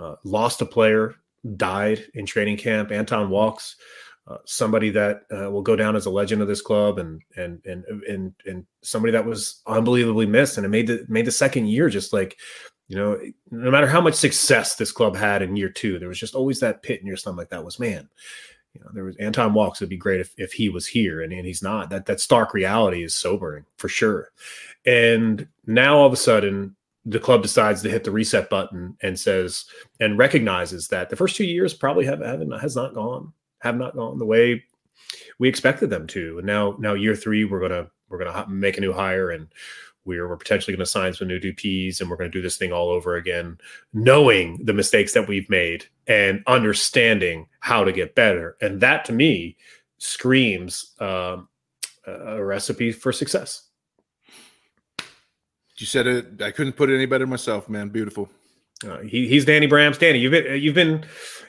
uh, 0.00 0.16
lost 0.24 0.60
a 0.60 0.66
player, 0.66 1.14
died 1.56 2.04
in 2.14 2.26
training 2.26 2.56
camp. 2.56 2.90
Anton 2.90 3.30
Walkes 3.30 3.76
uh, 4.30 4.38
somebody 4.44 4.90
that 4.90 5.22
uh, 5.32 5.50
will 5.50 5.62
go 5.62 5.74
down 5.74 5.96
as 5.96 6.06
a 6.06 6.10
legend 6.10 6.40
of 6.40 6.48
this 6.48 6.62
club 6.62 6.98
and 6.98 7.20
and 7.36 7.60
and 7.64 7.84
and 8.08 8.32
and 8.46 8.64
somebody 8.82 9.10
that 9.10 9.24
was 9.24 9.60
unbelievably 9.66 10.26
missed. 10.26 10.56
And 10.56 10.64
it 10.64 10.70
made 10.70 10.86
the 10.86 11.04
made 11.08 11.24
the 11.24 11.32
second 11.32 11.66
year 11.66 11.88
just 11.88 12.12
like 12.12 12.38
you 12.86 12.96
know 12.96 13.18
no 13.50 13.70
matter 13.70 13.86
how 13.86 14.00
much 14.00 14.14
success 14.14 14.76
this 14.76 14.92
club 14.92 15.16
had 15.16 15.42
in 15.42 15.56
year 15.56 15.68
two 15.68 15.98
there 15.98 16.08
was 16.08 16.18
just 16.18 16.34
always 16.34 16.60
that 16.60 16.82
pit 16.82 17.00
in 17.00 17.06
your 17.06 17.16
stomach 17.16 17.48
that 17.50 17.64
was 17.64 17.78
man 17.78 18.08
you 18.74 18.80
know 18.80 18.88
there 18.92 19.04
was 19.04 19.16
Anton 19.16 19.54
Walkes 19.54 19.80
would 19.80 19.88
be 19.88 19.96
great 19.96 20.20
if, 20.20 20.32
if 20.36 20.52
he 20.52 20.68
was 20.68 20.86
here 20.86 21.22
and, 21.22 21.32
and 21.32 21.46
he's 21.46 21.62
not. 21.62 21.90
That 21.90 22.06
that 22.06 22.20
stark 22.20 22.54
reality 22.54 23.02
is 23.02 23.16
sobering 23.16 23.64
for 23.78 23.88
sure. 23.88 24.30
And 24.86 25.48
now 25.66 25.98
all 25.98 26.06
of 26.06 26.12
a 26.12 26.16
sudden 26.16 26.76
the 27.04 27.18
club 27.18 27.42
decides 27.42 27.82
to 27.82 27.90
hit 27.90 28.04
the 28.04 28.10
reset 28.10 28.50
button 28.50 28.96
and 29.02 29.18
says 29.18 29.64
and 29.98 30.18
recognizes 30.18 30.88
that 30.88 31.10
the 31.10 31.16
first 31.16 31.34
two 31.34 31.44
years 31.44 31.74
probably 31.74 32.04
have, 32.04 32.20
haven't 32.20 32.50
has 32.60 32.76
not 32.76 32.94
gone 32.94 33.32
have 33.60 33.76
not 33.76 33.94
gone 33.94 34.18
the 34.18 34.26
way 34.26 34.64
we 35.38 35.48
expected 35.48 35.90
them 35.90 36.06
to. 36.08 36.38
And 36.38 36.46
now, 36.46 36.76
now 36.78 36.94
year 36.94 37.14
three, 37.14 37.44
we're 37.44 37.60
gonna 37.60 37.86
we're 38.08 38.18
gonna 38.18 38.46
make 38.48 38.76
a 38.76 38.80
new 38.80 38.92
hire, 38.92 39.30
and 39.30 39.48
we're 40.04 40.28
we're 40.28 40.36
potentially 40.36 40.74
going 40.74 40.84
to 40.84 40.90
sign 40.90 41.12
some 41.12 41.28
new 41.28 41.38
DPs, 41.38 42.00
and 42.00 42.10
we're 42.10 42.16
going 42.16 42.30
to 42.30 42.38
do 42.38 42.42
this 42.42 42.56
thing 42.56 42.72
all 42.72 42.88
over 42.88 43.16
again, 43.16 43.58
knowing 43.92 44.58
the 44.64 44.72
mistakes 44.72 45.12
that 45.12 45.28
we've 45.28 45.48
made 45.50 45.84
and 46.06 46.42
understanding 46.46 47.46
how 47.60 47.84
to 47.84 47.92
get 47.92 48.14
better. 48.14 48.56
And 48.60 48.80
that, 48.80 49.04
to 49.06 49.12
me, 49.12 49.56
screams 49.98 50.94
um, 51.00 51.48
a 52.06 52.42
recipe 52.42 52.92
for 52.92 53.12
success. 53.12 53.68
You 55.76 55.86
said 55.86 56.06
it. 56.06 56.42
I 56.42 56.50
couldn't 56.50 56.74
put 56.74 56.90
it 56.90 56.96
any 56.96 57.06
better 57.06 57.26
myself, 57.26 57.68
man. 57.68 57.88
Beautiful. 57.88 58.28
Uh, 58.86 58.98
he, 58.98 59.28
he's 59.28 59.44
Danny 59.44 59.68
Brams. 59.68 59.98
Danny, 59.98 60.18
you've 60.18 60.32
been 60.32 60.60
you've 60.60 60.74
been 60.74 61.04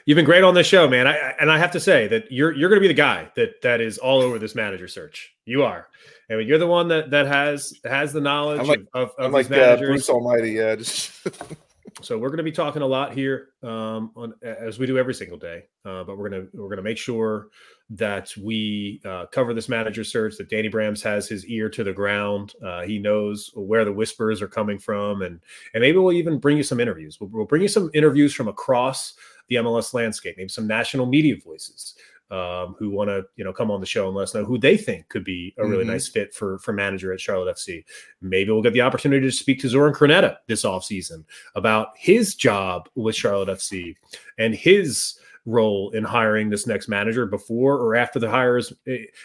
you've 0.06 0.16
been 0.16 0.24
great 0.24 0.44
on 0.44 0.54
this 0.54 0.66
show, 0.66 0.88
man. 0.88 1.06
I, 1.06 1.34
and 1.40 1.50
I 1.50 1.58
have 1.58 1.70
to 1.72 1.80
say 1.80 2.08
that 2.08 2.30
you're 2.30 2.52
you're 2.52 2.68
going 2.68 2.80
to 2.80 2.84
be 2.84 2.88
the 2.88 2.94
guy 2.94 3.30
that 3.36 3.62
that 3.62 3.80
is 3.80 3.98
all 3.98 4.20
over 4.20 4.38
this 4.38 4.54
manager 4.54 4.88
search. 4.88 5.34
You 5.44 5.62
are. 5.62 5.88
I 6.30 6.36
mean, 6.36 6.46
you're 6.46 6.58
the 6.58 6.66
one 6.66 6.88
that 6.88 7.10
that 7.10 7.26
has 7.26 7.74
has 7.84 8.12
the 8.12 8.20
knowledge 8.20 8.60
I'm 8.60 8.66
like, 8.66 8.84
of, 8.94 9.10
of, 9.10 9.24
I'm 9.26 9.32
like 9.32 9.50
uh, 9.50 9.76
Bruce 9.76 10.08
Almighty. 10.08 10.52
Yeah, 10.52 10.76
just 10.76 11.26
so 12.00 12.18
we're 12.18 12.28
going 12.28 12.38
to 12.38 12.44
be 12.44 12.52
talking 12.52 12.82
a 12.82 12.86
lot 12.86 13.12
here 13.12 13.48
um, 13.62 14.12
on 14.16 14.34
as 14.42 14.78
we 14.78 14.86
do 14.86 14.98
every 14.98 15.14
single 15.14 15.38
day. 15.38 15.64
Uh, 15.84 16.04
but 16.04 16.16
we're 16.16 16.28
gonna 16.30 16.46
we're 16.54 16.68
gonna 16.68 16.82
make 16.82 16.98
sure 16.98 17.48
that 17.90 18.32
we 18.38 19.00
uh, 19.04 19.26
cover 19.26 19.52
this 19.52 19.68
manager 19.68 20.04
search. 20.04 20.36
That 20.36 20.48
Danny 20.48 20.70
Brams 20.70 21.02
has 21.02 21.28
his 21.28 21.44
ear 21.46 21.68
to 21.70 21.84
the 21.84 21.92
ground. 21.92 22.54
Uh, 22.64 22.82
he 22.82 22.98
knows 22.98 23.50
where 23.54 23.84
the 23.84 23.92
whispers 23.92 24.40
are 24.40 24.48
coming 24.48 24.78
from, 24.78 25.22
and 25.22 25.40
and 25.74 25.82
maybe 25.82 25.98
we'll 25.98 26.12
even 26.12 26.38
bring 26.38 26.56
you 26.56 26.62
some 26.62 26.80
interviews. 26.80 27.20
We'll, 27.20 27.30
we'll 27.30 27.46
bring 27.46 27.62
you 27.62 27.68
some 27.68 27.90
interviews 27.92 28.32
from 28.32 28.48
across 28.48 29.14
the 29.48 29.56
MLS 29.56 29.94
landscape, 29.94 30.36
maybe 30.36 30.48
some 30.48 30.66
national 30.66 31.06
media 31.06 31.36
voices 31.42 31.94
um, 32.32 32.74
who 32.78 32.90
want 32.90 33.10
to 33.10 33.24
you 33.36 33.44
know 33.44 33.52
come 33.52 33.70
on 33.70 33.80
the 33.80 33.86
show 33.86 34.06
and 34.06 34.16
let 34.16 34.24
us 34.24 34.34
know 34.34 34.44
who 34.44 34.58
they 34.58 34.76
think 34.76 35.08
could 35.10 35.24
be 35.24 35.54
a 35.58 35.66
really 35.66 35.84
mm-hmm. 35.84 35.92
nice 35.92 36.08
fit 36.08 36.34
for 36.34 36.58
for 36.58 36.72
manager 36.72 37.12
at 37.12 37.20
Charlotte 37.20 37.54
FC. 37.54 37.84
Maybe 38.22 38.50
we'll 38.50 38.62
get 38.62 38.72
the 38.72 38.80
opportunity 38.80 39.24
to 39.26 39.32
speak 39.32 39.60
to 39.60 39.68
Zoran 39.68 39.92
Krneta 39.92 40.38
this 40.48 40.64
offseason 40.64 41.24
about 41.54 41.88
his 41.96 42.34
job 42.34 42.88
with 42.94 43.14
Charlotte 43.14 43.50
FC 43.50 43.94
and 44.38 44.54
his 44.54 45.18
role 45.44 45.90
in 45.90 46.04
hiring 46.04 46.48
this 46.48 46.66
next 46.66 46.88
manager 46.88 47.26
before 47.26 47.76
or 47.76 47.96
after 47.96 48.18
the 48.18 48.30
hire 48.30 48.56
is, 48.56 48.72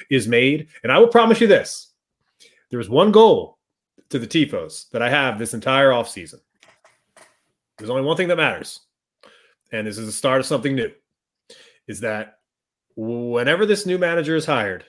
is 0.10 0.28
made. 0.28 0.68
And 0.84 0.92
I 0.92 0.98
will 0.98 1.08
promise 1.08 1.40
you 1.40 1.48
this: 1.48 1.94
there's 2.72 2.90
one 2.90 3.14
goal 3.14 3.58
to 4.10 4.20
the 4.20 4.28
Tifos 4.28 4.90
that 4.90 5.02
I 5.02 5.10
have 5.10 5.40
this 5.40 5.54
entire 5.54 5.92
offseason. 5.92 6.42
There's 7.78 7.90
only 7.90 8.04
one 8.04 8.18
thing 8.18 8.28
that 8.28 8.38
matters, 8.38 8.82
and 9.72 9.88
this 9.88 9.98
is 9.98 10.06
the 10.06 10.12
start 10.12 10.40
of 10.40 10.46
something 10.46 10.76
new. 10.76 10.92
Is 11.88 12.02
that 12.02 12.40
whenever 12.96 13.66
this 13.66 13.86
new 13.86 13.98
manager 13.98 14.36
is 14.36 14.46
hired, 14.46 14.86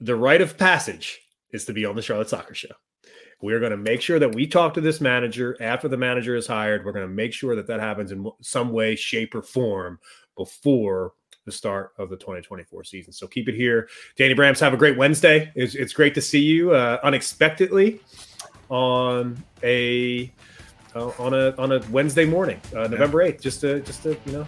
the 0.00 0.16
rite 0.16 0.40
of 0.40 0.58
passage 0.58 1.20
is 1.52 1.64
to 1.66 1.72
be 1.72 1.84
on 1.84 1.96
the 1.96 2.02
Charlotte 2.02 2.28
Soccer 2.28 2.54
Show. 2.54 2.74
We're 3.42 3.60
going 3.60 3.70
to 3.70 3.76
make 3.76 4.00
sure 4.00 4.18
that 4.18 4.34
we 4.34 4.46
talk 4.46 4.74
to 4.74 4.80
this 4.80 5.00
manager 5.00 5.56
after 5.60 5.88
the 5.88 5.96
manager 5.96 6.36
is 6.36 6.46
hired. 6.46 6.84
We're 6.84 6.92
going 6.92 7.06
to 7.06 7.14
make 7.14 7.34
sure 7.34 7.54
that 7.54 7.66
that 7.66 7.80
happens 7.80 8.10
in 8.10 8.30
some 8.40 8.72
way, 8.72 8.96
shape, 8.96 9.34
or 9.34 9.42
form 9.42 9.98
before 10.36 11.12
the 11.44 11.52
start 11.52 11.92
of 11.98 12.08
the 12.08 12.16
2024 12.16 12.84
season. 12.84 13.12
So 13.12 13.26
keep 13.26 13.48
it 13.48 13.54
here. 13.54 13.88
Danny 14.16 14.34
Brams, 14.34 14.58
have 14.60 14.74
a 14.74 14.76
great 14.76 14.96
Wednesday. 14.96 15.52
It's, 15.54 15.74
it's 15.74 15.92
great 15.92 16.14
to 16.14 16.20
see 16.20 16.40
you 16.40 16.72
uh, 16.72 16.98
unexpectedly 17.02 18.00
on 18.68 19.42
a 19.62 20.32
uh, 20.96 21.12
on 21.18 21.34
a 21.34 21.54
on 21.58 21.72
a 21.72 21.80
Wednesday 21.90 22.24
morning, 22.24 22.60
uh, 22.74 22.88
November 22.88 23.24
8th. 23.24 23.40
Just 23.40 23.62
a 23.64 23.80
just 23.80 24.02
to 24.04 24.16
you 24.24 24.32
know, 24.32 24.46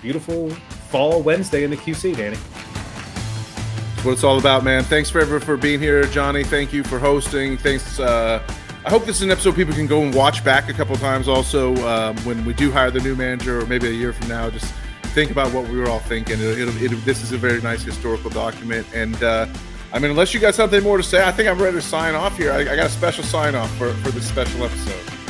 beautiful 0.00 0.50
fall 0.90 1.22
Wednesday 1.22 1.64
in 1.64 1.70
the 1.70 1.76
QC, 1.76 2.16
Danny. 2.16 2.36
That's 2.36 4.04
what 4.04 4.12
it's 4.12 4.24
all 4.24 4.38
about, 4.38 4.64
man. 4.64 4.84
Thanks 4.84 5.10
for 5.10 5.20
forever 5.20 5.40
for 5.40 5.56
being 5.56 5.80
here, 5.80 6.04
Johnny. 6.04 6.44
Thank 6.44 6.72
you 6.72 6.84
for 6.84 6.98
hosting. 6.98 7.56
Thanks. 7.56 7.98
Uh, 7.98 8.42
I 8.86 8.90
hope 8.90 9.06
this 9.06 9.16
is 9.16 9.22
an 9.22 9.30
episode 9.30 9.56
people 9.56 9.74
can 9.74 9.86
go 9.86 10.02
and 10.02 10.14
watch 10.14 10.44
back 10.44 10.68
a 10.68 10.74
couple 10.74 10.94
times. 10.96 11.26
Also, 11.26 11.74
um, 11.88 12.16
when 12.18 12.44
we 12.44 12.52
do 12.52 12.70
hire 12.70 12.90
the 12.90 13.00
new 13.00 13.16
manager, 13.16 13.60
or 13.60 13.66
maybe 13.66 13.88
a 13.88 13.92
year 13.92 14.12
from 14.12 14.28
now, 14.28 14.50
just 14.50 14.72
think 15.14 15.30
about 15.30 15.52
what 15.54 15.66
we 15.68 15.78
were 15.78 15.88
all 15.88 16.00
thinking. 16.00 16.38
It, 16.38 16.58
it, 16.58 16.92
it, 16.92 17.04
this 17.04 17.22
is 17.22 17.32
a 17.32 17.38
very 17.38 17.62
nice 17.62 17.82
historical 17.82 18.28
document, 18.28 18.86
and 18.94 19.20
uh, 19.22 19.46
I 19.90 19.98
mean, 19.98 20.10
unless 20.10 20.34
you 20.34 20.40
got 20.40 20.54
something 20.54 20.82
more 20.82 20.98
to 20.98 21.02
say, 21.02 21.26
I 21.26 21.32
think 21.32 21.48
I'm 21.48 21.60
ready 21.60 21.76
to 21.76 21.82
sign 21.82 22.14
off 22.14 22.36
here. 22.36 22.52
I, 22.52 22.58
I 22.58 22.76
got 22.76 22.86
a 22.86 22.90
special 22.90 23.24
sign 23.24 23.54
off 23.54 23.74
for, 23.76 23.94
for 23.94 24.10
this 24.10 24.28
special 24.28 24.64
episode. 24.64 25.23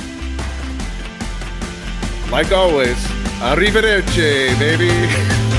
Like 2.30 2.52
always, 2.52 2.96
arrivederci, 3.40 4.58
baby. 4.58 4.90